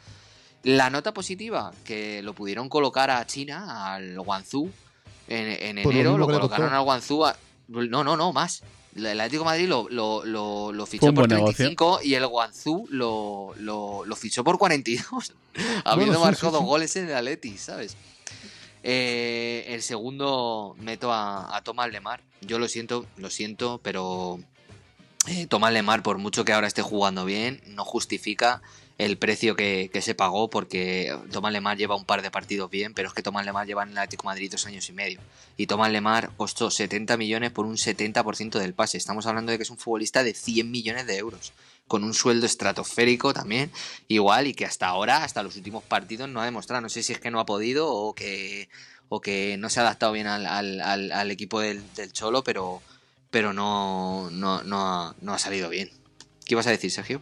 La 0.63 0.89
nota 0.89 1.13
positiva, 1.13 1.73
que 1.83 2.21
lo 2.21 2.33
pudieron 2.33 2.69
colocar 2.69 3.09
a 3.11 3.25
China, 3.27 3.93
al 3.93 4.17
Guangzhou, 4.21 4.71
en, 5.27 5.77
en 5.77 5.83
lo 5.83 5.91
enero, 5.91 6.17
lo 6.17 6.25
colocaron 6.27 6.73
al 6.73 6.83
Guangzhou. 6.83 7.25
a- 7.25 7.35
no, 7.67 8.03
no, 8.03 8.15
no, 8.15 8.31
más. 8.31 8.61
El 8.95 9.19
Atlético 9.19 9.43
de 9.43 9.45
Madrid 9.45 9.67
lo, 9.67 9.87
lo, 9.89 10.23
lo, 10.25 10.71
lo 10.71 10.85
fichó 10.85 11.07
por 11.07 11.27
buen 11.27 11.29
negocio. 11.29 11.55
35 11.55 11.99
y 12.03 12.13
el 12.13 12.27
Guangzhou 12.27 12.87
lo, 12.89 13.53
lo, 13.57 14.05
lo 14.05 14.15
fichó 14.15 14.43
por 14.43 14.57
42. 14.57 15.33
Habiendo 15.85 16.19
marcado 16.19 16.51
sí, 16.51 16.57
dos 16.57 16.63
goles 16.63 16.95
en 16.95 17.09
el 17.09 17.15
Atleti, 17.15 17.57
¿sabes? 17.57 17.95
Eh, 18.83 19.65
el 19.69 19.81
segundo 19.81 20.75
meto 20.79 21.11
a, 21.11 21.55
a 21.55 21.63
Tomás 21.63 21.91
Lemar. 21.91 22.21
Yo 22.41 22.59
lo 22.59 22.67
siento, 22.67 23.05
lo 23.17 23.29
siento, 23.29 23.79
pero 23.81 24.39
eh, 25.27 25.47
Tomás 25.47 25.71
Lemar, 25.71 26.03
por 26.03 26.17
mucho 26.17 26.43
que 26.43 26.53
ahora 26.53 26.67
esté 26.67 26.81
jugando 26.81 27.23
bien, 27.23 27.61
no 27.67 27.85
justifica 27.85 28.61
el 28.99 29.17
precio 29.17 29.55
que, 29.55 29.89
que 29.91 30.01
se 30.01 30.13
pagó 30.15 30.49
porque 30.49 31.17
Tomás 31.31 31.51
Lemar 31.51 31.77
lleva 31.77 31.95
un 31.95 32.05
par 32.05 32.21
de 32.21 32.29
partidos 32.31 32.69
bien, 32.69 32.93
pero 32.93 33.07
es 33.07 33.13
que 33.13 33.23
Tomás 33.23 33.45
Lemar 33.45 33.65
lleva 33.65 33.83
en 33.83 33.89
el 33.89 33.97
Atlético 33.97 34.25
Madrid 34.25 34.51
dos 34.51 34.65
años 34.67 34.87
y 34.89 34.93
medio. 34.93 35.19
Y 35.57 35.65
Tomás 35.67 35.91
Lemar 35.91 36.31
costó 36.37 36.69
70 36.69 37.17
millones 37.17 37.51
por 37.51 37.65
un 37.65 37.75
70% 37.77 38.59
del 38.59 38.73
pase. 38.73 38.97
Estamos 38.97 39.25
hablando 39.25 39.51
de 39.51 39.57
que 39.57 39.63
es 39.63 39.69
un 39.71 39.77
futbolista 39.77 40.23
de 40.23 40.33
100 40.33 40.69
millones 40.69 41.07
de 41.07 41.17
euros, 41.17 41.53
con 41.87 42.03
un 42.03 42.13
sueldo 42.13 42.45
estratosférico 42.45 43.33
también, 43.33 43.71
igual, 44.07 44.47
y 44.47 44.53
que 44.53 44.65
hasta 44.65 44.87
ahora, 44.87 45.23
hasta 45.23 45.43
los 45.43 45.55
últimos 45.55 45.83
partidos, 45.83 46.29
no 46.29 46.39
ha 46.41 46.45
demostrado. 46.45 46.81
No 46.81 46.89
sé 46.89 47.01
si 47.03 47.13
es 47.13 47.19
que 47.19 47.31
no 47.31 47.39
ha 47.39 47.45
podido 47.45 47.91
o 47.91 48.13
que, 48.13 48.69
o 49.09 49.21
que 49.21 49.57
no 49.57 49.69
se 49.69 49.79
ha 49.79 49.83
adaptado 49.83 50.11
bien 50.11 50.27
al, 50.27 50.45
al- 50.45 50.81
al- 50.81 51.11
al 51.11 51.31
equipo 51.31 51.59
del, 51.59 51.83
del 51.95 52.13
Cholo, 52.13 52.43
pero, 52.43 52.81
pero 53.31 53.53
no, 53.53 54.29
no, 54.31 54.61
no, 54.63 54.79
ha, 54.87 55.15
no 55.21 55.33
ha 55.33 55.39
salido 55.39 55.69
bien. 55.69 55.89
¿Qué 56.45 56.53
ibas 56.53 56.67
a 56.67 56.71
decir, 56.71 56.91
Sergio? 56.91 57.21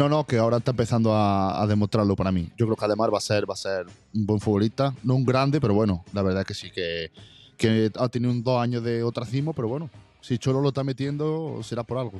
No, 0.00 0.08
no, 0.08 0.26
que 0.26 0.38
ahora 0.38 0.56
está 0.56 0.70
empezando 0.70 1.14
a, 1.14 1.62
demostrarlo 1.68 2.16
para 2.16 2.32
mí. 2.32 2.48
Yo 2.56 2.64
creo 2.64 2.74
que 2.74 2.86
además 2.86 3.10
va 3.12 3.18
a 3.18 3.20
ser, 3.20 3.44
va 3.48 3.52
a 3.52 3.56
ser 3.58 3.84
un 4.14 4.24
buen 4.24 4.40
futbolista. 4.40 4.94
No 5.02 5.14
un 5.14 5.26
grande, 5.26 5.60
pero 5.60 5.74
bueno, 5.74 6.06
la 6.14 6.22
verdad 6.22 6.46
que 6.46 6.54
sí, 6.54 6.70
que, 6.70 7.10
ha 7.94 8.08
tenido 8.08 8.32
un 8.32 8.42
dos 8.42 8.62
años 8.62 8.82
de 8.82 9.02
ostracismo, 9.02 9.52
pero 9.52 9.68
bueno, 9.68 9.90
si 10.22 10.38
Cholo 10.38 10.62
lo 10.62 10.68
está 10.68 10.84
metiendo, 10.84 11.60
será 11.62 11.82
por 11.82 11.98
algo. 11.98 12.18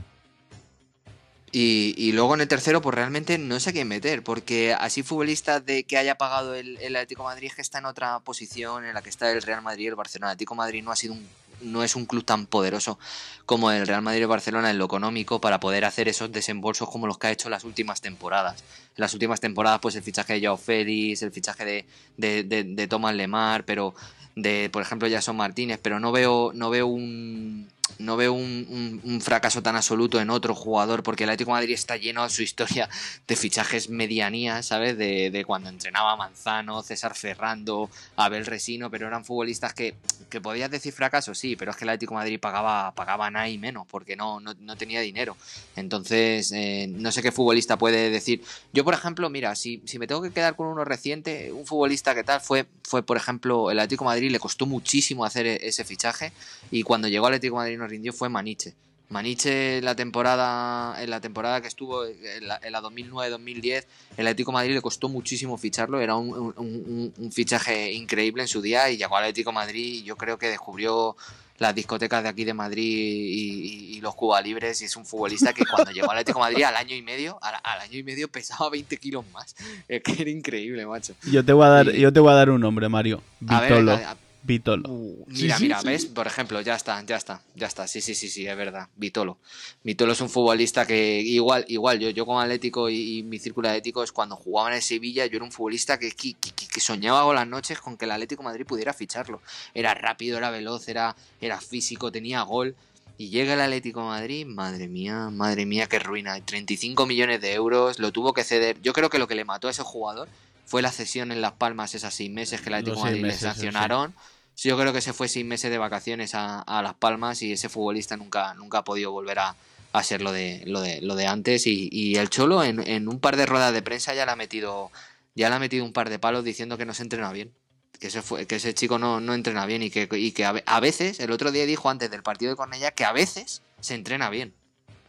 Y, 1.53 2.13
luego 2.13 2.35
en 2.35 2.43
el 2.43 2.49
tercero, 2.49 2.83
pues 2.83 2.95
realmente 2.95 3.39
no 3.39 3.59
sé 3.59 3.71
a 3.71 3.73
quién 3.73 3.89
meter, 3.89 4.23
porque 4.23 4.75
así 4.75 5.03
futbolista 5.03 5.61
de 5.61 5.85
que 5.85 5.97
haya 5.97 6.19
pagado 6.19 6.55
el, 6.55 6.77
Atlético 6.95 7.23
de 7.23 7.29
Madrid 7.29 7.47
es 7.47 7.55
que 7.55 7.63
está 7.63 7.79
en 7.79 7.87
otra 7.87 8.21
posición 8.21 8.85
en 8.85 8.93
la 8.93 9.01
que 9.01 9.09
está 9.09 9.33
el 9.33 9.41
Real 9.41 9.63
Madrid 9.63 9.89
el 9.89 9.95
Barcelona. 9.95 10.33
El 10.33 10.35
Atlético 10.35 10.55
Madrid 10.55 10.83
no 10.85 10.93
ha 10.93 10.97
sido 10.97 11.15
un, 11.15 11.27
no 11.63 11.83
es 11.83 11.97
un 11.97 12.07
club 12.07 12.25
tan 12.25 12.47
poderoso 12.47 12.99
como 13.47 13.71
el 13.71 13.87
Real 13.87 14.03
Madrid 14.03 14.23
el 14.23 14.29
Barcelona 14.29 14.71
en 14.71 14.79
lo 14.79 14.85
económico 14.85 15.41
para 15.41 15.61
poder 15.61 15.85
hacer 15.85 16.09
esos 16.09 16.31
desembolsos 16.31 16.89
como 16.89 17.07
los 17.07 17.19
que 17.19 17.27
ha 17.29 17.31
hecho 17.33 17.49
las 17.51 17.65
últimas 17.65 18.01
temporadas. 18.01 18.63
En 18.97 19.03
las 19.03 19.13
últimas 19.13 19.41
temporadas, 19.41 19.81
pues 19.81 19.95
el 19.97 20.03
fichaje 20.03 20.35
de 20.35 20.47
Joao 20.47 20.57
Félix, 20.57 21.23
el 21.23 21.33
fichaje 21.33 21.65
de, 21.65 21.87
de, 22.17 22.45
de, 22.45 22.65
de 22.65 22.87
Thomas 22.87 23.15
Lemar, 23.15 23.65
pero 23.65 23.95
de, 24.37 24.71
por 24.71 24.83
ejemplo, 24.83 25.09
Jason 25.11 25.37
Martínez, 25.37 25.79
pero 25.83 26.01
no 26.01 26.13
veo, 26.13 26.53
no 26.55 26.71
veo 26.71 26.87
un 26.87 27.69
no 27.99 28.17
veo 28.17 28.33
un, 28.33 29.21
fracaso 29.21 29.63
tan 29.63 29.77
absoluto 29.77 30.21
en 30.21 30.31
otro 30.31 30.55
jugador, 30.55 31.03
porque 31.03 31.25
el 31.25 31.31
Atlético 31.31 31.51
Madrid 31.51 31.75
está 31.75 31.97
lleno 31.97 32.23
de 32.23 32.31
su 32.31 32.43
historia 32.43 32.89
de 33.27 33.37
fichajes 33.37 33.91
medianías, 33.91 34.67
¿sabes? 34.67 34.97
De, 34.97 35.31
de 35.31 35.45
cuando 35.45 35.69
entrenaba 35.69 36.17
Manzano, 36.17 36.83
César 36.83 37.15
Ferrando, 37.15 37.91
Abel 38.17 38.47
Resino, 38.47 38.91
pero 38.91 39.07
eran 39.07 39.25
futbolistas 39.25 39.75
que, 39.75 39.95
que 40.31 40.41
podías 40.41 40.71
decir 40.71 40.93
fracaso, 40.93 41.35
sí, 41.35 41.57
pero 41.57 41.73
es 41.73 41.77
que 41.77 41.85
el 41.85 41.91
Atlético 41.91 42.15
Madrid 42.15 42.41
pagaba, 42.41 42.95
pagaba 42.95 43.31
nada 43.31 43.49
y 43.49 43.59
menos, 43.59 43.87
porque 43.91 44.17
no, 44.17 44.41
no, 44.41 44.55
no 44.61 44.77
tenía 44.77 45.01
dinero. 45.01 45.37
Entonces, 45.77 46.53
eh, 46.53 46.87
no 46.89 47.13
sé 47.13 47.23
qué 47.23 47.33
futbolista 47.33 47.77
puede 47.77 48.11
decir. 48.11 48.43
Yo, 48.73 48.85
por 48.85 48.95
ejemplo, 48.95 49.29
mira, 49.29 49.55
si, 49.57 49.83
si 49.85 49.99
me 49.99 50.07
tengo 50.07 50.23
que 50.23 50.33
quedar 50.33 50.57
con 50.57 50.69
uno 50.69 50.85
reciente, 50.85 51.53
un 51.53 51.67
futbolista 51.67 52.15
que 52.15 52.25
tal 52.25 52.41
fue, 52.41 52.67
fue, 52.85 53.03
por 53.03 53.17
ejemplo, 53.17 53.71
el 53.71 53.79
Atlético 53.79 54.05
Madrid, 54.05 54.31
le 54.31 54.39
costó 54.39 54.67
muchísimo 54.67 55.25
hacer 55.25 55.47
e- 55.47 55.69
ese 55.69 55.85
fichaje 55.85 56.33
y 56.71 56.83
cuando 56.83 57.09
llegó 57.09 57.27
al 57.27 57.35
Atlético 57.35 57.57
Madrid 57.57 57.70
nos 57.79 57.91
rindió 57.91 58.13
fue 58.13 58.29
Maniche. 58.29 58.75
Maniche 59.09 59.79
en 59.79 59.85
la 59.85 59.97
temporada 59.97 61.03
en 61.03 61.11
la 61.11 61.21
temporada 61.21 61.61
que 61.61 61.67
estuvo 61.67 62.05
en 62.07 62.47
la, 62.47 62.61
la 62.71 62.81
2009-2010 62.81 63.85
el 64.17 64.27
Atlético 64.29 64.53
de 64.53 64.55
Madrid 64.55 64.75
le 64.75 64.81
costó 64.81 65.09
muchísimo 65.09 65.59
ficharlo 65.59 66.01
era 66.01 66.15
un, 66.15 66.29
un- 66.33 66.55
un- 66.57 67.13
un 67.19 67.33
fichaje 67.33 67.93
increíble 67.93 68.43
en 68.43 68.49
su 68.49 68.63
día 68.63 68.89
y 68.89 68.97
llegó 68.97 69.17
al 69.17 69.25
Atlético 69.25 69.51
de 69.51 69.55
Madrid 69.57 69.95
y 69.95 70.03
yo 70.05 70.17
creo 70.17 70.39
que 70.39 70.47
descubrió 70.49 71.17
las 71.59 71.75
discotecas 71.75 72.23
de 72.23 72.29
aquí 72.29 72.45
de 72.45 72.55
Madrid 72.55 72.85
y, 72.85 73.93
y- 73.93 73.97
y 73.97 74.01
los 74.01 74.15
Cuba 74.15 74.41
Libres 74.41 74.81
y 74.81 74.85
es 74.85 74.95
un 74.95 75.05
futbolista 75.05 75.53
que 75.53 75.65
cuando 75.67 75.91
llegó 75.91 76.09
al 76.13 76.19
Atlético 76.19 76.39
de 76.39 76.45
Madrid 76.53 76.63
al 76.63 76.77
año 76.77 76.95
y 76.95 77.03
medio 77.03 77.37
al, 77.43 77.57
al 77.65 77.81
año 77.81 77.99
y 77.99 78.05
medio 78.05 78.29
pesaba 78.29 78.71
20 78.71 78.97
kilos 78.99 79.25
más 79.33 79.57
es 79.89 80.03
que 80.05 80.23
era 80.23 80.31
increíble 80.31 80.87
macho 80.87 81.15
Yo 81.29 81.45
te 81.45 81.53
voy 81.53 81.67
a 81.67 81.69
dar, 81.69 81.89
Y- 81.89 82.01
yo 82.01 82.13
te 82.13 82.21
voy 82.21 82.31
a 82.31 82.35
dar 82.37 82.51
un 82.51 82.61
nombre, 82.61 82.89
Mario. 82.89 83.23
a 83.49 83.61
ver, 83.61 83.71
Vitolo. 83.73 83.99
Vitolo. 84.43 84.89
Uh, 84.89 85.25
mira, 85.29 85.57
sí, 85.59 85.63
mira, 85.65 85.81
sí. 85.81 85.87
¿ves? 85.87 86.07
Por 86.07 86.27
ejemplo, 86.27 86.61
ya 86.63 86.75
está, 86.75 87.03
ya 87.05 87.17
está, 87.17 87.43
ya 87.55 87.67
está. 87.67 87.87
Sí, 87.87 88.01
sí, 88.01 88.15
sí, 88.15 88.29
sí, 88.29 88.47
es 88.47 88.57
verdad. 88.57 88.89
Vitolo. 88.97 89.39
Vitolo 89.85 90.13
es 90.13 90.21
un 90.21 90.31
futbolista 90.31 90.87
que 90.87 91.21
igual, 91.21 91.65
igual, 91.69 91.99
yo, 92.01 92.09
yo 92.11 92.25
como 92.25 92.41
Atlético 92.41 92.89
y, 92.89 93.19
y 93.19 93.23
mi 93.23 93.39
círculo 93.39 93.69
atlético 93.69 94.03
es 94.03 94.13
cuando 94.13 94.37
jugaba 94.37 94.71
en 94.71 94.77
el 94.77 94.83
Sevilla, 94.83 95.27
yo 95.27 95.37
era 95.37 95.45
un 95.45 95.53
futbolista 95.53 95.99
que, 95.99 96.11
que, 96.13 96.33
que- 96.35 96.53
que 96.71 96.81
soñaba 96.81 97.23
con 97.25 97.35
las 97.35 97.47
noches 97.49 97.81
con 97.81 97.97
que 97.97 98.05
el 98.07 98.13
Atlético 98.13 98.43
de 98.43 98.49
Madrid 98.49 98.65
pudiera 98.67 98.93
ficharlo. 98.95 99.43
Era 99.75 99.93
rápido, 99.93 100.39
era 100.39 100.51
veloz, 100.51 100.89
era, 100.89 101.17
era 101.41 101.61
físico, 101.61 102.11
tenía 102.13 102.43
gol. 102.43 102.77
Y 103.19 103.29
llega 103.29 103.53
el 103.53 103.61
Atlético 103.61 104.01
de 104.01 104.07
Madrid, 104.07 104.47
madre 104.47 104.89
mía, 104.89 105.29
madre 105.31 105.67
mía, 105.67 105.87
qué 105.87 105.99
ruina. 105.99 106.43
35 106.43 107.05
millones 107.07 107.43
de 107.43 107.53
euros, 107.53 107.99
lo 107.99 108.13
tuvo 108.13 108.33
que 108.33 108.45
ceder. 108.45 108.81
Yo 108.81 108.95
creo 108.95 109.11
que 109.11 109.19
lo 109.19 109.29
que 109.29 109.35
le 109.35 109.45
mató 109.45 109.69
a 109.69 109.73
ese 109.73 109.83
jugador 109.83 110.27
fue 110.71 110.83
la 110.83 110.93
cesión 110.93 111.33
en 111.33 111.41
Las 111.41 111.55
Palmas, 111.55 111.97
esas 111.97 112.15
seis 112.15 112.31
meses 112.31 112.61
que 112.61 112.69
el 112.69 112.77
Atlético 112.77 113.03
Madrid 113.03 113.25
le 113.25 113.35
sancionaron. 113.35 114.15
Sí, 114.55 114.69
Yo 114.69 114.79
creo 114.79 114.93
que 114.93 115.01
se 115.01 115.13
fue 115.13 115.27
seis 115.27 115.45
meses 115.45 115.69
de 115.69 115.79
vacaciones 115.79 116.37
a, 116.37 116.61
a 116.61 116.81
Las 116.81 116.95
Palmas 116.95 117.43
y 117.43 117.51
ese 117.51 117.69
futbolista 117.69 118.17
nunca, 118.17 118.55
nunca 118.55 118.79
ha 118.79 118.85
podido 118.85 119.11
volver 119.11 119.41
a, 119.41 119.57
a 119.93 120.03
ser 120.05 120.23
lo 120.23 120.31
de, 120.31 120.63
lo 120.67 120.81
de, 120.81 121.01
lo 121.01 121.17
de 121.17 121.27
antes. 121.27 121.67
Y, 121.67 121.89
y 121.91 122.15
el 122.19 122.31
Cholo 122.31 122.63
en, 122.63 122.87
en 122.87 123.09
un 123.09 123.19
par 123.19 123.37
de 123.37 123.47
ruedas 123.47 123.73
de 123.73 123.83
prensa 123.83 124.15
ya 124.15 124.25
le 124.25 124.31
ha 124.31 124.37
metido, 124.37 124.93
ya 125.35 125.49
le 125.49 125.57
ha 125.57 125.59
metido 125.59 125.85
un 125.85 125.93
par 125.93 126.09
de 126.09 126.21
palos 126.21 126.45
diciendo 126.45 126.79
que 126.79 126.87
no 126.87 126.95
se 126.95 127.03
entrena 127.03 127.33
bien. 127.33 127.53
Que 127.99 128.07
ese, 128.07 128.23
fue, 128.23 128.47
que 128.47 128.55
ese 128.55 128.73
chico 128.73 129.01
no, 129.01 129.19
no 129.19 129.35
entrena 129.35 129.67
bien 129.67 129.83
y 129.83 129.91
que, 129.91 130.09
y 130.13 130.31
que 130.31 130.45
a, 130.45 130.51
a 130.67 130.79
veces, 130.79 131.19
el 131.19 131.33
otro 131.33 131.51
día 131.51 131.67
dijo 131.67 131.91
antes 131.91 132.13
del 132.13 132.23
partido 132.23 132.53
de 132.53 132.57
Cornellá 132.57 132.93
que 132.93 133.05
a 133.05 133.11
veces 133.11 133.61
se 133.81 133.97
entrena 133.97 134.31
bien. 134.31 134.55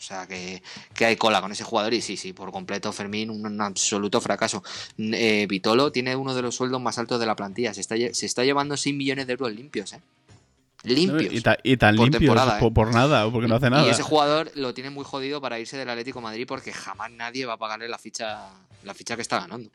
O 0.02 0.04
sea, 0.04 0.26
que, 0.26 0.64
que 0.96 1.06
hay 1.06 1.16
cola 1.16 1.42
con 1.42 1.52
ese 1.52 1.64
jugador 1.64 1.94
y 1.94 2.02
sí, 2.02 2.18
sí, 2.18 2.34
por 2.34 2.52
completo 2.52 2.92
Fermín, 2.92 3.30
un, 3.30 3.46
un 3.46 3.62
absoluto 3.62 4.20
fracaso. 4.20 4.64
Eh, 4.98 5.46
Vitolo 5.48 5.92
tiene 5.92 6.16
uno 6.16 6.34
de 6.34 6.42
los 6.42 6.56
sueldos 6.56 6.82
más 6.82 6.98
altos 6.98 7.20
de 7.20 7.28
la 7.28 7.36
plantilla. 7.36 7.72
Se 7.76 7.82
está, 7.82 7.96
se 8.12 8.26
está 8.26 8.44
llevando 8.44 8.76
6 8.76 8.96
millones 8.96 9.28
de 9.28 9.34
euros 9.34 9.54
limpios, 9.54 9.94
¿eh? 9.94 10.02
Limpios. 10.84 11.32
Y, 11.32 11.42
ta- 11.42 11.58
y 11.64 11.78
tan 11.78 11.96
Por 11.96 12.06
limpios 12.06 12.22
temporada, 12.22 12.58
por, 12.60 12.72
¿eh? 12.72 12.74
por 12.74 12.92
nada, 12.96 13.30
porque 13.32 13.48
no 13.48 13.58
hace 13.58 13.70
nada. 13.70 13.86
Y 13.86 13.92
ese 13.92 14.02
jugador 14.02 14.52
lo 14.56 14.74
tiene 14.74 14.90
muy 14.90 15.06
jodido 15.06 15.40
para 15.40 15.60
irse 15.60 15.78
del 15.78 15.88
Atlético 15.88 16.18
de 16.18 16.24
Madrid 16.24 16.46
porque 16.48 16.74
jamás 16.74 17.12
nadie 17.12 17.46
va 17.46 17.54
a 17.54 17.58
pagarle 17.58 17.88
la 17.88 18.00
ficha, 18.00 18.50
la 18.84 18.96
ficha 18.96 19.16
que 19.16 19.22
está 19.22 19.42
ganando. 19.42 19.70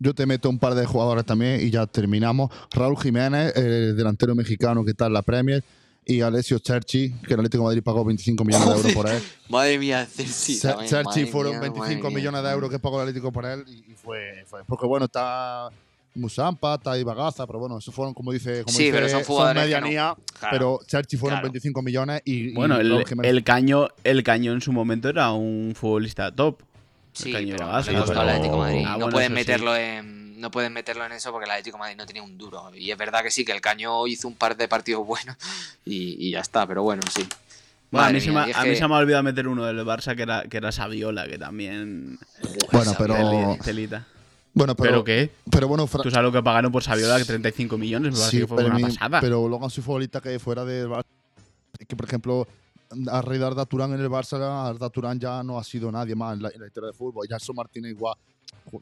Yo 0.00 0.12
te 0.14 0.26
meto 0.26 0.48
un 0.50 0.58
par 0.58 0.74
de 0.74 0.84
jugadores 0.86 1.24
también 1.24 1.60
y 1.64 1.70
ya 1.70 1.86
terminamos. 1.86 2.50
Raúl 2.72 2.96
Jiménez, 3.00 3.54
el 3.54 3.96
delantero 3.96 4.34
mexicano 4.34 4.84
que 4.84 4.90
está 4.90 5.06
en 5.06 5.12
la 5.12 5.22
Premier, 5.22 5.62
y 6.06 6.20
Alessio 6.22 6.58
Cerci, 6.58 7.12
que 7.26 7.34
el 7.34 7.40
Atlético 7.40 7.62
de 7.64 7.68
Madrid 7.68 7.82
pagó 7.82 8.04
25 8.04 8.44
millones 8.44 8.68
de 8.68 8.74
euros 8.76 8.92
por 8.92 9.08
él. 9.08 9.22
Madre 9.48 9.78
mía, 9.78 10.06
Cerci 10.06 10.58
madre 10.64 11.26
fueron 11.26 11.52
mía, 11.52 11.60
25 11.60 12.02
madre 12.04 12.16
millones 12.16 12.42
de 12.42 12.50
euros 12.50 12.70
que 12.70 12.78
pagó 12.78 12.96
el 13.00 13.08
Atlético 13.08 13.30
por 13.32 13.44
él 13.46 13.64
y, 13.68 13.92
fue, 13.94 14.44
fue- 14.46 14.64
Porque 14.66 14.86
bueno, 14.86 15.06
está 15.06 15.68
Musampa, 16.14 16.74
está 16.74 16.98
Ibagaza, 16.98 17.46
pero 17.46 17.60
bueno, 17.60 17.78
esos 17.78 17.94
fueron, 17.94 18.12
como 18.14 18.32
dice, 18.32 18.64
como 18.64 18.76
Sí, 18.76 18.84
dice, 18.84 18.96
pero 18.96 19.08
son 19.08 19.22
jugadores 19.24 19.54
no. 19.56 19.60
medianía, 19.62 20.14
Claro. 20.38 20.50
pero 20.52 20.80
Cerci 20.88 21.16
fueron 21.16 21.36
claro. 21.38 21.52
25 21.52 21.82
millones 21.82 22.22
y, 22.24 22.48
y 22.48 22.52
Bueno, 22.54 22.80
el, 22.80 23.04
el 23.22 23.44
caño, 23.44 23.88
el 24.02 24.22
caño 24.24 24.52
en 24.52 24.60
su 24.60 24.72
momento 24.72 25.08
era 25.08 25.30
un 25.32 25.72
futbolista 25.76 26.34
top. 26.34 26.62
Sí, 27.12 27.32
Caño 27.32 27.54
pero 27.56 27.70
Atlético 27.72 28.04
de 28.12 28.50
Madrid. 28.58 28.84
Ah, 28.86 28.90
no 28.92 28.96
bueno, 28.98 29.10
pueden 29.12 29.28
sí. 29.28 29.34
meterlo 29.34 29.76
en 29.76 30.20
no 30.40 30.50
pueden 30.50 30.72
meterlo 30.72 31.04
en 31.04 31.12
eso 31.12 31.30
porque 31.32 31.44
el 31.44 31.50
Atlético 31.50 31.76
de 31.76 31.80
Madrid 31.80 31.96
no 31.98 32.06
tenía 32.06 32.22
un 32.22 32.38
duro. 32.38 32.74
Y 32.74 32.90
es 32.90 32.96
verdad 32.96 33.22
que 33.22 33.30
sí, 33.30 33.44
que 33.44 33.52
el 33.52 33.60
Caño 33.60 34.06
hizo 34.06 34.26
un 34.26 34.34
par 34.36 34.56
de 34.56 34.68
partidos 34.68 35.06
buenos 35.06 35.36
y, 35.84 36.16
y 36.26 36.30
ya 36.30 36.40
está, 36.40 36.66
pero 36.66 36.82
bueno, 36.82 37.02
sí. 37.14 37.26
Bueno, 37.90 38.06
a 38.06 38.10
mí, 38.12 38.20
se 38.20 38.30
me, 38.30 38.46
y 38.46 38.50
es 38.50 38.56
a 38.56 38.62
mí 38.62 38.70
que- 38.70 38.76
se 38.76 38.88
me 38.88 38.94
ha 38.94 38.98
olvidado 38.98 39.22
meter 39.22 39.46
uno 39.48 39.66
del 39.66 39.84
Barça 39.84 40.16
que 40.16 40.22
era, 40.22 40.44
que 40.44 40.56
era 40.56 40.72
Saviola, 40.72 41.26
que 41.26 41.36
también. 41.36 42.18
Bueno, 42.72 42.94
pero- 42.96 43.58
telita. 43.62 44.06
Bueno, 44.52 44.74
¿Pero, 44.74 44.90
pero, 44.90 45.04
qué? 45.04 45.30
pero 45.50 45.68
bueno, 45.68 45.86
Fra- 45.86 46.02
¿Tú 46.02 46.10
sabes 46.10 46.24
lo 46.24 46.32
que 46.32 46.42
pagaron 46.42 46.72
por 46.72 46.82
Saviola? 46.82 47.18
Que 47.18 47.24
35 47.24 47.76
millones, 47.78 48.12
me 48.12 48.18
parece 48.18 48.30
sí, 48.30 48.38
que 48.42 48.46
fue 48.48 48.56
pero, 48.56 48.68
una 48.68 48.76
mi- 48.78 48.82
pasada. 48.82 49.20
pero 49.20 49.46
luego 49.48 49.64
han 49.64 49.70
sido 49.70 49.84
futbolistas 49.84 50.22
que 50.22 50.38
fuera 50.40 50.64
del 50.64 50.88
Barça. 50.88 51.04
Es 51.78 51.86
que, 51.86 51.94
por 51.96 52.06
ejemplo, 52.06 52.48
a 53.10 53.22
raíz 53.22 53.40
de 53.40 53.46
Arda 53.46 53.64
Turán 53.66 53.92
en 53.92 54.00
el 54.00 54.08
Barça, 54.10 54.36
Arda 54.40 54.90
Turán 54.90 55.18
ya 55.18 55.42
no 55.42 55.58
ha 55.58 55.64
sido 55.64 55.90
nadie 55.92 56.14
más 56.14 56.36
en 56.36 56.42
la, 56.42 56.48
en 56.50 56.60
la 56.60 56.66
historia 56.66 56.88
del 56.88 56.96
fútbol. 56.96 57.26
Ya 57.28 57.38
son 57.38 57.56
Martínez 57.56 57.92
igual. 57.92 58.16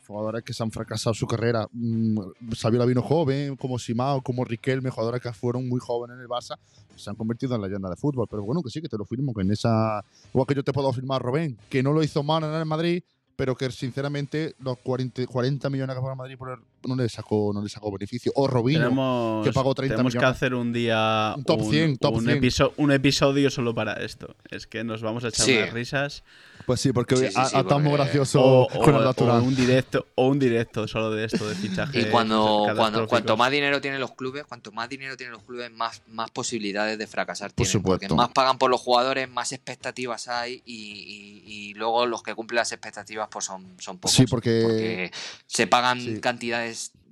Jugadores 0.07 0.43
que 0.45 0.53
se 0.55 0.63
han 0.63 0.71
fracasado 0.71 1.15
su 1.15 1.27
carrera. 1.27 1.67
Mm, 1.73 2.19
Saviola 2.55 2.85
vino 2.87 3.03
joven, 3.03 3.57
como 3.57 3.79
Simao, 3.79 4.23
como 4.23 4.45
Riquelme, 4.45 4.91
jugadores 4.91 5.21
que 5.21 5.33
fueron 5.33 5.69
muy 5.69 5.79
jóvenes 5.81 6.17
en 6.17 6.23
el 6.23 6.29
Barça, 6.29 6.57
se 6.97 7.11
han 7.11 7.17
convertido 7.17 7.55
en 7.55 7.63
leyenda 7.63 7.89
de 7.91 7.97
fútbol. 7.97 8.27
Pero 8.31 8.43
bueno, 8.45 8.63
que 8.63 8.71
sí, 8.71 8.81
que 8.81 8.89
te 8.89 8.97
lo 8.97 9.05
firmo, 9.05 9.33
que 9.35 9.43
en 9.43 9.53
esa. 9.53 10.03
Igual 10.33 10.47
que 10.47 10.55
yo 10.55 10.65
te 10.65 10.73
puedo 10.73 10.93
firmar, 10.93 11.23
Robén, 11.23 11.57
que 11.69 11.83
no 11.83 11.93
lo 11.93 12.03
hizo 12.03 12.23
mal 12.23 12.45
en 12.45 12.55
el 12.55 12.65
Madrid, 12.65 13.03
pero 13.37 13.55
que 13.57 13.71
sinceramente 13.71 14.55
los 14.61 14.79
40, 14.79 15.27
40 15.27 15.69
millones 15.71 15.95
que 15.97 16.03
pagó 16.03 16.17
Madrid 16.17 16.37
por 16.39 16.51
el- 16.51 16.59
no 16.85 16.97
le 16.97 17.09
sacó 17.09 17.51
no 17.53 17.63
le 17.63 17.69
sacó 17.69 17.91
beneficio. 17.93 18.33
O 18.37 18.47
Robinho, 18.47 18.81
Tenemos, 18.81 19.47
que 19.47 19.53
pagó 19.53 19.75
30 19.75 19.97
tenemos 19.97 20.15
que 20.15 20.25
hacer 20.25 20.55
un 20.55 20.73
día 20.73 21.35
Un 21.37 21.45
top 21.45 21.63
100, 21.69 21.97
top 21.99 22.15
un 22.17 22.25
100. 22.25 22.37
episo- 22.39 22.73
un 22.77 22.93
episodio 22.93 23.51
solo 23.51 23.75
para 23.75 23.95
esto. 24.05 24.35
Es 24.51 24.67
que 24.67 24.85
nos 24.85 25.03
vamos 25.03 25.25
a 25.25 25.29
echar 25.29 25.47
Sí. 25.47 25.57
unas 25.57 25.73
risas. 25.73 26.23
pues 26.67 26.83
sí, 26.83 26.93
porque 26.93 27.17
Sí, 27.17 27.29
sí, 27.29 27.33
ha- 27.35 27.45
estado 27.45 27.79
muy 27.79 27.93
gracioso 27.95 28.43
O, 28.43 28.69
con 28.85 28.95
el 28.95 29.03
natural. 29.03 29.41
o 29.41 29.43
un 29.43 29.57
directo, 29.57 30.07
o 30.17 30.27
un 30.29 30.39
directo 30.39 30.87
solo 30.87 31.11
de 31.13 31.25
esto, 31.25 31.49
de 31.49 31.55
fichaje. 31.55 31.99
Y 32.01 32.05
cuando, 32.11 32.67
cuando 32.77 33.07
cuanto 33.09 33.39
más 33.39 33.51
dinero 33.51 33.81
tienen 33.81 34.01
los 34.01 34.13
clubes, 34.15 34.45
cuanto 34.45 34.71
más 34.73 34.87
dinero 34.87 35.17
tienen 35.17 35.33
los 35.33 35.45
clubes, 35.45 35.73
más, 35.73 36.03
más 36.09 36.31
posibilidades 36.31 36.99
de 36.99 37.07
fracasar 37.07 37.53
Por 37.53 37.65
tienen. 37.65 37.73
supuesto. 37.73 38.09
Porque 38.09 38.15
más 38.15 38.29
pagan 38.35 38.59
por 38.59 38.71
los 38.71 38.83
jugadores, 38.83 39.31
más 39.31 39.53
expectativas 39.53 40.29
hay 40.29 40.63
y, 40.67 40.75
y- 40.75 41.43
y 41.71 41.75
luego 41.75 42.05
los 42.05 42.23
que 42.23 42.35
cumplen 42.35 42.57
las 42.57 42.71
expectativas 42.73 43.29
pues 43.31 43.47
son, 43.47 43.65
son 43.79 43.97
pocos. 43.97 44.15
Sí, 44.15 44.27
porque- 44.27 44.61
porque 44.63 45.11
se 45.47 45.67
pagan 45.69 45.99
Sí. 46.03 46.21
cantidades 46.21 46.68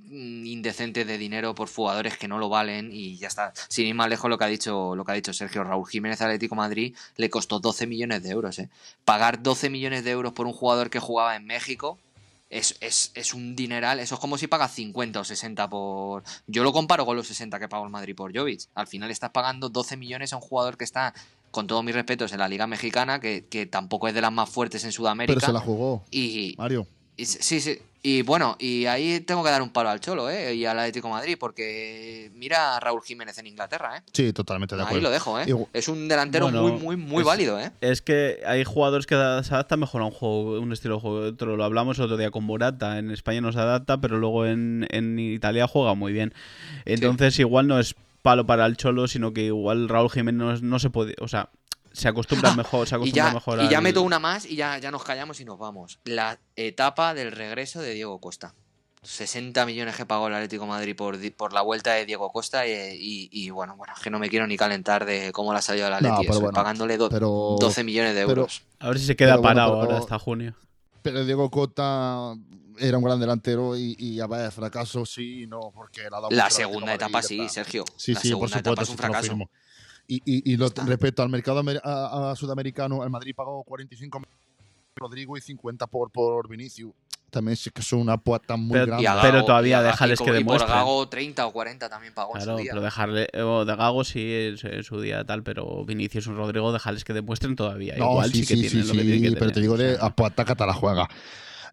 mm, 0.09 0.47
indecentes 0.47 1.07
de 1.07 1.19
dinero 1.19 1.55
por 1.55 1.69
jugadores 1.69 2.17
que 2.17 2.29
no 2.29 2.39
lo 2.39 2.49
valen 2.49 2.91
y 2.93 3.17
ya 3.17 3.29
está. 3.29 3.53
Sin 3.69 3.87
ir 3.87 3.95
más 3.95 4.09
lejos 4.09 4.31
lo 4.31 4.39
que 4.39 4.45
ha 4.45 4.49
dicho 4.49 4.95
lo 4.95 5.05
que 5.05 5.13
ha 5.13 5.15
dicho 5.15 5.33
Sergio 5.33 5.65
Raúl 5.65 5.89
Jiménez 5.89 6.21
Atlético 6.21 6.55
Madrid 6.55 6.95
le 7.17 7.31
costó 7.31 7.61
12 7.61 7.87
millones 7.87 8.23
de 8.23 8.31
euros, 8.31 8.59
¿eh? 8.59 8.69
Pagar 9.05 9.43
12 9.43 9.71
millones 9.71 10.05
de 10.05 10.11
euros 10.11 10.33
por 10.33 10.47
un 10.47 10.53
jugador 10.53 10.91
que 10.91 11.01
jugaba 11.01 11.37
en 11.37 11.47
México 11.47 11.99
es, 12.51 12.77
es, 12.81 13.11
es 13.15 13.35
un 13.35 13.57
dineral. 13.57 13.99
Eso 14.01 14.15
es 14.15 14.21
como 14.21 14.39
si 14.39 14.47
pagas 14.47 14.73
50 14.73 15.21
o 15.21 15.25
60 15.25 15.69
por. 15.69 16.23
Yo 16.47 16.63
lo 16.63 16.73
comparo 16.73 17.05
con 17.05 17.17
los 17.17 17.27
60 17.27 17.59
que 17.59 17.69
pagó 17.69 17.85
el 17.85 17.91
Madrid 17.91 18.15
por 18.15 18.37
Jovic. 18.37 18.63
Al 18.75 18.87
final 18.87 19.11
estás 19.11 19.31
pagando 19.31 19.69
12 19.69 19.97
millones 19.97 20.33
a 20.33 20.37
un 20.37 20.43
jugador 20.43 20.77
que 20.77 20.85
está, 20.85 21.15
con 21.51 21.67
todos 21.67 21.83
mis 21.85 21.95
respetos, 21.95 22.33
en 22.33 22.39
la 22.39 22.49
Liga 22.49 22.67
Mexicana, 22.67 23.21
que, 23.21 23.47
que 23.47 23.67
tampoco 23.67 24.09
es 24.09 24.15
de 24.15 24.21
las 24.21 24.33
más 24.33 24.49
fuertes 24.49 24.85
en 24.85 24.93
Sudamérica. 24.93 25.35
pero 25.35 25.47
se 25.47 25.53
la 25.53 25.61
jugó, 25.61 26.05
Y, 26.11 26.55
Mario. 26.59 26.87
Y 27.17 27.25
sí, 27.27 27.61
sí. 27.61 27.79
Y 28.03 28.23
bueno, 28.23 28.55
y 28.61 28.87
ahí 28.87 29.19
tengo 29.19 29.43
que 29.43 29.51
dar 29.51 29.63
un 29.63 29.71
palo 29.71 29.89
al 29.89 29.99
Cholo, 29.99 30.31
¿eh? 30.31 30.55
Y 30.55 30.65
al 30.65 30.79
Atlético 30.79 31.09
de 31.09 31.15
Madrid, 31.15 31.37
porque 31.41 32.31
mira 32.37 32.77
a 32.77 32.81
Raúl 32.81 33.03
Jiménez 33.03 33.37
en 33.39 33.49
Inglaterra, 33.49 33.97
¿eh? 33.97 34.03
Sí, 34.13 34.33
totalmente 34.33 34.77
de 34.77 34.83
Ahí 34.83 34.87
acuerdo. 34.87 35.03
lo 35.09 35.11
dejo, 35.11 35.41
¿eh? 35.41 35.47
Es 35.73 35.89
un 35.89 36.07
delantero 36.07 36.45
Bueno, 36.45 36.63
muy, 36.63 36.73
muy, 36.81 36.97
muy 36.97 37.21
es- 37.23 37.27
válido, 37.27 37.59
¿eh? 37.59 37.73
Es 37.81 38.03
que 38.03 38.43
hay 38.47 38.63
jugadores 38.63 39.07
que 39.07 39.17
se 39.17 39.21
adaptan 39.21 39.81
mejor 39.81 40.03
a 40.03 40.05
un 40.05 40.13
juego, 40.13 40.61
un 40.61 40.73
estilo 40.73 40.95
de 40.97 41.01
juego 41.01 41.23
de 41.23 41.29
otro. 41.31 41.57
Lo 41.57 41.65
hablamos 41.65 41.99
el 41.99 42.05
otro 42.05 42.17
día 42.17 42.31
con 42.31 42.45
Morata. 42.45 42.99
En 43.01 43.11
España 43.11 43.41
no 43.41 43.51
se 43.51 43.59
adapta, 43.59 44.01
pero 44.01 44.19
luego 44.19 44.47
en, 44.47 44.87
en 44.91 45.19
Italia 45.19 45.67
juega 45.67 45.95
muy 45.95 46.13
bien. 46.13 46.33
Entonces, 46.85 47.37
igual 47.41 47.67
no 47.67 47.81
es 47.81 47.97
palo 48.23 48.47
para 48.47 48.67
el 48.67 48.77
Cholo, 48.77 49.09
sino 49.09 49.33
que 49.33 49.43
igual 49.47 49.89
Raúl 49.89 50.11
Jiménez 50.11 50.63
no, 50.63 50.69
no 50.69 50.79
se 50.79 50.91
puede. 50.91 51.17
O 51.21 51.27
sea, 51.27 51.49
se 51.97 52.09
acostumbra 52.09 52.55
mejor. 52.57 52.87
Se 52.89 52.95
Y 52.95 52.97
acostumbra 52.97 53.29
ya, 53.29 53.35
mejor 53.35 53.63
y 53.63 53.69
ya 53.69 53.79
al- 53.79 53.85
meto 53.85 54.03
una 54.03 54.19
más 54.19 54.45
y 54.47 54.57
ya, 54.57 54.79
ya 54.79 54.91
nos 54.91 55.03
callamos 55.05 55.41
y 55.41 55.45
nos 55.45 55.59
vamos. 55.59 55.99
La 56.05 56.39
etapa 56.57 57.15
del 57.15 57.33
regreso 57.33 57.81
de 57.81 57.95
Diego 57.95 58.21
Costa. 58.21 58.55
60 59.03 59.65
millones 59.67 59.95
que 59.95 60.05
pagó 60.05 60.27
el 60.27 60.35
Atlético 60.35 60.65
de 60.65 60.69
Madrid 60.71 60.97
por, 60.97 61.17
por 61.37 61.53
la 61.53 61.63
vuelta 61.63 61.93
de 61.93 62.07
Diego 62.07 62.33
Costa 62.33 62.67
y, 62.67 62.73
y- 62.73 63.29
y, 63.31 63.51
bueno, 63.51 63.77
bueno, 63.77 63.93
es 63.97 64.03
que 64.03 64.11
no 64.11 64.19
me 64.19 64.29
quiero 64.29 64.49
ni 64.49 64.57
calentar 64.57 65.05
de 65.07 65.31
cómo 65.33 65.53
le 65.53 65.61
ha 65.61 65.63
salido 65.63 65.87
el 65.87 65.93
Atlético, 65.93 66.35
bueno, 66.41 66.51
pagándole 66.51 66.97
do- 66.97 67.09
pero- 67.09 67.57
12 67.61 67.85
millones 67.85 68.15
de 68.17 68.27
pero- 68.27 68.41
euros. 68.43 68.63
A 68.81 68.89
ver 68.89 68.99
si 68.99 69.07
se 69.07 69.15
queda 69.15 69.37
bueno, 69.37 69.43
parado 69.49 69.73
pero- 69.81 69.93
ahora 69.93 69.99
hasta 70.03 70.19
junio. 70.19 70.55
Pero 71.03 71.25
Diego 71.25 71.49
Cota 71.53 72.35
era 72.79 72.99
un 72.99 73.05
gran 73.05 73.21
delantero 73.21 73.77
y, 73.77 73.95
y 73.97 74.19
a 74.19 74.27
ver, 74.27 74.51
fracaso 74.51 75.07
sí, 75.07 75.47
no, 75.47 75.71
porque 75.73 76.11
La 76.11 76.19
Atlético 76.19 76.51
segunda 76.51 76.87
Madrid, 76.87 76.95
etapa 76.97 77.23
sí. 77.23 77.49
Sergio. 77.49 77.85
Sí, 77.97 78.13
la 78.13 78.21
sí, 78.21 78.31
por 78.33 78.51
segunda 78.51 78.59
etapa 78.59 78.71
supuesto, 78.71 78.83
es 78.83 78.89
un 78.91 78.97
fracaso. 78.97 79.51
Y, 80.09 80.17
y, 80.25 80.53
y 80.53 80.57
lo- 80.57 80.69
respecto 80.87 81.23
al 81.23 81.29
mercado 81.29 81.61
amer- 81.63 81.81
a, 81.83 82.31
a 82.31 82.37
sudamericano, 82.37 83.03
el 83.05 83.11
Madrid 83.11 83.35
pagó 83.35 83.63
45 83.65 84.21
millones 84.21 84.39
por 84.95 85.03
Rodrigo 85.09 85.37
y 85.37 85.41
50 85.41 85.87
por, 85.89 86.11
por 86.11 86.49
Vinicius. 86.49 86.93
También 87.29 87.57
sí 87.57 87.71
que 87.71 87.81
es 87.81 87.93
una 87.93 88.15
apuesta 88.15 88.57
muy 88.57 88.73
Pero- 88.73 88.87
grande. 88.87 89.09
A 89.09 89.21
Pero 89.21 89.39
Gago- 89.39 89.47
todavía 89.47 89.79
y 89.79 89.83
que 90.25 90.25
y 90.25 90.27
por 90.29 90.39
demuestren. 90.39 90.71
Gago 90.71 91.09
30 91.09 91.47
o 91.47 91.53
40 91.53 91.89
también 91.89 92.15
pagó 92.15 92.37
en 92.37 92.43
Claro, 92.43 92.57
su 92.57 92.63
día. 92.63 92.71
pero 92.73 92.83
dejarle. 92.83 93.29
O 93.43 93.65
de 93.65 93.77
Gago 93.77 94.05
sí 94.05 94.33
es, 94.33 94.65
es 94.65 94.87
su 94.87 95.01
día 95.01 95.25
tal, 95.25 95.43
pero 95.43 95.85
Vinicius 95.85 96.29
y 96.29 96.31
Rodrigo, 96.31 96.73
dejarles 96.73 97.03
que 97.05 97.13
demuestren 97.13 97.57
todavía. 97.57 97.97
No, 97.97 98.13
Igual 98.13 98.31
sí, 98.33 98.45
sí, 98.45 98.47
que 98.47 98.55
sí, 98.55 98.69
tienen 98.71 98.83
sí, 98.87 98.93
lo 98.97 99.03
que 99.03 99.09
tienen 99.11 99.33
que 99.35 99.39
pero 99.39 99.51
te 99.51 99.55
tener, 99.55 99.63
digo 99.63 99.75
o 99.75 99.77
de 99.77 99.99
apuesta 100.01 100.45
que 100.45 100.55
te 100.55 100.65
la 100.67 100.73
juega. 100.73 101.09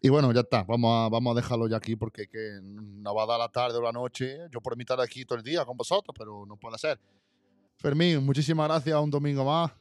Y 0.02 0.10
bueno, 0.10 0.34
ya 0.34 0.42
está. 0.42 0.64
Vamos 0.64 1.06
a, 1.06 1.10
vamos 1.10 1.38
a 1.38 1.40
dejarlo 1.40 1.68
ya 1.70 1.78
aquí 1.78 1.96
porque 1.96 2.28
que 2.28 2.60
no 2.62 3.16
va 3.16 3.24
a 3.24 3.26
dar 3.28 3.40
la 3.40 3.48
tarde 3.50 3.78
o 3.78 3.82
la 3.82 3.94
noche. 3.94 4.40
Yo 4.52 4.60
por 4.60 4.76
mi 4.76 4.84
aquí 5.04 5.24
todo 5.24 5.38
el 5.38 5.44
día 5.46 5.64
con 5.64 5.78
vosotros, 5.78 6.14
pero 6.18 6.46
no 6.46 6.58
puede 6.58 6.78
ser. 6.78 7.00
Fermín, 7.84 8.26
muchísimas 8.26 8.68
gracias. 8.70 8.98
Un 9.00 9.12
domingo 9.12 9.44
más. 9.46 9.72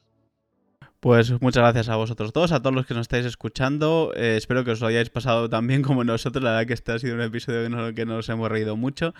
Pues 0.98 1.32
muchas 1.40 1.62
gracias 1.62 1.88
a 1.88 1.96
vosotros 1.96 2.32
dos, 2.32 2.52
a 2.52 2.60
todos 2.60 2.74
los 2.74 2.84
que 2.86 2.94
nos 2.94 3.02
estáis 3.02 3.24
escuchando. 3.26 4.12
Eh, 4.16 4.36
espero 4.36 4.64
que 4.64 4.72
os 4.72 4.80
lo 4.80 4.88
hayáis 4.88 5.08
pasado 5.08 5.48
tan 5.48 5.66
bien 5.66 5.82
como 5.82 6.04
nosotros. 6.04 6.42
La 6.44 6.50
verdad 6.50 6.66
que 6.66 6.74
este 6.74 6.92
ha 6.92 6.98
sido 6.98 7.14
un 7.14 7.20
episodio 7.22 7.62
que 7.62 7.68
nos, 7.70 7.92
que 7.92 8.04
nos 8.04 8.28
hemos 8.28 8.48
reído 8.50 8.76
mucho. 8.76 9.14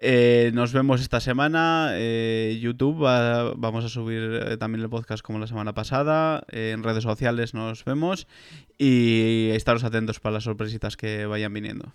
Eh, 0.00 0.50
nos 0.54 0.72
vemos 0.72 1.00
esta 1.02 1.20
semana. 1.20 1.90
Eh, 1.92 2.58
YouTube 2.62 3.04
va- 3.04 3.52
vamos 3.56 3.84
a 3.84 3.88
subir 3.90 4.40
eh, 4.42 4.56
también 4.58 4.82
el 4.82 4.90
podcast 4.90 5.22
como 5.22 5.38
la 5.38 5.46
semana 5.46 5.72
pasada. 5.74 6.44
Eh, 6.50 6.72
en 6.74 6.82
redes 6.82 7.04
sociales 7.04 7.52
nos 7.54 7.84
vemos. 7.84 8.26
Y 8.78 9.48
estaros 9.52 9.84
atentos 9.84 10.18
para 10.20 10.34
las 10.34 10.44
sorpresitas 10.44 10.96
que 10.96 11.24
vayan 11.26 11.52
viniendo. 11.54 11.92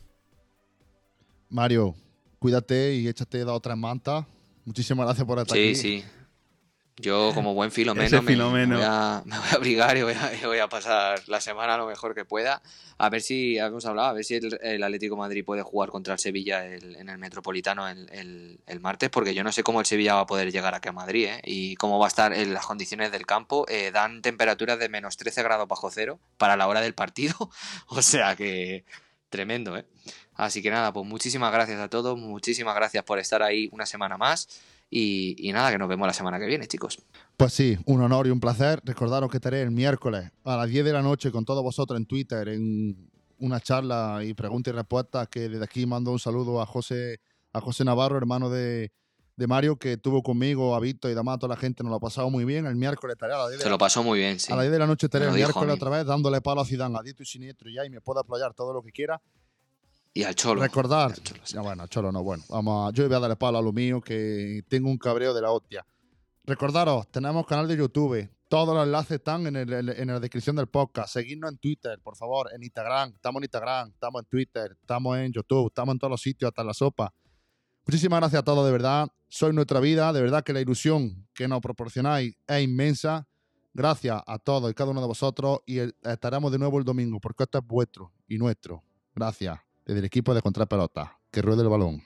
Mario, 1.50 1.96
cuídate 2.40 2.96
y 2.96 3.08
échate 3.08 3.44
la 3.46 3.54
otra 3.54 3.74
en 3.74 3.80
manta. 3.80 4.28
Muchísimas 4.66 5.06
gracias 5.06 5.26
por 5.28 5.40
estar 5.40 5.56
Sí, 5.58 5.64
aquí. 5.66 5.76
sí. 5.76 6.04
Yo, 7.02 7.32
como 7.34 7.54
buen 7.54 7.72
filomeno, 7.72 8.22
me, 8.22 8.28
Filomeno. 8.28 8.76
voy 8.76 8.86
a, 8.86 9.22
me 9.26 9.38
voy 9.40 9.48
a 9.52 9.56
abrigar 9.56 9.96
y 9.98 10.02
voy 10.04 10.14
a, 10.14 10.34
y 10.36 10.46
voy 10.46 10.60
a 10.60 10.68
pasar 10.68 11.22
la 11.28 11.40
semana 11.40 11.78
lo 11.78 11.88
mejor 11.88 12.14
que 12.14 12.26
pueda. 12.26 12.62
A 12.98 13.10
ver 13.10 13.22
si, 13.22 13.58
hemos 13.58 13.86
hablado, 13.86 14.10
a 14.10 14.14
ver 14.14 14.26
si 14.26 14.36
el, 14.36 14.60
el 14.62 14.84
Atlético 14.84 15.16
de 15.16 15.20
Madrid 15.20 15.46
puede 15.46 15.62
jugar 15.62 15.90
contra 15.92 16.14
el 16.14 16.20
Sevilla 16.20 16.66
el- 16.66 16.98
en 16.98 17.08
el 17.08 17.18
Metropolitano 17.18 17.88
el, 17.88 18.10
el- 18.12 18.60
el 18.68 18.80
martes, 18.82 19.10
porque 19.10 19.34
yo 19.34 19.46
no 19.46 19.54
sé 19.54 19.64
cómo 19.64 19.80
el 19.80 19.86
Sevilla 19.86 20.16
va 20.16 20.22
a 20.22 20.26
poder 20.26 20.52
llegar 20.52 20.76
aquí 20.76 20.90
a 20.90 20.92
Madrid 20.92 21.28
¿eh? 21.28 21.42
y 21.46 21.76
cómo 21.78 22.00
va 22.00 22.08
a 22.08 22.10
estar 22.10 22.34
en 22.34 22.54
las 22.54 22.66
condiciones 22.66 23.14
del 23.14 23.26
campo. 23.26 23.66
Eh, 23.70 23.92
dan 23.92 24.22
temperaturas 24.22 24.78
de 24.78 24.90
menos 24.90 25.16
13 25.16 25.42
grados 25.42 25.70
bajo 25.70 25.90
cero 25.92 26.20
para 26.38 26.58
la 26.58 26.68
hora 26.68 26.82
del 26.82 26.94
partido. 26.96 27.36
o 27.88 28.02
sea 28.02 28.36
que 28.36 28.84
tremendo, 29.30 29.78
¿eh? 29.78 29.86
Así 30.36 30.62
que 30.62 30.70
nada, 30.70 30.92
pues 30.92 31.06
muchísimas 31.06 31.52
gracias 31.54 31.80
a 31.80 31.88
todos, 31.90 32.18
muchísimas 32.18 32.76
gracias 32.76 33.04
por 33.06 33.20
estar 33.20 33.42
ahí 33.44 33.70
una 33.72 33.86
semana 33.86 34.18
más. 34.18 34.48
Y, 34.90 35.36
y 35.38 35.52
nada, 35.52 35.72
que 35.72 35.78
nos 35.78 35.88
vemos 35.88 36.08
la 36.08 36.14
semana 36.14 36.40
que 36.40 36.46
viene, 36.46 36.68
chicos. 36.68 37.00
Pues 37.38 37.54
sí, 37.54 37.78
un 37.86 38.02
honor 38.02 38.28
y 38.28 38.32
un 38.32 38.40
placer. 38.40 38.82
Recordaros 38.84 39.30
que 39.30 39.38
estaré 39.38 39.62
el 39.62 39.72
miércoles 39.72 40.32
a 40.44 40.58
las 40.58 40.70
10 40.70 40.86
de 40.86 40.94
la 40.94 41.02
noche 41.02 41.32
con 41.32 41.46
todos 41.46 41.64
vosotros 41.64 41.98
en 42.00 42.06
Twitter 42.06 42.48
en 42.50 43.10
una 43.40 43.60
charla 43.60 44.22
y 44.24 44.34
preguntas 44.34 44.74
y 44.74 44.76
respuestas 44.76 45.28
que 45.28 45.50
desde 45.50 45.64
aquí 45.64 45.86
mando 45.86 46.12
un 46.12 46.20
saludo 46.20 46.62
a 46.62 46.66
José, 46.66 47.20
a 47.54 47.62
José 47.62 47.86
Navarro, 47.86 48.18
hermano 48.18 48.50
de, 48.50 48.92
de 49.40 49.48
Mario, 49.48 49.78
que 49.78 49.94
estuvo 49.94 50.22
conmigo, 50.22 50.76
a 50.76 50.80
Víctor 50.80 51.12
y 51.12 51.14
demás, 51.14 51.40
toda 51.40 51.56
la 51.56 51.62
gente 51.62 51.82
nos 51.82 51.92
lo 51.92 51.96
ha 51.96 52.00
pasado 52.02 52.30
muy 52.30 52.44
bien. 52.44 52.66
El 52.66 52.76
miércoles 52.76 53.14
estaré 53.14 53.34
a 53.34 53.38
las 53.38 53.50
10 53.50 53.60
de 53.60 53.64
Se 53.64 53.70
la 53.70 53.76
lo 53.76 53.78
pasó 53.78 54.04
muy 54.04 54.20
bien, 54.20 54.38
sí. 54.38 54.52
A 54.52 54.56
las 54.58 54.64
10 54.64 54.74
de 54.74 54.80
la 54.80 54.88
noche 54.88 55.06
estaré 55.06 55.26
el 55.26 55.32
miércoles 55.32 55.74
otra 55.76 55.90
vez 55.90 56.06
dándole 56.06 56.42
palo 56.42 56.62
a 56.62 56.66
Zidane, 56.66 56.98
a 57.00 57.02
dito 57.02 57.24
y 57.24 57.26
siniestro 57.26 57.70
ya 57.70 57.86
y 57.86 57.90
me 57.90 58.02
puedo 58.02 58.20
apoyar 58.20 58.54
todo 58.54 58.74
lo 58.74 58.82
que 58.84 58.92
quiera. 58.92 59.22
Y 60.14 60.24
al 60.24 60.36
Cholo. 60.36 60.62
Recordar, 60.62 61.12
al 61.12 61.24
Cholo, 61.24 61.42
sí. 61.44 61.54
ya 61.54 61.62
bueno, 61.62 61.88
cholo 61.88 62.12
no, 62.12 62.24
bueno, 62.24 62.44
vamos 62.50 62.90
a- 62.90 62.94
yo 62.94 63.08
voy 63.08 63.16
a 63.16 63.20
darle 63.20 63.36
palo 63.36 63.58
a 63.58 63.62
lo 63.62 63.72
mío 63.72 64.02
que 64.02 64.64
tengo 64.68 64.90
un 64.90 64.98
cabreo 64.98 65.34
de 65.34 65.42
la 65.42 65.52
hostia. 65.52 65.86
Recordaros, 66.46 67.08
tenemos 67.12 67.46
canal 67.46 67.68
de 67.68 67.78
YouTube, 67.78 68.28
todos 68.48 68.74
los 68.76 68.84
enlaces 68.86 69.12
están 69.18 69.46
en, 69.48 69.56
el- 69.56 69.90
en 69.90 70.08
la 70.08 70.20
descripción 70.20 70.56
del 70.56 70.68
podcast. 70.68 71.14
Seguidnos 71.14 71.52
en 71.52 71.58
Twitter, 71.60 72.00
por 72.02 72.16
favor, 72.16 72.50
en 72.54 72.64
Instagram, 72.64 73.12
estamos 73.16 73.40
en 73.40 73.44
Instagram, 73.44 73.90
estamos 73.90 74.22
en 74.24 74.26
Twitter, 74.28 74.78
estamos 74.82 75.18
en 75.20 75.32
YouTube, 75.32 75.68
estamos 75.68 75.94
en 75.94 76.00
todos 76.00 76.12
los 76.12 76.22
sitios, 76.22 76.50
hasta 76.50 76.62
en 76.62 76.68
la 76.68 76.74
sopa. 76.74 77.14
Muchísimas 77.86 78.20
gracias 78.20 78.40
a 78.42 78.44
todos, 78.44 78.66
de 78.66 78.72
verdad. 78.72 79.08
Sois 79.28 79.54
nuestra 79.54 79.80
vida, 79.80 80.12
de 80.12 80.22
verdad 80.22 80.44
que 80.44 80.54
la 80.54 80.62
ilusión 80.62 81.28
que 81.36 81.48
nos 81.48 81.62
proporcionáis 81.62 82.36
es 82.48 82.64
inmensa. 82.64 83.28
Gracias 83.74 84.20
a 84.26 84.40
todos 84.40 84.72
y 84.72 84.74
cada 84.74 84.90
uno 84.90 85.02
de 85.02 85.08
vosotros 85.08 85.60
y 85.68 85.78
estaremos 86.04 86.52
de 86.52 86.58
nuevo 86.58 86.80
el 86.80 86.84
domingo 86.84 87.20
porque 87.20 87.44
esto 87.44 87.60
es 87.60 87.66
vuestro 87.68 88.12
y 88.28 88.38
nuestro. 88.40 88.84
Gracias. 89.16 89.60
Desde 89.90 90.02
el 90.02 90.06
equipo 90.06 90.36
de 90.36 90.44
Contrapelota. 90.44 91.18
Que 91.32 91.42
ruede 91.42 91.64
el 91.64 91.70
balón. 91.70 92.04